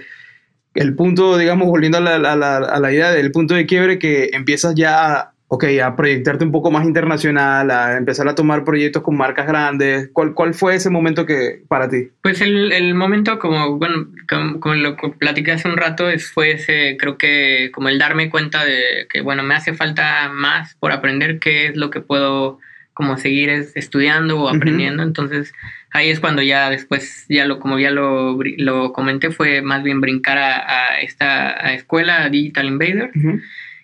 el 0.73 0.93
punto 0.95 1.37
digamos 1.37 1.67
volviendo 1.67 1.97
a 1.97 2.01
la, 2.01 2.15
a 2.15 2.35
la, 2.35 2.57
a 2.57 2.79
la 2.79 2.91
idea 2.91 3.11
del 3.11 3.31
punto 3.31 3.53
de 3.53 3.65
quiebre 3.65 3.97
que 3.97 4.29
empiezas 4.33 4.75
ya 4.75 5.15
a 5.15 5.30
ok, 5.53 5.65
a 5.83 5.97
proyectarte 5.97 6.45
un 6.45 6.51
poco 6.53 6.71
más 6.71 6.85
internacional, 6.85 7.71
a 7.71 7.97
empezar 7.97 8.25
a 8.29 8.35
tomar 8.35 8.63
proyectos 8.63 9.03
con 9.03 9.17
marcas 9.17 9.45
grandes? 9.45 10.09
¿Cuál, 10.13 10.33
cuál 10.33 10.53
fue 10.53 10.75
ese 10.75 10.89
momento 10.89 11.25
que 11.25 11.63
para 11.67 11.89
ti? 11.89 12.07
Pues 12.23 12.39
el, 12.39 12.71
el 12.71 12.93
momento, 12.95 13.37
como, 13.37 13.77
bueno, 13.77 14.07
como, 14.29 14.75
lo 14.75 14.95
que 14.95 15.09
platiqué 15.09 15.51
hace 15.51 15.67
un 15.67 15.75
rato, 15.75 16.05
fue 16.33 16.51
ese, 16.51 16.95
creo 16.97 17.17
que 17.17 17.69
como 17.73 17.89
el 17.89 17.99
darme 17.99 18.29
cuenta 18.29 18.63
de 18.63 19.07
que, 19.09 19.19
bueno, 19.19 19.43
me 19.43 19.53
hace 19.53 19.73
falta 19.73 20.29
más 20.33 20.75
por 20.75 20.93
aprender 20.93 21.39
qué 21.39 21.67
es 21.67 21.75
lo 21.75 21.89
que 21.89 21.99
puedo 21.99 22.59
como 22.93 23.17
seguir 23.17 23.49
estudiando 23.49 24.39
o 24.39 24.47
aprendiendo. 24.47 25.03
Entonces, 25.03 25.53
ahí 25.91 26.11
es 26.11 26.21
cuando 26.21 26.41
ya 26.41 26.69
después, 26.69 27.25
ya 27.27 27.43
lo, 27.43 27.59
como 27.59 27.77
ya 27.77 27.91
lo, 27.91 28.39
lo 28.57 28.93
comenté, 28.93 29.31
fue 29.31 29.61
más 29.61 29.83
bien 29.83 29.99
brincar 29.99 30.37
a, 30.37 31.01
esta 31.01 31.73
escuela, 31.73 32.29
Digital 32.29 32.67
Invader. 32.67 33.11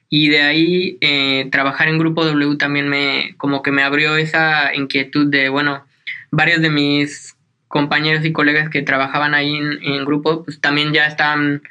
Y 0.09 0.29
de 0.29 0.41
ahí 0.41 0.97
eh, 1.01 1.49
trabajar 1.51 1.89
en 1.89 1.97
Grupo 1.97 2.23
W 2.25 2.55
también 2.57 2.87
me, 2.87 3.35
como 3.37 3.61
que 3.61 3.71
me 3.71 3.83
abrió 3.83 4.15
esa 4.15 4.73
inquietud 4.73 5.27
de, 5.27 5.49
bueno, 5.49 5.85
varios 6.31 6.61
de 6.61 6.69
mis 6.69 7.35
compañeros 7.67 8.23
y 8.25 8.31
colegas 8.31 8.69
que 8.69 8.81
trabajaban 8.81 9.33
ahí 9.33 9.55
en, 9.55 10.05
grupo, 10.05 10.43
pues 10.45 10.61
también 10.61 10.93
ya 10.93 11.05
estaban, 11.05 11.61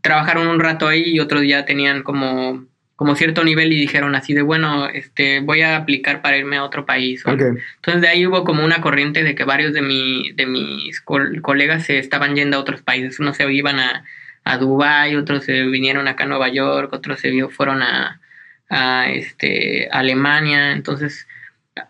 trabajaron 0.00 0.48
un 0.48 0.60
rato 0.60 0.88
ahí 0.88 1.02
y 1.04 1.20
otros 1.20 1.42
ya 1.46 1.66
tenían 1.66 2.02
como, 2.02 2.64
como 2.96 3.14
cierto 3.14 3.44
nivel 3.44 3.72
y 3.72 3.80
dijeron 3.80 4.14
así 4.14 4.32
de, 4.32 4.42
bueno, 4.42 4.88
este, 4.88 5.40
voy 5.40 5.60
a 5.60 5.76
aplicar 5.76 6.22
para 6.22 6.38
irme 6.38 6.56
a 6.56 6.64
otro 6.64 6.86
país. 6.86 7.22
Entonces 7.26 8.00
de 8.00 8.08
ahí 8.08 8.26
hubo 8.26 8.44
como 8.44 8.64
una 8.64 8.80
corriente 8.80 9.22
de 9.22 9.34
que 9.34 9.44
varios 9.44 9.74
de, 9.74 9.82
mi, 9.82 10.32
de 10.32 10.46
mis 10.46 11.00
colegas 11.02 11.84
se 11.84 11.98
estaban 11.98 12.34
yendo 12.34 12.56
a 12.56 12.60
otros 12.60 12.80
países, 12.80 13.20
unos 13.20 13.36
se 13.36 13.52
iban 13.52 13.78
a 13.78 14.04
a 14.44 14.58
Dubái, 14.58 15.16
otros 15.16 15.44
se 15.44 15.64
vinieron 15.64 16.06
acá 16.06 16.24
a 16.24 16.26
Nueva 16.26 16.48
York, 16.48 16.92
otros 16.92 17.18
se 17.20 17.30
vio, 17.30 17.48
fueron 17.48 17.82
a, 17.82 18.20
a 18.68 19.08
este, 19.10 19.88
Alemania, 19.90 20.72
entonces 20.72 21.26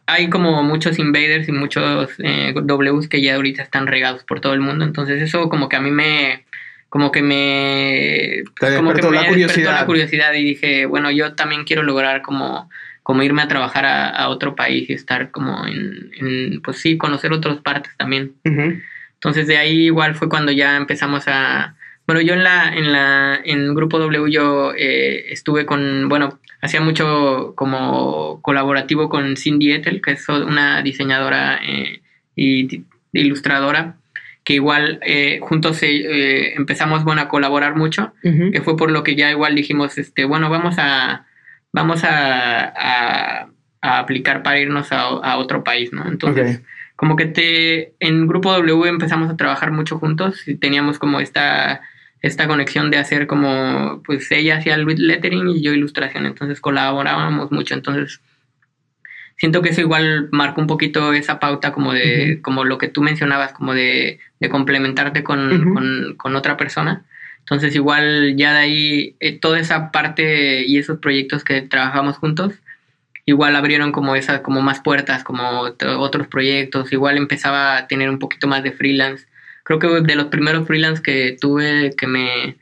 hay 0.07 0.31
como 0.31 0.63
muchos 0.63 0.99
invaders 0.99 1.49
y 1.49 1.53
muchos 1.53 2.11
eh, 2.19 2.55
Ws 2.55 3.09
que 3.09 3.21
ya 3.21 3.35
ahorita 3.35 3.63
están 3.63 3.87
regados 3.87 4.25
por 4.25 4.41
todo 4.41 4.55
el 4.55 4.61
mundo, 4.61 4.85
entonces 4.85 5.21
eso 5.21 5.49
como 5.49 5.69
que 5.69 5.77
a 5.77 5.81
mí 5.81 5.91
me 5.91 6.45
como 6.89 7.11
que 7.11 7.23
me 7.23 8.45
como 8.59 8.95
que 8.95 9.03
me 9.03 9.11
la 9.11 9.27
curiosidad. 9.27 9.73
la 9.81 9.87
curiosidad 9.87 10.33
y 10.35 10.45
dije, 10.45 10.87
bueno, 10.87 11.11
yo 11.11 11.35
también 11.35 11.65
quiero 11.65 11.83
lograr 11.83 12.23
como 12.23 12.71
como 13.03 13.23
irme 13.23 13.43
a 13.43 13.49
trabajar 13.49 13.85
a, 13.85 14.29
otro 14.31 14.57
país 14.57 14.89
y 14.89 14.95
estar 14.95 15.31
como 15.31 15.67
en, 15.67 16.63
pues 16.63 16.79
sí, 16.79 16.97
conocer 16.97 17.35
otras 17.35 17.59
partes 17.59 17.93
también. 17.99 18.33
Entonces 18.45 19.47
de 19.47 19.59
ahí 19.59 19.87
igual 19.87 20.15
fue 20.15 20.31
cuando 20.31 20.53
ya 20.53 20.77
empezamos 20.77 21.25
a, 21.27 21.75
bueno, 22.07 22.21
yo 22.21 22.35
en 22.35 22.45
la, 22.45 22.69
en 22.75 22.93
la, 22.93 23.41
en 23.45 23.75
Grupo 23.75 23.99
W 23.99 24.31
yo 24.31 24.73
eh, 24.77 25.33
estuve 25.33 25.65
con, 25.65 26.09
bueno, 26.09 26.39
hacía 26.61 26.81
mucho 26.81 27.55
como 27.57 28.43
colaborativo 28.43 29.09
con 29.09 29.37
Cindy 29.37 29.73
Ethel, 29.73 30.03
que 30.03 30.13
es 30.13 30.29
una 30.29 30.83
diseñadora 30.83 31.61
eh, 31.67 32.03
y 32.37 32.85
ilustradora, 33.13 33.97
que 34.43 34.55
igual 34.55 34.99
eh, 35.03 35.39
juntos 35.41 35.79
empezamos, 35.83 37.05
bueno, 37.05 37.23
a 37.23 37.29
colaborar 37.29 37.75
mucho, 37.75 38.13
que 38.23 38.61
fue 38.63 38.77
por 38.77 38.91
lo 38.91 39.03
que 39.03 39.17
ya 39.17 39.31
igual 39.31 39.55
dijimos, 39.55 39.97
este, 39.97 40.27
bueno, 40.27 40.51
vamos 40.51 40.75
a, 40.79 41.25
vamos 41.73 42.05
a, 42.05 43.41
a, 43.41 43.49
aplicar 43.81 44.43
para 44.43 44.61
irnos 44.61 44.93
a, 44.93 45.39
otro 45.39 45.65
país, 45.65 45.93
¿no? 45.95 46.07
Entonces, 46.07 46.61
como 46.97 47.17
que 47.17 47.25
te, 47.25 47.95
en 48.01 48.27
Grupo 48.27 48.53
W 48.53 48.89
empezamos 48.89 49.31
a 49.31 49.37
trabajar 49.37 49.71
mucho 49.71 49.99
juntos 49.99 50.47
y 50.47 50.57
teníamos 50.57 50.99
como 50.99 51.21
esta 51.21 51.81
esta 52.25 52.49
conexión 52.49 52.91
de 52.91 52.97
hacer 52.97 53.27
como, 53.27 54.03
pues 54.03 54.33
ella 54.33 54.57
hacía 54.57 54.77
el 54.77 54.87
lettering 54.87 55.47
y 55.51 55.61
yo 55.61 55.75
ilustración, 55.75 56.25
entonces 56.25 56.59
colaborábamos 56.59 57.53
mucho, 57.53 57.75
entonces 57.75 58.23
siento 59.37 59.61
que 59.61 59.69
eso 59.69 59.83
igual 59.83 60.31
marca 60.33 60.59
un 60.59 60.67
poquito 60.67 61.13
esa 61.13 61.39
pauta 61.39 61.73
como 61.73 61.93
de, 61.93 62.41
como 62.41 62.65
lo 62.65 62.79
que 62.79 62.89
tú 62.89 63.03
mencionabas, 63.03 63.53
como 63.53 63.75
de, 63.75 64.21
de 64.41 64.49
complementarte 64.49 65.23
con, 65.23 65.75
con, 65.75 66.15
con, 66.17 66.35
otra 66.35 66.57
persona. 66.57 67.05
Entonces 67.41 67.75
igual 67.75 68.37
ya 68.39 68.55
de 68.55 68.59
ahí 68.59 69.17
eh, 69.21 69.39
toda 69.39 69.61
esa 69.61 69.91
parte 69.91 70.65
y 70.67 70.79
esos 70.79 71.01
proyectos 71.01 71.45
que 71.45 71.61
trabajamos 71.61 72.17
juntos, 72.17 72.55
igual 73.27 73.55
abrieron 73.55 73.93
como 73.93 74.17
esas, 74.17 74.41
como 74.41 74.63
más 74.63 74.81
puertas, 74.81 75.25
como 75.25 75.61
otros 75.99 76.27
proyectos, 76.29 76.91
igual 76.91 77.19
empezaba 77.19 77.77
a 77.77 77.87
tener 77.87 78.09
un 78.09 78.19
poquito 78.19 78.49
más 78.49 78.63
de 78.63 78.73
freelance 78.73 79.27
creo 79.65 79.79
que 79.81 79.89
de 79.89 80.15
los 80.15 80.27
primeros 80.27 80.67
freelance 80.67 81.03
que 81.03 81.37
tuve 81.41 81.91
que 81.97 82.07
me, 82.07 82.57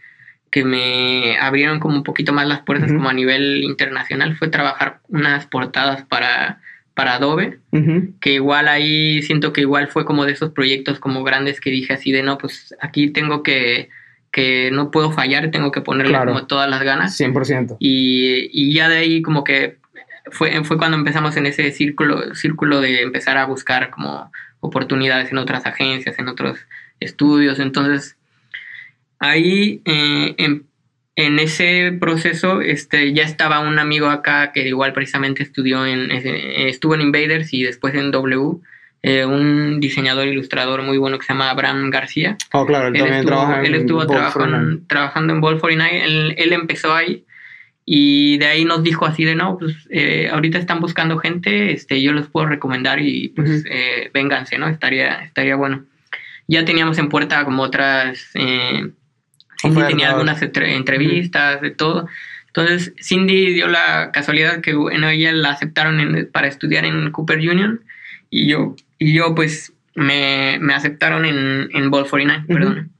que 0.50 0.64
me 0.64 1.36
abrieron 1.38 1.78
como 1.80 1.96
un 1.96 2.04
poquito 2.04 2.32
más 2.32 2.46
las 2.46 2.60
puertas 2.60 2.92
como 2.92 3.08
a 3.10 3.12
nivel 3.12 3.62
internacional 3.64 4.36
fue 4.36 4.48
trabajar 4.48 5.00
unas 5.08 5.46
portadas 5.46 6.04
para, 6.04 6.60
para 6.94 7.16
Adobe, 7.16 7.58
que 8.20 8.32
igual 8.32 8.68
ahí 8.68 9.22
siento 9.22 9.52
que 9.52 9.60
igual 9.60 9.88
fue 9.88 10.04
como 10.04 10.24
de 10.24 10.32
esos 10.32 10.52
proyectos 10.52 10.98
como 10.98 11.22
grandes 11.24 11.60
que 11.60 11.70
dije 11.70 11.92
así 11.92 12.12
de 12.12 12.22
no, 12.22 12.38
pues 12.38 12.74
aquí 12.80 13.10
tengo 13.10 13.42
que 13.42 13.90
que 14.30 14.70
no 14.72 14.90
puedo 14.90 15.12
fallar, 15.12 15.50
tengo 15.50 15.70
que 15.70 15.82
ponerle 15.82 16.18
como 16.18 16.46
todas 16.46 16.68
las 16.68 16.82
ganas. 16.82 17.20
100%. 17.20 17.76
Y, 17.78 18.48
y 18.50 18.72
ya 18.72 18.88
de 18.88 18.96
ahí 18.96 19.20
como 19.20 19.44
que 19.44 19.76
fue, 20.30 20.64
fue 20.64 20.78
cuando 20.78 20.96
empezamos 20.96 21.36
en 21.36 21.44
ese 21.44 21.70
círculo, 21.70 22.34
círculo 22.34 22.80
de 22.80 23.02
empezar 23.02 23.36
a 23.36 23.44
buscar 23.44 23.90
como 23.90 24.32
oportunidades 24.60 25.30
en 25.32 25.38
otras 25.38 25.66
agencias, 25.66 26.18
en 26.18 26.28
otros 26.28 26.58
estudios. 27.02 27.58
Entonces, 27.58 28.16
ahí 29.22 29.80
eh, 29.84 30.34
en, 30.36 31.38
ese 31.38 31.96
proceso 31.98 32.60
este, 32.60 33.12
ya 33.12 33.22
estaba 33.22 33.60
un 33.60 33.78
amigo 33.78 34.08
acá 34.08 34.52
que 34.52 34.66
igual 34.66 34.92
precisamente 34.92 35.42
estudió 35.42 35.86
en, 35.86 36.10
estuvo 36.10 36.94
en 36.94 37.02
Invaders 37.02 37.54
y 37.54 37.62
después 37.62 37.94
en 37.94 38.10
W. 38.10 38.58
Eh, 39.04 39.24
un 39.24 39.80
diseñador 39.80 40.28
ilustrador 40.28 40.82
muy 40.82 40.96
bueno 40.96 41.18
que 41.18 41.26
se 41.26 41.32
llama 41.32 41.50
Abraham 41.50 41.90
García. 41.90 42.36
Oh, 42.52 42.64
claro, 42.64 42.86
él, 42.88 42.94
también 42.94 43.14
estuvo, 43.14 43.54
él 43.54 43.74
estuvo 43.74 44.06
trabajando, 44.06 44.80
trabajando 44.86 45.32
en 45.32 45.40
Ball 45.40 45.58
49. 45.58 46.04
Él, 46.04 46.34
él, 46.38 46.52
empezó 46.52 46.94
ahí 46.94 47.24
y 47.84 48.38
de 48.38 48.46
ahí 48.46 48.64
nos 48.64 48.84
dijo 48.84 49.04
así 49.04 49.24
de 49.24 49.34
no, 49.34 49.58
pues 49.58 49.74
eh, 49.90 50.28
ahorita 50.32 50.58
están 50.58 50.78
buscando 50.78 51.18
gente, 51.18 51.72
este, 51.72 52.00
yo 52.00 52.12
les 52.12 52.26
puedo 52.26 52.46
recomendar 52.46 53.00
y 53.00 53.30
pues 53.30 53.64
vénganse, 54.14 54.56
¿no? 54.58 54.68
Estaría, 54.68 55.24
estaría 55.24 55.56
bueno 55.56 55.84
ya 56.48 56.64
teníamos 56.64 56.98
en 56.98 57.08
puerta 57.08 57.44
como 57.44 57.62
otras, 57.62 58.30
eh, 58.34 58.90
Cindy 59.60 59.82
tenía 59.86 60.10
algunas 60.10 60.42
entrevistas, 60.42 61.60
de 61.60 61.70
todo. 61.70 62.08
Entonces, 62.48 62.92
Cindy 63.00 63.54
dio 63.54 63.66
la 63.68 64.10
casualidad 64.12 64.60
que, 64.60 64.74
bueno, 64.74 65.08
ella 65.08 65.32
la 65.32 65.50
aceptaron 65.50 66.28
para 66.32 66.48
estudiar 66.48 66.84
en 66.84 67.10
Cooper 67.10 67.38
Union 67.38 67.80
y 68.28 68.48
yo, 68.48 68.76
y 68.98 69.14
yo 69.14 69.34
pues, 69.34 69.72
me, 69.94 70.58
aceptaron 70.74 71.24
en, 71.24 71.70
en 71.72 71.90
Ball 71.90 72.08
49, 72.08 72.44
perdón. 72.48 72.90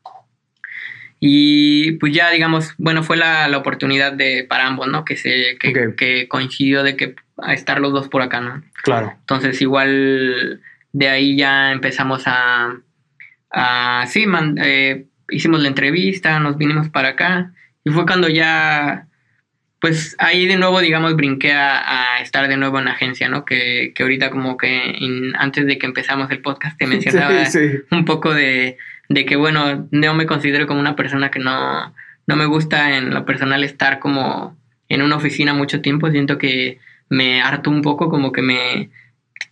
Y 1.24 1.92
pues 1.92 2.12
ya, 2.12 2.30
digamos, 2.30 2.74
bueno, 2.78 3.04
fue 3.04 3.16
la, 3.16 3.48
oportunidad 3.56 4.12
de, 4.12 4.44
para 4.48 4.66
ambos, 4.66 4.88
¿no? 4.88 5.04
Que, 5.04 5.16
se, 5.16 5.56
que, 5.60 5.94
que 5.96 6.26
coincidió 6.26 6.82
de 6.82 6.96
que 6.96 7.14
a 7.38 7.54
estar 7.54 7.80
los 7.80 7.92
dos 7.92 8.08
por 8.08 8.22
acá, 8.22 8.40
¿no? 8.40 8.62
Claro. 8.82 9.14
Entonces, 9.20 9.60
igual 9.62 10.60
de 10.92 11.08
ahí 11.08 11.36
ya 11.36 11.72
empezamos 11.72 12.24
a, 12.26 12.76
Ah, 13.52 14.04
sí, 14.08 14.24
eh, 14.56 15.06
hicimos 15.30 15.60
la 15.60 15.68
entrevista, 15.68 16.38
nos 16.40 16.56
vinimos 16.56 16.88
para 16.88 17.08
acá 17.08 17.52
y 17.84 17.90
fue 17.90 18.06
cuando 18.06 18.28
ya 18.28 19.06
pues 19.82 20.14
ahí 20.20 20.46
de 20.46 20.56
nuevo, 20.56 20.80
digamos, 20.80 21.16
brinqué 21.16 21.52
a, 21.52 22.20
estar 22.22 22.46
de 22.46 22.56
nuevo 22.56 22.78
en 22.78 22.86
agencia, 22.86 23.28
¿no? 23.28 23.44
Que, 23.44 23.92
que 23.96 24.04
ahorita 24.04 24.30
como 24.30 24.56
que 24.56 24.96
antes 25.36 25.66
de 25.66 25.76
que 25.76 25.86
empezamos 25.86 26.30
el 26.30 26.40
podcast 26.40 26.78
te 26.78 26.86
mencionaba 26.86 27.42
un 27.90 28.04
poco 28.04 28.32
de, 28.32 28.78
de, 29.08 29.24
que, 29.26 29.34
bueno, 29.34 29.88
no 29.90 30.14
me 30.14 30.26
considero 30.26 30.68
como 30.68 30.78
una 30.78 30.94
persona 30.94 31.32
que 31.32 31.40
no, 31.40 31.92
no 32.28 32.36
me 32.36 32.46
gusta 32.46 32.96
en 32.96 33.12
lo 33.12 33.24
personal 33.24 33.64
estar 33.64 33.98
como 33.98 34.56
en 34.88 35.02
una 35.02 35.16
oficina 35.16 35.52
mucho 35.52 35.80
tiempo. 35.80 36.08
Siento 36.12 36.38
que 36.38 36.78
me 37.08 37.42
harto 37.42 37.68
un 37.68 37.82
poco, 37.82 38.08
como 38.08 38.30
que 38.30 38.42
me 38.42 38.90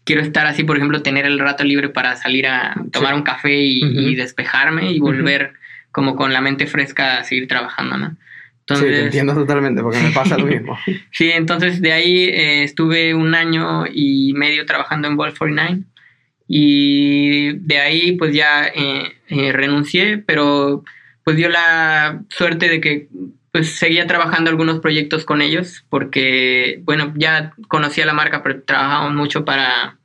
quiero 0.05 0.23
estar 0.23 0.47
así, 0.47 0.65
por 0.65 0.77
ejemplo, 0.77 1.03
tener 1.03 1.27
el 1.27 1.39
rato 1.39 1.65
libre 1.65 1.89
para 1.89 2.17
salir 2.17 2.47
a 2.47 2.75
tomar 2.93 3.15
un 3.15 3.23
café 3.23 3.57
y, 3.57 4.15
despejarme 4.15 4.93
y 4.93 4.99
volver 4.99 5.53
como 5.93 6.17
con 6.17 6.33
la 6.33 6.41
mente 6.41 6.67
fresca 6.67 7.19
a 7.19 7.25
seguir 7.25 7.49
trabajando, 7.49 7.97
¿no? 7.97 8.17
sí, 8.77 8.85
te 8.85 9.05
entiendo 9.05 9.35
totalmente 9.35 9.83
porque 9.83 9.99
me 10.01 10.11
pasa 10.11 10.39
lo 10.39 10.47
mismo. 10.47 10.79
sí, 11.13 11.31
entonces 11.31 11.81
de 11.81 11.93
ahí 11.93 12.25
eh, 12.25 12.63
estuve 12.63 13.15
un 13.15 13.35
año 13.35 13.85
y 13.93 14.33
medio 14.35 14.65
trabajando 14.67 15.09
en 15.09 15.17
Ball 15.17 15.37
49 15.37 15.83
y 16.47 17.53
de 17.59 17.79
ahí 17.79 18.13
pues 18.13 18.35
ya 18.35 18.67
eh, 18.67 19.13
eh, 19.29 19.53
renuncié, 19.53 20.19
pero 20.19 20.85
pues 21.25 21.37
dio 21.37 21.49
la 21.49 22.23
suerte 22.29 22.69
de 22.69 22.81
que 22.81 23.09
pues 23.53 23.77
seguía 23.77 24.07
trabajando 24.07 24.51
algunos 24.51 24.81
proyectos 24.81 25.25
con 25.25 25.43
ellos 25.43 25.85
porque 25.89 26.81
bueno 26.85 27.13
ya 27.17 27.53
conocía 27.69 28.07
la 28.07 28.13
marca 28.13 28.43
pero 28.43 28.63
trabajamos 28.63 29.13
mucho 29.15 29.45
para 29.45 29.97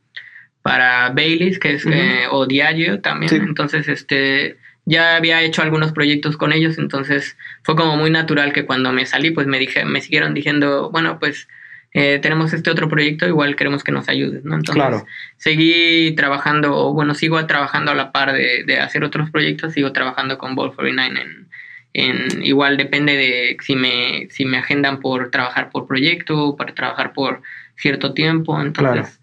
para 0.61 1.09
Baileys 1.09 1.59
que 1.59 1.73
es 1.73 1.85
o 2.31 2.47
Diageo 2.47 2.99
también. 2.99 3.35
Entonces 3.35 3.87
este 3.87 4.57
ya 4.85 5.15
había 5.15 5.41
hecho 5.41 5.61
algunos 5.61 5.91
proyectos 5.91 6.37
con 6.37 6.53
ellos, 6.53 6.77
entonces 6.77 7.37
fue 7.63 7.75
como 7.75 7.97
muy 7.97 8.11
natural 8.11 8.53
que 8.53 8.65
cuando 8.65 8.93
me 8.93 9.05
salí, 9.05 9.31
pues 9.31 9.47
me 9.47 9.59
dije, 9.59 9.83
me 9.83 10.01
siguieron 10.01 10.33
diciendo, 10.33 10.91
bueno, 10.91 11.19
pues 11.19 11.47
eh, 11.93 12.19
tenemos 12.21 12.53
este 12.53 12.69
otro 12.69 12.87
proyecto, 12.87 13.27
igual 13.27 13.55
queremos 13.55 13.83
que 13.83 13.91
nos 13.91 14.09
ayudes, 14.09 14.43
¿no? 14.43 14.55
Entonces 14.55 15.03
seguí 15.37 16.13
trabajando, 16.15 16.75
o 16.75 16.93
bueno, 16.93 17.15
sigo 17.15 17.43
trabajando 17.47 17.91
a 17.91 17.95
la 17.95 18.11
par 18.11 18.33
de, 18.33 18.63
de 18.65 18.79
hacer 18.79 19.03
otros 19.03 19.31
proyectos, 19.31 19.73
sigo 19.73 19.91
trabajando 19.91 20.37
con 20.37 20.55
Ball 20.55 20.75
49 20.75 21.21
en, 21.21 21.47
en, 21.95 22.43
igual 22.43 22.77
depende 22.77 23.15
de 23.15 23.57
si 23.61 23.75
me, 23.75 24.27
si 24.29 24.45
me 24.45 24.57
agendan 24.57 24.99
por 24.99 25.31
trabajar 25.31 25.69
por 25.69 25.87
proyecto, 25.87 26.55
para 26.55 26.73
trabajar 26.73 27.13
por 27.13 27.41
cierto 27.77 28.13
tiempo, 28.13 28.61
entonces 28.61 29.19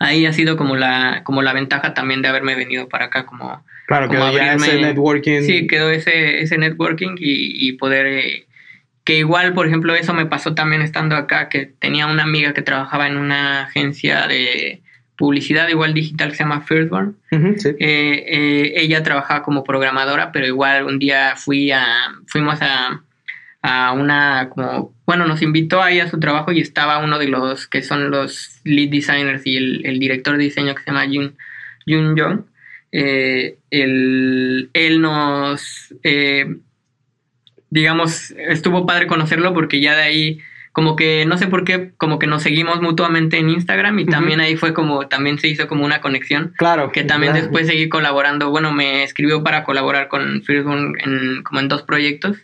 ahí 0.00 0.26
ha 0.26 0.32
sido 0.32 0.56
como 0.56 0.76
la, 0.76 1.22
como 1.24 1.42
la 1.42 1.52
ventaja 1.52 1.94
también 1.94 2.22
de 2.22 2.28
haberme 2.28 2.54
venido 2.54 2.88
para 2.88 3.06
acá 3.06 3.26
como 3.26 3.64
Claro, 3.86 4.08
quedó 4.08 4.32
ya 4.32 4.54
ese 4.54 4.80
networking. 4.80 5.42
Sí, 5.42 5.66
quedó 5.66 5.90
ese, 5.90 6.40
ese 6.40 6.58
networking 6.58 7.16
y, 7.18 7.72
poder... 7.72 8.06
Eh, 8.06 8.46
que 9.04 9.18
igual, 9.18 9.52
por 9.52 9.66
ejemplo, 9.66 9.94
eso 9.94 10.14
me 10.14 10.24
pasó 10.24 10.54
también 10.54 10.80
estando 10.80 11.14
acá, 11.16 11.50
que 11.50 11.66
tenía 11.66 12.06
una 12.06 12.22
amiga 12.22 12.54
que 12.54 12.62
trabajaba 12.62 13.06
en 13.06 13.18
una 13.18 13.64
agencia 13.64 14.26
de 14.26 14.80
publicidad 15.16 15.68
igual 15.68 15.94
digital 15.94 16.30
que 16.30 16.36
se 16.36 16.42
llama 16.42 16.62
Firstborn. 16.62 17.16
Eh, 17.30 17.74
eh, 17.78 18.72
ella 18.76 19.02
trabajaba 19.02 19.42
como 19.42 19.64
programadora, 19.64 20.32
pero 20.32 20.46
igual 20.46 20.84
un 20.84 20.98
día 20.98 21.34
fui 21.36 21.70
a, 21.70 21.86
fuimos 22.26 22.58
a, 22.60 23.02
a 23.62 23.92
una, 23.92 24.50
como, 24.50 24.92
bueno, 25.06 25.26
nos 25.26 25.42
invitó 25.42 25.82
ahí 25.82 26.00
a 26.00 26.10
su 26.10 26.18
trabajo 26.18 26.52
y 26.52 26.60
estaba 26.60 26.98
uno 26.98 27.18
de 27.18 27.28
los 27.28 27.66
que 27.66 27.82
son 27.82 28.10
los 28.10 28.60
lead 28.64 28.90
designers 28.90 29.46
y 29.46 29.56
el, 29.56 29.86
el 29.86 29.98
director 29.98 30.36
de 30.36 30.44
diseño 30.44 30.74
que 30.74 30.82
se 30.82 30.90
llama 30.90 31.06
Jun, 31.06 31.36
Jun 31.86 32.18
Jong 32.18 32.44
eh, 32.96 33.56
él, 33.70 35.00
nos, 35.00 35.92
digamos, 37.70 38.30
estuvo 38.30 38.86
padre 38.86 39.08
conocerlo 39.08 39.52
porque 39.52 39.80
ya 39.80 39.96
de 39.96 40.02
ahí, 40.02 40.40
como 40.74 40.96
que, 40.96 41.24
no 41.24 41.38
sé 41.38 41.46
por 41.46 41.62
qué, 41.62 41.92
como 41.98 42.18
que 42.18 42.26
nos 42.26 42.42
seguimos 42.42 42.82
mutuamente 42.82 43.38
en 43.38 43.48
Instagram 43.48 43.96
y 44.00 44.06
también 44.06 44.40
ahí 44.40 44.56
fue 44.56 44.74
como, 44.74 45.06
también 45.06 45.38
se 45.38 45.46
hizo 45.46 45.68
como 45.68 45.84
una 45.84 46.00
conexión. 46.00 46.52
Claro. 46.56 46.90
Que 46.90 47.04
también 47.04 47.32
después 47.32 47.68
seguí 47.68 47.88
colaborando, 47.88 48.50
bueno, 48.50 48.72
me 48.72 49.04
escribió 49.04 49.44
para 49.44 49.62
colaborar 49.62 50.08
con 50.08 50.42
Firstborn 50.42 50.96
en, 50.98 51.44
como 51.44 51.60
en 51.60 51.68
dos 51.68 51.82
proyectos. 51.82 52.38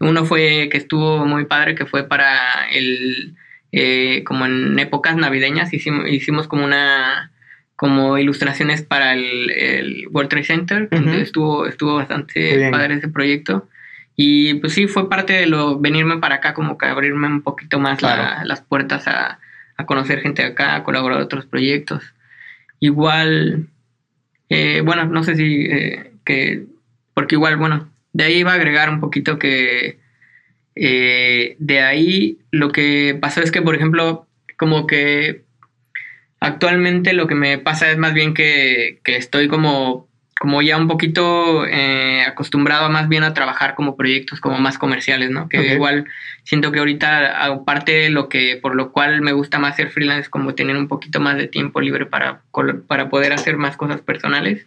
Uno 0.00 0.24
fue 0.24 0.70
que 0.72 0.78
estuvo 0.78 1.26
muy 1.26 1.44
padre, 1.44 1.74
que 1.74 1.84
fue 1.84 2.04
para 2.04 2.66
el, 2.72 3.34
eh, 3.72 4.24
como 4.24 4.46
en 4.46 4.78
épocas 4.78 5.14
navideñas, 5.16 5.70
hicimos, 5.74 6.08
hicimos 6.08 6.48
como 6.48 6.64
una 6.64 7.30
como 7.76 8.16
ilustraciones 8.16 8.80
para 8.80 9.12
el, 9.12 10.08
World 10.12 10.30
Trade 10.30 10.44
Center. 10.44 10.88
estuvo, 11.20 11.66
estuvo 11.66 11.96
bastante 11.96 12.70
padre 12.70 12.94
ese 12.94 13.08
proyecto. 13.08 13.68
Y 14.16 14.54
pues 14.54 14.72
sí, 14.72 14.86
fue 14.88 15.10
parte 15.10 15.34
de 15.34 15.46
lo 15.46 15.78
venirme 15.78 16.18
para 16.18 16.36
acá, 16.36 16.54
como 16.54 16.78
que 16.78 16.86
abrirme 16.86 17.28
un 17.28 17.42
poquito 17.42 17.78
más 17.78 18.00
las 18.02 18.62
puertas 18.62 19.06
a, 19.06 19.38
conocer 19.84 20.20
gente 20.20 20.42
de 20.42 20.48
acá, 20.48 20.74
a 20.74 20.84
colaborar 20.84 21.18
en 21.18 21.24
otros 21.24 21.44
proyectos. 21.44 22.02
Igual, 22.80 23.68
eh, 24.48 24.80
bueno, 24.84 25.04
no 25.04 25.22
sé 25.22 25.36
si 25.36 25.66
eh, 25.66 26.12
que, 26.24 26.64
porque 27.12 27.34
igual, 27.34 27.56
bueno, 27.58 27.90
de 28.14 28.24
ahí 28.24 28.38
iba 28.38 28.52
a 28.52 28.56
agregar 28.56 28.88
un 28.88 29.00
poquito 29.00 29.38
que 29.38 29.98
eh, 30.74 31.56
de 31.58 31.80
ahí 31.82 32.38
lo 32.50 32.72
que 32.72 33.18
pasó 33.20 33.42
es 33.42 33.50
que, 33.52 33.62
por 33.62 33.74
ejemplo, 33.74 34.26
como 34.56 34.86
que 34.86 35.46
Actualmente 36.40 37.12
lo 37.12 37.26
que 37.26 37.34
me 37.34 37.58
pasa 37.58 37.90
es 37.90 37.96
más 37.96 38.12
bien 38.12 38.34
que, 38.34 39.00
estoy 39.04 39.48
como, 39.48 40.05
como 40.38 40.60
ya 40.60 40.76
un 40.76 40.86
poquito 40.86 41.66
eh, 41.66 42.22
acostumbrado 42.26 42.90
más 42.90 43.08
bien 43.08 43.24
a 43.24 43.32
trabajar 43.32 43.74
como 43.74 43.96
proyectos 43.96 44.40
como 44.40 44.58
más 44.58 44.76
comerciales, 44.76 45.30
¿no? 45.30 45.48
Que 45.48 45.74
igual 45.74 46.06
siento 46.44 46.72
que 46.72 46.78
ahorita, 46.78 47.44
aparte 47.44 47.92
de 47.92 48.10
lo 48.10 48.28
que, 48.28 48.58
por 48.60 48.74
lo 48.74 48.92
cual 48.92 49.22
me 49.22 49.32
gusta 49.32 49.58
más 49.58 49.76
ser 49.76 49.90
freelance, 49.90 50.28
como 50.28 50.54
tener 50.54 50.76
un 50.76 50.88
poquito 50.88 51.20
más 51.20 51.36
de 51.38 51.48
tiempo 51.48 51.80
libre 51.80 52.04
para, 52.04 52.42
para 52.86 53.08
poder 53.08 53.32
hacer 53.32 53.56
más 53.56 53.78
cosas 53.78 54.02
personales, 54.02 54.66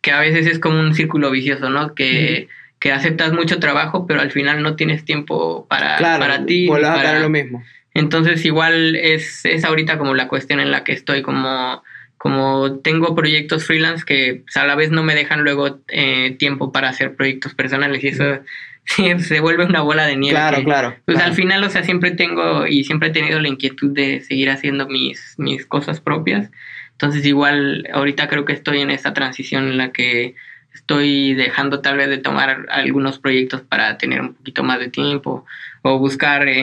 que 0.00 0.12
a 0.12 0.20
veces 0.20 0.46
es 0.46 0.58
como 0.58 0.80
un 0.80 0.94
círculo 0.94 1.30
vicioso, 1.30 1.68
¿no? 1.68 1.94
Que, 1.94 2.48
que 2.78 2.90
aceptas 2.90 3.32
mucho 3.32 3.60
trabajo, 3.60 4.06
pero 4.06 4.22
al 4.22 4.30
final 4.30 4.62
no 4.62 4.76
tienes 4.76 5.04
tiempo 5.04 5.66
para, 5.68 5.98
para 5.98 6.46
ti. 6.46 6.68
Para, 6.68 7.20
lo 7.20 7.28
mismo. 7.28 7.62
Entonces 7.92 8.44
igual 8.46 8.96
es, 8.96 9.44
es 9.44 9.64
ahorita 9.64 9.98
como 9.98 10.14
la 10.14 10.26
cuestión 10.26 10.58
en 10.58 10.70
la 10.70 10.84
que 10.84 10.92
estoy, 10.92 11.20
como, 11.20 11.82
como 12.22 12.78
tengo 12.78 13.16
proyectos 13.16 13.66
freelance 13.66 14.04
que 14.04 14.42
pues, 14.44 14.56
a 14.56 14.64
la 14.64 14.76
vez 14.76 14.92
no 14.92 15.02
me 15.02 15.16
dejan 15.16 15.42
luego 15.42 15.80
eh, 15.88 16.36
tiempo 16.38 16.70
para 16.70 16.88
hacer 16.88 17.16
proyectos 17.16 17.52
personales 17.52 18.04
y 18.04 18.08
eso 18.08 18.38
se 19.18 19.40
vuelve 19.40 19.64
una 19.64 19.80
bola 19.80 20.06
de 20.06 20.14
nieve. 20.16 20.36
Claro, 20.36 20.62
claro. 20.62 20.96
Pues 21.04 21.18
al 21.18 21.32
final, 21.32 21.64
o 21.64 21.68
sea, 21.68 21.82
siempre 21.82 22.12
tengo 22.12 22.68
y 22.68 22.84
siempre 22.84 23.08
he 23.08 23.12
tenido 23.12 23.40
la 23.40 23.48
inquietud 23.48 23.90
de 23.90 24.20
seguir 24.20 24.50
haciendo 24.50 24.86
mis, 24.86 25.34
mis 25.36 25.66
cosas 25.66 26.00
propias. 26.00 26.48
Entonces 26.92 27.26
igual 27.26 27.88
ahorita 27.92 28.28
creo 28.28 28.44
que 28.44 28.52
estoy 28.52 28.82
en 28.82 28.92
esa 28.92 29.12
transición 29.14 29.64
en 29.66 29.78
la 29.78 29.90
que 29.90 30.36
estoy 30.74 31.34
dejando 31.34 31.80
tal 31.80 31.96
vez 31.96 32.08
de 32.08 32.18
tomar 32.18 32.66
algunos 32.70 33.18
proyectos 33.18 33.62
para 33.62 33.98
tener 33.98 34.20
un 34.20 34.34
poquito 34.34 34.62
más 34.62 34.78
de 34.78 34.90
tiempo 34.90 35.44
o 35.82 35.98
buscar 35.98 36.46
eh, 36.46 36.54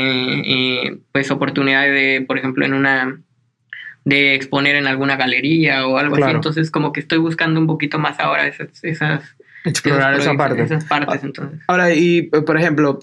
eh, 0.46 0.98
pues 1.12 1.32
oportunidades 1.32 1.94
de, 1.94 2.26
por 2.26 2.38
ejemplo, 2.38 2.66
en 2.66 2.76
una 2.76 3.20
de 4.10 4.36
exponer 4.36 4.76
en 4.76 4.88
alguna 4.88 5.16
galería 5.16 5.88
o 5.88 5.98
algo 5.98 6.16
así. 6.16 6.30
Entonces 6.30 6.72
como 6.72 6.92
que 6.92 7.00
estoy 7.00 7.20
buscando 7.20 7.60
un 7.60 7.68
poquito 7.68 8.00
más 8.00 8.20
ahora 8.20 8.48
esas, 8.48 8.84
esas 8.84 9.36
explorar 9.66 10.20
esa 10.20 10.34
parte. 10.34 10.62
Esas 10.62 10.86
partes 10.86 11.24
entonces. 11.24 11.60
Ahora, 11.68 11.94
y 11.94 12.24
por 12.24 12.58
ejemplo, 12.58 13.00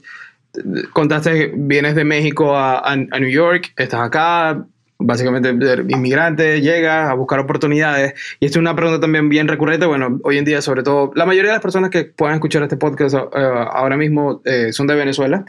contaste, 0.93 1.53
vienes 1.55 1.95
de 1.95 2.05
México 2.05 2.57
a, 2.57 2.93
a, 2.93 2.97
New 2.97 3.31
York, 3.31 3.73
estás 3.77 4.01
acá, 4.01 4.67
básicamente 4.99 5.51
inmigrante, 5.89 6.61
llega 6.61 7.11
a 7.11 7.15
buscar 7.15 7.39
oportunidades. 7.39 8.15
Y 8.41 8.47
esto 8.47 8.59
es 8.59 8.61
una 8.61 8.75
pregunta 8.75 9.01
también 9.01 9.29
bien 9.29 9.49
recurrente. 9.49 9.87
Bueno, 9.87 10.19
hoy 10.25 10.39
en 10.39 10.45
día, 10.45 10.61
sobre 10.61 10.83
todo, 10.83 11.13
la 11.15 11.27
mayoría 11.27 11.51
de 11.51 11.57
las 11.57 11.63
personas 11.63 11.91
que 11.91 12.05
puedan 12.05 12.35
escuchar 12.35 12.63
este 12.63 12.77
podcast 12.77 13.15
eh, 13.15 13.29
ahora 13.35 13.97
mismo 13.97 14.43
son 14.73 14.87
de 14.87 14.95
Venezuela. 14.95 15.45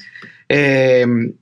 Em, 0.49 1.33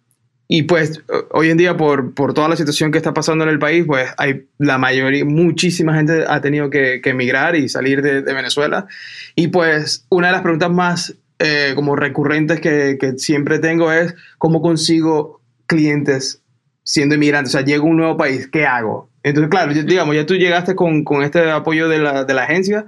y 0.48 0.64
pues 0.64 1.02
hoy 1.32 1.50
en 1.50 1.58
día 1.58 1.76
por, 1.76 2.14
por, 2.14 2.34
toda 2.34 2.48
la 2.48 2.56
situación 2.56 2.92
que 2.92 2.98
está 2.98 3.14
pasando 3.14 3.44
en 3.44 3.50
el 3.50 3.58
país, 3.58 3.84
pues 3.88 4.10
hay 4.18 4.46
la 4.60 4.78
mayoría, 4.78 5.26
muchísima 5.26 5.96
gente 5.96 6.24
ha 6.28 6.40
tenido 6.42 6.70
que, 6.70 7.02
emigrar 7.04 7.56
y 7.56 7.68
salir 7.68 8.02
de, 8.02 8.22
Venezuela. 8.22 8.88
Y 9.36 9.48
pues 9.48 10.06
una 10.10 10.28
de 10.28 10.34
las 10.34 10.42
preguntas 10.42 10.70
más 10.70 11.16
eh, 11.40 11.74
como 11.76 11.96
recurrentes 11.96 12.60
que, 12.60 12.98
que, 13.00 13.18
siempre 13.18 13.60
tengo 13.60 13.92
es 13.92 14.14
cómo 14.38 14.62
consigo 14.62 15.42
clientes 15.66 16.42
siendo 16.84 17.16
inmigrante. 17.16 17.48
O 17.48 17.52
sea, 17.52 17.62
llego 17.62 17.88
a 17.88 17.90
un 17.90 17.98
nuevo 17.98 18.18
país, 18.18 18.48
¿qué 18.48 18.66
hago? 18.66 19.10
Entonces, 19.24 19.50
claro, 19.50 19.74
digamos, 19.74 20.16
ya 20.16 20.28
tú 20.28 20.36
llegaste 20.36 20.76
con, 20.76 21.04
con 21.04 21.24
este 21.24 21.50
apoyo 21.50 21.90
de 21.90 21.98
la, 21.98 22.26
de 22.26 22.34
la 22.36 22.44
agencia, 22.44 22.86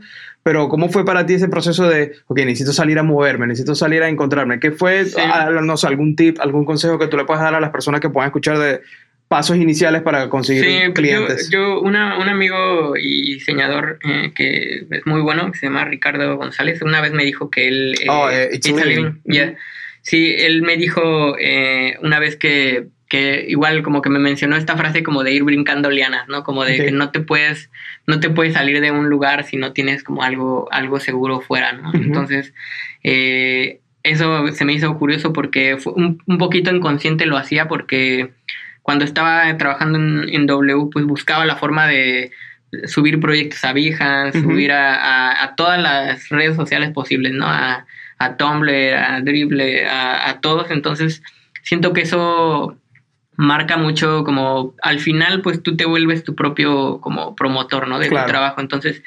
pero 0.47 0.69
¿cómo 0.69 0.87
fue 0.87 1.03
para 1.03 1.25
ti 1.25 1.33
ese 1.33 1.49
proceso 1.49 1.89
de, 1.89 2.13
ok, 2.27 2.37
necesito 2.37 2.71
salir 2.71 2.97
a 2.99 3.03
moverme, 3.03 3.47
necesito 3.47 3.75
salir 3.75 4.01
a 4.01 4.07
encontrarme? 4.07 4.61
¿Qué 4.61 4.71
fue, 4.71 5.03
no 5.61 5.75
sé, 5.75 5.87
algún 5.87 6.15
tip, 6.15 6.39
algún 6.39 6.63
consejo 6.63 6.97
que 6.97 7.07
tú 7.07 7.17
le 7.17 7.25
puedas 7.25 7.43
dar 7.43 7.53
a 7.53 7.59
las 7.59 7.69
personas 7.69 7.99
que 7.99 8.09
puedan 8.09 8.29
escuchar 8.29 8.57
de 8.57 8.79
pasos 9.27 9.57
iniciales 9.57 10.03
para 10.03 10.29
conseguir 10.29 10.63
sí, 10.63 10.93
clientes? 10.93 11.49
Yo, 11.49 11.59
yo 11.59 11.81
una, 11.81 12.17
un 12.17 12.29
amigo 12.29 12.93
y 12.95 13.33
diseñador 13.33 13.99
eh, 14.05 14.31
que 14.33 14.87
es 14.89 15.05
muy 15.05 15.19
bueno, 15.19 15.51
que 15.51 15.57
se 15.57 15.65
llama 15.65 15.83
Ricardo 15.83 16.37
González, 16.37 16.81
una 16.81 17.01
vez 17.01 17.11
me 17.11 17.25
dijo 17.25 17.49
que 17.49 17.67
él... 17.67 17.95
oh, 18.07 18.29
eh, 18.31 18.47
it's, 18.53 18.71
Sí, 20.01 20.33
él 20.37 20.61
me 20.61 20.77
dijo 20.77 21.35
eh, 21.37 21.97
una 22.01 22.19
vez 22.19 22.37
que, 22.37 22.87
que, 23.07 23.45
igual 23.47 23.83
como 23.83 24.01
que 24.01 24.09
me 24.09 24.19
mencionó 24.19 24.55
esta 24.55 24.75
frase 24.75 25.03
como 25.03 25.23
de 25.23 25.33
ir 25.33 25.43
brincando 25.43 25.89
lianas, 25.89 26.27
¿no? 26.27 26.43
Como 26.43 26.63
de 26.63 26.77
que 26.77 26.91
no 26.91 27.11
te 27.11 27.19
puedes, 27.19 27.69
no 28.05 28.19
te 28.19 28.29
puedes 28.29 28.53
salir 28.53 28.81
de 28.81 28.91
un 28.91 29.09
lugar 29.09 29.43
si 29.43 29.57
no 29.57 29.73
tienes 29.73 30.03
como 30.03 30.23
algo, 30.23 30.67
algo 30.71 30.99
seguro 30.99 31.41
fuera, 31.41 31.73
¿no? 31.73 31.91
Entonces, 31.93 32.53
eh, 33.03 33.79
eso 34.03 34.47
se 34.49 34.65
me 34.65 34.73
hizo 34.73 34.97
curioso 34.97 35.33
porque 35.33 35.77
fue 35.77 35.93
un, 35.93 36.21
un, 36.25 36.37
poquito 36.37 36.73
inconsciente 36.73 37.25
lo 37.25 37.37
hacía 37.37 37.67
porque 37.67 38.31
cuando 38.81 39.05
estaba 39.05 39.57
trabajando 39.57 39.99
en, 39.99 40.29
en 40.29 40.45
W, 40.45 40.89
pues 40.91 41.05
buscaba 41.05 41.45
la 41.45 41.57
forma 41.57 41.87
de 41.87 42.31
subir 42.85 43.19
proyectos 43.19 43.63
a 43.63 43.73
Behance, 43.73 44.41
subir 44.41 44.71
a, 44.71 45.43
a, 45.43 45.55
todas 45.55 45.81
las 45.81 46.29
redes 46.29 46.55
sociales 46.55 46.91
posibles, 46.91 47.33
¿no? 47.33 47.45
A, 47.47 47.85
a 48.17 48.37
Tumblr, 48.37 48.95
a 48.95 49.21
Dribble, 49.21 49.85
a, 49.87 50.29
a, 50.29 50.41
todos. 50.41 50.71
Entonces, 50.71 51.21
siento 51.63 51.93
que 51.93 52.01
eso 52.01 52.77
marca 53.37 53.77
mucho 53.77 54.23
como 54.23 54.73
al 54.81 54.99
final, 54.99 55.41
pues 55.41 55.63
tú 55.63 55.77
te 55.77 55.85
vuelves 55.85 56.23
tu 56.23 56.35
propio 56.35 56.99
como 56.99 57.35
promotor, 57.35 57.87
¿no? 57.87 57.99
De 57.99 58.09
tu 58.09 58.15
trabajo. 58.15 58.59
Entonces, 58.59 59.03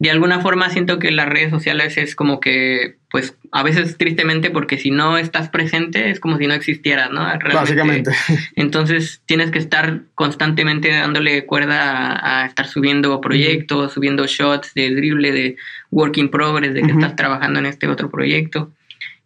de 0.00 0.10
alguna 0.10 0.40
forma 0.40 0.70
siento 0.70 0.98
que 0.98 1.10
las 1.10 1.28
redes 1.28 1.50
sociales 1.50 1.96
es 1.96 2.14
como 2.14 2.40
que, 2.40 2.96
pues 3.10 3.36
a 3.50 3.62
veces 3.62 3.96
tristemente 3.96 4.50
porque 4.50 4.78
si 4.78 4.90
no 4.90 5.16
estás 5.16 5.48
presente 5.48 6.10
es 6.10 6.20
como 6.20 6.38
si 6.38 6.46
no 6.46 6.54
existieras, 6.54 7.10
¿no? 7.10 7.26
Básicamente. 7.54 8.10
Entonces 8.56 9.22
tienes 9.26 9.50
que 9.50 9.58
estar 9.58 10.02
constantemente 10.14 10.90
dándole 10.90 11.46
cuerda 11.46 12.42
a, 12.42 12.46
estar 12.46 12.66
subiendo 12.66 13.20
proyectos, 13.20 13.92
subiendo 13.92 14.26
shots 14.26 14.74
de 14.74 14.94
dribble, 14.94 15.32
de 15.32 15.56
work 15.90 16.16
in 16.18 16.30
progress, 16.30 16.74
de 16.74 16.82
que 16.82 16.92
estás 16.92 17.16
trabajando 17.16 17.58
en 17.60 17.66
este 17.66 17.88
otro 17.88 18.10
proyecto. 18.10 18.72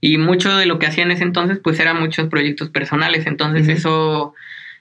Y 0.03 0.19
mucho 0.19 0.55
de 0.57 0.67
lo 0.67 0.79
que 0.79 0.87
hacía 0.87 1.05
en 1.05 1.13
ese 1.13 1.23
entonces 1.23 1.61
pues 1.63 1.81
eran 1.81 2.01
muchos 2.01 2.29
proyectos 2.29 2.69
personales, 2.71 3.27
entonces 3.27 3.69
eso 3.69 4.35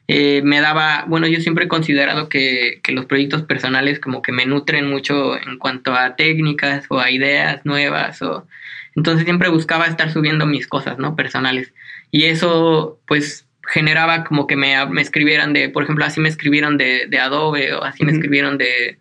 eh, 0.07 0.41
me 0.43 0.59
daba, 0.59 1.05
bueno, 1.07 1.27
yo 1.27 1.39
siempre 1.39 1.65
he 1.65 1.67
considerado 1.67 2.27
que, 2.27 2.81
que, 2.83 2.91
los 2.91 3.05
proyectos 3.05 3.43
personales 3.43 3.99
como 3.99 4.23
que 4.23 4.31
me 4.31 4.47
nutren 4.47 4.89
mucho 4.89 5.37
en 5.37 5.59
cuanto 5.59 5.93
a 5.93 6.15
técnicas 6.15 6.85
o 6.89 6.99
a 6.99 7.11
ideas 7.11 7.63
nuevas 7.65 8.21
o 8.23 8.47
entonces 8.95 9.25
siempre 9.25 9.49
buscaba 9.49 9.85
estar 9.85 10.11
subiendo 10.11 10.45
mis 10.45 10.67
cosas, 10.67 10.97
¿no? 10.97 11.15
Personales. 11.15 11.71
Y 12.09 12.25
eso 12.25 12.99
pues 13.07 13.47
generaba 13.67 14.23
como 14.23 14.47
que 14.47 14.55
me, 14.55 14.85
me 14.87 15.01
escribieran 15.01 15.53
de, 15.53 15.69
por 15.69 15.83
ejemplo, 15.83 16.03
así 16.03 16.19
me 16.19 16.29
escribieron 16.29 16.77
de, 16.77 17.05
de 17.07 17.19
Adobe 17.19 17.73
o 17.73 17.83
así 17.83 18.03
me 18.03 18.11
escribieron 18.11 18.57
de, 18.57 18.97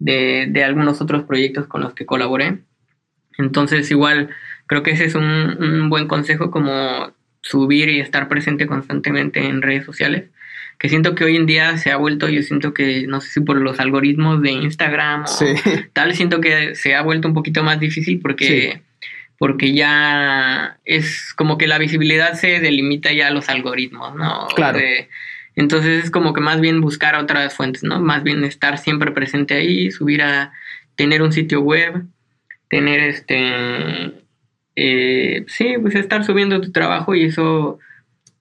de, 0.00 0.46
de, 0.50 0.64
algunos 0.64 1.00
otros 1.00 1.22
proyectos 1.22 1.66
con 1.66 1.82
los 1.82 1.94
que 1.94 2.04
colaboré. 2.04 2.58
Entonces 3.38 3.90
igual 3.90 4.30
creo 4.72 4.82
que 4.82 4.92
ese 4.92 5.04
es 5.04 5.14
un, 5.14 5.24
un 5.24 5.90
buen 5.90 6.08
consejo 6.08 6.50
como 6.50 7.12
subir 7.42 7.90
y 7.90 8.00
estar 8.00 8.28
presente 8.28 8.66
constantemente 8.66 9.44
en 9.44 9.60
redes 9.60 9.84
sociales 9.84 10.24
que 10.82 10.88
siento 10.88 11.14
que 11.14 11.22
hoy 11.22 11.36
en 11.36 11.46
día 11.46 11.76
se 11.78 11.92
ha 11.92 11.96
vuelto, 11.96 12.28
yo 12.28 12.42
siento 12.42 12.74
que, 12.74 13.06
no 13.06 13.20
sé 13.20 13.28
si 13.28 13.40
por 13.40 13.56
los 13.56 13.78
algoritmos 13.78 14.42
de 14.42 14.50
Instagram 14.50 15.26
o 15.26 15.26
tal, 15.92 16.12
siento 16.16 16.40
que 16.40 16.74
se 16.74 16.96
ha 16.96 17.02
vuelto 17.02 17.28
un 17.28 17.34
poquito 17.34 17.62
más 17.62 17.78
difícil 17.78 18.18
porque, 18.20 18.82
porque 19.38 19.74
ya 19.74 20.78
es 20.84 21.32
como 21.34 21.56
que 21.56 21.68
la 21.68 21.78
visibilidad 21.78 22.34
se 22.34 22.58
delimita 22.58 23.12
ya 23.12 23.28
a 23.28 23.30
los 23.30 23.48
algoritmos, 23.48 24.16
¿no? 24.16 24.48
Claro. 24.56 24.80
entonces 25.54 26.02
es 26.06 26.10
como 26.10 26.32
que 26.32 26.40
más 26.40 26.60
bien 26.60 26.80
buscar 26.80 27.14
otras 27.14 27.54
fuentes, 27.54 27.84
¿no? 27.84 28.00
Más 28.00 28.24
bien 28.24 28.42
estar 28.42 28.76
siempre 28.76 29.12
presente 29.12 29.54
ahí, 29.54 29.92
subir 29.92 30.20
a 30.22 30.52
tener 30.96 31.22
un 31.22 31.32
sitio 31.32 31.60
web, 31.60 32.02
tener 32.68 32.98
este... 32.98 34.14
Eh, 34.76 35.44
sí, 35.48 35.74
pues 35.80 35.94
estar 35.94 36.24
subiendo 36.24 36.60
tu 36.60 36.72
trabajo 36.72 37.14
y 37.14 37.24
eso 37.24 37.78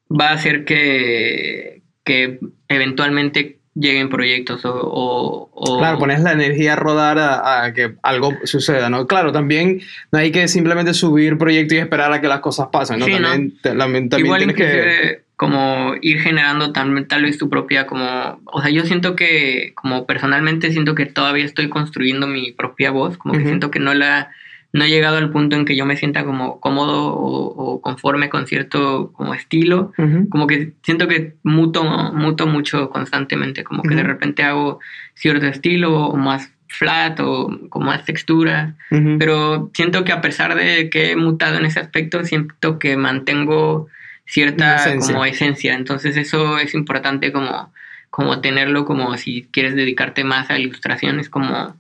va 0.10 0.30
a 0.30 0.34
hacer 0.34 0.66
que, 0.66 1.82
que 2.04 2.40
eventualmente 2.68 3.62
lleguen 3.74 4.10
proyectos 4.10 4.62
o... 4.66 5.78
Claro, 5.80 5.98
pones 6.00 6.22
la 6.22 6.34
energía 6.34 6.74
a 6.74 6.76
rodar 6.76 7.18
a, 7.20 7.72
que 7.74 7.96
algo 8.04 8.34
suceda, 8.44 8.90
¿no? 8.90 9.08
Claro, 9.08 9.32
también 9.32 9.82
no 10.12 10.20
hay 10.20 10.32
que 10.32 10.48
simplemente 10.48 10.94
subir 10.94 11.38
proyectos 11.38 11.78
y 11.78 11.80
esperar 11.80 12.12
a 12.12 12.22
que 12.22 12.28
las 12.28 12.42
cosas 12.42 12.68
pasen, 12.72 13.00
¿no? 13.00 13.06
también, 13.06 14.10
Igual 14.18 14.40
tienes 14.40 14.56
que... 14.56 15.22
Como 15.36 15.96
ir 16.04 16.20
generando 16.20 16.72
tal, 16.72 17.08
tal 17.08 17.24
vez 17.24 17.40
tu 17.40 17.50
propia, 17.50 17.88
como... 17.88 18.40
O 18.46 18.62
sea, 18.62 18.70
yo 18.70 18.86
siento 18.86 19.16
que, 19.16 19.74
como 19.74 20.06
personalmente, 20.06 20.72
siento 20.72 20.94
que 20.94 21.08
todavía 21.08 21.46
estoy 21.46 21.68
construyendo 21.68 22.28
mi 22.28 22.52
propia 22.52 22.92
voz, 22.92 23.18
como 23.18 23.34
que 23.34 23.46
siento 23.46 23.72
que 23.72 23.80
no 23.80 23.96
la 23.96 24.30
no 24.74 24.86
he 24.86 24.90
llegado 24.90 25.18
al 25.18 25.32
punto 25.32 25.56
en 25.56 25.66
que 25.66 25.76
yo 25.76 25.86
me 25.86 25.98
sienta 25.98 26.24
como 26.24 26.60
cómodo 26.60 27.14
o, 27.14 27.82
conforme 27.82 28.30
con 28.30 28.48
cierto 28.48 29.12
como 29.14 29.34
estilo, 29.34 29.92
como 30.30 30.48
que 30.48 30.74
siento 30.84 31.08
que 31.08 31.36
muto, 31.44 31.84
muto 31.84 32.48
mucho 32.48 32.90
constantemente, 32.90 33.64
como 33.64 33.84
que 33.84 33.96
de 33.96 34.04
repente 34.04 34.44
hago 34.44 34.80
cierto 35.14 35.48
estilo 35.48 36.06
o 36.06 36.16
más 36.16 36.52
flat 36.68 37.20
o 37.20 37.50
con 37.70 37.84
más 37.84 38.06
textura, 38.06 38.76
pero 39.20 39.72
siento 39.74 40.06
que 40.06 40.14
a 40.14 40.22
pesar 40.22 40.56
de 40.56 40.90
que 40.90 41.12
he 41.12 41.16
mutado 41.16 41.58
en 41.58 41.66
ese 41.66 41.80
aspecto, 41.80 42.24
siento 42.24 42.80
que 42.80 42.96
mantengo 42.96 43.88
cierta 44.26 44.78
esencia. 44.78 45.14
como 45.14 45.26
esencia, 45.26 45.74
entonces 45.74 46.16
eso 46.16 46.60
es 46.60 46.74
importante 46.74 47.34
como, 47.34 47.74
como 48.10 48.40
tenerlo 48.40 48.86
como 48.86 49.18
si 49.18 49.50
quieres 49.52 49.76
dedicarte 49.76 50.24
más 50.24 50.50
a 50.50 50.58
ilustraciones, 50.58 51.28
como 51.28 51.76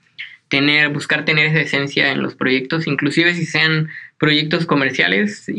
tener, 0.51 0.89
buscar 0.89 1.23
tener 1.23 1.47
esa 1.47 1.61
esencia 1.61 2.11
en 2.11 2.21
los 2.21 2.35
proyectos, 2.35 2.85
inclusive 2.85 3.33
si 3.33 3.45
sean 3.45 3.87
proyectos 4.19 4.65
comerciales, 4.65 5.49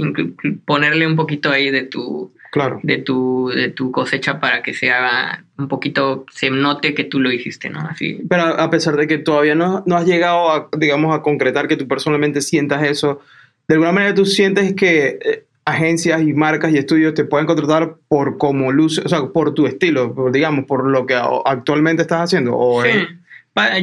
ponerle 0.66 1.06
un 1.06 1.16
poquito 1.16 1.50
ahí 1.50 1.70
de 1.70 1.84
tu, 1.84 2.30
claro. 2.50 2.78
de 2.82 2.98
tu, 2.98 3.50
de 3.54 3.70
tu 3.70 3.90
cosecha 3.90 4.38
para 4.38 4.62
que 4.62 4.74
sea 4.74 5.44
un 5.56 5.68
poquito, 5.68 6.26
se 6.30 6.50
note 6.50 6.92
que 6.92 7.04
tú 7.04 7.20
lo 7.20 7.32
hiciste, 7.32 7.70
¿no? 7.70 7.80
Así. 7.80 8.20
Pero 8.28 8.42
a 8.42 8.68
pesar 8.68 8.96
de 8.96 9.06
que 9.06 9.16
todavía 9.16 9.54
no, 9.54 9.82
no 9.86 9.96
has 9.96 10.04
llegado 10.04 10.50
a, 10.50 10.68
digamos, 10.76 11.16
a 11.16 11.22
concretar 11.22 11.68
que 11.68 11.78
tú 11.78 11.88
personalmente 11.88 12.42
sientas 12.42 12.82
eso, 12.82 13.22
de 13.68 13.76
alguna 13.76 13.92
manera 13.92 14.12
tú 14.12 14.26
sientes 14.26 14.74
que 14.74 15.18
eh, 15.24 15.44
agencias 15.64 16.20
y 16.20 16.34
marcas 16.34 16.70
y 16.70 16.76
estudios 16.76 17.14
te 17.14 17.24
pueden 17.24 17.46
contratar 17.46 17.94
por 18.08 18.36
como 18.36 18.70
luz, 18.70 18.98
o 18.98 19.08
sea, 19.08 19.24
por 19.28 19.54
tu 19.54 19.66
estilo, 19.66 20.14
por, 20.14 20.32
digamos, 20.32 20.66
por 20.66 20.86
lo 20.86 21.06
que 21.06 21.14
actualmente 21.46 22.02
estás 22.02 22.24
haciendo. 22.24 22.58
O 22.58 22.82
sí 22.82 22.90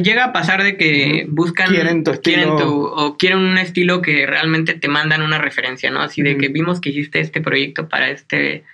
llega 0.02 0.24
a 0.24 0.32
pasar 0.32 0.62
de 0.62 0.76
que 0.76 1.26
buscan 1.28 1.68
quieren 1.68 2.04
tu 2.04 2.10
estilo. 2.10 2.56
o 2.56 3.16
quieren 3.16 3.38
un 3.38 3.58
estilo 3.58 4.02
que 4.02 4.26
realmente 4.26 4.74
te 4.74 4.88
mandan 4.88 5.22
una 5.22 5.38
referencia, 5.38 5.90
¿no? 5.90 6.00
Así 6.00 6.22
de 6.22 6.36
que 6.36 6.48
vimos 6.48 6.80
que 6.80 6.90
hiciste 6.90 7.20
este 7.20 7.40
proyecto 7.40 7.88
para 7.88 8.10
este 8.10 8.64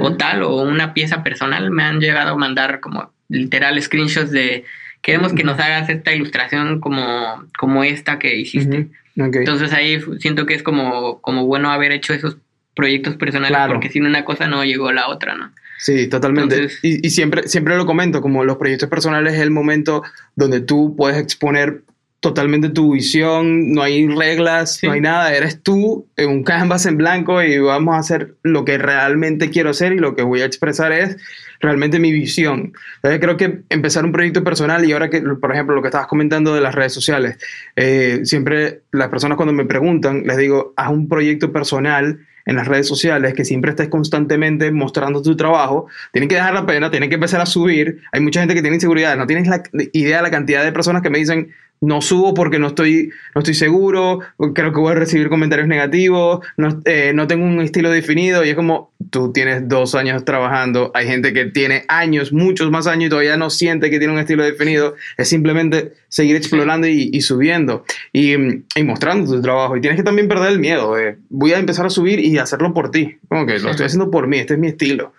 o 0.00 0.14
tal 0.14 0.42
o 0.42 0.62
una 0.62 0.94
pieza 0.94 1.22
personal, 1.22 1.70
me 1.70 1.82
han 1.82 2.00
llegado 2.00 2.30
a 2.30 2.36
mandar 2.36 2.80
como 2.80 3.12
literal 3.28 3.80
screenshots 3.82 4.30
de 4.30 4.64
queremos 5.02 5.34
que 5.34 5.44
nos 5.44 5.58
hagas 5.58 5.88
esta 5.90 6.14
ilustración 6.14 6.80
como 6.80 7.44
como 7.58 7.84
esta 7.84 8.18
que 8.18 8.36
hiciste. 8.36 8.88
Entonces 9.16 9.72
ahí 9.72 10.00
siento 10.20 10.46
que 10.46 10.54
es 10.54 10.62
como 10.62 11.20
como 11.20 11.46
bueno 11.46 11.70
haber 11.70 11.92
hecho 11.92 12.14
esos 12.14 12.36
proyectos 12.74 13.16
personales 13.16 13.58
porque 13.68 13.90
sin 13.90 14.06
una 14.06 14.24
cosa 14.24 14.46
no 14.46 14.64
llegó 14.64 14.92
la 14.92 15.08
otra, 15.08 15.34
¿no? 15.34 15.52
Sí, 15.78 16.08
totalmente. 16.08 16.68
y, 16.82 17.06
y, 17.06 17.10
siempre, 17.10 17.48
siempre 17.48 17.76
lo 17.76 17.86
comento, 17.86 18.20
como 18.20 18.44
los 18.44 18.56
proyectos 18.56 18.88
personales 18.88 19.34
es 19.34 19.40
el 19.40 19.50
momento 19.50 20.02
donde 20.36 20.60
tú 20.60 20.94
puedes 20.96 21.18
exponer 21.18 21.82
totalmente 22.24 22.70
tu 22.70 22.94
visión, 22.94 23.72
no 23.72 23.82
hay 23.82 24.08
reglas, 24.08 24.80
no 24.82 24.92
hay 24.92 25.02
nada, 25.02 25.34
eres 25.34 25.62
tú 25.62 26.08
en 26.16 26.30
un 26.30 26.42
canvas 26.42 26.86
en 26.86 26.96
blanco 26.96 27.42
y 27.42 27.58
vamos 27.58 27.94
a 27.94 27.98
hacer 27.98 28.36
lo 28.42 28.64
que 28.64 28.78
realmente 28.78 29.50
quiero 29.50 29.68
hacer 29.68 29.92
y 29.92 29.98
lo 29.98 30.16
que 30.16 30.22
voy 30.22 30.40
a 30.40 30.46
expresar 30.46 30.90
es 30.92 31.18
realmente 31.60 31.98
mi 31.98 32.12
visión. 32.12 32.72
Entonces 32.96 33.20
creo 33.20 33.36
que 33.36 33.60
empezar 33.68 34.06
un 34.06 34.12
proyecto 34.12 34.42
personal 34.42 34.86
y 34.86 34.92
ahora 34.92 35.10
que, 35.10 35.20
por 35.20 35.52
ejemplo, 35.52 35.74
lo 35.74 35.82
que 35.82 35.88
estabas 35.88 36.06
comentando 36.06 36.54
de 36.54 36.62
las 36.62 36.74
redes 36.74 36.94
sociales, 36.94 37.36
eh, 37.76 38.20
siempre 38.24 38.80
las 38.90 39.10
personas 39.10 39.36
cuando 39.36 39.52
me 39.52 39.66
preguntan, 39.66 40.22
les 40.24 40.38
digo, 40.38 40.72
haz 40.78 40.90
un 40.90 41.08
proyecto 41.10 41.52
personal 41.52 42.20
en 42.46 42.56
las 42.56 42.68
redes 42.68 42.86
sociales, 42.86 43.34
que 43.34 43.44
siempre 43.44 43.70
estés 43.70 43.88
constantemente 43.88 44.70
mostrando 44.70 45.22
tu 45.22 45.36
trabajo, 45.36 45.86
tienen 46.12 46.28
que 46.28 46.34
dejar 46.34 46.54
la 46.54 46.66
pena, 46.66 46.90
tienen 46.90 47.08
que 47.08 47.14
empezar 47.14 47.40
a 47.40 47.46
subir. 47.46 48.02
Hay 48.12 48.20
mucha 48.20 48.40
gente 48.40 48.54
que 48.54 48.60
tiene 48.60 48.76
inseguridad, 48.76 49.16
no 49.16 49.26
tienes 49.26 49.48
la 49.48 49.62
idea 49.92 50.18
de 50.18 50.22
la 50.22 50.30
cantidad 50.30 50.64
de 50.64 50.72
personas 50.72 51.02
que 51.02 51.10
me 51.10 51.18
dicen, 51.18 51.50
no 51.80 52.00
subo 52.00 52.34
porque 52.34 52.58
no 52.58 52.68
estoy, 52.68 53.10
no 53.34 53.40
estoy 53.40 53.54
seguro, 53.54 54.20
creo 54.54 54.72
que 54.72 54.80
voy 54.80 54.92
a 54.92 54.94
recibir 54.94 55.28
comentarios 55.28 55.68
negativos, 55.68 56.40
no, 56.56 56.80
eh, 56.84 57.12
no, 57.14 57.26
tengo 57.26 57.44
un 57.44 57.60
estilo 57.60 57.90
definido 57.90 58.44
y 58.44 58.50
es 58.50 58.56
como 58.56 58.92
tú 59.10 59.32
tienes 59.32 59.68
dos 59.68 59.94
años 59.94 60.24
trabajando, 60.24 60.90
hay 60.94 61.06
gente 61.06 61.32
que 61.32 61.46
tiene 61.46 61.84
años, 61.88 62.32
muchos 62.32 62.70
más 62.70 62.86
años 62.86 63.06
y 63.06 63.10
todavía 63.10 63.36
no 63.36 63.50
siente 63.50 63.90
que 63.90 63.98
tiene 63.98 64.14
un 64.14 64.18
estilo 64.18 64.44
definido, 64.44 64.94
es 65.16 65.28
simplemente 65.28 65.92
seguir 66.08 66.36
explorando 66.36 66.86
y, 66.86 67.20
subiendo 67.20 67.84
y, 68.12 68.34
y, 68.34 68.82
mostrando 68.84 69.30
tu 69.30 69.42
trabajo 69.42 69.76
y 69.76 69.80
tienes 69.80 69.98
que 69.98 70.04
también 70.04 70.28
perder 70.28 70.52
el 70.52 70.58
miedo, 70.58 70.94
voy 71.28 71.52
a 71.52 71.58
empezar 71.58 71.86
a 71.86 71.90
subir 71.90 72.18
y 72.20 72.38
hacerlo 72.38 72.72
por 72.72 72.90
ti, 72.90 73.18
como 73.28 73.46
que 73.46 73.58
lo 73.58 73.70
estoy 73.70 73.86
haciendo 73.86 74.10
por 74.10 74.26
mí, 74.26 74.38
este 74.38 74.54
es 74.54 74.60
mi 74.60 74.68
estilo. 74.68 75.12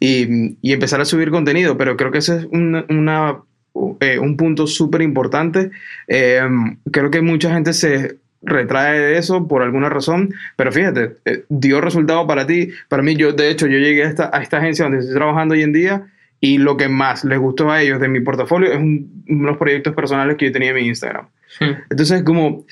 Y, 0.00 0.56
y, 0.62 0.72
empezar 0.72 1.00
a 1.00 1.04
subir 1.04 1.32
contenido, 1.32 1.76
pero 1.76 1.96
creo 1.96 2.12
que 2.12 2.18
esa 2.18 2.36
es 2.36 2.44
una, 2.52 2.84
una 2.88 3.38
eh, 4.00 4.18
un 4.18 4.36
punto 4.36 4.66
súper 4.66 5.02
importante. 5.02 5.70
Eh, 6.06 6.40
creo 6.90 7.10
que 7.10 7.22
mucha 7.22 7.52
gente 7.52 7.72
se, 7.72 8.18
retrae 8.42 9.18
eso 9.18 9.48
por 9.48 9.62
alguna 9.62 9.88
razón, 9.88 10.34
pero 10.56 10.70
fíjate, 10.72 11.16
eh, 11.24 11.44
dio 11.48 11.80
resultado 11.80 12.26
para 12.26 12.46
ti. 12.46 12.70
Para 12.88 13.02
mí, 13.02 13.16
yo, 13.16 13.32
de 13.32 13.50
hecho, 13.50 13.66
yo 13.66 13.78
llegué 13.78 14.04
a 14.04 14.08
esta, 14.08 14.30
a 14.32 14.42
esta 14.42 14.58
agencia 14.58 14.84
donde 14.84 15.00
estoy 15.00 15.14
trabajando 15.14 15.54
hoy 15.54 15.62
en 15.62 15.72
día 15.72 16.06
y 16.40 16.58
lo 16.58 16.76
que 16.76 16.88
más 16.88 17.24
les 17.24 17.38
gustó 17.38 17.70
a 17.70 17.82
ellos 17.82 18.00
de 18.00 18.08
mi 18.08 18.20
portafolio 18.20 18.72
es 18.72 18.78
unos 18.78 19.56
proyectos 19.56 19.94
personales 19.94 20.36
que 20.36 20.46
yo 20.46 20.52
tenía 20.52 20.70
en 20.70 20.76
mi 20.76 20.86
Instagram. 20.86 21.26
Entonces, 21.90 22.22
como 22.22 22.64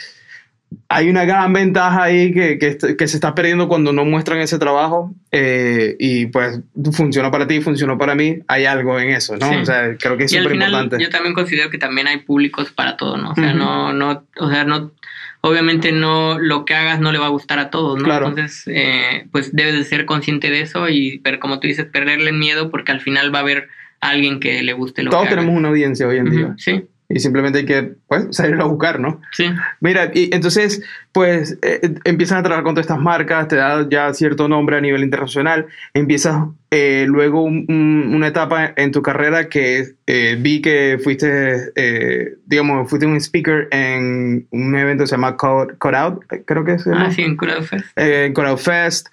hay 0.89 1.09
una 1.09 1.25
gran 1.25 1.53
ventaja 1.53 2.05
ahí 2.05 2.33
que, 2.33 2.59
que, 2.59 2.97
que, 2.97 3.09
se 3.09 3.17
está 3.17 3.35
perdiendo 3.35 3.69
cuando 3.69 3.93
no 3.93 4.05
muestran 4.05 4.39
ese 4.39 4.59
trabajo 4.59 5.15
eh, 5.33 5.97
y 5.99 6.27
pues 6.27 6.61
funcionó 6.93 7.31
para 7.31 7.47
ti, 7.47 7.61
funcionó 7.61 7.99
para 7.99 8.15
mí, 8.15 8.39
hay 8.47 8.67
algo 8.67 8.99
en 8.99 9.11
eso, 9.11 9.37
¿no? 9.37 9.61
O 9.61 9.65
sea, 9.65 9.97
creo 9.97 10.17
que 10.17 10.25
es 10.25 10.33
súper 10.33 10.55
importante. 10.55 10.99
Yo 11.01 11.11
también 11.11 11.35
considero 11.35 11.71
que 11.71 11.79
también 11.79 12.07
hay 12.07 12.19
públicos 12.19 12.71
para 12.73 12.97
todo, 12.97 13.17
¿no? 13.17 13.31
O 13.31 13.35
sea, 13.35 13.53
no, 13.53 13.93
no, 13.93 14.25
o 14.39 14.51
sea, 14.51 14.65
no, 14.65 14.93
obviamente 15.41 15.93
no, 15.93 16.39
lo 16.39 16.65
que 16.65 16.75
hagas 16.75 17.01
no 17.01 17.11
le 17.11 17.19
va 17.19 17.27
a 17.27 17.31
gustar 17.31 17.59
a 17.59 17.71
todos, 17.71 18.01
¿no? 18.01 18.13
Entonces, 18.13 18.65
eh, 18.67 19.27
pues 19.33 19.55
debes 19.55 19.75
de 19.75 19.85
ser 19.85 20.05
consciente 20.05 20.51
de 20.51 20.61
eso 20.61 20.89
y, 20.89 21.19
pero 21.19 21.41
como 21.41 21.59
tú 21.59 21.69
dices, 21.69 21.87
perderle 21.87 22.33
miedo 22.33 22.71
porque 22.71 22.93
al 22.93 23.01
final 23.01 23.35
va 23.35 23.39
a 23.39 23.43
haber 23.43 23.69
alguien 24.01 24.41
que 24.41 24.63
le 24.63 24.73
guste 24.73 25.03
lo 25.03 25.11
todos 25.11 25.25
que 25.25 25.29
Todos 25.31 25.41
tenemos 25.41 25.59
una 25.59 25.69
audiencia 25.69 26.07
hoy 26.07 26.19
en 26.19 26.31
día. 26.31 26.55
Sí. 26.59 26.85
Y 27.09 27.21
simplemente 27.21 27.61
hay 27.61 27.67
que 27.67 27.95
pues, 28.09 28.29
salir 28.31 28.61
a 28.61 28.65
buscar, 28.65 28.99
¿no? 28.99 29.21
Sí. 29.33 29.47
Mira, 29.81 30.11
y 30.13 30.35
entonces, 30.35 30.83
pues 31.17 31.57
eh, 31.63 31.95
empiezas 32.05 32.41
a 32.41 32.43
trabajar 32.43 32.63
con 32.63 32.75
todas 32.75 32.85
estas 32.85 33.01
marcas, 33.01 33.49
te 33.49 33.57
da 33.57 33.89
ya 33.89 34.13
cierto 34.13 34.49
nombre 34.49 34.77
a 34.77 34.83
nivel 34.83 35.03
internacional, 35.03 35.65
empiezas 35.95 36.43
eh, 36.71 37.07
luego 37.09 37.43
una 37.45 38.27
etapa 38.27 38.75
en 38.77 38.93
tu 38.93 39.01
carrera 39.01 39.49
que 39.49 39.95
eh, 40.07 40.37
vi 40.39 40.61
que 40.61 40.99
fuiste, 41.03 41.73
digamos, 42.45 42.91
fuiste 42.91 43.07
un 43.07 43.17
speaker 43.19 43.69
en 43.71 44.47
un 44.51 44.77
evento 44.77 45.05
que 45.05 45.09
se 45.09 45.15
llama 45.15 45.39
Code, 45.39 45.75
Out, 45.81 46.25
creo 46.45 46.65
que 46.67 46.79
se 46.79 46.91
llama. 46.91 47.07
Ah, 47.07 47.11
sí, 47.11 47.23
en 47.23 47.37
Code 47.37 47.53
Out 47.53 47.65
Fest. 47.65 47.87
en 47.97 48.35
Code 48.35 48.49
Out 48.49 48.59
Fest. 48.59 49.07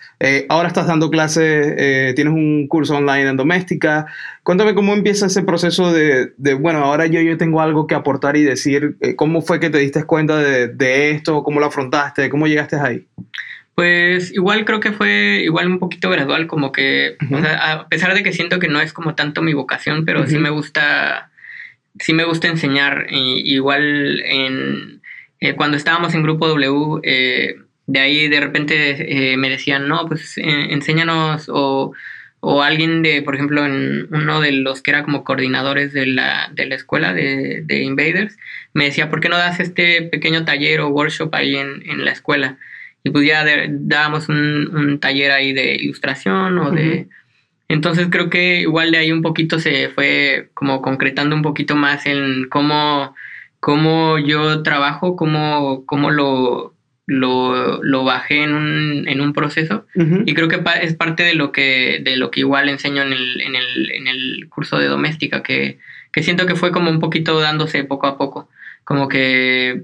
ahora 0.49 0.67
estás 0.67 0.87
dando 0.87 1.09
clases, 1.09 2.15
tienes 2.15 2.33
un 2.33 2.67
curso 2.67 2.97
online 2.97 3.29
en 3.29 3.37
doméstica. 3.37 4.07
Cuéntame 4.41 4.75
cómo 4.75 4.93
empieza 4.93 5.27
ese 5.27 5.41
proceso 5.43 5.93
de, 5.93 6.33
de, 6.35 6.53
bueno, 6.53 6.79
ahora 6.79 7.05
yo, 7.05 7.21
yo 7.21 7.37
tengo 7.37 7.61
algo 7.61 7.87
que 7.87 7.95
aportar 7.95 8.35
y 8.35 8.43
decir, 8.43 8.97
¿cómo 9.15 9.41
fue 9.41 9.61
que 9.61 9.69
te 9.69 9.77
diste 9.77 10.03
cuenta 10.03 10.37
de, 10.37 10.67
de 10.67 11.11
esto? 11.11 11.43
¿Cómo 11.43 11.61
lo 11.61 11.67
afrontaste? 11.67 11.92
¿Cómo 12.29 12.47
llegaste 12.47 12.75
ahí? 12.77 13.05
Pues 13.75 14.31
igual 14.31 14.65
creo 14.65 14.79
que 14.79 14.91
fue 14.91 15.41
igual 15.43 15.67
un 15.67 15.79
poquito 15.79 16.09
gradual, 16.09 16.45
como 16.45 16.71
que, 16.71 17.17
o 17.31 17.39
sea, 17.39 17.71
a 17.71 17.87
pesar 17.87 18.13
de 18.13 18.21
que 18.21 18.31
siento 18.31 18.59
que 18.59 18.67
no 18.67 18.79
es 18.79 18.93
como 18.93 19.15
tanto 19.15 19.41
mi 19.41 19.53
vocación, 19.53 20.05
pero 20.05 20.27
sí 20.27 20.37
me 20.37 20.51
gusta, 20.51 21.31
sí 21.99 22.13
me 22.13 22.23
gusta 22.23 22.47
enseñar. 22.47 23.07
igual 23.09 24.21
en, 24.25 25.01
eh, 25.39 25.55
cuando 25.55 25.77
estábamos 25.77 26.13
en 26.13 26.21
Grupo 26.21 26.47
W, 26.47 26.99
eh, 27.03 27.55
de 27.87 27.99
ahí 27.99 28.27
de 28.27 28.39
repente 28.39 29.31
eh, 29.31 29.37
me 29.37 29.49
decían, 29.49 29.87
no, 29.87 30.07
pues 30.07 30.37
enséñanos 30.37 31.49
o, 31.51 31.93
o, 32.45 32.61
alguien 32.61 33.01
de, 33.03 33.21
por 33.21 33.35
ejemplo, 33.35 33.65
en 33.65 34.07
uno 34.11 34.41
de 34.41 34.51
los 34.51 34.81
que 34.81 34.91
era 34.91 35.03
como 35.03 35.23
coordinadores 35.23 35.93
de 35.93 36.05
la, 36.05 36.51
de 36.53 36.65
la 36.65 36.75
escuela 36.75 37.13
de, 37.13 37.61
de 37.63 37.83
Invaders, 37.83 38.37
me 38.73 38.85
decía, 38.85 39.09
¿por 39.09 39.21
qué 39.21 39.29
no 39.29 39.37
das 39.37 39.59
este 39.59 40.01
pequeño 40.03 40.45
taller 40.45 40.81
o 40.81 40.89
workshop 40.89 41.33
ahí 41.35 41.55
en, 41.55 41.83
en 41.89 42.05
la 42.05 42.11
escuela? 42.11 42.57
y 43.03 43.09
pues 43.09 43.27
ya 43.27 43.45
dábamos 43.69 44.29
un, 44.29 44.75
un, 44.75 44.99
taller 44.99 45.31
ahí 45.31 45.53
de 45.53 45.75
ilustración 45.75 46.57
o 46.57 46.71
de... 46.71 47.07
Entonces 47.67 48.07
creo 48.09 48.29
que 48.29 48.61
igual 48.61 48.91
de 48.91 48.97
ahí 48.99 49.11
un 49.11 49.21
poquito 49.21 49.59
se 49.59 49.89
fue 49.89 50.49
como 50.53 50.81
concretando 50.81 51.35
un 51.35 51.41
poquito 51.41 51.75
más 51.75 52.05
en 52.05 52.47
cómo, 52.49 53.15
cómo 53.59 54.19
yo 54.19 54.63
trabajo, 54.63 55.15
cómo, 55.15 55.85
cómo 55.85 56.11
lo, 56.11 56.72
lo, 57.05 57.83
lo, 57.83 58.03
bajé 58.03 58.43
en 58.43 58.53
un, 58.53 59.07
en 59.07 59.21
un 59.21 59.33
proceso 59.33 59.85
y 59.95 60.33
creo 60.33 60.47
que 60.47 60.61
es 60.81 60.95
parte 60.95 61.23
de 61.23 61.35
lo 61.35 61.51
que, 61.51 61.99
de 62.01 62.15
lo 62.15 62.31
que 62.31 62.41
igual 62.41 62.69
enseño 62.69 63.01
en 63.01 63.13
el, 63.13 63.41
en 63.41 63.55
el, 63.55 63.91
en 63.91 64.07
el 64.07 64.47
curso 64.49 64.77
de 64.77 64.87
doméstica, 64.87 65.43
que, 65.43 65.79
que 66.11 66.23
siento 66.23 66.45
que 66.45 66.55
fue 66.55 66.71
como 66.71 66.89
un 66.89 66.99
poquito 66.99 67.39
dándose 67.39 67.83
poco 67.83 68.07
a 68.07 68.17
poco, 68.17 68.49
como 68.85 69.07
que 69.07 69.83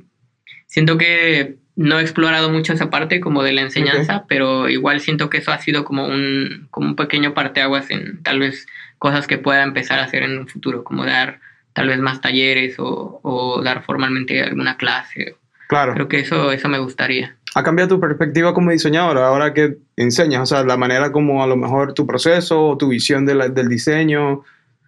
siento 0.68 0.98
que 0.98 1.58
no 1.76 1.98
he 1.98 2.02
explorado 2.02 2.50
mucho 2.50 2.74
esa 2.74 2.90
parte 2.90 3.22
como 3.22 3.42
de 3.42 3.54
la 3.54 3.62
enseñanza, 3.62 4.26
pero 4.28 4.68
igual 4.68 5.00
siento 5.00 5.30
que 5.30 5.38
eso 5.38 5.52
ha 5.52 5.60
sido 5.60 5.86
como 5.86 6.06
un, 6.06 6.68
como 6.72 6.90
un 6.90 6.96
pequeño 6.98 7.34
parteaguas 7.34 7.90
en 7.90 8.22
tal 8.22 8.40
vez 8.40 8.68
cosas 8.98 9.28
que 9.28 9.38
pueda 9.38 9.64
empezar 9.64 10.00
a 10.00 10.04
hacer 10.04 10.24
en 10.24 10.38
un 10.38 10.48
futuro, 10.48 10.84
como 10.84 11.06
dar 11.06 11.40
tal 11.72 11.88
vez 11.88 12.00
más 12.00 12.20
talleres 12.20 12.76
o, 12.80 13.62
dar 13.64 13.84
formalmente 13.84 14.44
alguna 14.44 14.76
clase. 14.76 15.36
Claro. 15.70 15.94
Creo 15.94 16.08
que 16.08 16.20
eso, 16.22 16.52
eso 16.52 16.68
me 16.68 16.80
gustaría. 16.80 17.36
¿Ha 17.54 17.62
cambiado 17.62 17.90
tu 17.90 18.00
perspectiva 18.00 18.56
como 18.56 18.72
diseñador 18.72 19.20
ahora 19.20 19.54
que 19.54 19.78
enseñas? 19.98 20.42
O 20.42 20.46
sea, 20.48 20.64
la 20.64 20.78
manera 20.78 21.12
como 21.12 21.44
a 21.44 21.48
lo 21.48 21.56
mejor 21.58 21.94
tu 21.94 22.08
proceso 22.08 22.70
o 22.70 22.78
tu 22.78 22.90
visión 22.90 23.24
del 23.28 23.70
diseño, 23.70 24.44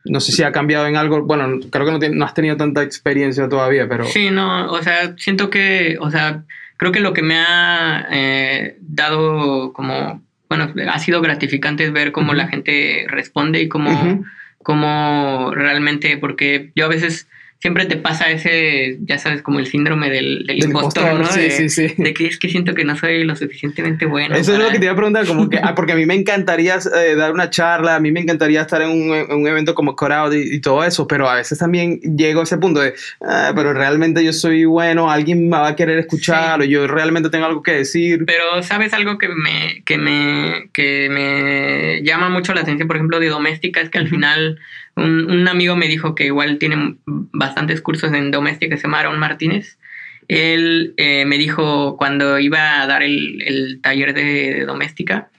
no 0.05 0.19
sé 0.19 0.31
si 0.31 0.41
ha 0.41 0.51
cambiado 0.51 0.87
en 0.87 0.95
algo. 0.95 1.21
Bueno, 1.21 1.59
creo 1.69 1.85
que 1.85 2.09
no, 2.09 2.15
no 2.15 2.25
has 2.25 2.33
tenido 2.33 2.57
tanta 2.57 2.81
experiencia 2.81 3.47
todavía, 3.47 3.87
pero... 3.87 4.05
Sí, 4.05 4.31
no, 4.31 4.71
o 4.71 4.81
sea, 4.81 5.15
siento 5.17 5.51
que, 5.51 5.97
o 5.99 6.09
sea, 6.09 6.45
creo 6.77 6.91
que 6.91 6.99
lo 6.99 7.13
que 7.13 7.21
me 7.21 7.37
ha 7.37 8.07
eh, 8.11 8.77
dado 8.81 9.73
como, 9.73 10.19
bueno, 10.49 10.73
ha 10.91 10.97
sido 10.97 11.21
gratificante 11.21 11.91
ver 11.91 12.11
cómo 12.11 12.33
la 12.33 12.47
gente 12.47 13.05
responde 13.07 13.61
y 13.61 13.69
cómo, 13.69 14.25
cómo 14.63 15.51
realmente, 15.53 16.17
porque 16.17 16.71
yo 16.75 16.85
a 16.85 16.89
veces 16.89 17.27
siempre 17.61 17.85
te 17.85 17.95
pasa 17.95 18.31
ese, 18.31 18.97
ya 19.01 19.19
sabes, 19.19 19.43
como 19.43 19.59
el 19.59 19.67
síndrome 19.67 20.09
del, 20.09 20.45
impostor, 20.49 21.19
¿no? 21.19 21.25
Sí, 21.25 21.41
de, 21.41 21.51
sí, 21.51 21.69
sí. 21.69 21.93
De 21.95 22.11
que 22.11 22.25
es 22.25 22.39
que 22.39 22.49
siento 22.49 22.73
que 22.73 22.83
no 22.83 22.97
soy 22.97 23.23
lo 23.23 23.35
suficientemente 23.35 24.07
bueno. 24.07 24.35
Eso 24.35 24.53
es 24.53 24.59
lo 24.59 24.71
que 24.71 24.79
te 24.79 24.85
iba 24.85 24.93
a 24.93 24.95
preguntar, 24.95 25.27
como 25.27 25.47
que, 25.47 25.59
ah, 25.59 25.75
porque 25.75 25.91
a 25.91 25.95
mí 25.95 26.07
me 26.07 26.15
encantaría 26.15 26.77
eh, 26.77 27.15
dar 27.15 27.31
una 27.31 27.51
charla, 27.51 27.95
a 27.95 27.99
mí 27.99 28.11
me 28.11 28.19
encantaría 28.19 28.61
estar 28.61 28.81
en 28.81 28.89
un, 28.89 29.11
un 29.11 29.47
evento 29.47 29.75
como 29.75 29.95
y, 30.31 30.55
y, 30.55 30.59
todo 30.59 30.83
eso, 30.83 31.07
pero 31.07 31.29
a 31.29 31.35
veces 31.35 31.59
también 31.59 31.99
llego 31.99 32.39
a 32.39 32.43
ese 32.43 32.57
punto 32.57 32.79
de, 32.79 32.95
ah, 33.21 33.53
pero 33.55 33.73
realmente 33.73 34.25
yo 34.25 34.33
soy 34.33 34.65
bueno, 34.65 35.11
alguien 35.11 35.47
me 35.47 35.57
va 35.57 35.67
a 35.67 35.75
querer 35.75 35.99
escuchar, 35.99 36.61
o 36.61 36.63
yo 36.63 36.87
realmente 36.87 37.29
tengo 37.29 37.45
algo 37.45 37.61
que 37.61 37.73
decir. 37.73 38.25
Pero, 38.25 38.63
¿sabes 38.63 38.91
algo 38.93 39.19
que 39.19 39.27
me, 39.27 39.83
que 39.85 39.99
me, 39.99 40.69
que 40.73 41.09
me 41.11 42.01
llama 42.03 42.29
mucho 42.29 42.55
la 42.55 42.61
atención, 42.61 42.87
por 42.87 42.97
ejemplo, 42.97 43.19
de 43.19 43.27
doméstica? 43.27 43.81
Es 43.81 43.91
que 43.91 43.99
al 43.99 44.07
final 44.07 44.57
un, 44.95 45.47
amigo 45.47 45.75
me 45.75 45.87
dijo 45.87 46.15
que 46.15 46.25
igual 46.25 46.57
tiene 46.57 46.95
bastantes 47.05 47.81
cursos 47.81 48.11
en 48.13 48.31
doméstica, 48.31 48.77
se 48.77 48.83
llama 48.83 48.99
Aaron 48.99 49.19
Martínez. 49.19 49.77
Él 50.27 50.93
eh, 50.97 51.25
me 51.25 51.37
dijo 51.37 51.97
cuando 51.97 52.39
iba 52.39 52.81
a 52.81 52.87
dar 52.87 53.03
el, 53.03 53.79
taller 53.81 54.13
de, 54.13 54.65
doméstica, 54.65 55.29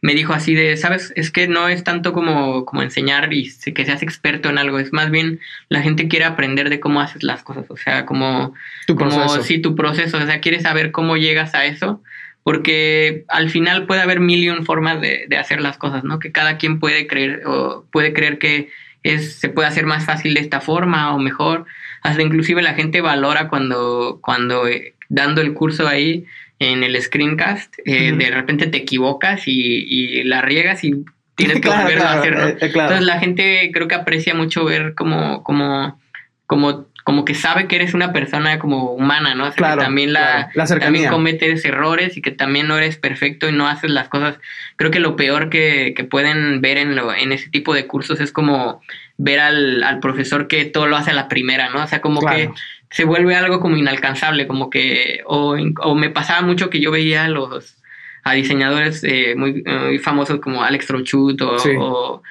me 0.00 0.14
dijo 0.14 0.32
así 0.32 0.54
de, 0.54 0.76
sabes, 0.76 1.12
es 1.14 1.30
que 1.30 1.46
no 1.46 1.68
es 1.68 1.84
tanto 1.84 2.12
como, 2.12 2.64
como 2.64 2.82
enseñar 2.82 3.32
y 3.32 3.48
que 3.72 3.84
seas 3.84 4.02
experto 4.02 4.50
en 4.50 4.58
algo, 4.58 4.80
es 4.80 4.92
más 4.92 5.10
bien 5.10 5.38
la 5.68 5.80
gente 5.80 6.08
quiere 6.08 6.24
aprender 6.24 6.70
de 6.70 6.80
cómo 6.80 7.00
haces 7.00 7.22
las 7.22 7.42
cosas, 7.44 7.66
o 7.68 7.76
sea, 7.76 8.04
como 8.04 8.52
tu. 8.86 8.96
Como, 8.96 9.28
sí, 9.42 9.60
tu 9.60 9.76
proceso, 9.76 10.18
o 10.18 10.26
sea, 10.26 10.40
quiere 10.40 10.60
saber 10.60 10.90
cómo 10.90 11.16
llegas 11.16 11.54
a 11.54 11.66
eso, 11.66 12.02
porque 12.42 13.24
al 13.28 13.48
final 13.48 13.86
puede 13.86 14.00
haber 14.00 14.18
mil 14.18 14.42
y 14.42 14.48
un 14.48 14.66
formas 14.66 15.00
de, 15.00 15.26
de 15.28 15.36
hacer 15.36 15.60
las 15.60 15.78
cosas, 15.78 16.02
¿no? 16.02 16.18
Que 16.18 16.32
cada 16.32 16.58
quien 16.58 16.80
puede 16.80 17.06
creer 17.06 17.42
o 17.46 17.86
puede 17.92 18.12
creer 18.12 18.38
que 18.38 18.70
es, 19.02 19.34
se 19.34 19.48
puede 19.48 19.68
hacer 19.68 19.86
más 19.86 20.04
fácil 20.04 20.34
de 20.34 20.40
esta 20.40 20.60
forma 20.60 21.14
o 21.14 21.18
mejor. 21.18 21.66
Hasta 22.02 22.22
inclusive 22.22 22.62
la 22.62 22.74
gente 22.74 23.00
valora 23.00 23.48
cuando, 23.48 24.18
cuando 24.22 24.66
eh, 24.66 24.94
dando 25.08 25.40
el 25.40 25.54
curso 25.54 25.88
ahí 25.88 26.24
en 26.58 26.84
el 26.84 27.00
screencast, 27.00 27.74
eh, 27.84 28.12
de 28.12 28.30
repente 28.30 28.66
te 28.68 28.78
equivocas 28.78 29.42
y, 29.46 30.22
la 30.24 30.42
riegas 30.42 30.84
y 30.84 31.04
tienes 31.34 31.60
que 31.60 31.68
volverlo 31.68 32.04
a 32.04 32.12
hacer. 32.14 32.34
Eh, 32.34 32.56
Entonces 32.60 33.02
la 33.02 33.18
gente 33.18 33.70
creo 33.72 33.88
que 33.88 33.94
aprecia 33.94 34.34
mucho 34.34 34.64
ver 34.64 34.94
como, 34.94 35.42
como, 35.42 36.00
como 36.46 36.86
como 37.04 37.24
que 37.24 37.34
sabe 37.34 37.66
que 37.66 37.76
eres 37.76 37.94
una 37.94 38.12
persona 38.12 38.58
como 38.58 38.92
humana, 38.92 39.34
¿no? 39.34 39.50
claro, 39.52 39.78
que 39.78 39.84
también 39.84 40.12
la, 40.12 40.50
también 40.80 41.10
cometes 41.10 41.64
errores 41.64 42.16
y 42.16 42.22
que 42.22 42.30
también 42.30 42.68
no 42.68 42.76
eres 42.76 42.96
perfecto 42.96 43.48
y 43.48 43.52
no 43.52 43.66
haces 43.66 43.90
las 43.90 44.08
cosas. 44.08 44.38
Creo 44.76 44.90
que 44.90 45.00
lo 45.00 45.16
peor 45.16 45.50
que, 45.50 45.94
que 45.96 46.04
pueden 46.04 46.60
ver 46.60 46.78
en, 46.78 46.94
lo, 46.94 47.12
en 47.12 47.32
ese 47.32 47.50
tipo 47.50 47.74
de 47.74 47.86
cursos 47.86 48.20
es 48.20 48.32
como 48.32 48.80
ver 49.16 49.40
al, 49.40 49.82
al, 49.82 50.00
profesor 50.00 50.48
que 50.48 50.64
todo 50.64 50.86
lo 50.86 50.96
hace 50.96 51.10
a 51.10 51.14
la 51.14 51.28
primera, 51.28 51.70
¿no? 51.70 51.82
O 51.82 51.86
sea, 51.86 52.00
como 52.00 52.20
que 52.20 52.50
se 52.90 53.04
vuelve 53.04 53.34
algo 53.34 53.60
como 53.60 53.76
inalcanzable, 53.76 54.46
como 54.46 54.70
que, 54.70 55.22
o, 55.26 55.56
o 55.80 55.94
me 55.94 56.10
pasaba 56.10 56.42
mucho 56.42 56.70
que 56.70 56.80
yo 56.80 56.90
veía 56.90 57.24
a 57.24 57.28
los 57.28 57.78
a 58.24 58.34
diseñadores 58.34 59.02
eh, 59.02 59.34
muy, 59.36 59.64
muy, 59.64 59.98
famosos 59.98 60.40
como 60.40 60.62
Alex 60.62 60.86
Trochut 60.86 61.40
o 61.42 61.56
o 61.78 62.22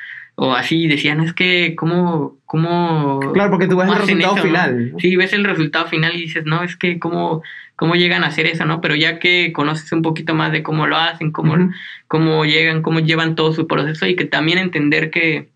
así 0.55 0.87
decían, 0.87 1.21
es 1.21 1.33
que, 1.33 1.75
¿cómo, 1.75 2.37
cómo 2.45 3.19
Claro, 3.33 3.51
porque 3.51 3.67
tú 3.67 3.77
ves 3.77 3.89
el 3.89 3.95
resultado 3.95 4.37
final. 4.37 4.93
Sí, 4.97 5.15
ves 5.15 5.33
el 5.33 5.43
resultado 5.43 5.87
final 5.87 6.15
y 6.15 6.21
dices, 6.21 6.45
no, 6.45 6.63
es 6.63 6.75
que, 6.75 6.97
¿cómo, 6.97 7.43
¿cómo 7.75 7.95
llegan 7.95 8.23
a 8.23 8.27
hacer 8.27 8.47
eso, 8.47 8.65
no? 8.65 8.81
Pero 8.81 8.95
ya 8.95 9.19
que 9.19 9.53
conoces 9.53 9.91
un 9.91 10.01
poquito 10.01 10.33
más 10.33 10.51
de 10.51 10.63
cómo 10.63 10.87
lo 10.87 10.97
hacen, 10.97 11.31
cómo, 11.31 11.71
cómo 12.07 12.45
llegan, 12.45 12.81
cómo 12.81 12.99
llevan 12.99 13.35
todo 13.35 13.53
su 13.53 13.67
proceso 13.67 14.07
y 14.07 14.15
que 14.15 14.25
también 14.25 14.57
entender 14.57 15.11
que, 15.11 15.49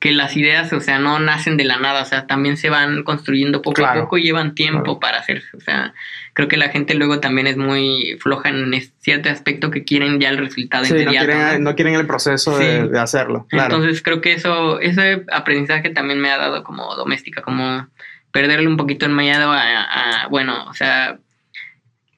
que 0.00 0.12
las 0.12 0.34
ideas, 0.34 0.72
o 0.72 0.80
sea, 0.80 0.98
no 0.98 1.20
nacen 1.20 1.58
de 1.58 1.64
la 1.64 1.76
nada, 1.76 2.02
o 2.02 2.06
sea, 2.06 2.26
también 2.26 2.56
se 2.56 2.70
van 2.70 3.02
construyendo 3.02 3.60
poco 3.60 3.84
a 3.84 3.92
poco 3.92 4.16
y 4.16 4.22
llevan 4.22 4.54
tiempo 4.54 4.98
para 4.98 5.18
hacerse, 5.18 5.54
o 5.54 5.60
sea, 5.60 5.92
creo 6.32 6.48
que 6.48 6.56
la 6.56 6.70
gente 6.70 6.94
luego 6.94 7.20
también 7.20 7.46
es 7.46 7.58
muy 7.58 8.16
floja 8.18 8.48
en 8.48 8.72
cierto 9.00 9.28
aspecto 9.28 9.70
que 9.70 9.84
quieren 9.84 10.18
ya 10.18 10.30
el 10.30 10.38
resultado 10.38 10.86
sí, 10.86 10.94
No 11.04 11.10
quieren, 11.10 11.62
¿no? 11.62 11.74
quieren 11.74 11.94
el 11.94 12.06
proceso 12.06 12.58
de, 12.58 12.98
hacerlo. 12.98 13.46
Entonces 13.50 14.02
creo 14.02 14.22
que 14.22 14.32
eso, 14.32 14.80
ese 14.80 15.22
aprendizaje 15.30 15.90
también 15.90 16.18
me 16.18 16.30
ha 16.30 16.38
dado 16.38 16.64
como 16.64 16.94
doméstica, 16.96 17.42
como 17.42 17.86
perderle 18.32 18.68
un 18.68 18.78
poquito 18.78 19.04
el 19.04 19.12
miedo 19.12 19.52
a, 19.52 20.28
bueno, 20.30 20.64
o 20.66 20.72
sea, 20.72 21.18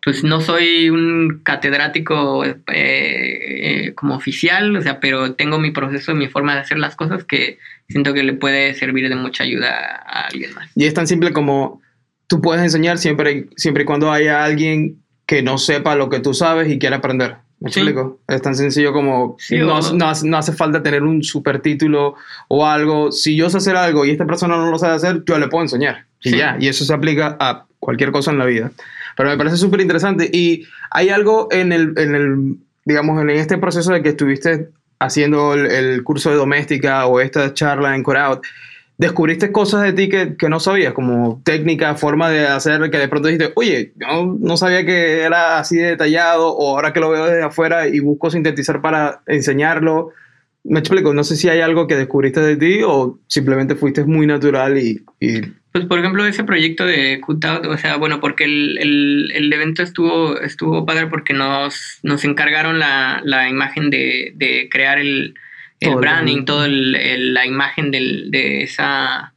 pues 0.05 0.24
no 0.24 0.40
soy 0.40 0.90
un 0.90 1.42
catedrático 1.44 2.44
eh, 2.44 2.57
eh, 2.66 3.94
como 3.94 4.16
oficial, 4.16 4.76
o 4.76 4.82
sea, 4.82 4.98
pero 4.98 5.34
tengo 5.34 5.61
mi 5.61 5.70
proceso 5.70 6.12
y 6.12 6.16
mi 6.16 6.26
forma 6.28 6.55
de 6.55 6.61
hacer 6.61 6.78
las 6.78 6.96
cosas 6.96 7.24
que 7.24 7.59
siento 7.88 8.12
que 8.12 8.24
le 8.24 8.32
puede 8.32 8.74
servir 8.74 9.09
de 9.09 9.14
mucha 9.14 9.44
ayuda 9.44 10.03
a 10.05 10.26
alguien 10.26 10.55
más. 10.55 10.68
Y 10.74 10.86
es 10.86 10.94
tan 10.94 11.07
simple 11.07 11.32
como 11.32 11.80
tú 12.26 12.40
puedes 12.40 12.62
enseñar 12.62 12.98
siempre, 12.98 13.46
siempre 13.57 13.84
y 13.84 13.86
cuando 13.86 14.11
haya 14.11 14.42
alguien 14.42 15.03
que 15.24 15.42
no 15.42 15.57
sepa 15.57 15.94
lo 15.94 16.11
que 16.11 16.18
tú 16.18 16.34
sabes 16.34 16.68
y 16.68 16.78
quiera 16.78 16.96
aprender. 16.96 17.36
¿Me 17.61 17.68
explico? 17.68 18.20
Es 18.26 18.42
tan 18.42 18.57
sencillo 18.57 18.92
como 18.92 19.36
no, 19.50 19.80
no, 19.92 20.36
hace 20.36 20.53
falta 20.53 20.82
tener 20.82 21.05
un 21.05 21.22
super 21.22 21.61
título 21.61 22.16
o 22.48 22.66
algo. 22.66 23.12
Si 23.12 23.36
yo 23.36 23.48
sé 23.50 23.59
hacer 23.59 23.76
algo 23.76 24.05
y 24.05 24.11
esta 24.11 24.26
persona 24.26 24.57
no 24.57 24.68
lo 24.68 24.78
sabe 24.80 24.94
hacer, 24.94 25.22
yo 25.24 25.38
le 25.38 25.46
puedo 25.46 25.62
enseñar. 25.62 26.07
Y 26.24 26.36
ya, 26.36 26.57
y 26.59 26.66
eso 26.66 26.84
se 26.84 26.92
aplica 26.92 27.36
a 27.38 27.66
cualquier 27.78 28.11
cosa 28.11 28.32
en 28.32 28.38
la 28.38 28.46
vida. 28.46 28.72
Pero 29.16 29.30
me 29.30 29.36
parece 29.36 29.56
súper 29.56 29.80
interesante. 29.80 30.28
Y 30.32 30.64
hay 30.90 31.10
algo 31.10 31.48
en 31.50 31.72
el, 31.72 31.94
en 31.96 32.14
el, 32.14 32.56
digamos, 32.84 33.20
en 33.20 33.30
este 33.30 33.58
proceso 33.58 33.92
de 33.92 34.02
que 34.02 34.10
estuviste 34.10 34.70
haciendo 34.98 35.54
el, 35.54 36.02
curso 36.04 36.30
de 36.30 36.36
doméstica 36.36 37.06
o 37.06 37.20
esta 37.20 37.52
charla 37.54 37.94
en 37.94 38.02
Core 38.02 38.20
Out, 38.20 38.42
descubriste 38.98 39.50
cosas 39.50 39.82
de 39.82 39.92
ti 39.92 40.08
que, 40.08 40.36
que, 40.36 40.48
no 40.48 40.60
sabías, 40.60 40.92
como 40.92 41.40
técnica, 41.44 41.94
forma 41.96 42.30
de 42.30 42.46
hacer, 42.46 42.88
que 42.90 42.98
de 42.98 43.08
pronto 43.08 43.28
dijiste, 43.28 43.52
oye, 43.56 43.92
yo 43.96 44.36
no 44.38 44.56
sabía 44.56 44.86
que 44.86 45.22
era 45.22 45.58
así 45.58 45.76
detallado, 45.76 46.54
o 46.54 46.70
ahora 46.70 46.92
que 46.92 47.00
lo 47.00 47.10
veo 47.10 47.26
desde 47.26 47.42
afuera 47.42 47.88
y 47.88 47.98
busco 47.98 48.30
sintetizar 48.30 48.80
para 48.80 49.22
enseñarlo. 49.26 50.10
Me 50.64 50.78
explico, 50.78 51.12
no 51.12 51.24
sé 51.24 51.36
si 51.36 51.48
hay 51.48 51.60
algo 51.60 51.88
que 51.88 51.96
descubriste 51.96 52.40
de 52.40 52.56
ti 52.56 52.82
o 52.84 53.18
simplemente 53.26 53.74
fuiste 53.74 54.04
muy 54.04 54.26
natural 54.26 54.78
y... 54.78 55.04
Pues 55.73 55.87
por 55.87 55.99
ejemplo 55.99 56.27
ese 56.27 56.45
proyecto 56.45 56.85
de 56.85 57.20
Cutout, 57.20 57.64
o 57.66 57.79
sea, 57.79 57.97
bueno, 57.97 58.20
porque 58.20 58.45
el, 58.45 58.79
el, 58.79 59.33
el, 59.35 59.53
evento 59.53 59.83
estuvo, 59.83 60.39
estuvo 60.39 60.85
padre 60.85 61.07
porque 61.07 61.33
nos, 61.33 61.99
nos 62.03 62.25
encargaron 62.25 62.79
la, 62.79 63.23
la 63.25 63.49
imagen 63.49 63.89
de, 63.89 64.33
de 64.35 64.68
crear 64.70 64.99
el, 64.99 65.35
el 65.91 65.97
branding, 65.97 66.45
toda 66.45 66.68
la 66.68 67.47
imagen 67.47 67.91
de, 67.91 68.62
esa, 68.62 69.35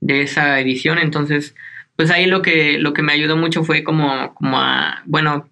de 0.00 0.22
esa 0.22 0.60
edición. 0.60 0.98
Entonces, 0.98 1.54
pues 1.96 2.10
ahí 2.10 2.26
lo 2.26 2.42
que, 2.42 2.78
lo 2.78 2.92
que 2.92 3.02
me 3.02 3.12
ayudó 3.12 3.36
mucho 3.36 3.64
fue 3.64 3.82
como, 3.82 4.34
como 4.34 4.60
a, 4.60 5.02
bueno, 5.06 5.48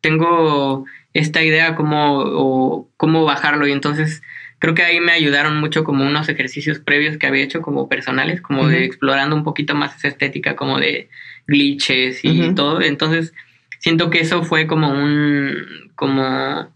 tengo 0.00 0.84
esta 1.14 1.42
idea 1.42 1.74
como, 1.74 2.20
o 2.20 2.88
cómo 2.96 3.24
bajarlo 3.24 3.66
y 3.66 3.72
entonces 3.72 4.22
creo 4.58 4.74
que 4.74 4.82
ahí 4.82 5.00
me 5.00 5.12
ayudaron 5.12 5.58
mucho 5.60 5.84
como 5.84 6.04
unos 6.04 6.28
ejercicios 6.28 6.78
previos 6.78 7.16
que 7.16 7.26
había 7.26 7.44
hecho 7.44 7.62
como 7.62 7.88
personales, 7.88 8.40
como 8.40 8.68
de 8.68 8.84
explorando 8.84 9.36
un 9.36 9.44
poquito 9.44 9.74
más 9.74 9.96
esa 9.96 10.08
estética 10.08 10.56
como 10.56 10.78
de 10.78 11.08
glitches 11.46 12.20
y 12.24 12.54
todo. 12.54 12.82
Entonces, 12.82 13.32
siento 13.78 14.10
que 14.10 14.20
eso 14.20 14.42
fue 14.42 14.66
como 14.66 14.90
un, 14.90 15.90
como 15.94 16.68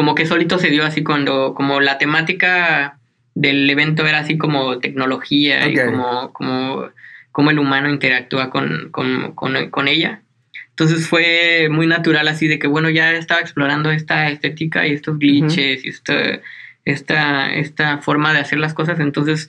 como 0.00 0.14
que 0.14 0.24
solito 0.24 0.58
se 0.58 0.70
dio 0.70 0.84
así 0.84 1.02
cuando, 1.02 1.52
como 1.54 1.80
la 1.80 1.98
temática 1.98 2.98
del 3.34 3.68
evento 3.68 4.06
era 4.06 4.20
así 4.20 4.38
como 4.38 4.78
tecnología 4.78 5.68
y 5.68 5.74
como, 5.74 6.32
como, 6.32 6.88
como 7.32 7.50
el 7.50 7.58
humano 7.58 7.90
interactúa 7.90 8.48
con, 8.48 8.90
con, 8.92 9.34
con, 9.34 9.88
ella. 9.88 10.22
Entonces 10.70 11.06
fue 11.06 11.68
muy 11.70 11.86
natural 11.86 12.28
así 12.28 12.48
de 12.48 12.58
que, 12.58 12.66
bueno, 12.66 12.88
ya 12.88 13.12
estaba 13.12 13.42
explorando 13.42 13.90
esta 13.90 14.30
estética 14.30 14.86
y 14.86 14.92
estos 14.92 15.18
glitches 15.18 15.84
y 15.84 15.88
esta, 15.88 16.40
esta, 16.90 17.52
esta 17.52 17.98
forma 17.98 18.32
de 18.32 18.40
hacer 18.40 18.58
las 18.58 18.74
cosas. 18.74 19.00
Entonces 19.00 19.48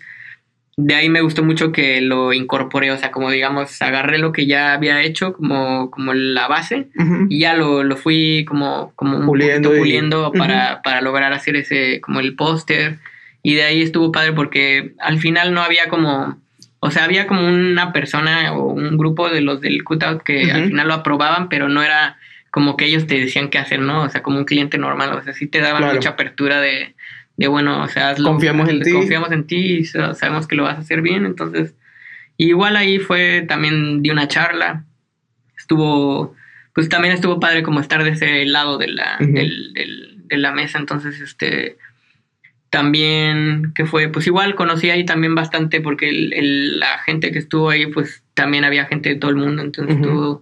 de 0.77 0.95
ahí 0.95 1.09
me 1.09 1.21
gustó 1.21 1.43
mucho 1.43 1.71
que 1.71 2.01
lo 2.01 2.33
incorporé, 2.33 2.91
o 2.91 2.97
sea, 2.97 3.11
como 3.11 3.29
digamos, 3.29 3.81
agarré 3.81 4.17
lo 4.17 4.31
que 4.31 4.45
ya 4.45 4.73
había 4.73 5.01
hecho 5.01 5.33
como, 5.33 5.91
como 5.91 6.13
la 6.13 6.47
base 6.47 6.87
y 7.29 7.39
ya 7.39 7.53
lo, 7.55 7.83
lo, 7.83 7.97
fui 7.97 8.45
como, 8.47 8.93
como 8.95 9.25
puliendo, 9.25 9.71
puliendo 9.73 10.31
para, 10.31 10.81
para, 10.81 11.01
lograr 11.01 11.33
hacer 11.33 11.55
ese, 11.55 11.99
como 12.01 12.19
el 12.19 12.35
póster. 12.35 12.99
Y 13.43 13.55
de 13.55 13.63
ahí 13.63 13.81
estuvo 13.81 14.11
padre 14.11 14.33
porque 14.33 14.93
al 14.99 15.19
final 15.19 15.53
no 15.53 15.61
había 15.61 15.87
como, 15.89 16.39
o 16.79 16.91
sea, 16.91 17.03
había 17.03 17.27
como 17.27 17.47
una 17.47 17.91
persona 17.91 18.53
o 18.53 18.67
un 18.67 18.97
grupo 18.97 19.29
de 19.29 19.41
los 19.41 19.61
del 19.61 19.83
cutout 19.83 20.23
que 20.23 20.51
al 20.51 20.67
final 20.67 20.87
lo 20.87 20.93
aprobaban, 20.93 21.49
pero 21.49 21.67
no 21.67 21.83
era 21.83 22.17
como 22.49 22.77
que 22.77 22.85
ellos 22.85 23.07
te 23.07 23.19
decían 23.19 23.49
qué 23.49 23.57
hacer, 23.57 23.79
¿no? 23.79 24.03
O 24.03 24.09
sea, 24.09 24.21
como 24.23 24.37
un 24.37 24.45
cliente 24.45 24.77
normal, 24.77 25.13
o 25.13 25.23
sea, 25.23 25.33
sí 25.33 25.47
te 25.47 25.59
daban 25.59 25.93
mucha 25.93 26.09
apertura 26.09 26.59
de 26.59 26.95
de 27.37 27.47
bueno, 27.47 27.83
o 27.83 27.87
sea, 27.87 28.15
confiamos 28.15 28.69
en 28.69 28.81
ti. 28.81 28.91
Confiamos 28.91 29.31
en 29.31 29.47
ti 29.47 29.77
y 29.77 29.85
sabemos 29.85 30.47
que 30.47 30.55
lo 30.55 30.63
vas 30.63 30.77
a 30.77 30.81
hacer 30.81 31.01
bien, 31.01 31.25
entonces, 31.25 31.75
igual 32.37 32.75
ahí 32.75 32.99
fue 32.99 33.45
también 33.47 34.01
di 34.01 34.09
una 34.09 34.27
charla, 34.27 34.85
estuvo, 35.57 36.35
pues 36.73 36.89
también 36.89 37.13
estuvo 37.13 37.39
padre 37.39 37.63
como 37.63 37.79
estar 37.79 38.03
de 38.03 38.11
ese 38.11 38.45
lado 38.45 38.77
de 38.77 38.87
la, 38.87 39.17
de 39.19 40.37
la 40.37 40.51
mesa, 40.51 40.77
entonces, 40.79 41.19
este, 41.19 41.77
también, 42.71 43.73
que 43.75 43.85
fue, 43.85 44.07
pues 44.07 44.27
igual 44.27 44.55
conocí 44.55 44.89
ahí 44.89 45.05
también 45.05 45.35
bastante 45.35 45.81
porque 45.81 46.09
el, 46.09 46.79
la 46.79 46.99
gente 46.99 47.31
que 47.31 47.39
estuvo 47.39 47.69
ahí, 47.69 47.87
pues 47.87 48.23
también 48.33 48.63
había 48.63 48.85
gente 48.85 49.09
de 49.09 49.15
todo 49.15 49.29
el 49.29 49.37
mundo, 49.37 49.61
entonces 49.61 49.97
estuvo, 49.97 50.41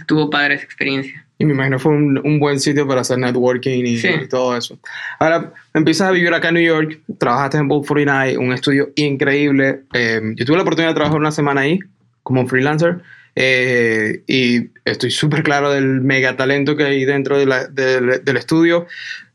estuvo 0.00 0.30
padre 0.30 0.54
esa 0.54 0.64
experiencia. 0.64 1.24
Y 1.38 1.44
me 1.46 1.54
imagino 1.54 1.78
fue 1.78 1.92
un, 1.92 2.20
un 2.22 2.38
buen 2.38 2.60
sitio 2.60 2.86
para 2.86 3.00
hacer 3.00 3.18
networking 3.18 3.82
y, 3.84 4.28
todo 4.28 4.56
eso. 4.56 4.78
Ahora, 5.18 5.52
empiezas 5.72 6.08
a 6.08 6.10
vivir 6.10 6.32
acá 6.34 6.48
en 6.48 6.54
New 6.54 6.62
York, 6.62 7.00
trabajaste 7.18 7.56
en 7.56 7.68
Bolt 7.68 7.86
49, 7.86 8.36
un 8.36 8.52
estudio 8.52 8.90
increíble. 8.96 9.80
Eh, 9.94 10.20
yo 10.36 10.44
tuve 10.44 10.56
la 10.56 10.62
oportunidad 10.62 10.90
de 10.90 10.96
trabajar 10.96 11.18
una 11.18 11.32
semana 11.32 11.62
ahí 11.62 11.78
como 12.22 12.46
freelancer 12.46 13.00
eh, 13.36 14.22
y 14.26 14.70
estoy 14.84 15.10
súper 15.10 15.42
claro 15.42 15.70
del 15.70 16.02
mega 16.02 16.36
talento 16.36 16.76
que 16.76 16.84
hay 16.84 17.04
dentro 17.04 17.38
de 17.38 17.46
la, 17.46 17.66
del 17.68 18.36
estudio. 18.36 18.86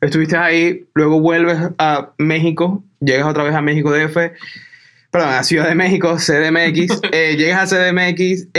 Estuviste 0.01 0.37
ahí, 0.37 0.85
luego 0.93 1.19
vuelves 1.19 1.57
a 1.77 2.11
México, 2.17 2.83
llegas 2.99 3.25
otra 3.25 3.43
vez 3.43 3.55
a 3.55 3.61
México 3.61 3.91
DF, 3.91 4.15
perdón, 5.09 5.29
a 5.29 5.43
Ciudad 5.43 5.67
de 5.67 5.75
México, 5.75 6.17
CDMX, 6.17 7.01
eh, 7.11 7.35
llegas 7.37 7.73
a 7.73 7.75
CDMX. 7.75 8.49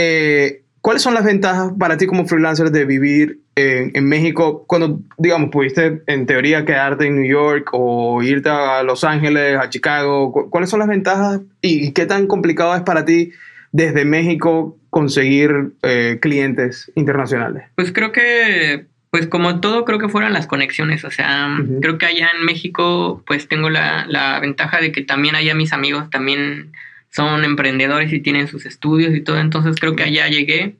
¿Cuáles 0.87 1.03
son 1.03 1.15
las 1.15 1.25
ventajas 1.25 1.73
para 1.77 1.97
ti 1.97 2.07
como 2.07 2.25
freelancer 2.25 2.71
de 2.71 2.85
vivir 2.85 3.41
en, 3.55 4.05
México 4.05 4.63
cuando, 4.67 5.01
digamos, 5.17 5.49
pudiste 5.49 6.01
en 6.07 6.25
teoría 6.25 6.63
quedarte 6.63 7.07
en 7.07 7.21
New 7.21 7.29
York 7.29 7.71
o 7.73 8.23
irte 8.23 8.47
a 8.47 8.81
Los 8.83 9.03
Ángeles, 9.03 9.57
a 9.59 9.69
Chicago? 9.69 10.31
¿Cuáles 10.49 10.69
son 10.69 10.79
las 10.79 10.87
ventajas 10.87 11.41
y 11.61 11.91
qué 11.91 12.05
tan 12.05 12.25
complicado 12.27 12.73
es 12.73 12.83
para 12.83 13.03
ti 13.03 13.33
desde 13.73 14.05
México 14.05 14.77
conseguir 14.89 15.73
eh, 15.83 16.19
clientes 16.21 16.89
internacionales? 16.95 17.65
Pues 17.75 17.91
creo 17.91 18.13
que, 18.13 18.85
pues 19.11 19.27
como 19.27 19.59
todo, 19.59 19.83
creo 19.83 19.99
que 19.99 20.07
fueron 20.07 20.31
las 20.31 20.47
conexiones. 20.47 21.03
O 21.03 21.11
sea, 21.11 21.49
creo 21.81 21.97
que 21.97 22.05
allá 22.05 22.29
en 22.39 22.45
México, 22.45 23.21
pues 23.27 23.49
tengo 23.49 23.69
la, 23.69 24.05
la 24.05 24.39
ventaja 24.39 24.79
de 24.79 24.93
que 24.93 25.01
también 25.01 25.35
allá 25.35 25.53
mis 25.53 25.73
amigos 25.73 26.09
también 26.09 26.71
son 27.17 27.43
emprendedores 27.43 28.13
y 28.13 28.19
tienen 28.19 28.47
sus 28.47 28.67
estudios 28.67 29.15
y 29.15 29.21
todo, 29.21 29.39
entonces 29.39 29.75
creo 29.79 29.95
que 29.95 30.03
allá 30.03 30.27
llegué. 30.27 30.75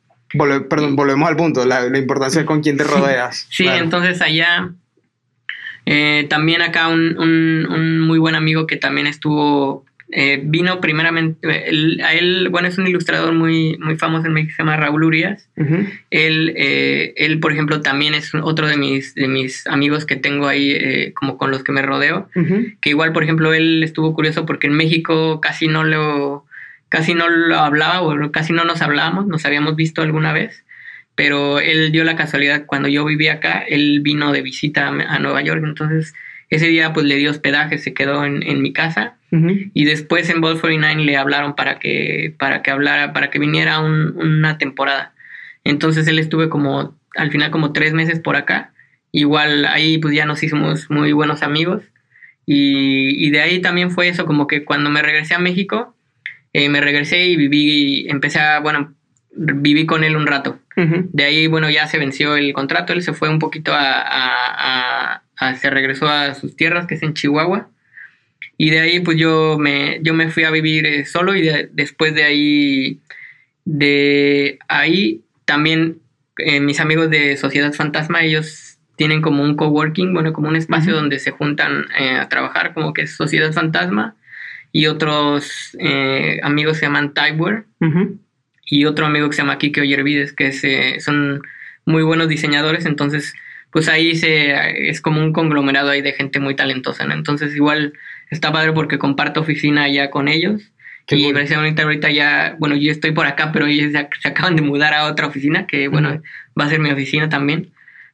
perdón, 0.69 0.95
volvemos 0.95 1.27
al 1.27 1.35
punto, 1.35 1.65
la, 1.65 1.88
importancia 1.97 2.41
de 2.41 2.45
con 2.45 2.61
quién 2.61 2.77
te 2.77 2.83
rodeas. 2.83 3.47
sí, 3.49 3.65
entonces 3.65 4.21
allá 4.21 4.69
eh, 5.88 6.27
también 6.29 6.61
acá 6.61 6.89
un, 6.89 7.17
un, 7.17 8.01
muy 8.01 8.19
buen 8.19 8.35
amigo 8.35 8.67
que 8.67 8.77
también 8.77 9.07
estuvo 9.07 9.83
eh, 10.10 10.39
vino 10.41 10.80
primeramente, 10.80 11.47
a 12.01 12.14
él, 12.14 12.47
bueno, 12.49 12.70
es 12.70 12.78
un 12.78 12.88
ilustrador 12.88 13.34
muy, 13.34 13.78
muy 13.80 13.97
famoso 13.97 14.28
en 14.28 14.34
México, 14.34 14.53
se 14.55 14.64
llama 14.64 14.78
Raúl 14.78 15.03
Urias. 15.03 15.49
él, 16.12 16.53
eh, 16.55 17.14
él, 17.18 17.39
por 17.39 17.51
ejemplo, 17.51 17.82
también 17.82 18.14
es 18.14 18.34
otro 18.34 18.68
de 18.68 18.78
mis, 18.78 19.16
de 19.16 19.28
mis 19.28 19.68
amigos 19.68 20.05
que 20.05 20.16
tengo 20.16 20.47
ahí, 20.47 20.72
eh, 20.72 21.14
como 21.14 21.38
con 21.38 21.51
los 21.51 21.64
que 21.64 21.74
me 21.74 21.82
rodeo, 21.82 22.30
que 22.82 22.89
igual, 22.89 23.12
por 23.12 23.24
ejemplo, 23.24 23.53
él 23.53 23.84
estuvo 23.84 24.14
curioso 24.14 24.45
porque 24.45 24.68
en 24.68 24.74
México 24.74 25.41
casi 25.41 25.68
no 25.68 25.84
lo, 25.84 26.45
casi 26.88 27.14
no 27.14 27.28
lo 27.28 27.58
hablaba 27.58 28.01
o 28.01 28.32
casi 28.32 28.53
no 28.53 28.64
nos 28.64 28.82
hablábamos, 28.82 29.28
nos 29.28 29.45
habíamos 29.45 29.76
visto 29.76 30.01
alguna 30.01 30.32
vez. 30.32 30.64
Pero 31.16 31.60
él 31.60 31.91
dio 31.91 32.03
la 32.03 32.16
casualidad, 32.16 32.66
cuando 32.66 32.88
yo 32.88 33.03
vivía 33.03 33.34
acá, 33.34 33.60
él 33.68 34.01
vino 34.01 34.32
de 34.32 34.41
visita 34.41 34.88
a 34.88 35.20
Nueva 35.20 35.41
York, 35.41 35.64
entonces 35.66 36.14
ese 36.49 36.68
día 36.68 36.93
pues 36.93 37.05
le 37.08 37.16
dio 37.16 37.32
hospedaje, 37.32 37.78
se 37.78 37.93
quedó 37.93 38.24
en, 38.24 38.41
en 38.43 38.62
mi 38.62 38.72
casa 38.72 39.16
y 39.30 39.86
después 39.86 40.30
en 40.30 40.39
Ball 40.39 40.59
49 40.59 41.03
le 41.03 41.17
hablaron 41.17 41.55
para 41.55 41.80
que, 41.80 42.34
para 42.38 42.61
que 42.61 42.71
hablara, 42.71 43.11
para 43.11 43.30
que 43.30 43.39
viniera 43.39 43.80
una 43.80 44.57
temporada. 44.57 45.13
Entonces 45.63 46.07
él 46.07 46.17
estuve 46.17 46.47
como, 46.49 46.97
al 47.15 47.32
final 47.32 47.51
como 47.51 47.73
tres 47.73 47.93
meses 47.93 48.19
por 48.19 48.38
acá. 48.38 48.71
Igual 49.11 49.65
ahí 49.65 49.97
pues 49.97 50.15
ya 50.15 50.25
nos 50.25 50.41
hicimos 50.43 50.89
muy 50.89 51.11
buenos 51.11 51.43
amigos. 51.43 51.84
Y, 52.49 53.30
de 53.32 53.41
ahí 53.41 53.59
también 53.59 53.91
fue 53.91 54.07
eso, 54.07 54.25
como 54.25 54.47
que 54.47 54.63
cuando 54.63 54.89
me 54.89 55.01
regresé 55.01 55.36
a 55.36 55.39
México, 55.39 55.93
eh, 56.53 56.69
me 56.69 56.80
regresé 56.80 57.25
y 57.25 57.36
viví, 57.36 58.07
empecé 58.09 58.39
a, 58.39 58.61
bueno, 58.61 58.95
viví 59.36 59.86
con 59.86 60.05
él 60.05 60.15
un 60.15 60.28
rato. 60.28 60.57
De 60.75 61.23
ahí, 61.23 61.47
bueno, 61.47 61.69
ya 61.69 61.88
se 61.88 61.97
venció 61.97 62.38
el 62.38 62.53
contrato, 62.53 62.93
él 62.93 63.01
se 63.01 63.11
fue 63.11 63.30
un 63.30 63.39
poquito 63.39 63.73
a, 63.75 65.23
se 65.59 65.69
regresó 65.69 66.07
a 66.07 66.36
sus 66.36 66.55
tierras, 66.55 66.86
que 66.88 66.95
es 66.95 67.03
en 67.03 67.13
Chihuahua. 67.13 67.69
Y 68.58 68.70
de 68.72 68.80
ahí, 68.80 68.99
pues 68.99 69.18
yo 69.18 69.58
me, 69.60 69.99
yo 70.01 70.14
me 70.14 70.30
fui 70.30 70.43
a 70.43 70.51
vivir 70.51 70.86
eh, 70.86 71.05
solo 71.05 71.36
y 71.36 71.47
después 71.72 72.14
de 72.16 72.24
ahí, 72.24 72.99
de 73.66 74.60
ahí 74.68 75.22
también 75.45 75.99
eh, 76.38 76.60
mis 76.60 76.80
amigos 76.80 77.10
de 77.10 77.38
Sociedad 77.38 77.74
Fantasma, 77.74 78.24
ellos 78.24 78.78
tienen 78.95 79.22
como 79.22 79.43
un 79.43 79.55
coworking, 79.55 80.14
bueno, 80.14 80.34
como 80.34 80.47
un 80.49 80.55
espacio 80.55 80.95
donde 80.95 81.20
se 81.20 81.32
juntan 81.32 81.86
eh, 81.99 82.16
a 82.16 82.30
trabajar, 82.30 82.74
como 82.74 82.93
que 82.93 83.03
es 83.03 83.16
Sociedad 83.16 83.53
Fantasma. 83.53 84.16
Y 84.74 84.88
otros 84.88 85.78
amigos 86.43 86.78
se 86.78 86.86
llaman 86.86 87.14
Typeware 87.14 87.66
y 88.70 88.86
otro 88.86 89.05
amigo 89.05 89.30
que 89.30 89.36
se 89.36 89.41
llama 89.41 89.58
Kike 89.58 89.82
Oyervides, 89.82 90.34
que 90.34 90.51
eh, 90.62 90.99
son 90.99 91.41
muy 91.86 92.03
buenos 92.03 92.28
diseñadores, 92.28 92.86
entonces 92.86 93.34
pues 93.72 93.88
ahí 93.88 94.16
se, 94.16 94.89
es 94.89 95.01
como 95.01 95.22
un 95.22 95.34
conglomerado 95.34 95.89
ahí 95.89 96.01
de 96.01 96.14
gente 96.14 96.39
muy 96.39 96.55
talentosa, 96.55 97.05
¿no? 97.05 97.14
Entonces 97.14 97.55
igual 97.55 97.93
está 98.30 98.51
padre 98.51 98.73
porque 98.73 98.97
comparto 98.97 99.41
oficina 99.41 99.88
ya 99.88 100.09
con 100.09 100.28
ellos. 100.28 100.71
y 101.09 101.32
precisamente 101.32 101.82
ahorita 101.82 102.11
ya, 102.11 102.55
bueno, 102.59 102.75
yo 102.75 102.91
estoy 102.91 103.11
por 103.11 103.25
acá, 103.25 103.51
pero 103.51 103.65
ellos 103.65 103.93
ya 103.93 104.09
se 104.21 104.28
acaban 104.28 104.55
de 104.55 104.61
mudar 104.61 104.93
a 104.93 105.05
otra 105.05 105.28
oficina, 105.28 105.65
que 105.65 105.88
bueno, 105.88 106.21
va 106.59 106.65
a 106.65 106.69
ser 106.69 106.80
mi 106.80 106.89
oficina 106.89 107.30
también. 107.30 107.71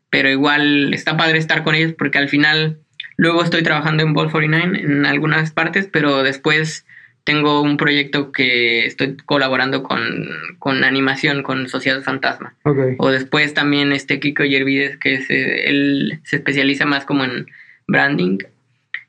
Pero 0.10 0.30
igual 0.30 0.94
está 0.94 1.18
padre 1.18 1.40
estar 1.40 1.64
con 1.64 1.76
ellos 1.76 1.94
porque 1.98 2.20
al 2.20 2.30
final, 2.30 2.80
luego 3.18 3.44
estoy 3.44 3.64
trabajando 3.64 4.04
en 4.04 4.14
Ball 4.14 4.32
49 4.32 4.80
en 4.80 5.06
algunas 5.06 5.52
partes, 5.52 5.90
pero 5.92 6.22
después 6.22 6.86
tengo 7.24 7.62
un 7.62 7.78
proyecto 7.78 8.32
que 8.32 8.86
estoy 8.86 9.18
colaborando 9.26 9.84
con, 9.84 10.28
con 10.60 10.84
animación, 10.84 11.42
con 11.42 11.70
Sociedad 11.70 12.02
Fantasma. 12.02 12.56
O 12.98 13.10
después 13.10 13.54
también 13.54 13.94
este 13.94 14.20
Kiko 14.20 14.44
Yervides, 14.44 14.98
que 14.98 15.16
es, 15.16 15.30
eh, 15.30 15.70
él 15.70 16.20
se 16.24 16.38
especializa 16.38 16.86
más 16.86 17.06
como 17.06 17.24
en 17.24 17.48
branding. 17.88 18.40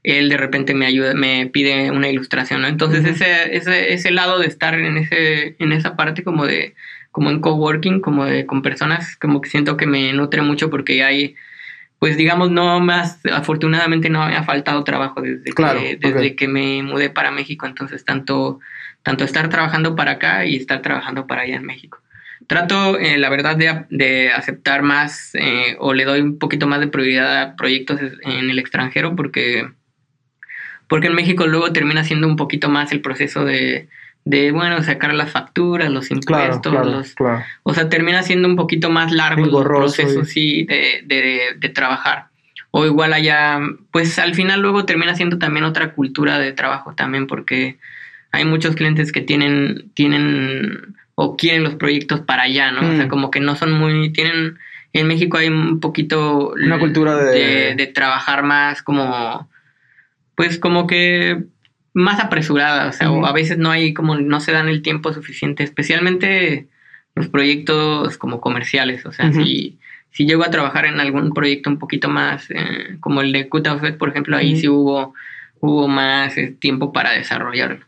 Él 0.04 0.28
de 0.28 0.36
repente 0.36 0.74
me 0.74 0.86
ayuda, 0.86 1.14
me 1.14 1.46
pide 1.46 1.90
una 1.90 2.08
ilustración, 2.08 2.62
¿no? 2.62 2.68
Entonces 2.68 3.04
ese, 3.04 3.56
ese, 3.56 3.92
ese 3.92 4.10
lado 4.12 4.38
de 4.38 4.46
estar 4.46 4.74
en 4.74 4.96
ese, 4.96 5.56
en 5.58 5.72
esa 5.72 5.96
parte 5.96 6.22
como 6.22 6.46
de, 6.46 6.74
como 7.10 7.30
en 7.30 7.40
coworking, 7.40 8.00
como 8.00 8.24
de 8.24 8.46
con 8.46 8.62
personas, 8.62 9.16
como 9.16 9.40
que 9.40 9.50
siento 9.50 9.76
que 9.76 9.86
me 9.86 10.12
nutre 10.12 10.42
mucho 10.42 10.70
porque 10.70 11.02
hay 11.02 11.34
pues 12.04 12.18
digamos, 12.18 12.50
no 12.50 12.80
más, 12.80 13.18
afortunadamente 13.32 14.10
no 14.10 14.26
me 14.26 14.36
ha 14.36 14.42
faltado 14.42 14.84
trabajo 14.84 15.22
desde, 15.22 15.52
que, 15.52 15.98
desde 15.98 16.36
que 16.36 16.48
me 16.48 16.82
mudé 16.82 17.08
para 17.08 17.30
México, 17.30 17.66
entonces 17.66 18.04
tanto, 18.04 18.60
tanto 19.02 19.24
estar 19.24 19.48
trabajando 19.48 19.96
para 19.96 20.10
acá 20.12 20.44
y 20.44 20.56
estar 20.56 20.82
trabajando 20.82 21.26
para 21.26 21.42
allá 21.42 21.56
en 21.56 21.64
México. 21.64 22.02
Trato, 22.46 22.98
eh, 22.98 23.16
la 23.16 23.30
verdad, 23.30 23.56
de, 23.56 23.86
de 23.88 24.30
aceptar 24.30 24.82
más 24.82 25.30
eh, 25.34 25.76
o 25.78 25.94
le 25.94 26.04
doy 26.04 26.20
un 26.20 26.38
poquito 26.38 26.66
más 26.66 26.80
de 26.80 26.88
prioridad 26.88 27.40
a 27.40 27.56
proyectos 27.56 27.98
en 28.22 28.50
el 28.50 28.58
extranjero 28.58 29.16
porque, 29.16 29.70
porque 30.94 31.08
en 31.08 31.16
México 31.16 31.48
luego 31.48 31.72
termina 31.72 32.04
siendo 32.04 32.28
un 32.28 32.36
poquito 32.36 32.68
más 32.68 32.92
el 32.92 33.00
proceso 33.00 33.44
de, 33.44 33.88
de, 34.24 34.52
bueno, 34.52 34.80
sacar 34.84 35.12
las 35.12 35.32
facturas, 35.32 35.90
los 35.90 36.08
impuestos, 36.12 36.72
los, 36.72 37.16
o 37.64 37.74
sea, 37.74 37.88
termina 37.88 38.22
siendo 38.22 38.46
un 38.46 38.54
poquito 38.54 38.90
más 38.90 39.10
largo 39.10 39.44
el 39.44 39.66
proceso, 39.66 40.24
sí, 40.24 40.62
de, 40.62 41.02
de, 41.04 41.40
de, 41.58 41.68
trabajar. 41.70 42.26
O 42.70 42.86
igual 42.86 43.12
allá, 43.12 43.58
pues 43.90 44.20
al 44.20 44.36
final 44.36 44.60
luego 44.60 44.84
termina 44.84 45.16
siendo 45.16 45.36
también 45.36 45.64
otra 45.64 45.94
cultura 45.94 46.38
de 46.38 46.52
trabajo 46.52 46.94
también, 46.94 47.26
porque 47.26 47.76
hay 48.30 48.44
muchos 48.44 48.76
clientes 48.76 49.10
que 49.10 49.20
tienen, 49.20 49.90
tienen 49.94 50.94
o 51.16 51.36
quieren 51.36 51.64
los 51.64 51.74
proyectos 51.74 52.20
para 52.20 52.44
allá, 52.44 52.70
¿no? 52.70 52.88
O 52.88 52.94
sea, 52.94 53.06
mm. 53.06 53.08
como 53.08 53.32
que 53.32 53.40
no 53.40 53.56
son 53.56 53.72
muy, 53.72 54.12
tienen, 54.12 54.60
en 54.92 55.08
México 55.08 55.38
hay 55.38 55.48
un 55.48 55.80
poquito... 55.80 56.50
Una 56.50 56.78
cultura 56.78 57.16
de, 57.16 57.74
de 57.74 57.86
trabajar 57.88 58.44
más 58.44 58.80
como, 58.80 59.48
pues 60.34 60.58
como 60.58 60.86
que 60.86 61.44
más 61.92 62.20
apresurada, 62.20 62.88
o 62.88 62.92
sea, 62.92 63.10
o 63.10 63.24
a 63.24 63.32
veces 63.32 63.56
no 63.56 63.70
hay 63.70 63.94
como, 63.94 64.16
no 64.16 64.40
se 64.40 64.52
dan 64.52 64.68
el 64.68 64.82
tiempo 64.82 65.12
suficiente, 65.12 65.62
especialmente 65.62 66.66
los 67.14 67.28
proyectos 67.28 68.18
como 68.18 68.40
comerciales, 68.40 69.06
o 69.06 69.12
sea, 69.12 69.32
si, 69.32 69.78
si 70.10 70.26
llego 70.26 70.44
a 70.44 70.50
trabajar 70.50 70.86
en 70.86 70.98
algún 70.98 71.32
proyecto 71.32 71.70
un 71.70 71.78
poquito 71.78 72.08
más, 72.08 72.50
eh, 72.50 72.96
como 72.98 73.20
el 73.20 73.32
de 73.32 73.48
Fed, 73.80 73.96
por 73.96 74.08
ejemplo, 74.08 74.36
ahí 74.36 74.56
sí 74.56 74.68
hubo, 74.68 75.14
hubo 75.60 75.86
más 75.86 76.36
eh, 76.36 76.54
tiempo 76.58 76.92
para 76.92 77.12
desarrollarlo. 77.12 77.86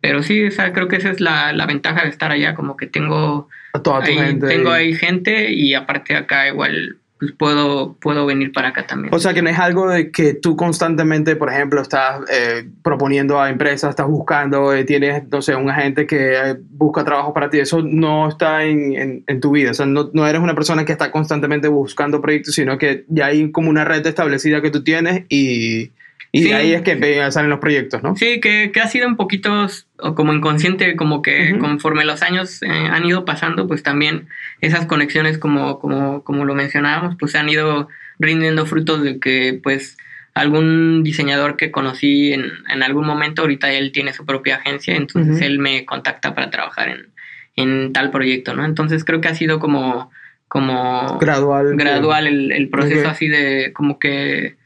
Pero 0.00 0.22
sí, 0.22 0.46
o 0.46 0.50
sea, 0.50 0.72
creo 0.72 0.88
que 0.88 0.96
esa 0.96 1.10
es 1.10 1.20
la, 1.20 1.52
la 1.52 1.66
ventaja 1.66 2.04
de 2.04 2.08
estar 2.08 2.30
allá, 2.30 2.54
como 2.54 2.76
que 2.76 2.86
tengo, 2.86 3.48
toda 3.82 4.02
gente. 4.06 4.46
tengo 4.46 4.70
ahí 4.70 4.94
gente 4.94 5.52
y 5.52 5.74
aparte 5.74 6.16
acá 6.16 6.48
igual 6.48 6.96
pues 7.18 7.32
puedo, 7.32 7.96
puedo 8.00 8.26
venir 8.26 8.52
para 8.52 8.68
acá 8.68 8.86
también. 8.86 9.12
O 9.12 9.18
sea, 9.18 9.34
que 9.34 9.42
no 9.42 9.50
es 9.50 9.58
algo 9.58 9.88
de 9.88 10.12
que 10.12 10.34
tú 10.34 10.56
constantemente, 10.56 11.34
por 11.34 11.50
ejemplo, 11.50 11.80
estás 11.82 12.20
eh, 12.30 12.68
proponiendo 12.82 13.40
a 13.40 13.50
empresas, 13.50 13.90
estás 13.90 14.06
buscando, 14.06 14.72
eh, 14.72 14.84
tienes, 14.84 15.24
no 15.28 15.42
sé, 15.42 15.56
un 15.56 15.68
agente 15.68 16.06
que 16.06 16.34
eh, 16.34 16.56
busca 16.70 17.04
trabajo 17.04 17.34
para 17.34 17.50
ti, 17.50 17.58
eso 17.58 17.82
no 17.82 18.28
está 18.28 18.64
en, 18.64 19.24
en, 19.26 19.40
tu 19.40 19.50
vida, 19.50 19.72
o 19.72 19.74
sea, 19.74 19.86
no, 19.86 20.10
no, 20.12 20.26
eres 20.26 20.40
una 20.40 20.54
persona 20.54 20.84
que 20.84 20.92
está 20.92 21.10
constantemente 21.10 21.68
buscando 21.68 22.20
proyectos, 22.20 22.54
sino 22.54 22.78
que 22.78 23.04
ya 23.08 23.26
hay 23.26 23.50
como 23.50 23.70
una 23.70 23.84
red 23.84 24.06
establecida 24.06 24.62
que 24.62 24.70
tú 24.70 24.84
tienes 24.84 25.24
y, 25.28 25.90
y 26.38 26.52
ahí 26.52 26.72
es 26.72 26.82
que 26.82 27.30
salen 27.30 27.50
los 27.50 27.58
proyectos, 27.58 28.02
¿no? 28.02 28.16
Sí, 28.16 28.40
que, 28.40 28.70
que 28.72 28.80
ha 28.80 28.88
sido 28.88 29.08
un 29.08 29.16
poquito 29.16 29.66
como 30.14 30.32
inconsciente, 30.32 30.96
como 30.96 31.22
que 31.22 31.56
conforme 31.58 32.04
los 32.04 32.22
años 32.22 32.62
eh, 32.62 32.68
han 32.68 33.04
ido 33.04 33.24
pasando, 33.24 33.66
pues 33.66 33.82
también 33.82 34.28
esas 34.60 34.86
conexiones, 34.86 35.38
como, 35.38 35.78
como, 35.78 36.22
como 36.24 36.44
lo 36.44 36.54
mencionábamos, 36.54 37.16
pues 37.18 37.34
han 37.34 37.48
ido 37.48 37.88
rindiendo 38.18 38.66
frutos 38.66 39.02
de 39.02 39.18
que, 39.20 39.58
pues, 39.62 39.96
algún 40.34 41.02
diseñador 41.02 41.56
que 41.56 41.70
conocí 41.70 42.32
en, 42.32 42.44
en 42.68 42.82
algún 42.82 43.06
momento, 43.06 43.42
ahorita 43.42 43.72
él 43.72 43.90
tiene 43.92 44.12
su 44.12 44.24
propia 44.24 44.56
agencia, 44.56 44.94
entonces 44.94 45.40
él 45.40 45.58
me 45.58 45.84
contacta 45.84 46.34
para 46.34 46.50
trabajar 46.50 46.88
en, 46.88 47.08
en 47.56 47.92
tal 47.92 48.10
proyecto, 48.10 48.54
¿no? 48.54 48.64
Entonces 48.64 49.04
creo 49.04 49.20
que 49.20 49.28
ha 49.28 49.34
sido 49.34 49.58
como 49.58 50.10
como 50.46 51.18
gradual 51.18 51.76
gradual 51.76 52.26
el, 52.26 52.52
el 52.52 52.70
proceso 52.70 53.08
así 53.08 53.28
de 53.28 53.72
como 53.74 53.98
que 53.98 54.56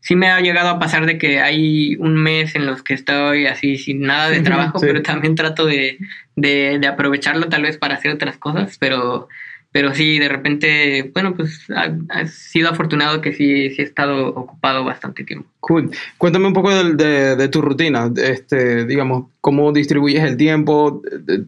sí 0.00 0.16
me 0.16 0.28
ha 0.28 0.40
llegado 0.40 0.68
a 0.68 0.78
pasar 0.78 1.06
de 1.06 1.18
que 1.18 1.40
hay 1.40 1.96
un 1.96 2.16
mes 2.16 2.54
en 2.54 2.66
los 2.66 2.82
que 2.82 2.94
estoy 2.94 3.46
así 3.46 3.76
sin 3.76 4.00
nada 4.02 4.30
de 4.30 4.40
trabajo, 4.42 4.80
pero 4.80 5.02
también 5.02 5.34
trato 5.34 5.66
de, 5.66 5.98
de, 6.36 6.86
aprovecharlo 6.86 7.48
tal 7.48 7.62
vez 7.62 7.76
para 7.78 7.94
hacer 7.94 8.10
otras 8.10 8.38
cosas, 8.38 8.76
pero, 8.78 9.28
pero 9.72 9.94
sí, 9.94 10.18
de 10.18 10.28
repente, 10.28 11.10
bueno, 11.12 11.34
pues 11.34 11.66
ha, 11.70 12.26
sido 12.26 12.70
afortunado 12.70 13.20
que 13.20 13.32
sí, 13.32 13.70
sí 13.70 13.82
he 13.82 13.84
estado 13.84 14.28
ocupado 14.28 14.84
bastante 14.84 15.24
tiempo. 15.24 15.48
Cool. 15.60 15.90
Cuéntame 16.16 16.46
un 16.46 16.54
poco 16.54 16.70
de, 16.72 17.36
de, 17.36 17.48
tu 17.48 17.60
rutina, 17.60 18.10
este, 18.16 18.86
digamos, 18.86 19.26
cómo 19.40 19.72
distribuyes 19.72 20.24
el 20.24 20.36
tiempo, 20.36 21.02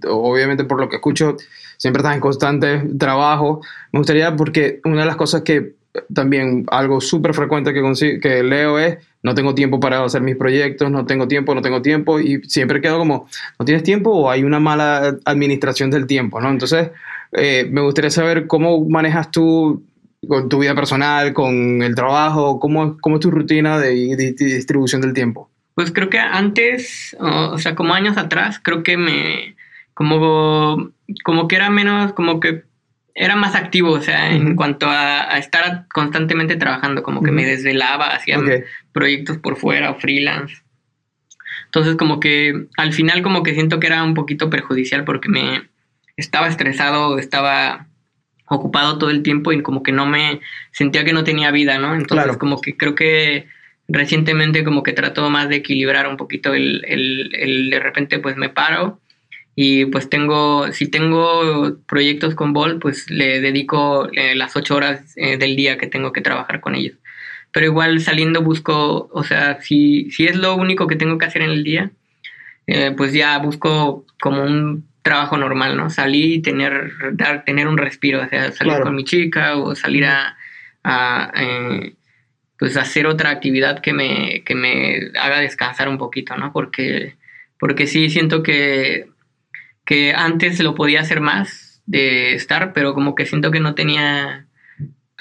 obviamente 0.09 0.65
por 0.65 0.79
lo 0.79 0.89
que 0.89 0.97
escucho, 0.97 1.37
siempre 1.79 2.01
estás 2.01 2.15
en 2.15 2.21
constante 2.21 2.83
trabajo. 2.99 3.63
Me 3.93 3.99
gustaría, 3.99 4.37
porque 4.37 4.81
una 4.85 5.01
de 5.01 5.07
las 5.07 5.17
cosas 5.17 5.43
que 5.43 5.75
también 6.13 6.65
algo 6.71 7.01
súper 7.01 7.35
frecuente 7.35 7.73
que, 7.73 8.21
que 8.21 8.43
leo 8.43 8.79
es, 8.79 8.99
no 9.23 9.35
tengo 9.35 9.55
tiempo 9.55 9.79
para 9.79 10.05
hacer 10.05 10.23
mis 10.23 10.37
proyectos, 10.37 10.91
no 10.91 11.05
tengo 11.07 11.29
tiempo, 11.29 11.55
no 11.55 11.63
tengo 11.63 11.83
tiempo, 11.83 12.19
y 12.19 12.43
siempre 12.45 12.81
quedo 12.81 12.99
como, 12.99 13.29
¿no 13.59 13.65
tienes 13.65 13.83
tiempo 13.83 14.11
o 14.11 14.31
hay 14.31 14.43
una 14.43 14.59
mala 14.59 15.17
administración 15.25 15.91
del 15.91 16.07
tiempo? 16.07 16.41
¿no? 16.41 16.51
Entonces, 16.51 16.91
eh, 17.33 17.69
me 17.71 17.83
gustaría 17.83 18.11
saber 18.11 18.47
cómo 18.47 18.85
manejas 18.89 19.31
tú 19.31 19.83
con 20.27 20.49
tu 20.49 20.61
vida 20.61 20.75
personal, 20.75 21.33
con 21.33 21.83
el 21.83 21.95
trabajo, 21.95 22.59
cómo, 22.61 22.97
cómo 23.01 23.17
es 23.17 23.21
tu 23.21 23.31
rutina 23.31 23.79
de, 23.79 24.35
distribución 24.39 25.01
del 25.01 25.13
tiempo. 25.13 25.51
Pues 25.75 25.91
creo 25.91 26.11
que 26.11 26.19
antes, 26.19 27.17
o 27.19 27.59
sea, 27.59 27.75
como 27.75 27.95
años 27.95 28.17
atrás, 28.17 28.61
creo 28.63 28.83
que 28.83 28.97
me, 28.97 29.57
como, 29.95 30.91
como 31.25 31.49
que 31.49 31.57
era 31.57 31.71
menos, 31.71 32.13
como 32.13 32.41
que 32.41 32.63
era 33.15 33.37
más 33.37 33.55
activo, 33.55 33.91
o 33.91 34.01
sea, 34.01 34.33
en 34.33 34.57
cuanto 34.57 34.87
a, 34.89 35.39
estar 35.39 35.87
constantemente 35.93 36.57
trabajando, 36.57 37.03
como 37.03 37.23
que 37.23 37.31
me 37.31 37.45
desvelaba, 37.45 38.07
hacía 38.07 38.39
proyectos 38.93 39.39
por 39.39 39.57
fuera 39.57 39.91
o 39.91 39.99
freelance. 39.99 40.63
Entonces, 41.67 41.97
como 41.97 42.21
que 42.21 42.67
al 42.77 42.93
final 42.93 43.23
como 43.23 43.43
que 43.43 43.55
siento 43.55 43.81
que 43.81 43.87
era 43.87 44.03
un 44.03 44.15
poquito 44.15 44.51
perjudicial 44.51 45.05
porque 45.05 45.29
me 45.29 45.69
estaba 46.17 46.49
estresado, 46.49 47.19
estaba 47.19 47.87
ocupado 48.47 48.99
todo 48.99 49.11
el 49.11 49.23
tiempo 49.23 49.53
y 49.53 49.63
como 49.63 49.83
que 49.83 49.93
no 49.93 50.07
me 50.07 50.41
sentía 50.73 51.05
que 51.05 51.13
no 51.13 51.25
tenía 51.25 51.51
vida, 51.51 51.79
¿no? 51.79 51.95
Entonces, 51.95 52.37
como 52.37 52.61
que 52.61 52.77
creo 52.77 52.95
que 52.95 53.47
recientemente 53.89 54.65
como 54.65 54.83
que 54.83 54.93
trató 54.93 55.29
más 55.31 55.49
de 55.49 55.57
equilibrar 55.57 56.09
un 56.09 56.17
poquito 56.17 56.55
el, 56.55 56.85
el, 56.87 57.35
el 57.35 57.71
de 57.71 57.81
repente 57.81 58.19
pues 58.19 58.37
me 58.37 58.49
paro 58.49 59.01
y 59.55 59.87
pues 59.87 60.09
tengo, 60.09 60.73
si 60.73 60.89
tengo 60.89 61.77
proyectos 61.87 62.35
con 62.35 62.53
Ball, 62.53 62.79
pues 62.79 63.11
le 63.11 63.41
dedico 63.41 64.09
eh, 64.13 64.35
las 64.35 64.57
ocho 64.57 64.77
horas 64.77 65.13
eh, 65.17 65.37
del 65.37 65.57
día 65.57 65.77
que 65.79 65.87
tengo 65.87 66.13
que 66.13 66.23
trabajar 66.23 66.61
con 66.61 66.75
ellos. 66.75 66.97
pero 67.53 67.67
igual 67.67 68.01
saliendo 68.01 68.43
busco, 68.43 69.11
o 69.13 69.25
sea, 69.25 69.61
si, 69.61 70.11
si 70.11 70.27
es 70.27 70.37
lo 70.37 70.55
único 70.57 70.87
que 70.87 70.97
tengo 70.97 71.19
que 71.19 71.27
hacer 71.27 71.43
en 71.43 71.51
el 71.51 71.65
día, 71.65 71.91
eh, 72.67 72.93
pues 72.97 73.13
ya 73.13 73.39
busco 73.39 74.07
como 74.21 74.43
un 74.43 74.87
trabajo 75.03 75.37
normal, 75.37 75.77
¿no? 75.77 75.91
Salir 75.91 76.33
y 76.33 76.43
tener, 76.43 76.93
dar, 77.13 77.45
tener 77.45 77.69
un 77.69 77.77
respiro, 77.77 78.23
o 78.23 78.29
sea, 78.29 78.53
salir 78.53 78.81
con 78.81 78.95
mi 78.95 79.05
chica 79.05 79.57
o 79.57 79.75
salir 79.75 80.07
a, 80.07 80.37
a 80.85 81.33
eh, 81.37 81.95
pues 82.59 82.77
hacer 82.77 83.07
otra 83.07 83.31
actividad 83.31 83.81
que 83.81 83.93
me, 83.93 84.43
que 84.45 84.55
me 84.55 85.11
haga 85.21 85.41
descansar 85.41 85.89
un 85.89 85.99
poquito, 85.99 86.37
¿no? 86.37 86.53
Porque, 86.53 87.17
porque 87.59 87.87
sí 87.87 88.09
siento 88.11 88.43
que, 88.43 89.12
que 89.85 90.15
antes 90.15 90.61
lo 90.61 90.75
podía 90.75 91.01
hacer 91.01 91.21
más 91.21 91.83
de 91.87 92.35
estar, 92.35 92.73
pero 92.73 92.95
como 92.95 93.15
que 93.15 93.27
siento 93.27 93.51
que 93.51 93.61
no 93.61 93.75
tenía 93.75 94.47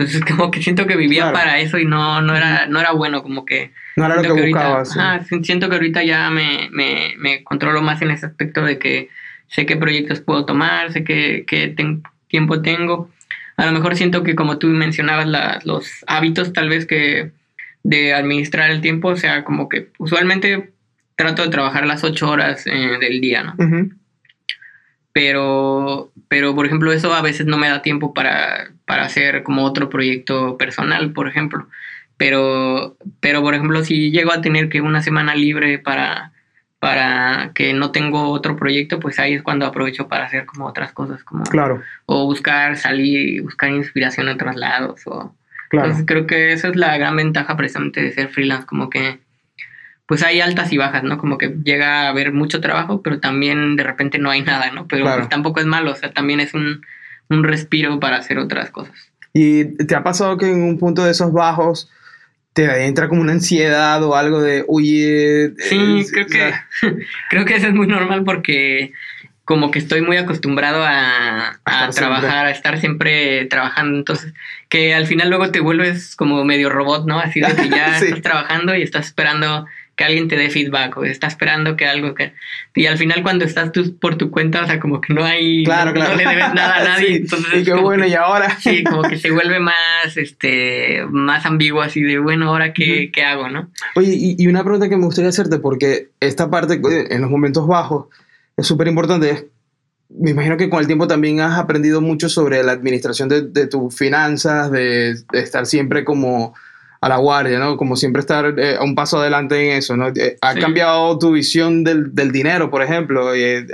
pues 0.02 0.16
es 0.16 0.22
como 0.26 0.52
que 0.52 0.62
siento 0.62 0.88
que 0.88 0.96
vivía 0.96 1.32
para 1.32 1.60
eso 1.60 1.78
y 1.78 1.86
no, 1.86 2.22
no, 2.22 2.36
era, 2.36 2.68
no 2.68 2.80
era 2.80 2.92
bueno, 2.92 3.24
como 3.24 3.46
que... 3.46 3.72
No 3.96 4.06
era 4.06 4.16
lo 4.16 4.36
que, 4.36 4.48
buscabas. 4.48 4.98
siento 5.44 5.70
que 5.70 5.76
ahorita 5.76 6.04
ya 6.04 6.30
me, 6.30 6.70
me, 6.72 7.14
me, 7.18 7.44
controlo 7.44 7.82
más 7.82 8.02
en 8.02 8.12
ese 8.12 8.26
aspecto 8.26 8.64
de 8.64 8.80
que 8.80 9.10
sé 9.48 9.66
qué 9.66 9.76
proyectos 9.76 10.22
puedo 10.22 10.46
tomar, 10.46 10.92
sé 10.92 11.04
qué, 11.04 11.44
qué 11.46 11.76
tiempo 12.28 12.62
tengo. 12.62 13.10
A 13.58 13.66
lo 13.66 13.74
mejor 13.74 13.96
siento 13.96 14.24
que 14.24 14.36
como 14.36 14.58
tú 14.58 14.68
mencionabas 14.68 15.66
los 15.66 15.90
hábitos 16.08 16.54
tal 16.54 16.70
vez 16.70 16.86
que 16.86 17.32
de 17.84 18.14
administrar 18.14 18.72
el 18.72 18.82
tiempo, 18.82 19.10
o 19.10 19.18
sea, 19.18 19.44
como 19.44 19.68
que 19.68 19.90
usualmente 19.98 20.72
trato 21.16 21.44
de 21.44 21.50
trabajar 21.50 21.86
las 21.86 22.04
ocho 22.04 22.30
horas 22.30 22.66
eh, 22.66 22.98
del 23.00 23.20
día, 23.22 23.44
¿no? 23.44 23.56
Pero, 25.14 26.12
pero 26.28 26.56
por 26.56 26.66
ejemplo 26.66 26.92
eso 26.92 27.14
a 27.14 27.22
veces 27.22 27.46
no 27.46 27.58
me 27.58 27.70
da 27.70 27.82
tiempo 27.82 28.14
para, 28.14 28.72
para 28.86 29.04
hacer 29.04 29.44
como 29.44 29.64
otro 29.64 29.90
proyecto 29.90 30.58
personal, 30.58 31.12
por 31.12 31.28
ejemplo. 31.28 31.68
Pero, 32.18 32.98
pero 33.20 33.42
por 33.42 33.56
ejemplo, 33.56 33.84
si 33.84 34.12
llego 34.12 34.32
a 34.32 34.42
tener 34.42 34.70
que 34.70 34.82
una 34.82 35.02
semana 35.02 35.34
libre 35.34 35.80
para, 35.80 36.32
para 36.80 37.52
que 37.56 37.74
no 37.74 37.92
tengo 37.92 38.30
otro 38.30 38.56
proyecto, 38.56 39.00
pues 39.00 39.20
ahí 39.20 39.34
es 39.34 39.42
cuando 39.42 39.66
aprovecho 39.66 40.08
para 40.08 40.26
hacer 40.26 40.46
como 40.46 40.68
otras 40.68 40.94
cosas, 40.94 41.24
como 41.24 41.44
claro. 41.46 41.82
o 42.06 42.26
buscar 42.26 42.78
salir, 42.78 43.42
buscar 43.42 43.72
inspiración 43.72 44.28
en 44.28 44.36
otros 44.36 44.56
lados. 44.56 45.02
O, 45.08 45.36
claro. 45.70 45.88
Entonces 45.88 46.06
creo 46.06 46.28
que 46.28 46.54
esa 46.54 46.70
es 46.70 46.76
la 46.76 46.96
gran 46.98 47.16
ventaja 47.16 47.58
precisamente 47.58 48.02
de 48.02 48.12
ser 48.12 48.30
freelance, 48.30 48.68
como 48.68 48.90
que 48.90 49.20
pues 50.12 50.24
hay 50.24 50.42
altas 50.42 50.74
y 50.74 50.78
bajas, 50.78 51.04
¿no? 51.04 51.18
Como 51.18 51.38
que 51.38 51.56
llega 51.64 52.02
a 52.02 52.10
haber 52.10 52.34
mucho 52.34 52.60
trabajo, 52.60 53.02
pero 53.02 53.22
también 53.22 53.78
de 53.78 53.84
repente 53.84 54.20
no 54.20 54.30
hay 54.30 54.42
nada, 54.42 54.70
¿no? 54.70 54.86
Pero 54.86 55.06
pues, 55.06 55.30
tampoco 55.30 55.62
es 55.62 55.66
malo, 55.66 55.94
o 55.94 55.96
sea, 55.96 56.12
también 56.12 56.42
es 56.42 56.54
un, 56.54 56.82
respiro 57.30 57.98
para 58.02 58.18
hacer 58.18 58.38
otras 58.38 58.72
cosas. 58.72 58.94
¿Y 59.32 59.64
te 59.86 59.96
ha 59.96 60.04
pasado 60.04 60.36
que 60.38 60.52
en 60.52 60.64
un 60.64 60.78
punto 60.78 61.06
de 61.06 61.12
esos 61.12 61.32
bajos 61.32 61.90
te 62.52 62.88
entra 62.88 63.08
como 63.08 63.22
una 63.22 63.32
ansiedad 63.32 64.04
o 64.04 64.18
algo 64.18 64.42
de, 64.42 64.66
oye... 64.68 65.54
Sí, 65.60 66.06
creo, 66.12 66.28
que, 66.28 66.54
creo 67.30 67.46
que 67.46 67.56
eso 67.56 67.68
es 67.68 67.74
muy 67.74 67.88
normal 67.88 68.26
porque 68.26 68.92
como 69.46 69.72
que 69.72 69.80
estoy 69.80 70.02
muy 70.02 70.18
acostumbrado 70.18 70.84
a, 70.86 71.58
trabajar, 71.96 72.48
a 72.48 72.52
estar 72.52 72.82
siempre 72.82 73.46
trabajando, 73.46 73.98
entonces 73.98 74.34
que 74.68 74.94
al 74.94 75.08
final 75.08 75.30
luego 75.30 75.52
te 75.52 75.62
vuelves 75.62 76.18
como 76.18 76.44
medio 76.44 76.70
robot, 76.70 77.08
¿no? 77.08 77.18
Así 77.18 77.40
de 77.40 77.56
que 77.56 77.70
ya 77.70 77.98
estás 78.02 78.22
trabajando 78.22 78.76
y 78.76 78.82
estás 78.82 79.06
esperando 79.06 79.68
que 80.02 80.06
alguien 80.06 80.28
te 80.28 80.36
dé 80.36 80.50
feedback 80.50 80.98
o 80.98 81.04
está 81.04 81.28
esperando 81.28 81.78
que 81.78 81.86
algo 81.86 82.16
que... 82.16 82.34
Y 82.74 82.88
al 82.88 82.98
final 82.98 83.22
cuando 83.22 83.46
estás 83.46 83.72
tú 83.72 84.00
por 84.00 84.16
tu 84.16 84.32
cuenta, 84.32 84.64
o 84.64 84.66
sea, 84.66 84.80
como 84.80 85.00
que 85.00 85.14
no 85.14 85.24
hay... 85.24 85.64
Claro, 85.64 85.94
claro. 85.94 86.12
No 86.12 86.18
le 86.18 86.26
debes 86.28 86.54
nada 86.56 86.78
a 86.78 86.84
nadie. 86.84 87.18
entonces, 87.18 87.62
y 87.62 87.64
qué 87.64 87.74
bueno, 87.76 88.08
y 88.08 88.16
ahora... 88.16 88.58
sí, 88.60 88.84
como 88.84 89.04
que 89.04 89.20
se 89.20 89.30
vuelve 89.30 89.60
más, 89.60 89.76
este, 90.16 91.06
más 91.12 91.46
ambiguo 91.46 91.84
así 91.84 92.02
de, 92.02 92.18
bueno, 92.18 92.48
ahora 92.50 92.74
qué, 92.74 93.12
qué 93.14 93.22
hago, 93.24 93.48
¿no? 93.50 93.70
Oye, 93.96 94.16
y, 94.18 94.48
una 94.48 94.64
pregunta 94.64 94.90
que 94.90 94.98
me 94.98 95.06
gustaría 95.06 95.30
hacerte, 95.30 95.60
porque 95.60 96.10
esta 96.20 96.50
parte 96.50 96.82
en 97.12 97.22
los 97.22 97.30
momentos 97.30 97.68
bajos 97.68 98.08
es 98.58 98.66
súper 98.66 98.88
importante, 98.88 99.50
me 100.10 100.32
imagino 100.32 100.58
que 100.58 100.68
con 100.68 100.80
el 100.80 100.88
tiempo 100.88 101.06
también 101.06 101.42
has 101.42 101.60
aprendido 101.60 102.02
mucho 102.02 102.28
sobre 102.28 102.64
la 102.64 102.72
administración 102.72 103.30
de, 103.30 103.44
de 103.44 103.68
tus 103.68 103.96
finanzas, 103.96 104.72
de, 104.72 105.14
de 105.32 105.40
estar 105.40 105.68
siempre 105.68 106.04
como 106.04 106.56
a 107.02 107.10
la 107.10 107.18
guardia, 107.18 107.58
¿no? 107.58 107.78
Como 107.78 107.96
siempre 107.96 108.20
estar 108.20 108.54
eh, 108.60 108.78
un 108.80 108.94
paso 108.94 109.20
adelante 109.20 109.60
en 109.60 109.78
eso, 109.78 109.98
¿no? 109.98 110.10
Eh, 110.10 110.38
¿Ha 110.42 110.54
cambiado 110.54 111.18
tu 111.18 111.32
visión 111.32 111.84
del, 111.84 112.14
del 112.14 112.32
dinero, 112.32 112.70
por 112.70 112.84
ejemplo? 112.84 113.34
Eh, 113.34 113.66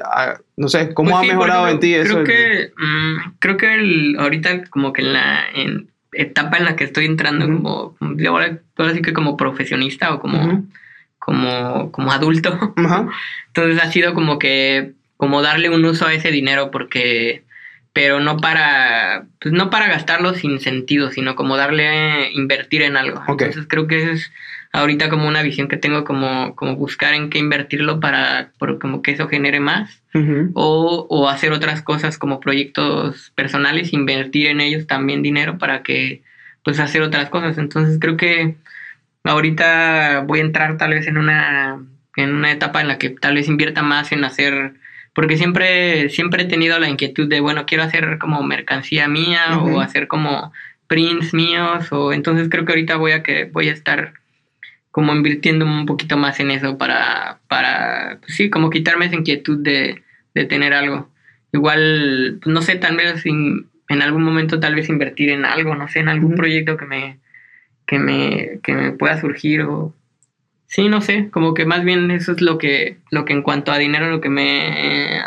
no 0.56 0.70
sé, 0.70 0.94
¿cómo 0.94 1.12
pues 1.12 1.24
ha 1.30 1.34
mejorado 1.34 1.68
en 1.68 1.80
ti 1.82 1.94
eso? 1.94 2.24
Creo 2.24 2.24
que, 2.24 2.72
mm, 2.78 3.32
creo 3.40 3.58
que 3.58 3.74
el, 3.74 4.16
ahorita 4.18 4.64
como 4.70 4.94
que 4.94 5.02
en 5.02 5.14
la 5.14 5.42
en 5.54 5.90
etapa 6.14 6.58
en 6.58 6.66
la 6.66 6.78
que 6.78 6.86
estoy 6.86 7.06
entrando 7.06 7.46
como, 7.46 7.98
ahora 8.30 8.60
puedo 8.76 8.90
decir 8.90 9.04
que 9.04 9.14
como 9.14 9.36
profesionista 9.36 10.14
o 10.14 10.22
como, 10.22 10.66
como, 11.20 11.92
como 11.92 12.12
adulto, 12.14 12.74
entonces 13.48 13.84
ha 13.84 13.92
sido 13.92 14.14
como 14.14 14.40
que, 14.40 14.94
como 15.18 15.42
darle 15.42 15.70
un 15.70 15.84
uso 15.84 16.08
a 16.08 16.14
ese 16.14 16.32
dinero 16.32 16.72
porque 16.72 17.44
pero 17.98 18.20
no 18.20 18.38
para, 18.38 19.26
pues 19.42 19.56
no 19.56 19.72
para 19.72 19.88
gastarlo 19.88 20.36
sin 20.36 20.60
sentido, 20.60 21.10
sino 21.10 21.36
como 21.36 21.58
darle, 21.58 22.32
invertir 22.32 22.84
en 22.84 22.96
algo. 22.96 23.24
Entonces 23.28 23.66
creo 23.68 23.88
que 23.88 24.12
es 24.12 24.32
ahorita 24.72 25.10
como 25.10 25.28
una 25.28 25.42
visión 25.42 25.68
que 25.68 25.78
tengo 25.78 26.04
como, 26.04 26.56
como 26.56 26.76
buscar 26.76 27.16
en 27.16 27.32
qué 27.32 27.40
invertirlo 27.40 28.00
para 28.00 28.52
como 28.80 29.02
que 29.02 29.14
eso 29.14 29.28
genere 29.28 29.60
más 29.62 30.00
o, 30.54 31.08
o, 31.10 31.28
hacer 31.28 31.52
otras 31.54 31.82
cosas 31.82 32.20
como 32.20 32.40
proyectos 32.40 33.32
personales, 33.34 33.94
invertir 33.94 34.46
en 34.50 34.62
ellos 34.62 34.86
también 34.86 35.24
dinero 35.24 35.58
para 35.58 35.82
que 35.82 36.22
pues 36.64 36.80
hacer 36.80 37.02
otras 37.02 37.32
cosas. 37.32 37.58
Entonces 37.58 37.98
creo 38.00 38.16
que 38.16 38.58
ahorita 39.24 40.24
voy 40.28 40.38
a 40.38 40.44
entrar 40.44 40.78
tal 40.78 40.92
vez 40.92 41.08
en 41.08 41.18
una, 41.18 41.84
en 42.16 42.36
una 42.36 42.52
etapa 42.52 42.80
en 42.80 42.90
la 42.90 43.00
que 43.00 43.10
tal 43.10 43.34
vez 43.34 43.48
invierta 43.48 43.82
más 43.82 44.12
en 44.12 44.24
hacer 44.24 44.74
porque 45.18 45.36
siempre, 45.36 46.10
siempre 46.10 46.44
he 46.44 46.46
tenido 46.46 46.78
la 46.78 46.90
inquietud 46.90 47.28
de, 47.28 47.40
bueno, 47.40 47.66
quiero 47.66 47.82
hacer 47.82 48.20
como 48.20 48.44
mercancía 48.44 49.08
mía 49.08 49.58
o 49.58 49.82
hacer 49.82 50.08
como 50.08 50.54
prints 50.86 51.34
míos, 51.34 51.92
o 51.92 52.14
entonces 52.14 52.50
creo 52.52 52.66
que 52.66 52.74
ahorita 52.74 52.98
voy 52.98 53.14
a, 53.14 53.24
que, 53.24 53.46
voy 53.46 53.70
a 53.70 53.74
estar 53.74 54.14
como 54.92 55.16
invirtiendo 55.16 55.66
un 55.66 55.88
poquito 55.88 56.18
más 56.18 56.40
en 56.40 56.52
eso 56.52 56.78
para, 56.78 57.40
para 57.48 58.20
pues 58.22 58.36
sí, 58.36 58.52
como 58.52 58.70
quitarme 58.70 59.08
esa 59.08 59.16
inquietud 59.16 59.58
de, 59.58 60.04
de 60.36 60.46
tener 60.46 60.76
algo. 60.76 61.10
Igual, 61.52 62.38
pues 62.40 62.54
no 62.54 62.62
sé, 62.62 62.76
tal 62.76 62.98
vez 62.98 63.26
en, 63.26 63.66
en, 63.90 64.04
algún 64.04 64.22
momento 64.22 64.60
tal 64.60 64.76
vez 64.76 64.88
invertir 64.88 65.32
en 65.32 65.46
algo, 65.46 65.74
no 65.74 65.88
sé, 65.88 65.98
en 65.98 66.10
algún 66.10 66.36
proyecto 66.36 66.78
que 66.78 66.86
me, 66.86 67.18
que 67.88 67.98
me, 67.98 68.60
que 68.62 68.74
me 68.76 68.92
pueda 68.92 69.20
surgir 69.20 69.64
o 69.64 69.96
Sí, 70.68 70.90
no 70.90 71.02
sé, 71.02 71.30
como 71.32 71.54
que 71.54 71.66
más 71.66 71.84
bien 71.84 72.12
eso 72.12 72.34
es 72.34 72.42
lo 72.42 72.58
que, 72.58 72.98
lo 73.10 73.26
que 73.26 73.34
en 73.34 73.42
cuanto 73.42 73.72
a 73.72 73.78
dinero, 73.78 74.10
lo 74.10 74.22
que 74.22 74.30
me 74.30 75.20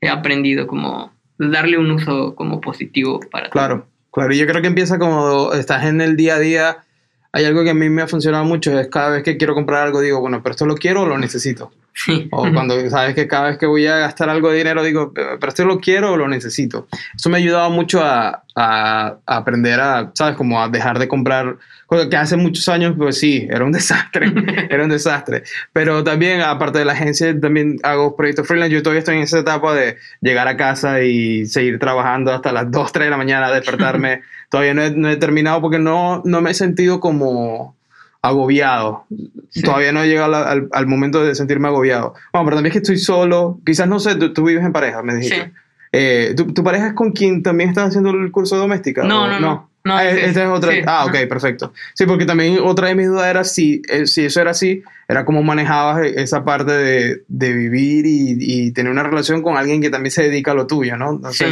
he 0.00 0.08
aprendido, 0.08 0.66
como 0.66 1.12
darle 1.38 1.78
un 1.78 1.90
uso 1.90 2.34
como 2.34 2.60
positivo 2.60 3.20
para 3.30 3.50
Claro, 3.50 3.86
claro, 4.12 4.32
yo 4.34 4.46
creo 4.46 4.60
que 4.60 4.68
empieza 4.68 4.98
como 4.98 5.52
estás 5.52 5.84
en 5.84 6.00
el 6.00 6.16
día 6.16 6.36
a 6.36 6.38
día. 6.40 6.78
Hay 7.34 7.44
algo 7.44 7.64
que 7.64 7.70
a 7.70 7.74
mí 7.74 7.90
me 7.90 8.02
ha 8.02 8.06
funcionado 8.06 8.44
mucho, 8.44 8.78
es 8.78 8.86
cada 8.86 9.10
vez 9.10 9.24
que 9.24 9.36
quiero 9.36 9.54
comprar 9.54 9.82
algo 9.82 10.00
digo, 10.00 10.20
bueno, 10.20 10.40
pero 10.40 10.52
esto 10.52 10.66
lo 10.66 10.76
quiero 10.76 11.02
o 11.02 11.06
lo 11.06 11.18
necesito. 11.18 11.72
Sí. 11.92 12.28
O 12.30 12.48
cuando 12.52 12.88
sabes 12.90 13.14
que 13.14 13.26
cada 13.26 13.48
vez 13.48 13.58
que 13.58 13.66
voy 13.66 13.86
a 13.86 13.96
gastar 13.98 14.28
algo 14.28 14.50
de 14.50 14.58
dinero 14.58 14.84
digo, 14.84 15.12
pero 15.12 15.48
esto 15.48 15.64
lo 15.64 15.80
quiero 15.80 16.12
o 16.12 16.16
lo 16.16 16.28
necesito. 16.28 16.86
Eso 17.14 17.28
me 17.30 17.36
ha 17.36 17.40
ayudado 17.40 17.70
mucho 17.70 18.02
a, 18.04 18.44
a, 18.54 19.16
a 19.26 19.36
aprender 19.36 19.80
a, 19.80 20.12
¿sabes? 20.14 20.36
Como 20.36 20.62
a 20.62 20.68
dejar 20.68 20.98
de 21.00 21.08
comprar 21.08 21.56
que 22.08 22.16
hace 22.16 22.36
muchos 22.36 22.68
años, 22.68 22.94
pues 22.96 23.18
sí, 23.18 23.46
era 23.50 23.64
un 23.64 23.72
desastre, 23.72 24.32
era 24.70 24.82
un 24.84 24.90
desastre. 24.90 25.44
Pero 25.72 26.02
también, 26.02 26.40
aparte 26.40 26.78
de 26.78 26.84
la 26.84 26.92
agencia, 26.92 27.38
también 27.38 27.78
hago 27.82 28.16
proyectos 28.16 28.46
freelance. 28.46 28.74
Yo 28.74 28.82
todavía 28.82 29.00
estoy 29.00 29.16
en 29.16 29.22
esa 29.22 29.38
etapa 29.38 29.74
de 29.74 29.96
llegar 30.20 30.48
a 30.48 30.56
casa 30.56 31.02
y 31.02 31.46
seguir 31.46 31.78
trabajando 31.78 32.32
hasta 32.32 32.52
las 32.52 32.70
2, 32.70 32.92
3 32.92 33.06
de 33.06 33.10
la 33.10 33.16
mañana, 33.16 33.50
despertarme. 33.50 34.22
todavía 34.54 34.72
no 34.72 35.10
he, 35.10 35.16
terminado 35.16 35.60
porque 35.60 35.80
no, 35.80 36.22
no 36.24 36.40
me 36.40 36.52
he 36.52 36.54
sentido 36.54 37.00
como 37.00 37.74
agobiado. 38.22 39.04
Todavía 39.64 39.90
no 39.90 40.04
he 40.04 40.06
llegado 40.06 40.36
al, 40.36 40.68
al, 40.70 40.86
momento 40.86 41.24
de 41.24 41.34
sentirme 41.34 41.66
agobiado. 41.66 42.14
Bueno, 42.32 42.44
pero 42.44 42.56
también 42.58 42.66
es 42.66 42.72
que 42.74 42.78
estoy 42.78 42.98
solo. 42.98 43.58
Quizás, 43.66 43.88
no 43.88 43.98
sé, 43.98 44.14
tú, 44.14 44.44
vives 44.44 44.64
en 44.64 44.72
pareja, 44.72 45.02
me 45.02 45.16
dijiste. 45.16 45.52
Eh, 45.90 46.34
¿tu, 46.36 46.54
¿tu, 46.54 46.62
pareja 46.62 46.86
es 46.86 46.92
con 46.92 47.10
quien 47.10 47.42
también 47.42 47.70
estás 47.70 47.88
haciendo 47.88 48.10
el 48.10 48.30
curso 48.30 48.54
de 48.54 48.60
doméstica? 48.60 49.02
no, 49.02 49.26
no. 49.26 49.40
no. 49.40 49.40
No, 49.40 49.70
ah, 49.84 50.08
es 50.08 50.36
otra. 50.36 50.72
ah, 50.86 51.04
ok, 51.06 51.28
perfecto. 51.28 51.72
Sí, 51.94 52.06
porque 52.06 52.24
también 52.24 52.58
otra 52.62 52.88
de 52.88 52.94
mis 52.94 53.08
dudas 53.08 53.26
era 53.26 53.44
si, 53.44 53.82
eh, 53.88 54.06
si 54.06 54.24
eso 54.24 54.40
era 54.40 54.52
así, 54.52 54.82
era 55.08 55.24
cómo 55.24 55.42
manejabas 55.42 56.04
e, 56.04 56.22
esa 56.22 56.44
parte 56.44 56.72
de, 56.72 57.22
de 57.28 57.52
vivir 57.52 58.06
y, 58.06 58.36
y, 58.38 58.72
tener 58.72 58.90
una 58.90 59.02
relación 59.02 59.42
con 59.42 59.56
alguien 59.56 59.82
que 59.82 59.90
también 59.90 60.10
se 60.10 60.22
dedica 60.22 60.52
a 60.52 60.54
lo 60.54 60.66
tuyo, 60.66 60.96
¿no? 60.96 61.20
sí. 61.32 61.44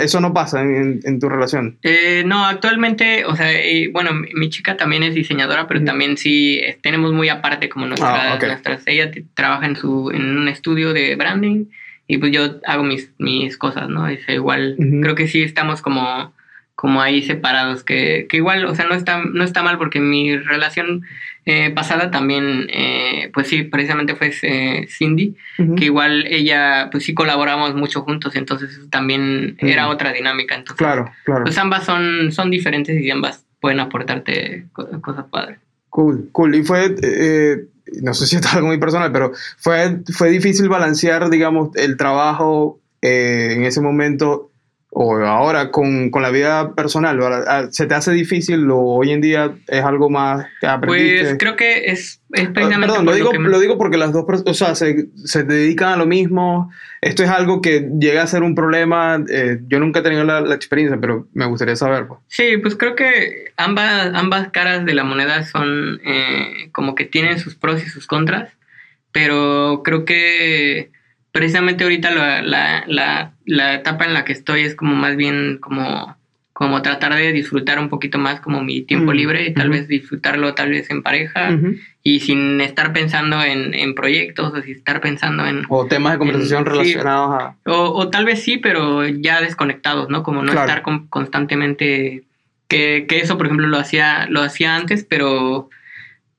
eso 0.00 0.20
no 0.20 0.32
pasa 0.32 0.62
en, 0.62 1.00
en 1.04 1.20
tu 1.20 1.28
relación. 1.28 1.78
Eh, 1.82 2.22
no, 2.24 2.46
actualmente, 2.46 3.24
o 3.26 3.36
sea, 3.36 3.50
bueno, 3.92 4.12
mi, 4.14 4.48
chica 4.48 4.76
también 4.76 5.02
es 5.02 5.14
diseñadora, 5.14 5.66
pero 5.66 5.84
también 5.84 6.16
sí 6.16 6.60
tenemos 6.82 7.12
muy 7.12 7.28
aparte 7.28 7.68
como 7.68 7.86
nuestra, 7.86 8.34
ah, 8.34 8.38
nuestras. 8.38 8.82
Ella 8.86 9.10
trabaja 9.34 9.66
en, 9.66 9.76
su, 9.76 10.10
en 10.10 10.38
un 10.38 10.48
estudio 10.48 10.92
de 10.92 11.14
branding 11.16 11.66
y 12.06 12.18
pues 12.18 12.32
yo 12.32 12.58
hago 12.66 12.82
mis, 12.82 13.10
mis 13.18 13.56
cosas, 13.56 13.88
¿no? 13.88 14.08
Es 14.08 14.28
igual, 14.28 14.76
creo 15.02 15.14
que 15.14 15.28
sí 15.28 15.42
estamos 15.42 15.80
como 15.80 16.32
como 16.80 17.02
ahí 17.02 17.20
separados, 17.20 17.84
que, 17.84 18.26
que 18.26 18.38
igual, 18.38 18.64
o 18.64 18.74
sea, 18.74 18.86
no 18.86 18.94
está, 18.94 19.22
no 19.22 19.44
está 19.44 19.62
mal 19.62 19.76
porque 19.76 20.00
mi 20.00 20.34
relación 20.38 21.02
eh, 21.44 21.68
pasada 21.74 22.10
también, 22.10 22.68
eh, 22.72 23.30
pues 23.34 23.48
sí, 23.48 23.64
precisamente 23.64 24.14
fue 24.14 24.32
eh, 24.40 24.86
Cindy, 24.88 25.36
que 25.76 25.84
igual 25.84 26.24
ella, 26.26 26.88
pues 26.90 27.04
sí 27.04 27.12
colaboramos 27.12 27.74
mucho 27.74 28.00
juntos, 28.00 28.34
entonces 28.34 28.80
también 28.88 29.56
era 29.58 29.88
otra 29.88 30.10
dinámica. 30.14 30.54
Entonces, 30.54 30.78
claro, 30.78 31.12
claro. 31.26 31.44
Pues 31.44 31.58
ambas 31.58 31.84
son, 31.84 32.32
son 32.32 32.50
diferentes 32.50 32.98
y 32.98 33.10
ambas 33.10 33.44
pueden 33.60 33.80
aportarte 33.80 34.64
cosas 34.72 35.26
padres. 35.30 35.58
Cool, 35.90 36.30
cool. 36.32 36.54
Y 36.54 36.62
fue, 36.62 36.96
no 38.00 38.14
sé 38.14 38.26
si 38.26 38.36
es 38.36 38.54
algo 38.54 38.68
muy 38.68 38.78
personal, 38.78 39.12
pero 39.12 39.32
fue, 39.58 39.98
fue 40.14 40.30
difícil 40.30 40.70
balancear, 40.70 41.28
digamos, 41.28 41.76
el 41.76 41.98
trabajo 41.98 42.80
en 43.02 43.64
ese 43.64 43.82
momento 43.82 44.49
o 44.92 45.16
ahora 45.24 45.70
con, 45.70 46.10
con, 46.10 46.22
la 46.22 46.30
vida 46.30 46.74
personal, 46.74 47.20
ah, 47.22 47.68
¿se 47.70 47.86
te 47.86 47.94
hace 47.94 48.10
difícil 48.10 48.68
o 48.70 48.80
hoy 48.80 49.12
en 49.12 49.20
día 49.20 49.54
es 49.68 49.84
algo 49.84 50.10
más 50.10 50.46
que 50.60 50.66
aprendiste? 50.66 51.22
Pues 51.22 51.36
creo 51.38 51.54
que 51.54 51.84
es, 51.92 52.20
es 52.32 52.48
ah, 52.48 52.50
precisamente 52.52 52.86
Perdón, 52.88 53.06
lo 53.06 53.14
digo, 53.14 53.32
lo, 53.32 53.60
digo 53.60 53.78
porque 53.78 53.96
las 53.96 54.12
dos 54.12 54.24
o 54.44 54.54
sea, 54.54 54.74
se, 54.74 55.06
se, 55.24 55.44
dedican 55.44 55.92
a 55.92 55.96
lo 55.96 56.06
mismo. 56.06 56.72
Esto 57.02 57.22
es 57.22 57.30
algo 57.30 57.62
que 57.62 57.88
llega 58.00 58.22
a 58.22 58.26
ser 58.26 58.42
un 58.42 58.56
problema. 58.56 59.22
Eh, 59.30 59.60
yo 59.68 59.78
nunca 59.78 60.00
he 60.00 60.02
tenido 60.02 60.24
la, 60.24 60.40
la, 60.40 60.56
experiencia, 60.56 60.98
pero 61.00 61.28
me 61.34 61.46
gustaría 61.46 61.76
saber. 61.76 62.08
Pues. 62.08 62.20
Sí, 62.26 62.56
pues 62.56 62.74
creo 62.74 62.96
que 62.96 63.52
ambas, 63.56 64.12
ambas 64.12 64.50
caras 64.50 64.84
de 64.84 64.94
la 64.94 65.04
moneda 65.04 65.44
son 65.44 66.00
eh, 66.04 66.68
como 66.72 66.96
que 66.96 67.04
tienen 67.04 67.38
sus 67.38 67.54
pros 67.54 67.80
y 67.84 67.88
sus 67.88 68.08
contras, 68.08 68.50
pero 69.12 69.82
creo 69.84 70.04
que 70.04 70.90
precisamente 71.32 71.84
ahorita 71.84 72.10
la, 72.10 72.42
la, 72.42 72.84
la, 72.86 73.32
la, 73.44 73.74
etapa 73.74 74.04
en 74.04 74.14
la 74.14 74.24
que 74.24 74.32
estoy 74.32 74.62
es 74.62 74.74
como 74.74 74.94
más 74.94 75.16
bien 75.16 75.58
como, 75.60 76.16
como 76.52 76.82
tratar 76.82 77.14
de 77.14 77.32
disfrutar 77.32 77.78
un 77.78 77.88
poquito 77.88 78.18
más 78.18 78.40
como 78.40 78.62
mi 78.62 78.82
tiempo 78.82 79.12
mm, 79.12 79.14
libre 79.14 79.46
y 79.46 79.54
tal 79.54 79.70
vez 79.70 79.88
disfrutarlo 79.88 80.54
tal 80.54 80.70
vez 80.70 80.90
en 80.90 81.02
pareja 81.02 81.50
y 82.02 82.20
sin 82.20 82.60
estar 82.60 82.92
pensando 82.92 83.42
en, 83.42 83.74
en, 83.74 83.94
proyectos 83.94 84.52
o 84.52 84.62
sin 84.62 84.76
estar 84.76 85.00
pensando 85.00 85.46
en... 85.46 85.64
O 85.68 85.86
temas 85.86 86.12
de 86.12 86.18
conversación 86.18 86.64
relacionados 86.64 87.42
a... 87.42 87.56
O, 87.66 87.92
o, 87.94 88.08
tal 88.08 88.24
vez 88.24 88.42
sí, 88.42 88.56
pero 88.56 89.06
ya 89.06 89.40
desconectados, 89.40 90.08
¿no? 90.08 90.22
Como 90.22 90.42
no 90.42 90.52
estar 90.52 90.82
constantemente... 90.82 92.24
Que, 92.68 93.06
que, 93.08 93.18
eso, 93.18 93.36
por 93.36 93.46
ejemplo, 93.46 93.66
lo 93.66 93.78
hacía, 93.78 94.26
lo 94.30 94.42
hacía 94.42 94.76
antes, 94.76 95.04
pero, 95.04 95.68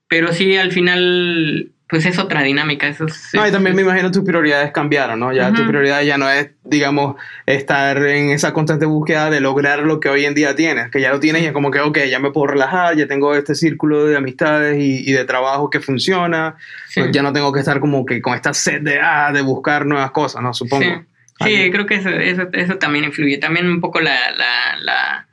pero 0.08 0.32
sí, 0.32 0.56
al 0.56 0.72
final 0.72 1.71
pues 1.92 2.06
es 2.06 2.18
otra 2.18 2.42
dinámica. 2.42 2.88
Eso 2.88 3.04
no, 3.34 3.46
y 3.46 3.52
también 3.52 3.76
me 3.76 3.82
imagino 3.82 4.10
tus 4.10 4.24
prioridades 4.24 4.72
cambiaron, 4.72 5.20
¿no? 5.20 5.30
Ya 5.30 5.52
tu 5.52 5.66
prioridad 5.66 6.00
ya 6.00 6.16
no 6.16 6.30
es, 6.30 6.48
digamos, 6.64 7.16
estar 7.44 7.98
en 7.98 8.30
esa 8.30 8.54
constante 8.54 8.86
búsqueda 8.86 9.28
de 9.28 9.42
lograr 9.42 9.80
lo 9.80 10.00
que 10.00 10.08
hoy 10.08 10.24
en 10.24 10.34
día 10.34 10.56
tienes, 10.56 10.90
que 10.90 11.02
ya 11.02 11.10
lo 11.10 11.20
tienes 11.20 11.42
y 11.42 11.44
es 11.44 11.52
como 11.52 11.70
que, 11.70 11.80
ok, 11.80 11.98
ya 12.08 12.18
me 12.18 12.30
puedo 12.30 12.46
relajar, 12.46 12.96
ya 12.96 13.06
tengo 13.06 13.34
este 13.34 13.54
círculo 13.54 14.06
de 14.06 14.16
amistades 14.16 14.78
y, 14.80 15.12
de 15.12 15.22
trabajo 15.26 15.68
que 15.68 15.80
funciona, 15.80 16.56
pues 16.94 17.10
ya 17.12 17.20
no 17.20 17.30
tengo 17.34 17.52
que 17.52 17.60
estar 17.60 17.78
como 17.78 18.06
que 18.06 18.22
con 18.22 18.32
esta 18.32 18.54
sed 18.54 18.80
de, 18.80 18.98
ah, 18.98 19.30
de 19.30 19.42
buscar 19.42 19.84
nuevas 19.84 20.12
cosas, 20.12 20.42
¿no? 20.42 20.54
Supongo. 20.54 21.04
Sí, 21.44 21.70
creo 21.70 21.84
que 21.84 21.96
eso, 21.96 22.08
eso, 22.08 22.48
eso, 22.54 22.78
también 22.78 23.04
influye. 23.04 23.36
También 23.36 23.66
un 23.66 23.82
poco 23.82 24.00
la, 24.00 24.30
la, 24.30 24.78
la 24.80 25.26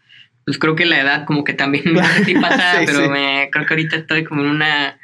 pues 0.44 0.58
creo 0.58 0.76
que 0.76 0.86
la 0.86 1.00
edad 1.00 1.24
como 1.24 1.46
que 1.46 1.54
también 1.54 1.86
sí 2.26 2.34
pasa, 2.34 2.82
pero 2.86 3.10
me, 3.10 3.48
creo 3.50 3.66
que 3.66 3.74
ahorita 3.74 3.96
estoy 3.96 4.26
como 4.26 4.42
en 4.42 4.50
una 4.50 5.00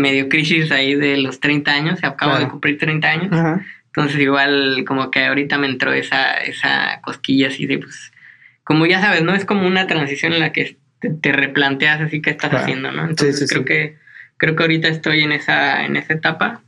medio 0.00 0.28
crisis 0.28 0.70
ahí 0.70 0.94
de 0.94 1.16
los 1.18 1.40
30 1.40 1.70
años, 1.70 2.04
acabo 2.04 2.38
de 2.38 2.48
cumplir 2.48 2.78
30 2.78 3.08
años. 3.08 3.62
Entonces 3.86 4.20
igual 4.20 4.84
como 4.86 5.10
que 5.10 5.24
ahorita 5.24 5.56
me 5.58 5.68
entró 5.68 5.92
esa, 5.92 6.34
esa 6.38 7.00
cosquilla 7.02 7.48
así 7.48 7.66
de 7.66 7.78
pues, 7.78 8.12
como 8.64 8.86
ya 8.86 9.00
sabes, 9.00 9.22
¿no? 9.22 9.34
Es 9.34 9.44
como 9.44 9.66
una 9.66 9.86
transición 9.86 10.32
en 10.32 10.40
la 10.40 10.52
que 10.52 10.76
te, 10.98 11.32
replanteas 11.32 12.00
así 12.00 12.20
qué 12.20 12.30
estás 12.30 12.52
haciendo, 12.52 12.90
¿no? 12.90 13.08
Entonces 13.08 13.48
creo 13.48 13.64
que 13.64 13.96
creo 14.36 14.56
que 14.56 14.62
ahorita 14.62 14.88
estoy 14.88 15.22
en 15.22 15.32
esa, 15.32 15.84
en 15.84 15.96
esa 15.96 16.14
etapa 16.14 16.62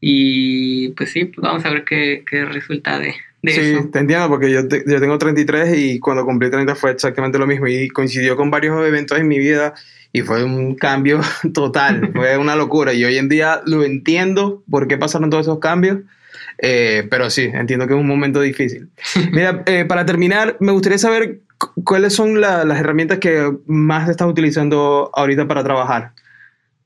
y 0.00 0.88
pues 0.90 1.12
sí, 1.12 1.26
pues 1.26 1.38
vamos 1.42 1.64
a 1.64 1.70
ver 1.70 1.84
qué, 1.84 2.24
qué 2.28 2.44
resulta 2.44 2.98
de, 2.98 3.14
de 3.42 3.52
sí, 3.52 3.90
te 3.90 3.98
entiendo 3.98 4.28
porque 4.28 4.50
yo, 4.50 4.60
yo 4.62 5.00
tengo 5.00 5.18
33 5.18 5.76
y 5.76 5.98
cuando 5.98 6.24
cumplí 6.24 6.48
30 6.48 6.76
fue 6.76 6.92
exactamente 6.92 7.38
lo 7.38 7.46
mismo 7.46 7.66
y 7.66 7.88
coincidió 7.88 8.36
con 8.36 8.50
varios 8.50 8.86
eventos 8.86 9.18
en 9.18 9.26
mi 9.26 9.38
vida 9.38 9.74
y 10.12 10.20
fue 10.22 10.44
un 10.44 10.74
cambio 10.74 11.20
total, 11.54 12.12
fue 12.14 12.36
una 12.38 12.54
locura. 12.54 12.92
Y 12.92 13.04
hoy 13.04 13.16
en 13.16 13.28
día 13.28 13.62
lo 13.66 13.82
entiendo 13.82 14.62
por 14.70 14.86
qué 14.86 14.98
pasaron 14.98 15.30
todos 15.30 15.46
esos 15.46 15.58
cambios, 15.58 15.98
eh, 16.58 17.06
pero 17.10 17.30
sí, 17.30 17.50
entiendo 17.52 17.86
que 17.86 17.94
es 17.94 18.00
un 18.00 18.06
momento 18.06 18.40
difícil. 18.40 18.90
Mira, 19.32 19.62
eh, 19.66 19.84
para 19.86 20.06
terminar, 20.06 20.56
me 20.60 20.72
gustaría 20.72 20.98
saber 20.98 21.40
cuáles 21.84 22.12
son 22.12 22.40
las 22.40 22.78
herramientas 22.78 23.18
que 23.18 23.52
más 23.66 24.08
estás 24.08 24.28
utilizando 24.28 25.10
ahorita 25.14 25.46
para 25.48 25.64
trabajar. 25.64 26.12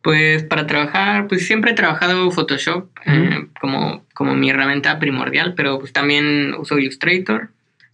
Pues 0.06 0.44
para 0.44 0.68
trabajar, 0.68 1.26
pues 1.26 1.48
siempre 1.48 1.72
he 1.72 1.74
trabajado 1.74 2.30
Photoshop 2.30 2.86
eh, 3.06 3.48
como, 3.60 4.06
como 4.14 4.36
mi 4.36 4.48
herramienta 4.50 5.00
primordial, 5.00 5.54
pero 5.56 5.80
pues 5.80 5.92
también 5.92 6.54
uso 6.56 6.78
Illustrator. 6.78 7.48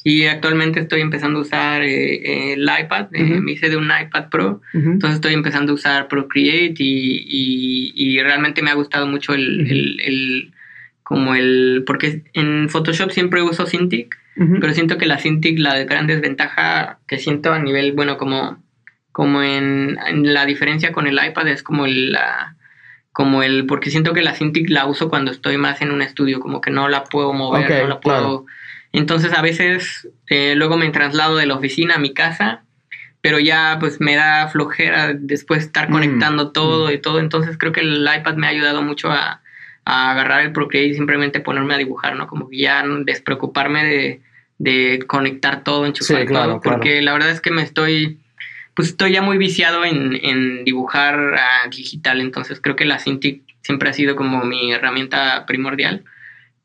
Y 0.05 0.27
actualmente 0.27 0.81
estoy 0.81 1.01
empezando 1.01 1.39
a 1.39 1.43
usar 1.43 1.83
eh, 1.83 2.53
el 2.53 2.65
iPad, 2.65 3.07
eh, 3.15 3.41
me 3.41 3.53
hice 3.53 3.71
de 3.71 3.79
un 3.79 3.87
iPad 3.87 4.29
Pro, 4.29 4.61
entonces 4.75 5.15
estoy 5.15 5.33
empezando 5.33 5.73
a 5.73 5.75
usar 5.75 6.09
Procreate 6.09 6.75
y, 6.81 7.93
y, 7.97 8.21
realmente 8.21 8.61
me 8.61 8.71
ha 8.71 8.75
gustado 8.75 9.07
mucho 9.07 9.33
el, 9.33 9.61
el, 9.71 10.01
el, 10.01 10.53
como 11.03 11.35
el, 11.35 11.83
porque 11.87 12.25
en 12.35 12.69
Photoshop 12.69 13.11
siempre 13.11 13.41
uso 13.41 13.65
Cintiq, 13.65 14.15
pero 14.61 14.75
siento 14.75 14.99
que 14.99 15.07
la 15.07 15.17
Cintiq, 15.17 15.59
la 15.59 15.83
gran 15.85 16.07
desventaja 16.07 16.99
que 17.07 17.17
siento 17.17 17.55
a 17.55 17.59
nivel, 17.59 17.93
bueno, 17.93 18.19
como, 18.19 18.63
como 19.13 19.43
en, 19.43 19.99
la 20.23 20.47
diferencia 20.47 20.93
con 20.93 21.07
el 21.07 21.21
iPad 21.25 21.49
es 21.49 21.63
como 21.63 21.87
el, 21.87 22.13
la, 22.13 22.57
como 23.13 23.43
el, 23.43 23.67
porque 23.67 23.91
siento 23.91 24.15
que 24.15 24.23
la 24.23 24.35
Cintiq 24.35 24.71
la 24.71 24.87
uso 24.87 25.09
cuando 25.09 25.31
estoy 25.31 25.59
más 25.59 25.83
en 25.83 25.93
un 25.93 26.03
estudio, 26.03 26.41
como 26.41 26.61
que 26.61 26.71
no 26.71 26.89
la 26.89 27.05
puedo 27.05 27.33
mover, 27.33 27.83
no 27.83 27.89
la 27.89 28.01
puedo... 28.01 28.47
Entonces 28.95 29.33
a 29.33 29.41
veces 29.41 30.09
eh, 30.29 30.55
luego 30.55 30.77
me 30.77 30.91
traslado 30.91 31.37
de 31.37 31.47
la 31.47 31.55
oficina 31.55 31.95
a 31.95 31.99
mi 31.99 32.13
casa, 32.13 32.63
pero 33.23 33.39
ya 33.39 33.79
pues 33.81 34.01
me 34.01 34.17
da 34.17 34.49
flojera 34.49 35.15
después 35.15 35.65
estar 35.65 35.89
mm, 35.89 35.93
conectando 35.93 36.53
todo 36.53 36.89
mm. 36.89 36.93
y 36.93 36.99
todo. 36.99 37.19
Entonces 37.19 37.57
creo 37.57 37.73
que 37.73 37.81
el 37.81 38.03
iPad 38.03 38.35
me 38.35 38.47
ha 38.47 38.51
ayudado 38.51 38.83
mucho 38.83 39.11
a, 39.11 39.41
agarrar 39.85 40.43
el 40.43 40.53
Procreate 40.53 40.89
y 40.89 40.95
simplemente 40.95 41.41
ponerme 41.41 41.75
a 41.75 41.79
dibujar, 41.79 42.15
¿no? 42.15 42.29
Como 42.29 42.49
que 42.49 42.59
ya 42.59 42.85
despreocuparme 43.05 43.85
de, 43.85 44.21
de 44.59 45.05
conectar 45.09 45.65
todo, 45.65 45.87
enchufar 45.87 46.25
todo. 46.27 46.61
Porque 46.61 47.03
la 47.03 47.13
verdad 47.13 47.31
es 47.31 47.41
que 47.41 47.51
me 47.51 47.63
estoy, 47.63 48.21
pues 48.75 48.89
estoy 48.89 49.13
ya 49.13 49.23
muy 49.23 49.39
viciado 49.39 49.85
en, 49.85 50.19
en 50.23 50.65
dibujar 50.65 51.39
digital. 51.71 52.21
Entonces 52.21 52.61
creo 52.61 52.77
que 52.77 52.85
la 52.85 52.99
Cintiq 52.99 53.43
siempre 53.63 53.91
ha 53.91 53.93
sido 53.93 54.17
como 54.17 54.45
mi 54.45 54.73
herramienta 54.73 55.47
primordial 55.47 56.05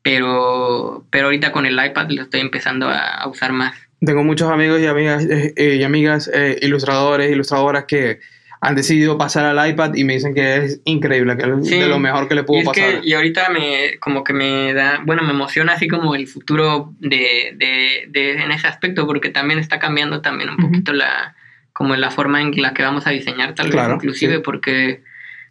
pero, 0.08 1.04
pero 1.10 1.26
ahorita 1.26 1.52
con 1.52 1.66
el 1.66 1.74
iPad 1.74 2.10
lo 2.10 2.22
estoy 2.22 2.40
empezando 2.40 2.88
a, 2.88 3.26
usar 3.28 3.52
más. 3.52 3.76
Tengo 4.00 4.24
muchos 4.24 4.50
amigos 4.50 4.80
y 4.80 4.86
amigas, 4.86 5.24
eh, 5.24 5.52
eh, 5.56 5.76
y 5.76 5.82
amigas 5.82 6.30
eh, 6.32 6.58
ilustradores, 6.62 7.30
ilustradoras 7.30 7.84
que 7.84 8.20
han 8.60 8.74
decidido 8.74 9.18
pasar 9.18 9.44
al 9.44 9.70
iPad 9.70 9.94
y 9.94 10.04
me 10.04 10.14
dicen 10.14 10.34
que 10.34 10.56
es 10.56 10.80
increíble, 10.84 11.36
que 11.36 11.42
es 11.42 11.70
de 11.70 11.86
lo 11.86 11.98
mejor 11.98 12.26
que 12.26 12.34
le 12.34 12.42
puedo 12.42 12.64
pasar. 12.64 13.00
y 13.04 13.12
ahorita 13.12 13.50
me, 13.50 13.98
como 14.00 14.24
que 14.24 14.32
me 14.32 14.72
da, 14.72 15.00
bueno, 15.04 15.22
me 15.22 15.32
emociona 15.32 15.74
así 15.74 15.88
como 15.88 16.14
el 16.14 16.26
futuro 16.26 16.94
de, 16.98 17.54
de, 17.56 18.06
de 18.08 18.42
en 18.42 18.50
ese 18.50 18.66
aspecto, 18.66 19.06
porque 19.06 19.28
también 19.28 19.60
está 19.60 19.78
cambiando 19.78 20.22
también 20.22 20.50
un 20.50 20.56
poquito 20.56 20.92
la, 20.92 21.36
como 21.78 21.94
la 21.94 22.10
forma 22.10 22.42
en 22.42 22.50
la 22.60 22.74
que 22.74 22.82
vamos 22.82 23.06
a 23.06 23.10
diseñar, 23.10 23.54
tal 23.54 23.70
vez 23.70 23.80
inclusive, 23.88 24.40
porque 24.40 25.00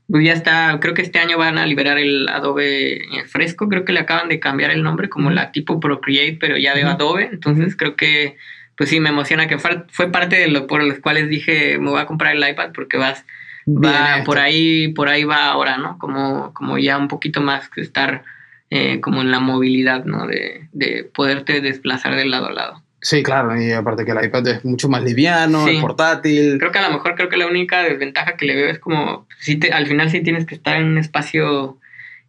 pues 0.09 0.25
ya 0.25 0.33
está, 0.33 0.77
creo 0.81 0.93
que 0.93 1.01
este 1.01 1.19
año 1.19 1.37
van 1.37 1.57
a 1.57 1.65
liberar 1.65 1.97
el 1.97 2.27
Adobe 2.27 2.99
Fresco, 3.27 3.69
creo 3.69 3.85
que 3.85 3.93
le 3.93 4.01
acaban 4.01 4.27
de 4.27 4.37
cambiar 4.37 4.71
el 4.71 4.83
nombre 4.83 5.07
como 5.07 5.31
la 5.31 5.53
tipo 5.53 5.79
Procreate, 5.79 6.37
pero 6.37 6.57
ya 6.57 6.75
de 6.75 6.83
Adobe, 6.83 7.29
entonces 7.31 7.77
creo 7.77 7.95
que, 7.95 8.35
pues 8.75 8.89
sí, 8.89 8.99
me 8.99 9.07
emociona 9.07 9.47
que 9.47 9.57
fue, 9.57 10.11
parte 10.11 10.35
de 10.35 10.49
lo 10.49 10.67
por 10.67 10.83
los 10.83 10.99
cuales 10.99 11.29
dije, 11.29 11.77
me 11.79 11.91
voy 11.91 12.01
a 12.01 12.07
comprar 12.07 12.35
el 12.35 12.45
iPad 12.45 12.71
porque 12.73 12.97
vas, 12.97 13.23
va 13.65 14.21
por 14.25 14.37
ahí, 14.37 14.89
por 14.89 15.07
ahí 15.07 15.23
va 15.23 15.45
ahora, 15.45 15.77
¿no? 15.77 15.97
Como, 15.97 16.53
como 16.53 16.77
ya 16.77 16.97
un 16.97 17.07
poquito 17.07 17.39
más 17.39 17.69
que 17.69 17.79
estar 17.79 18.25
eh, 18.69 18.99
como 18.99 19.21
en 19.21 19.31
la 19.31 19.39
movilidad, 19.39 20.03
¿no? 20.03 20.27
De, 20.27 20.67
de 20.73 21.09
poderte 21.13 21.61
desplazar 21.61 22.17
de 22.17 22.25
lado 22.25 22.47
a 22.47 22.51
lado. 22.51 22.83
Sí, 23.07 23.23
claro, 23.23 23.57
y 23.57 23.71
aparte 23.71 24.03
que 24.03 24.11
el 24.11 24.25
iPad 24.25 24.45
es 24.47 24.65
mucho 24.65 24.89
más 24.89 25.01
liviano, 25.01 25.65
es 25.65 25.79
portátil. 25.79 26.57
Creo 26.59 26.73
que 26.73 26.79
a 26.79 26.89
lo 26.89 26.93
mejor 26.93 27.15
creo 27.15 27.29
que 27.29 27.37
la 27.37 27.47
única 27.47 27.81
desventaja 27.81 28.35
que 28.35 28.45
le 28.45 28.53
veo 28.53 28.69
es 28.69 28.79
como, 28.79 29.25
si 29.39 29.55
te, 29.55 29.71
al 29.71 29.87
final 29.87 30.11
sí 30.11 30.19
tienes 30.19 30.45
que 30.45 30.55
estar 30.55 30.75
en 30.75 30.87
un 30.87 30.97
espacio 30.97 31.77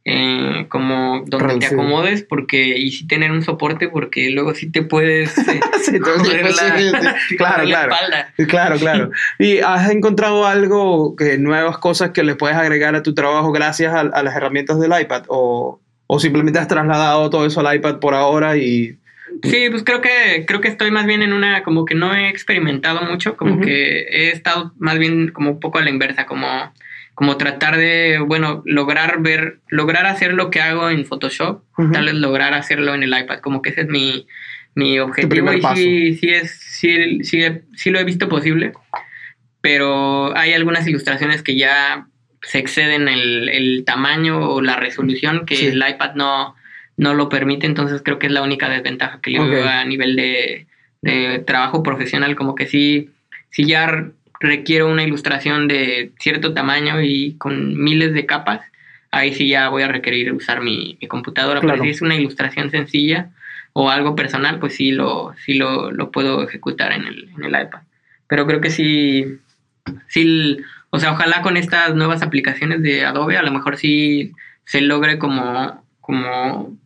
eh, 0.05 0.67
como 0.69 1.25
donde 1.27 1.59
te 1.59 1.67
acomodes 1.67 2.23
porque 2.23 2.79
y 2.79 2.93
sí 2.93 3.09
tener 3.09 3.33
un 3.33 3.43
soporte 3.43 3.89
porque 3.89 4.31
luego 4.31 4.55
sí 4.55 4.71
te 4.71 4.83
puedes 4.83 5.37
eh, 5.37 5.61
sí, 5.83 5.99
claro 7.37 7.65
claro. 7.65 7.97
claro 8.47 8.77
claro. 8.79 9.11
Y 9.41 9.59
has 9.59 9.91
encontrado 9.91 10.47
algo 10.47 11.17
que 11.17 11.39
nuevas 11.39 11.79
cosas 11.79 12.11
que 12.11 12.23
le 12.23 12.37
puedes 12.37 12.57
agregar 12.57 12.95
a 12.95 13.03
tu 13.03 13.15
trabajo 13.15 13.51
gracias 13.51 13.93
a, 13.93 14.03
a 14.03 14.23
las 14.23 14.37
herramientas 14.37 14.79
del 14.79 14.93
iPad 14.97 15.25
o, 15.27 15.81
o 16.07 16.21
simplemente 16.21 16.61
has 16.61 16.69
trasladado 16.69 17.31
todo 17.31 17.47
eso 17.47 17.67
al 17.67 17.75
iPad 17.75 17.99
por 17.99 18.15
ahora 18.15 18.57
y 18.57 18.97
Sí, 19.43 19.69
pues 19.71 19.85
creo 19.85 20.01
que 20.01 20.45
creo 20.47 20.61
que 20.61 20.69
estoy 20.69 20.91
más 20.91 21.07
bien 21.07 21.23
en 21.23 21.33
una 21.33 21.63
como 21.63 21.85
que 21.85 21.95
no 21.95 22.15
he 22.15 22.29
experimentado 22.29 23.03
mucho, 23.03 23.37
como 23.37 23.61
que 23.61 24.01
he 24.03 24.31
estado 24.31 24.73
más 24.79 24.99
bien 24.99 25.29
como 25.29 25.51
un 25.51 25.61
poco 25.61 25.79
a 25.79 25.83
la 25.83 25.91
inversa, 25.91 26.27
como 26.27 26.73
como 27.19 27.37
tratar 27.37 27.77
de, 27.77 28.21
bueno, 28.25 28.63
lograr 28.65 29.21
ver, 29.21 29.59
lograr 29.71 30.07
hacer 30.07 30.35
lo 30.35 30.53
que 30.53 30.61
hago 30.61 30.89
en 30.89 31.05
Photoshop, 31.05 31.65
tal 31.93 32.05
vez 32.05 32.15
lograr 32.15 32.55
hacerlo 32.55 32.95
en 32.95 33.03
el 33.03 33.09
iPad, 33.09 33.41
como 33.41 33.61
que 33.61 33.71
ese 33.71 33.81
es 33.81 33.89
mi, 33.89 34.29
mi 34.77 35.01
objetivo. 35.01 35.53
Y 35.53 35.61
sí, 35.75 36.15
sí, 36.15 36.29
es, 36.29 36.53
sí, 36.53 37.25
sí, 37.25 37.43
sí, 37.75 37.91
lo 37.91 37.99
he 37.99 38.05
visto 38.05 38.29
posible, 38.29 38.73
pero 39.61 40.37
hay 40.37 40.53
algunas 40.53 40.87
ilustraciones 40.87 41.43
que 41.43 41.57
ya 41.57 42.07
se 42.43 42.59
exceden 42.59 43.09
el, 43.09 43.49
el 43.49 43.85
tamaño 43.85 44.39
o 44.39 44.61
la 44.61 44.77
resolución 44.77 45.45
que 45.45 45.71
el 45.71 45.85
iPad 45.85 46.15
no, 46.15 46.55
no 46.99 47.15
lo 47.15 47.29
permite, 47.29 47.65
entonces 47.67 48.03
creo 48.05 48.19
que 48.19 48.27
es 48.27 48.33
la 48.33 48.43
única 48.43 48.69
desventaja 48.69 49.21
que 49.23 49.33
yo 49.33 49.49
veo 49.49 49.67
a 49.67 49.85
nivel 49.85 50.17
de, 50.17 50.67
trabajo 51.47 51.83
profesional, 51.83 52.35
como 52.35 52.57
que 52.57 52.67
sí, 52.67 53.11
si 53.51 53.65
ya 53.65 54.11
requiero 54.41 54.91
una 54.91 55.05
ilustración 55.05 55.69
de 55.69 56.11
cierto 56.19 56.53
tamaño 56.55 57.01
y 57.01 57.35
con 57.39 57.81
miles 57.81 58.13
de 58.15 58.27
capas, 58.27 58.61
ahí 59.13 59.33
sí 59.33 59.49
ya 59.49 59.69
voy 59.69 59.85
a 59.85 59.89
requerir 59.89 60.33
usar 60.33 60.61
mi, 60.61 60.99
computadora, 61.09 61.61
pero 61.61 61.81
si 61.83 61.89
es 61.89 62.03
una 62.03 62.17
ilustración 62.17 62.71
sencilla 62.71 63.31
o 63.75 63.91
algo 63.91 64.17
personal, 64.17 64.59
pues 64.59 64.75
sí 64.75 64.91
lo, 64.91 65.35
sí 65.45 65.55
lo, 65.55 65.93
lo 65.93 66.11
puedo 66.11 66.43
ejecutar 66.43 66.93
en 66.93 67.07
el, 67.07 67.31
en 67.37 67.45
el 67.45 67.63
iPad. 67.63 67.83
Pero 68.27 68.45
creo 68.45 68.61
que 68.61 68.71
sí, 68.71 69.39
sí, 70.09 70.59
o 70.91 70.99
sea, 70.99 71.13
ojalá 71.13 71.43
con 71.43 71.57
estas 71.57 71.95
nuevas 71.95 72.23
aplicaciones 72.23 72.83
de 72.83 73.05
Adobe 73.05 73.37
a 73.37 73.43
lo 73.43 73.53
mejor 73.53 73.77
sí 73.77 74.33
se 74.65 74.81
logre 74.81 75.19
como, 75.19 75.85
como 76.01 76.77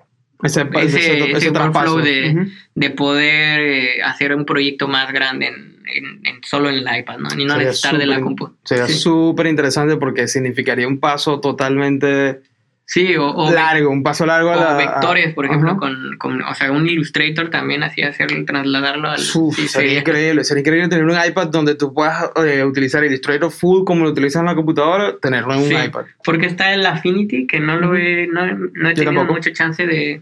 ese, 0.43 0.63
ese, 0.75 1.31
ese, 1.31 1.51
de, 1.51 2.49
de, 2.75 2.91
poder 2.91 3.61
eh, 3.61 4.03
hacer 4.03 4.35
un 4.35 4.45
proyecto 4.45 4.89
más 4.89 5.13
grande 5.13 5.47
en, 5.47 6.21
en, 6.25 6.41
solo 6.43 6.69
en 6.69 6.77
el 6.77 6.99
iPad, 6.99 7.19
¿no? 7.19 7.29
Ni 7.31 7.45
no 7.45 7.57
necesitar 7.57 7.99
de 7.99 8.07
la 8.07 8.21
compu. 8.21 8.57
Sería 8.65 8.89
súper 8.89 9.47
interesante 9.47 9.97
porque 9.97 10.27
significaría 10.29 10.89
un 10.89 10.99
paso 10.99 11.41
totalmente 11.41 12.41
Sí, 12.85 13.17
o, 13.17 13.51
largo, 13.51 13.91
un 13.91 14.03
paso 14.03 14.27
largo 14.27 14.51
a 14.51 14.57
la, 14.57 14.75
vectores, 14.75 15.33
por 15.33 15.47
ejemplo, 15.47 15.79
con, 15.79 16.19
con, 16.19 16.43
o 16.43 16.55
sea, 16.55 16.71
un 16.73 16.87
Illustrator 16.87 17.49
también 17.49 17.83
hacía 17.83 18.09
hacerlo, 18.09 18.45
trasladarlo 18.45 19.09
al... 19.09 19.19
sería, 19.19 20.01
increíble, 20.01 20.45
sería 20.45 20.61
increíble 20.61 20.89
tener 20.89 21.05
un 21.07 21.17
iPad 21.17 21.47
donde 21.47 21.75
tú 21.75 21.95
puedas 21.95 22.31
eh, 22.45 22.63
utilizar 22.65 23.03
Illustrator 23.03 23.51
full 23.51 23.85
como 23.85 24.05
lo 24.05 24.11
utilizas 24.11 24.41
en 24.41 24.47
la 24.47 24.55
computadora, 24.55 25.17
tenerlo 25.19 25.55
en 25.55 25.61
un 25.61 25.85
iPad. 25.85 26.05
Porque 26.23 26.45
está 26.45 26.75
el 26.75 26.85
Affinity, 26.85 27.47
que 27.47 27.61
no 27.61 27.79
lo 27.79 27.97
he, 27.97 28.27
no, 28.27 28.47
no 28.75 28.91
he 28.91 28.95
tenido 28.95 29.25
mucha 29.25 29.53
chance 29.55 29.87
de, 29.87 30.21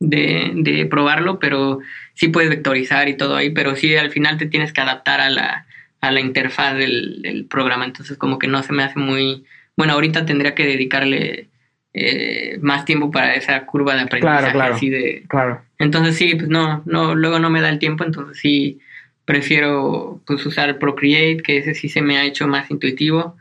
de, 0.00 0.52
de, 0.54 0.86
probarlo, 0.86 1.38
pero 1.38 1.80
sí 2.14 2.28
puedes 2.28 2.50
vectorizar 2.50 3.08
y 3.08 3.16
todo 3.16 3.36
ahí, 3.36 3.50
pero 3.50 3.76
sí 3.76 3.94
al 3.96 4.10
final 4.10 4.38
te 4.38 4.46
tienes 4.46 4.72
que 4.72 4.80
adaptar 4.80 5.20
a 5.20 5.30
la, 5.30 5.66
a 6.00 6.10
la 6.10 6.20
interfaz 6.20 6.74
del, 6.74 7.22
del 7.22 7.44
programa, 7.44 7.84
entonces 7.84 8.16
como 8.16 8.38
que 8.38 8.48
no 8.48 8.62
se 8.62 8.72
me 8.72 8.82
hace 8.82 8.98
muy... 8.98 9.44
Bueno, 9.76 9.92
ahorita 9.92 10.26
tendría 10.26 10.54
que 10.54 10.66
dedicarle 10.66 11.48
eh, 11.92 12.58
más 12.62 12.84
tiempo 12.84 13.10
para 13.10 13.34
esa 13.34 13.66
curva 13.66 13.94
de 13.94 14.02
aprendizaje. 14.02 14.52
Claro, 14.52 14.74
Así 14.74 14.90
de, 14.90 15.24
claro. 15.28 15.62
Entonces 15.78 16.16
sí, 16.16 16.34
pues 16.34 16.48
no, 16.48 16.82
no, 16.86 17.14
luego 17.14 17.38
no 17.38 17.50
me 17.50 17.60
da 17.60 17.68
el 17.68 17.78
tiempo, 17.78 18.04
entonces 18.04 18.38
sí 18.38 18.80
prefiero 19.24 20.20
pues 20.26 20.44
usar 20.46 20.78
Procreate, 20.78 21.42
que 21.42 21.58
ese 21.58 21.74
sí 21.74 21.88
se 21.88 22.02
me 22.02 22.16
ha 22.16 22.24
hecho 22.24 22.48
más 22.48 22.70
intuitivo 22.70 23.36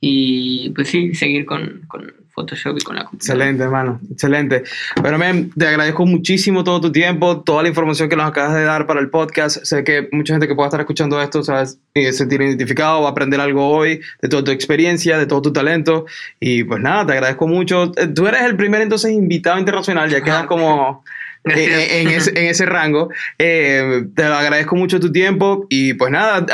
y 0.00 0.70
pues 0.70 0.88
sí, 0.88 1.14
seguir 1.14 1.44
con, 1.44 1.82
con 1.86 2.12
Photoshop 2.34 2.78
y 2.78 2.80
con 2.80 2.96
la 2.96 3.04
computadora. 3.04 3.44
Excelente, 3.44 3.62
hermano, 3.64 4.00
excelente. 4.10 4.64
Bueno, 5.00 5.18
men, 5.18 5.50
te 5.50 5.66
agradezco 5.66 6.06
muchísimo 6.06 6.64
todo 6.64 6.80
tu 6.80 6.92
tiempo, 6.92 7.40
toda 7.40 7.62
la 7.62 7.68
información 7.68 8.08
que 8.08 8.16
nos 8.16 8.26
acabas 8.26 8.54
de 8.54 8.64
dar 8.64 8.86
para 8.86 9.00
el 9.00 9.10
podcast. 9.10 9.62
Sé 9.64 9.84
que 9.84 10.08
mucha 10.12 10.32
gente 10.32 10.48
que 10.48 10.54
pueda 10.54 10.68
estar 10.68 10.80
escuchando 10.80 11.20
esto, 11.20 11.42
sabes, 11.42 11.78
se 11.94 12.12
sentir 12.12 12.40
identificado, 12.40 13.02
va 13.02 13.08
a 13.08 13.10
aprender 13.10 13.40
algo 13.40 13.68
hoy 13.68 14.00
de 14.22 14.28
toda 14.28 14.44
tu 14.44 14.50
experiencia, 14.52 15.18
de 15.18 15.26
todo 15.26 15.42
tu 15.42 15.52
talento. 15.52 16.06
Y 16.38 16.64
pues 16.64 16.80
nada, 16.80 17.06
te 17.06 17.12
agradezco 17.12 17.46
mucho. 17.46 17.92
Eh, 17.96 18.06
tú 18.08 18.26
eres 18.26 18.42
el 18.42 18.56
primer 18.56 18.80
entonces 18.80 19.12
invitado 19.12 19.58
internacional, 19.58 20.08
ya 20.08 20.22
quedas 20.22 20.44
ah, 20.44 20.46
como... 20.46 21.04
Eh, 21.44 21.52
eh, 21.54 22.00
en, 22.02 22.08
ese, 22.08 22.30
en, 22.30 22.46
ese, 22.48 22.66
rango. 22.66 23.08
Eh, 23.38 24.04
te 24.14 24.24
agradezco 24.24 24.76
mucho 24.76 25.00
tu 25.00 25.10
tiempo 25.10 25.66
y 25.70 25.94
pues 25.94 26.12
nada, 26.12 26.44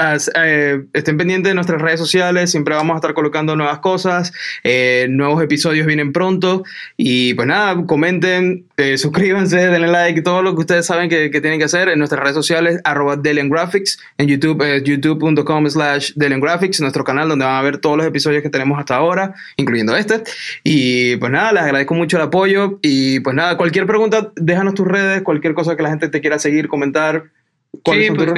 estén 0.93 1.17
pendientes 1.17 1.51
de 1.51 1.55
nuestras 1.55 1.83
redes 1.83 1.99
sociales, 1.99 2.53
siempre 2.53 2.77
vamos 2.77 2.95
a 2.95 2.99
estar 2.99 3.13
colocando 3.13 3.57
nuevas 3.57 3.81
cosas, 3.81 4.33
nuevos 5.09 5.43
episodios 5.43 5.87
vienen 5.87 6.13
pronto 6.13 6.63
y 6.97 7.35
pues 7.35 7.49
nada, 7.49 7.85
comenten, 7.85 8.67
suscríbanse, 8.97 9.57
denle 9.57 9.89
like, 9.89 10.23
todo 10.23 10.43
lo 10.43 10.55
que 10.55 10.61
ustedes 10.61 10.87
saben 10.87 11.09
que, 11.09 11.33
que 11.33 11.41
tienen 11.41 11.59
que 11.59 11.65
hacer 11.65 11.89
en 11.89 11.99
nuestras 11.99 12.21
redes 12.21 12.37
sociales, 12.37 12.81
arroba 12.85 13.17
Graphics, 13.17 13.99
en 14.19 14.29
YouTube, 14.29 14.63
youtube.com 14.85 15.69
slash 15.69 16.13
Graphics, 16.15 16.81
nuestro 16.81 17.03
canal 17.03 17.29
donde 17.29 17.45
van 17.45 17.57
a 17.57 17.63
ver 17.63 17.79
todos 17.79 17.97
los 17.97 18.07
episodios 18.07 18.43
que 18.43 18.51
tenemos 18.51 18.79
hasta 18.79 18.95
ahora, 18.95 19.35
incluyendo 19.57 19.97
este. 19.97 20.23
Y 20.63 21.17
pues 21.17 21.33
nada, 21.33 21.53
les 21.53 21.63
agradezco 21.65 21.95
mucho 21.95 22.19
el 22.19 22.23
apoyo 22.23 22.79
y 22.83 23.19
pues 23.21 23.35
nada, 23.35 23.57
cualquier 23.57 23.87
pregunta, 23.87 24.31
déjanos 24.37 24.76
tus 24.77 24.87
redes, 24.87 25.23
cualquier 25.23 25.55
cosa 25.55 25.77
que 25.77 25.83
la 25.83 25.91
gente 25.91 26.09
te 26.09 26.21
quiera 26.21 26.39
seguir, 26.39 26.69
comentar. 26.69 27.25
Sí, 27.73 28.09
pues 28.15 28.33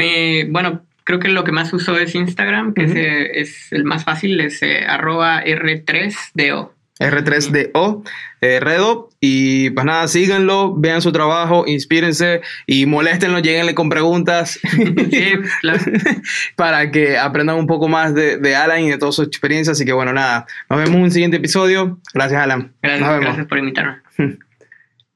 bueno, 0.49 0.83
creo 1.05 1.19
que 1.19 1.29
lo 1.29 1.45
que 1.45 1.53
más 1.53 1.73
uso 1.73 1.99
es 1.99 2.15
Instagram, 2.15 2.75
que 2.75 3.31
es, 3.35 3.73
el 3.73 3.85
más 3.85 4.05
fácil, 4.05 4.41
es 4.41 4.63
eh, 4.63 4.85
arroba 4.87 5.43
R3DO. 5.45 6.71
R3DO, 7.01 8.03
eh, 8.41 8.61
Redo. 8.61 9.09
Y 9.21 9.71
pues 9.71 9.87
nada, 9.87 10.07
síganlo, 10.07 10.75
vean 10.77 11.01
su 11.01 11.11
trabajo, 11.11 11.65
inspírense 11.67 12.41
y 12.67 12.87
moléstenlo, 12.87 13.39
lleguenle 13.39 13.75
con 13.75 13.89
preguntas. 13.89 14.61
Sí, 15.11 15.33
claro. 15.61 15.81
para 16.57 16.91
que 16.91 17.17
aprendan 17.17 17.57
un 17.57 17.67
poco 17.67 17.89
más 17.89 18.15
de, 18.15 18.37
de, 18.37 18.55
Alan 18.55 18.83
y 18.83 18.91
de 18.91 18.99
toda 18.99 19.13
su 19.13 19.23
experiencia. 19.23 19.73
Así 19.73 19.85
que 19.85 19.93
bueno, 19.93 20.13
nada, 20.13 20.47
nos 20.69 20.79
vemos 20.79 20.97
en 20.97 21.03
un 21.03 21.11
siguiente 21.11 21.39
episodio. 21.39 21.99
Gracias, 22.13 22.43
Alan. 22.43 22.73
Gracias, 22.83 23.21
gracias 23.21 23.47
por 23.47 23.59
invitarme. 23.59 23.97